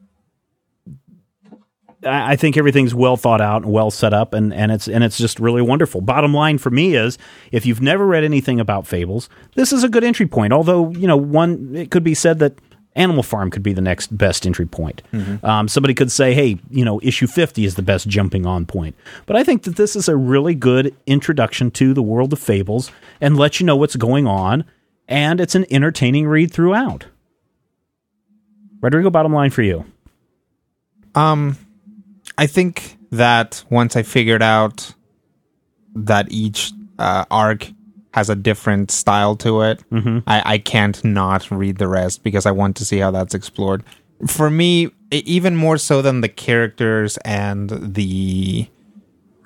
I 2.04 2.32
I 2.32 2.36
think 2.36 2.56
everything's 2.56 2.94
well 2.94 3.16
thought 3.16 3.40
out 3.40 3.62
and 3.62 3.72
well 3.72 3.90
set 3.90 4.12
up, 4.12 4.34
and, 4.34 4.52
and 4.52 4.72
it's 4.72 4.88
and 4.88 5.04
it's 5.04 5.18
just 5.18 5.38
really 5.38 5.62
wonderful. 5.62 6.00
Bottom 6.00 6.34
line 6.34 6.58
for 6.58 6.70
me 6.70 6.94
is, 6.94 7.18
if 7.50 7.66
you've 7.66 7.80
never 7.80 8.06
read 8.06 8.24
anything 8.24 8.60
about 8.60 8.86
Fables, 8.86 9.28
this 9.54 9.72
is 9.72 9.84
a 9.84 9.88
good 9.88 10.04
entry 10.04 10.26
point. 10.26 10.52
Although 10.52 10.90
you 10.90 11.06
know, 11.06 11.16
one 11.16 11.74
it 11.74 11.90
could 11.90 12.04
be 12.04 12.14
said 12.14 12.38
that 12.40 12.54
Animal 12.94 13.22
Farm 13.22 13.50
could 13.50 13.62
be 13.62 13.72
the 13.72 13.80
next 13.80 14.16
best 14.16 14.44
entry 14.44 14.66
point. 14.66 15.00
Um, 15.44 15.66
somebody 15.68 15.94
could 15.94 16.12
say, 16.12 16.34
hey, 16.34 16.58
you 16.70 16.84
know, 16.84 17.00
issue 17.02 17.26
fifty 17.26 17.64
is 17.64 17.74
the 17.74 17.82
best 17.82 18.06
jumping 18.06 18.44
on 18.46 18.66
point. 18.66 18.94
But 19.26 19.36
I 19.36 19.44
think 19.44 19.62
that 19.62 19.76
this 19.76 19.96
is 19.96 20.08
a 20.08 20.16
really 20.16 20.54
good 20.54 20.94
introduction 21.06 21.70
to 21.72 21.94
the 21.94 22.02
world 22.02 22.32
of 22.32 22.38
Fables 22.38 22.90
and 23.20 23.36
lets 23.36 23.60
you 23.60 23.66
know 23.66 23.76
what's 23.76 23.96
going 23.96 24.26
on, 24.26 24.64
and 25.08 25.40
it's 25.40 25.54
an 25.54 25.64
entertaining 25.70 26.26
read 26.26 26.52
throughout. 26.52 27.06
Rodrigo, 28.80 29.10
bottom 29.10 29.32
line 29.32 29.50
for 29.50 29.62
you. 29.62 29.84
Um, 31.14 31.56
I 32.38 32.46
think 32.46 32.96
that 33.10 33.62
once 33.70 33.96
I 33.96 34.02
figured 34.02 34.42
out 34.42 34.94
that 35.94 36.30
each 36.30 36.72
uh, 36.98 37.24
arc 37.30 37.70
has 38.14 38.28
a 38.30 38.36
different 38.36 38.90
style 38.90 39.36
to 39.36 39.62
it, 39.62 39.82
I, 40.26 40.42
I 40.54 40.58
can't 40.58 41.02
not 41.04 41.50
read 41.50 41.78
the 41.78 41.88
rest 41.88 42.22
because 42.22 42.46
I 42.46 42.50
want 42.50 42.76
to 42.76 42.84
see 42.84 42.98
how 42.98 43.10
that's 43.10 43.34
explored. 43.34 43.84
For 44.26 44.50
me, 44.50 44.90
even 45.10 45.56
more 45.56 45.78
so 45.78 46.00
than 46.02 46.20
the 46.20 46.28
characters 46.28 47.16
and 47.24 47.70
the 47.70 48.68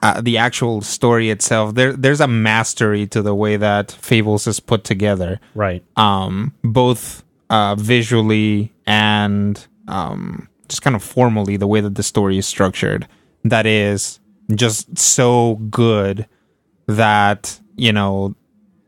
uh, 0.02 0.20
the 0.20 0.36
actual 0.36 0.82
story 0.82 1.30
itself, 1.30 1.74
there 1.74 1.92
there's 1.94 2.20
a 2.20 2.28
mastery 2.28 3.06
to 3.08 3.22
the 3.22 3.34
way 3.34 3.56
that 3.56 3.90
Fables 3.90 4.46
is 4.46 4.60
put 4.60 4.84
together 4.84 5.40
Right. 5.54 5.82
um, 5.96 6.52
both 6.62 7.24
uh, 7.48 7.74
visually 7.76 8.72
and 8.86 9.66
um, 9.88 10.48
just 10.68 10.82
kind 10.82 10.96
of 10.96 11.02
formally, 11.02 11.56
the 11.56 11.66
way 11.66 11.80
that 11.80 11.94
the 11.94 12.02
story 12.02 12.38
is 12.38 12.46
structured, 12.46 13.06
that 13.44 13.66
is 13.66 14.20
just 14.54 14.96
so 14.98 15.56
good 15.70 16.26
that 16.86 17.60
you 17.76 17.92
know 17.92 18.34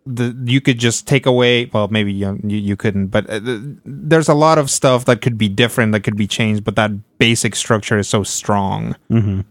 the 0.06 0.34
you 0.46 0.60
could 0.60 0.78
just 0.78 1.06
take 1.06 1.26
away. 1.26 1.66
Well, 1.66 1.88
maybe 1.88 2.12
you 2.12 2.40
you, 2.44 2.56
you 2.58 2.76
couldn't, 2.76 3.08
but 3.08 3.28
uh, 3.28 3.40
there's 3.84 4.28
a 4.28 4.34
lot 4.34 4.58
of 4.58 4.70
stuff 4.70 5.04
that 5.04 5.20
could 5.20 5.36
be 5.36 5.48
different, 5.48 5.92
that 5.92 6.00
could 6.00 6.16
be 6.16 6.26
changed, 6.26 6.64
but 6.64 6.76
that 6.76 7.18
basic 7.18 7.54
structure 7.54 7.98
is 7.98 8.08
so 8.08 8.22
strong 8.22 8.96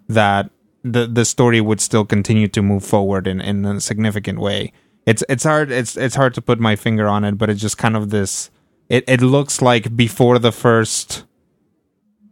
that 0.07 0.49
the 0.83 1.05
the 1.05 1.25
story 1.25 1.61
would 1.61 1.81
still 1.81 2.05
continue 2.05 2.47
to 2.47 2.61
move 2.61 2.83
forward 2.83 3.27
in, 3.27 3.41
in 3.41 3.65
a 3.65 3.79
significant 3.81 4.39
way. 4.39 4.71
It's 5.05 5.23
it's 5.29 5.43
hard 5.43 5.71
it's 5.71 5.95
it's 5.95 6.15
hard 6.15 6.33
to 6.33 6.41
put 6.41 6.59
my 6.59 6.75
finger 6.75 7.07
on 7.07 7.23
it, 7.23 7.37
but 7.37 7.49
it's 7.49 7.61
just 7.61 7.77
kind 7.77 7.95
of 7.95 8.09
this. 8.09 8.49
It 8.89 9.03
it 9.07 9.21
looks 9.21 9.61
like 9.61 9.95
before 9.95 10.39
the 10.39 10.51
first, 10.51 11.25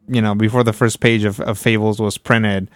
you 0.08 0.22
know, 0.22 0.36
before 0.36 0.64
the 0.64 0.74
first 0.74 1.00
page 1.00 1.24
of, 1.24 1.40
of 1.42 1.58
Fables 1.58 2.00
was 2.00 2.18
printed, 2.18 2.70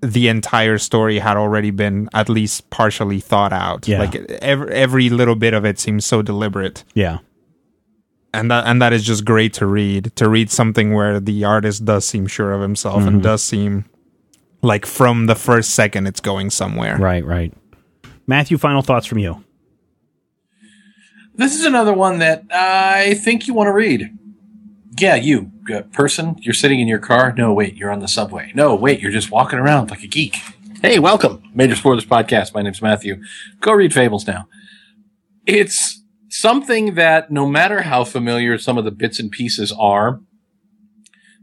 the 0.00 0.28
entire 0.28 0.78
story 0.78 1.18
had 1.18 1.36
already 1.36 1.70
been 1.70 2.08
at 2.12 2.28
least 2.28 2.68
partially 2.70 3.20
thought 3.20 3.52
out. 3.52 3.86
Yeah. 3.86 4.00
Like 4.00 4.16
every 4.42 4.72
every 4.72 5.10
little 5.10 5.36
bit 5.36 5.54
of 5.54 5.64
it 5.64 5.78
seems 5.78 6.04
so 6.04 6.22
deliberate 6.22 6.84
Yeah. 6.94 7.18
and 8.34 8.50
that 8.50 8.66
and 8.66 8.82
that 8.82 8.92
is 8.92 9.04
just 9.04 9.24
great 9.24 9.52
to 9.54 9.66
read 9.66 10.10
to 10.16 10.28
read 10.28 10.50
something 10.50 10.92
where 10.92 11.20
the 11.20 11.44
artist 11.44 11.84
does 11.84 12.06
seem 12.06 12.26
sure 12.26 12.52
of 12.52 12.60
himself 12.60 13.02
and 13.02 13.16
mm-hmm. 13.16 13.20
does 13.20 13.44
seem 13.44 13.84
like 14.62 14.86
from 14.86 15.26
the 15.26 15.34
first 15.36 15.70
second 15.74 16.06
it's 16.06 16.20
going 16.20 16.50
somewhere 16.50 16.96
Right. 16.96 17.24
Right. 17.24 17.52
Matthew, 18.26 18.56
final 18.58 18.82
thoughts 18.82 19.06
from 19.06 19.18
you. 19.18 19.44
This 21.34 21.54
is 21.54 21.64
another 21.64 21.92
one 21.92 22.18
that 22.18 22.44
I 22.50 23.14
think 23.14 23.46
you 23.46 23.54
want 23.54 23.68
to 23.68 23.72
read. 23.72 24.16
Yeah, 24.98 25.14
you 25.14 25.50
uh, 25.74 25.82
person, 25.82 26.36
you're 26.40 26.52
sitting 26.52 26.78
in 26.78 26.86
your 26.86 26.98
car. 26.98 27.32
No, 27.36 27.52
wait, 27.54 27.76
you're 27.76 27.90
on 27.90 28.00
the 28.00 28.08
subway. 28.08 28.52
No, 28.54 28.74
wait, 28.74 29.00
you're 29.00 29.10
just 29.10 29.30
walking 29.30 29.58
around 29.58 29.90
like 29.90 30.02
a 30.02 30.06
geek. 30.06 30.36
Hey, 30.82 30.98
welcome, 30.98 31.42
Major 31.54 31.74
Spoilers 31.76 32.04
Podcast. 32.04 32.52
My 32.52 32.60
name's 32.60 32.82
Matthew. 32.82 33.22
Go 33.60 33.72
read 33.72 33.94
Fables 33.94 34.26
now. 34.26 34.48
It's 35.46 36.02
something 36.28 36.94
that 36.96 37.30
no 37.30 37.46
matter 37.46 37.82
how 37.82 38.04
familiar 38.04 38.58
some 38.58 38.76
of 38.76 38.84
the 38.84 38.90
bits 38.90 39.18
and 39.18 39.30
pieces 39.30 39.72
are, 39.72 40.20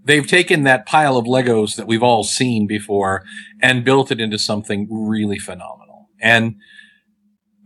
they've 0.03 0.27
taken 0.27 0.63
that 0.63 0.85
pile 0.85 1.17
of 1.17 1.25
Legos 1.25 1.75
that 1.75 1.87
we've 1.87 2.03
all 2.03 2.23
seen 2.23 2.67
before 2.67 3.23
and 3.61 3.83
built 3.83 4.11
it 4.11 4.19
into 4.19 4.37
something 4.37 4.87
really 4.91 5.39
phenomenal. 5.39 6.09
And 6.21 6.57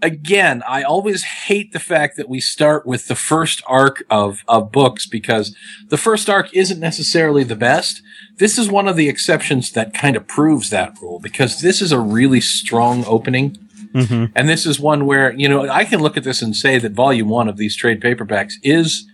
again, 0.04 0.62
I 0.68 0.84
always 0.84 1.24
hate 1.24 1.72
the 1.72 1.80
fact 1.80 2.18
that 2.18 2.30
we 2.30 2.40
start 2.40 2.86
with 2.86 3.08
the 3.08 3.16
first 3.16 3.64
arc 3.66 4.04
of, 4.10 4.44
of 4.48 4.72
books 4.72 5.08
because 5.08 5.56
the 5.88 5.98
first 5.98 6.30
arc 6.30 6.54
isn't 6.54 6.80
necessarily 6.80 7.44
the 7.44 7.56
best. 7.56 8.04
This 8.38 8.58
is 8.58 8.70
one 8.70 8.88
of 8.88 8.98
the 8.98 9.10
exceptions 9.10 9.72
that 9.72 9.94
kind 9.94 10.16
of 10.16 10.28
proves 10.28 10.70
that 10.70 10.96
rule 11.02 11.20
because 11.20 11.62
this 11.62 11.82
is 11.82 11.92
a 11.92 12.00
really 12.00 12.42
strong 12.42 13.06
opening. 13.06 13.58
Mm-hmm. 13.94 14.26
And 14.36 14.50
this 14.50 14.66
is 14.66 14.80
one 14.80 15.06
where, 15.06 15.32
you 15.34 15.48
know, 15.48 15.70
I 15.70 15.86
can 15.86 16.02
look 16.02 16.18
at 16.18 16.24
this 16.24 16.42
and 16.42 16.56
say 16.56 16.78
that 16.80 16.92
volume 16.92 17.30
one 17.30 17.48
of 17.48 17.58
these 17.58 17.76
trade 17.76 18.02
paperbacks 18.02 18.54
is 18.62 19.08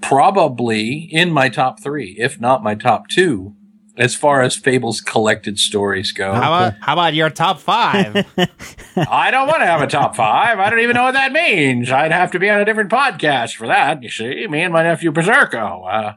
probably 0.00 1.08
in 1.12 1.30
my 1.30 1.48
top 1.48 1.80
three, 1.80 2.16
if 2.18 2.40
not 2.40 2.62
my 2.62 2.74
top 2.74 3.08
two, 3.08 3.54
as 4.00 4.16
far 4.16 4.40
as 4.42 4.56
Fables 4.56 5.00
collected 5.00 5.58
stories 5.58 6.10
go. 6.10 6.32
how 6.32 6.54
about 6.54 6.80
how 6.80 6.94
about 6.94 7.14
your 7.14 7.30
top 7.30 7.60
five 7.60 8.16
I 8.96 9.30
don't 9.30 9.46
want 9.46 9.60
to 9.60 9.66
have 9.66 9.82
a 9.82 9.86
top 9.86 10.16
five. 10.16 10.58
I 10.58 10.68
don't 10.70 10.80
even 10.80 10.94
know 10.94 11.04
what 11.04 11.14
that 11.14 11.32
means. 11.32 11.90
I'd 11.90 12.12
have 12.12 12.30
to 12.32 12.38
be 12.38 12.48
on 12.50 12.60
a 12.60 12.64
different 12.64 12.90
podcast 12.90 13.54
for 13.54 13.66
that. 13.66 14.02
You 14.02 14.10
see, 14.10 14.46
me 14.48 14.62
and 14.62 14.72
my 14.72 14.82
nephew 14.82 15.12
Berserko. 15.12 15.86
Uh, 15.86 16.12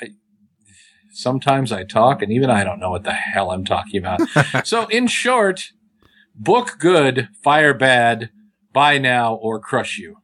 I, 0.00 0.08
sometimes 1.10 1.72
I 1.72 1.84
talk, 1.84 2.22
and 2.22 2.32
even 2.32 2.50
I 2.50 2.64
don't 2.64 2.78
know 2.80 2.90
what 2.90 3.04
the 3.04 3.12
hell 3.12 3.50
I'm 3.50 3.64
talking 3.64 3.98
about. 3.98 4.20
so, 4.66 4.86
in 4.88 5.06
short, 5.06 5.72
book 6.34 6.76
good, 6.78 7.28
fire 7.42 7.74
bad, 7.74 8.30
buy 8.72 8.98
now, 8.98 9.34
or 9.34 9.58
crush 9.58 9.98
you. 9.98 10.18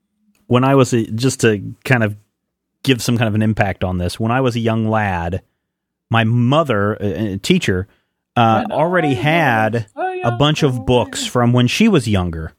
when 0.46 0.64
I 0.64 0.74
was 0.74 0.92
a, 0.92 1.06
just 1.06 1.40
to 1.40 1.74
kind 1.84 2.04
of 2.04 2.16
give 2.82 3.02
some 3.02 3.16
kind 3.16 3.28
of 3.28 3.34
an 3.34 3.42
impact 3.42 3.82
on 3.84 3.98
this, 3.98 4.20
when 4.20 4.30
I 4.32 4.40
was 4.40 4.56
a 4.56 4.60
young 4.60 4.88
lad, 4.88 5.42
my 6.12 6.24
mother, 6.24 6.92
a, 7.00 7.32
a 7.32 7.38
teacher, 7.38 7.88
uh, 8.36 8.64
already 8.70 9.14
had 9.14 9.86
a 9.96 10.30
bunch 10.32 10.62
of 10.62 10.86
books 10.86 11.26
from 11.26 11.52
when 11.52 11.66
she 11.66 11.88
was 11.88 12.06
younger. 12.06 12.52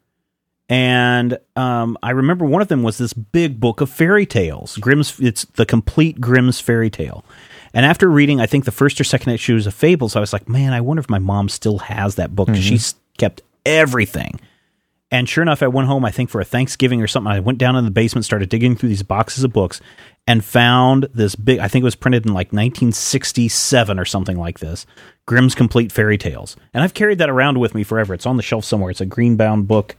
And 0.69 1.38
um, 1.55 1.97
I 2.01 2.11
remember 2.11 2.45
one 2.45 2.63
of 2.63 2.67
them 2.67 2.81
was 2.81 2.97
this 2.97 3.13
big 3.13 3.59
book 3.59 3.80
of 3.80 3.89
fairy 3.89 4.25
tales. 4.25 4.77
Grimm's, 4.77 5.19
it's 5.19 5.45
the 5.45 5.65
complete 5.65 6.19
Grimm's 6.19 6.59
fairy 6.59 6.89
tale. 6.89 7.23
And 7.75 7.85
after 7.85 8.09
reading, 8.09 8.41
I 8.41 8.47
think 8.47 8.65
the 8.65 8.71
first 8.71 8.99
or 8.99 9.03
second 9.03 9.34
issues 9.34 9.67
of 9.67 9.73
Fables, 9.73 10.15
I 10.15 10.19
was 10.19 10.34
like, 10.34 10.49
man, 10.49 10.73
I 10.73 10.81
wonder 10.81 11.01
if 11.01 11.09
my 11.09 11.19
mom 11.19 11.47
still 11.47 11.80
has 11.80 12.15
that 12.15 12.35
book 12.35 12.47
because 12.47 12.63
she's 12.63 12.95
kept 13.17 13.41
everything. 13.65 14.39
And 15.11 15.30
sure 15.30 15.43
enough, 15.43 15.61
I 15.61 15.67
went 15.67 15.88
home, 15.88 16.05
I 16.05 16.11
think 16.11 16.31
for 16.31 16.41
a 16.41 16.45
Thanksgiving 16.45 17.01
or 17.01 17.07
something. 17.07 17.31
I 17.31 17.39
went 17.39 17.59
down 17.59 17.75
in 17.75 17.85
the 17.85 17.91
basement, 17.91 18.25
started 18.25 18.49
digging 18.49 18.75
through 18.75 18.89
these 18.89 19.03
boxes 19.03 19.43
of 19.43 19.53
books, 19.53 19.80
and 20.28 20.44
found 20.44 21.08
this 21.14 21.36
big, 21.36 21.60
I 21.60 21.68
think 21.68 21.84
it 21.84 21.86
was 21.86 21.95
printed 21.95 22.26
in 22.26 22.34
like 22.34 22.54
1967 22.54 24.00
or 24.00 24.06
something 24.06 24.38
like 24.38 24.60
this 24.60 24.86
Grimm's 25.26 25.56
Complete 25.56 25.91
Fairy 25.91 26.18
Tales. 26.18 26.56
And 26.74 26.84
I've 26.84 26.94
carried 26.94 27.18
that 27.20 27.30
around 27.30 27.60
with 27.60 27.76
me 27.76 27.84
forever. 27.84 28.14
It's 28.14 28.26
on 28.26 28.38
the 28.38 28.44
shelf 28.44 28.66
somewhere. 28.66 28.91
It's 28.91 29.02
a 29.02 29.06
green 29.06 29.36
bound 29.36 29.68
book, 29.68 29.95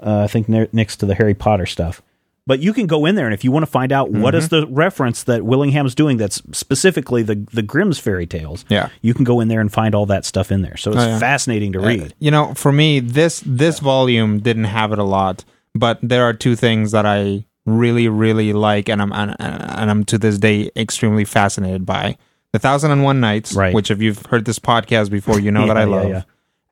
uh, 0.00 0.20
I 0.22 0.26
think 0.26 0.48
ne- 0.48 0.68
next 0.72 0.96
to 0.98 1.06
the 1.06 1.14
Harry 1.14 1.34
Potter 1.34 1.66
stuff. 1.66 2.02
But 2.46 2.58
you 2.60 2.72
can 2.72 2.86
go 2.88 3.06
in 3.06 3.14
there, 3.14 3.26
and 3.26 3.34
if 3.34 3.44
you 3.44 3.52
want 3.52 3.64
to 3.64 3.70
find 3.70 3.92
out 3.92 4.10
what 4.10 4.34
is 4.34 4.48
the 4.48 4.66
reference 4.66 5.22
that 5.24 5.44
Willingham's 5.44 5.94
doing 5.94 6.16
that's 6.16 6.42
specifically 6.52 7.22
the, 7.22 7.46
the 7.52 7.62
Grimm's 7.62 7.98
fairy 8.00 8.26
tales, 8.26 8.64
Yeah. 8.68 8.88
you 9.02 9.14
can 9.14 9.22
go 9.24 9.38
in 9.40 9.46
there 9.48 9.60
and 9.60 9.70
find 9.70 9.94
all 9.94 10.06
that 10.06 10.24
stuff 10.24 10.50
in 10.50 10.62
there. 10.62 10.76
So 10.76 10.90
it's 10.90 11.00
Oh, 11.02 11.06
yeah. 11.06 11.18
fascinating 11.20 11.72
to 11.72 11.80
read. 11.80 12.14
you 12.18 12.30
know 12.32 12.54
for 12.54 12.72
me 12.72 12.98
this 12.98 13.40
this 13.46 13.78
volume 13.78 14.40
didn't 14.40 14.64
have 14.64 14.90
it 14.90 14.98
a 14.98 15.04
lot 15.04 15.44
but 15.76 16.00
there 16.02 16.24
are 16.24 16.32
two 16.32 16.56
things 16.56 16.90
that 16.90 17.06
i 17.06 17.44
really 17.66 18.08
really 18.08 18.52
like 18.52 18.88
and 18.88 19.02
i'm 19.02 19.12
and, 19.12 19.36
and 19.38 19.90
i'm 19.90 20.04
to 20.04 20.18
this 20.18 20.38
day 20.38 20.70
extremely 20.76 21.24
fascinated 21.24 21.84
by 21.84 22.16
the 22.52 22.58
thousand 22.58 22.90
and 22.90 23.04
one 23.04 23.20
nights 23.20 23.54
Right. 23.54 23.74
which 23.74 23.90
if 23.90 24.00
you've 24.00 24.24
heard 24.26 24.44
this 24.44 24.58
podcast 24.58 25.10
before 25.10 25.38
you 25.40 25.50
know 25.50 25.66
that 25.70 25.76
i 25.76 25.80
Yeah, 25.80 25.86
yeah, 25.88 25.96
love 25.96 26.08
yeah. 26.08 26.22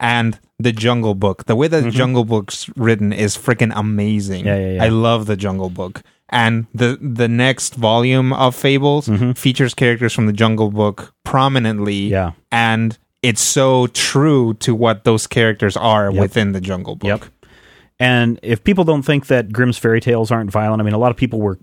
and 0.01 0.39
the 0.59 0.73
jungle 0.73 1.15
book 1.15 1.45
the 1.45 1.55
way 1.57 1.69
that 1.69 1.81
the 1.83 1.89
mm-hmm. 1.89 1.97
jungle 1.97 2.25
book's 2.25 2.69
written 2.77 3.13
is 3.13 3.37
freaking 3.37 3.73
amazing 3.77 4.47
Yeah, 4.47 4.59
yeah, 4.59 4.73
yeah. 4.75 4.85
i 4.85 4.89
love 4.89 5.27
the 5.27 5.37
jungle 5.37 5.71
book 5.71 6.03
and 6.31 6.67
the 6.75 6.99
the 7.01 7.29
next 7.29 7.75
volume 7.75 8.33
of 8.33 8.55
fables 8.57 9.09
mm-hmm. 9.09 9.33
features 9.33 9.75
characters 9.75 10.13
from 10.15 10.27
the 10.27 10.33
jungle 10.33 10.71
book 10.71 11.15
prominently 11.25 12.09
Yeah. 12.09 12.33
and 12.51 12.99
it's 13.23 13.41
so 13.43 13.89
true 13.89 14.55
to 14.61 14.75
what 14.75 15.03
those 15.05 15.27
characters 15.27 15.77
are 15.77 16.11
Yep. 16.13 16.21
within 16.21 16.53
the 16.53 16.61
Jungle 16.61 16.95
Book. 16.95 17.09
Yep. 17.09 17.25
And 18.01 18.39
if 18.43 18.63
people 18.63 18.85
don't 18.85 19.03
think 19.03 19.27
that 19.27 19.53
Grimm's 19.53 19.79
fairy 19.79 20.01
tales 20.01 20.31
aren't 20.31 20.51
violent, 20.51 20.81
I 20.81 20.85
mean, 20.85 20.95
a 20.95 20.99
lot 20.99 21.11
of 21.11 21.17
people 21.17 21.41
were 21.41 21.59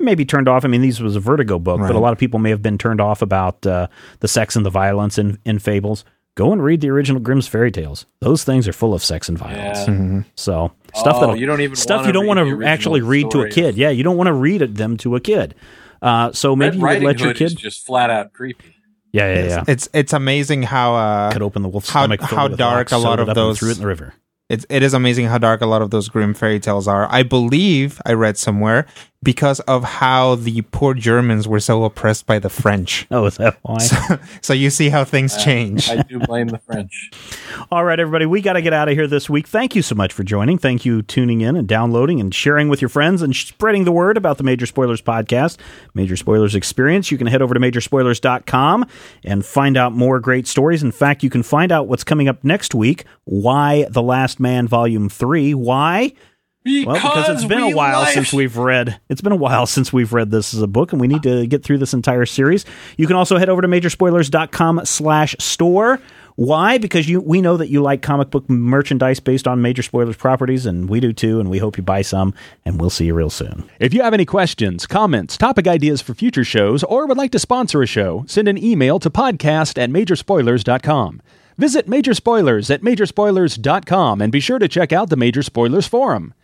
maybe 0.00 0.24
turned 0.24 0.48
off. 0.48 0.64
I 0.64 0.68
mean, 0.68 0.82
these 0.82 1.00
was 1.00 1.14
a 1.16 1.20
Vertigo 1.20 1.58
book, 1.58 1.80
but 1.80 1.94
a 1.94 1.98
lot 1.98 2.12
of 2.12 2.18
people 2.18 2.38
may 2.40 2.50
have 2.50 2.62
been 2.62 2.78
turned 2.78 3.00
off 3.00 3.22
about 3.22 3.64
uh, 3.66 3.86
the 4.20 4.28
sex 4.28 4.56
and 4.56 4.66
the 4.66 4.70
violence 4.70 5.18
in, 5.18 5.38
in 5.44 5.58
Fables. 5.58 6.04
go 6.34 6.52
and 6.52 6.62
read 6.62 6.80
the 6.80 6.90
original 6.90 7.20
Grimm's 7.20 7.48
fairy 7.48 7.70
tales. 7.70 8.06
Those 8.20 8.44
things 8.44 8.66
are 8.68 8.72
full 8.72 8.92
of 8.92 9.02
sex 9.04 9.28
and 9.28 9.38
violence. 9.38 9.88
Yeah. 9.88 10.22
So 10.34 10.72
stuff 10.94 11.16
Oh, 11.18 11.26
that 11.32 11.38
you 11.38 11.46
don't 11.46 11.60
even 11.60 11.76
stuff 11.76 12.06
you 12.06 12.12
don't 12.12 12.26
want 12.26 12.38
to 12.38 12.64
actually 12.66 13.00
read 13.00 13.30
to 13.30 13.42
a 13.42 13.48
kid. 13.50 13.76
Yeah, 13.76 13.90
you 13.90 14.02
don't 14.02 14.16
want 14.16 14.26
to 14.28 14.32
read 14.34 14.60
them 14.76 14.96
to 14.98 15.14
a 15.16 15.20
kid. 15.20 15.54
Uh, 16.02 16.32
so 16.32 16.50
Red 16.56 16.56
maybe 16.56 16.76
you 16.78 16.82
would 16.82 17.02
let 17.02 17.18
your 17.20 17.28
Hood 17.28 17.40
is 17.42 17.52
kid. 17.54 17.58
just 17.58 17.86
flat 17.86 18.10
out 18.10 18.32
creepy. 18.32 18.74
Yeah, 19.12 19.34
yeah, 19.34 19.46
yeah. 19.46 19.64
It's 19.66 19.88
it's 19.94 20.12
amazing 20.12 20.62
how 20.64 20.94
uh, 20.96 21.32
Cut 21.32 21.42
open 21.42 21.62
the 21.62 21.68
wolf's 21.68 21.88
how- 21.90 22.02
stomach. 22.02 22.20
filled 22.20 22.30
how 22.30 22.46
it 22.46 22.50
with 22.50 22.58
dark 22.58 22.76
rocks, 22.76 22.92
a 22.92 22.98
lot 22.98 23.18
of 23.20 23.34
those- 23.34 23.58
threw 23.58 23.70
it 23.70 23.76
in 23.76 23.80
the 23.80 23.86
river. 23.86 24.14
It's 24.48 24.64
it 24.70 24.82
is 24.82 24.94
amazing 24.94 25.26
how 25.26 25.38
dark 25.38 25.60
a 25.60 25.66
lot 25.66 25.82
of 25.82 25.90
those 25.90 26.08
grim 26.08 26.32
fairy 26.34 26.58
tales 26.58 26.88
are. 26.88 27.06
I 27.10 27.22
believe 27.22 28.00
I 28.06 28.12
read 28.12 28.38
somewhere 28.38 28.86
because 29.22 29.58
of 29.60 29.82
how 29.82 30.36
the 30.36 30.62
poor 30.62 30.94
Germans 30.94 31.48
were 31.48 31.58
so 31.60 31.82
oppressed 31.84 32.24
by 32.26 32.38
the 32.38 32.48
French. 32.48 33.06
Oh, 33.18 33.24
is 33.24 33.36
that 33.38 33.58
why? 33.62 33.78
So 34.42 34.52
you 34.52 34.70
see 34.70 34.90
how 34.90 35.04
things 35.04 35.42
change. 35.42 35.90
I 35.90 36.02
do 36.02 36.20
blame 36.20 36.48
the 36.48 36.58
French. 36.58 37.10
All 37.72 37.84
right, 37.84 37.98
everybody, 37.98 38.26
we 38.26 38.40
got 38.42 38.52
to 38.52 38.62
get 38.62 38.72
out 38.72 38.88
of 38.88 38.94
here 38.94 39.06
this 39.08 39.28
week. 39.28 39.48
Thank 39.48 39.74
you 39.74 39.82
so 39.82 39.94
much 39.94 40.12
for 40.12 40.22
joining. 40.22 40.56
Thank 40.58 40.84
you 40.84 41.02
tuning 41.02 41.40
in 41.40 41.56
and 41.56 41.66
downloading 41.66 42.20
and 42.20 42.32
sharing 42.32 42.68
with 42.68 42.80
your 42.80 42.90
friends 42.90 43.22
and 43.22 43.34
spreading 43.34 43.84
the 43.84 43.92
word 43.92 44.16
about 44.16 44.36
the 44.38 44.44
Major 44.44 44.66
Spoilers 44.66 45.02
podcast, 45.02 45.56
Major 45.94 46.16
Spoilers 46.16 46.54
Experience. 46.54 47.10
You 47.10 47.18
can 47.18 47.26
head 47.26 47.42
over 47.42 47.54
to 47.54 47.60
majorspoilers.com 47.60 48.86
and 49.24 49.44
find 49.44 49.76
out 49.76 49.92
more 49.92 50.20
great 50.20 50.46
stories. 50.46 50.82
In 50.82 50.92
fact, 50.92 51.22
you 51.24 51.30
can 51.30 51.42
find 51.42 51.72
out 51.72 51.88
what's 51.88 52.04
coming 52.04 52.28
up 52.28 52.44
next 52.44 52.74
week. 52.74 53.04
Y 53.24 53.86
The 53.90 54.02
Last 54.02 54.38
Man 54.38 54.68
Volume 54.68 55.08
3? 55.08 55.54
Why? 55.54 56.12
Well, 56.66 56.96
because 56.96 57.28
it's 57.30 57.44
been 57.46 57.60
a 57.60 57.74
while 57.74 58.00
like- 58.00 58.14
since 58.14 58.32
we've 58.32 58.56
read. 58.56 59.00
It's 59.08 59.20
been 59.20 59.32
a 59.32 59.36
while 59.36 59.66
since 59.66 59.92
we've 59.92 60.12
read 60.12 60.30
this 60.30 60.52
as 60.52 60.60
a 60.60 60.66
book, 60.66 60.92
and 60.92 61.00
we 61.00 61.06
need 61.08 61.22
to 61.22 61.46
get 61.46 61.62
through 61.64 61.78
this 61.78 61.94
entire 61.94 62.26
series. 62.26 62.64
You 62.96 63.06
can 63.06 63.16
also 63.16 63.38
head 63.38 63.48
over 63.48 63.62
to 63.62 63.68
majorspoilers.com/store. 63.68 66.00
Why? 66.36 66.78
Because 66.78 67.08
you 67.08 67.20
we 67.20 67.40
know 67.40 67.56
that 67.56 67.68
you 67.68 67.82
like 67.82 68.02
comic 68.02 68.30
book 68.30 68.48
merchandise 68.48 69.18
based 69.18 69.48
on 69.48 69.60
Major 69.62 69.82
Spoilers 69.82 70.16
properties, 70.16 70.66
and 70.66 70.88
we 70.88 71.00
do 71.00 71.12
too. 71.12 71.40
And 71.40 71.50
we 71.50 71.58
hope 71.58 71.76
you 71.76 71.82
buy 71.82 72.02
some. 72.02 72.32
And 72.64 72.80
we'll 72.80 72.90
see 72.90 73.06
you 73.06 73.14
real 73.14 73.30
soon. 73.30 73.68
If 73.80 73.92
you 73.94 74.02
have 74.02 74.14
any 74.14 74.24
questions, 74.24 74.86
comments, 74.86 75.36
topic 75.36 75.66
ideas 75.66 76.00
for 76.00 76.14
future 76.14 76.44
shows, 76.44 76.84
or 76.84 77.06
would 77.06 77.18
like 77.18 77.32
to 77.32 77.38
sponsor 77.40 77.82
a 77.82 77.86
show, 77.86 78.24
send 78.28 78.46
an 78.46 78.62
email 78.62 79.00
to 79.00 79.10
podcast 79.10 79.82
at 79.82 79.90
majorspoilers.com. 79.90 81.22
Visit 81.56 81.88
Major 81.88 82.14
Spoilers 82.14 82.70
at 82.70 82.82
majorspoilers.com 82.82 84.20
and 84.20 84.30
be 84.30 84.38
sure 84.38 84.60
to 84.60 84.68
check 84.68 84.92
out 84.92 85.10
the 85.10 85.16
Major 85.16 85.42
Spoilers 85.42 85.88
Forum. 85.88 86.34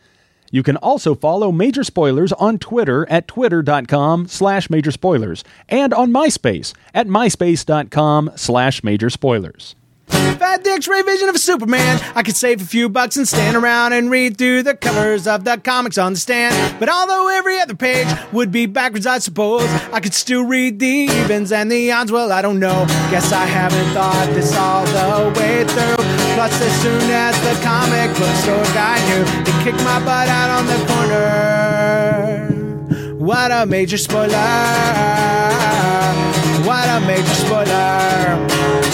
You 0.54 0.62
can 0.62 0.76
also 0.76 1.16
follow 1.16 1.50
Major 1.50 1.82
Spoilers 1.82 2.32
on 2.34 2.58
Twitter 2.58 3.08
at 3.10 3.26
twitter.com 3.26 4.28
slash 4.28 4.70
major 4.70 4.92
spoilers 4.92 5.42
and 5.68 5.92
on 5.92 6.12
MySpace 6.12 6.72
at 6.94 7.08
myspace.com 7.08 8.30
slash 8.36 8.84
major 8.84 9.10
spoilers. 9.10 9.74
Had 10.06 10.62
the 10.62 10.70
X-ray 10.70 11.02
vision 11.02 11.28
of 11.28 11.38
Superman, 11.38 12.00
I 12.14 12.22
could 12.22 12.36
save 12.36 12.62
a 12.62 12.64
few 12.64 12.88
bucks 12.88 13.16
and 13.16 13.26
stand 13.26 13.56
around 13.56 13.94
and 13.94 14.12
read 14.12 14.38
through 14.38 14.62
the 14.62 14.76
covers 14.76 15.26
of 15.26 15.42
the 15.42 15.56
comics 15.56 15.98
on 15.98 16.12
the 16.12 16.20
stand. 16.20 16.78
But 16.78 16.88
although 16.88 17.36
every 17.36 17.58
other 17.58 17.74
page 17.74 18.06
would 18.32 18.52
be 18.52 18.66
backwards, 18.66 19.08
I 19.08 19.18
suppose 19.18 19.68
I 19.92 19.98
could 19.98 20.14
still 20.14 20.44
read 20.44 20.78
the 20.78 20.86
evens 20.86 21.50
and 21.50 21.68
the 21.72 21.90
odds. 21.90 22.12
Well, 22.12 22.30
I 22.30 22.42
don't 22.42 22.60
know. 22.60 22.84
Guess 23.10 23.32
I 23.32 23.44
haven't 23.44 23.92
thought 23.92 24.30
this 24.32 24.54
all 24.54 24.84
the 24.86 25.40
way 25.40 25.64
through. 25.64 26.03
Plus, 26.34 26.60
as 26.60 26.82
soon 26.82 27.10
as 27.10 27.34
the 27.42 27.54
comic 27.62 28.10
book 28.18 28.34
store 28.42 28.64
guy 28.74 28.98
knew, 29.08 29.24
he 29.46 29.52
kicked 29.62 29.82
my 29.84 30.00
butt 30.04 30.28
out 30.28 30.50
on 30.50 30.66
the 30.66 30.78
corner. 30.90 31.24
What 33.14 33.52
a 33.52 33.64
major 33.66 33.98
spoiler! 33.98 34.34
What 36.66 36.88
a 36.88 37.00
major 37.06 37.34
spoiler! 37.34 38.93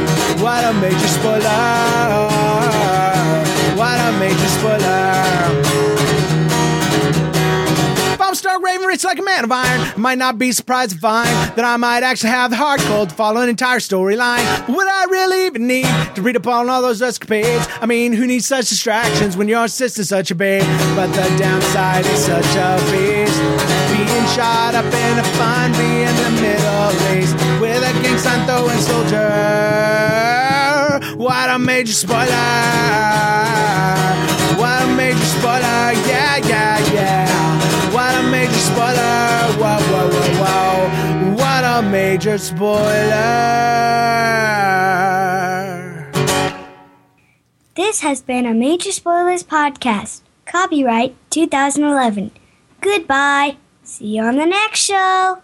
What 0.41 0.63
a 0.63 0.73
major 0.73 1.07
spoiler! 1.07 1.41
What 3.77 3.99
a 3.99 4.11
major 4.17 4.47
spoiler! 4.47 5.61
If 8.11 8.19
I'm 8.19 8.33
Stark 8.33 8.63
Raven, 8.63 8.87
rich 8.87 9.03
like 9.03 9.19
a 9.19 9.21
man 9.21 9.43
of 9.43 9.51
iron, 9.51 9.81
I 9.81 9.93
might 9.97 10.17
not 10.17 10.39
be 10.39 10.51
surprised 10.51 10.93
to 10.93 10.97
find 10.97 11.29
that 11.29 11.63
I 11.63 11.77
might 11.77 12.01
actually 12.01 12.31
have 12.31 12.49
the 12.49 12.57
heart 12.57 12.79
cold 12.81 13.09
to 13.09 13.15
follow 13.15 13.41
an 13.41 13.49
entire 13.49 13.77
storyline. 13.77 14.67
Would 14.67 14.87
I 14.87 15.05
really 15.11 15.45
even 15.45 15.67
need 15.67 15.85
to 16.15 16.23
read 16.23 16.35
up 16.35 16.47
on 16.47 16.69
all 16.69 16.81
those 16.81 17.03
escapades? 17.03 17.67
I 17.79 17.85
mean, 17.85 18.11
who 18.11 18.25
needs 18.25 18.47
such 18.47 18.69
distractions 18.69 19.37
when 19.37 19.47
your 19.47 19.67
sister's 19.67 20.09
such 20.09 20.31
a 20.31 20.35
babe? 20.35 20.63
But 20.95 21.07
the 21.13 21.37
downside 21.37 22.07
is 22.07 22.25
such 22.25 22.55
a 22.55 22.77
beast. 22.89 23.37
Being 23.93 24.25
shot 24.33 24.73
up 24.73 24.85
in 24.85 25.19
a 25.19 25.23
fun 25.37 25.71
bee 25.73 26.01
in 26.01 26.15
the 26.15 26.31
Middle 26.41 26.91
East 27.15 27.35
with 27.61 27.83
a 27.83 27.93
gang 28.01 28.17
sign 28.17 28.47
throwing 28.47 28.79
soldier. 28.79 30.10
What 31.31 31.49
a 31.49 31.57
major 31.57 31.93
spoiler! 31.93 32.27
What 34.59 34.83
a 34.83 34.87
major 34.97 35.23
spoiler! 35.23 35.93
Yeah, 36.11 36.35
yeah, 36.43 36.77
yeah! 36.91 37.93
What 37.93 38.19
a 38.19 38.23
major 38.29 38.51
spoiler! 38.51 39.55
Whoa, 39.55 39.79
whoa, 39.79 40.09
whoa, 40.11 40.33
whoa! 40.43 41.35
What 41.35 41.63
a 41.63 41.81
major 41.89 42.37
spoiler! 42.37 42.81
This 47.75 48.01
has 48.01 48.21
been 48.21 48.45
a 48.45 48.53
Major 48.53 48.91
Spoilers 48.91 49.43
podcast. 49.43 50.23
Copyright 50.45 51.15
2011. 51.29 52.31
Goodbye. 52.81 53.55
See 53.83 54.17
you 54.17 54.23
on 54.23 54.35
the 54.35 54.45
next 54.45 54.81
show. 54.81 55.37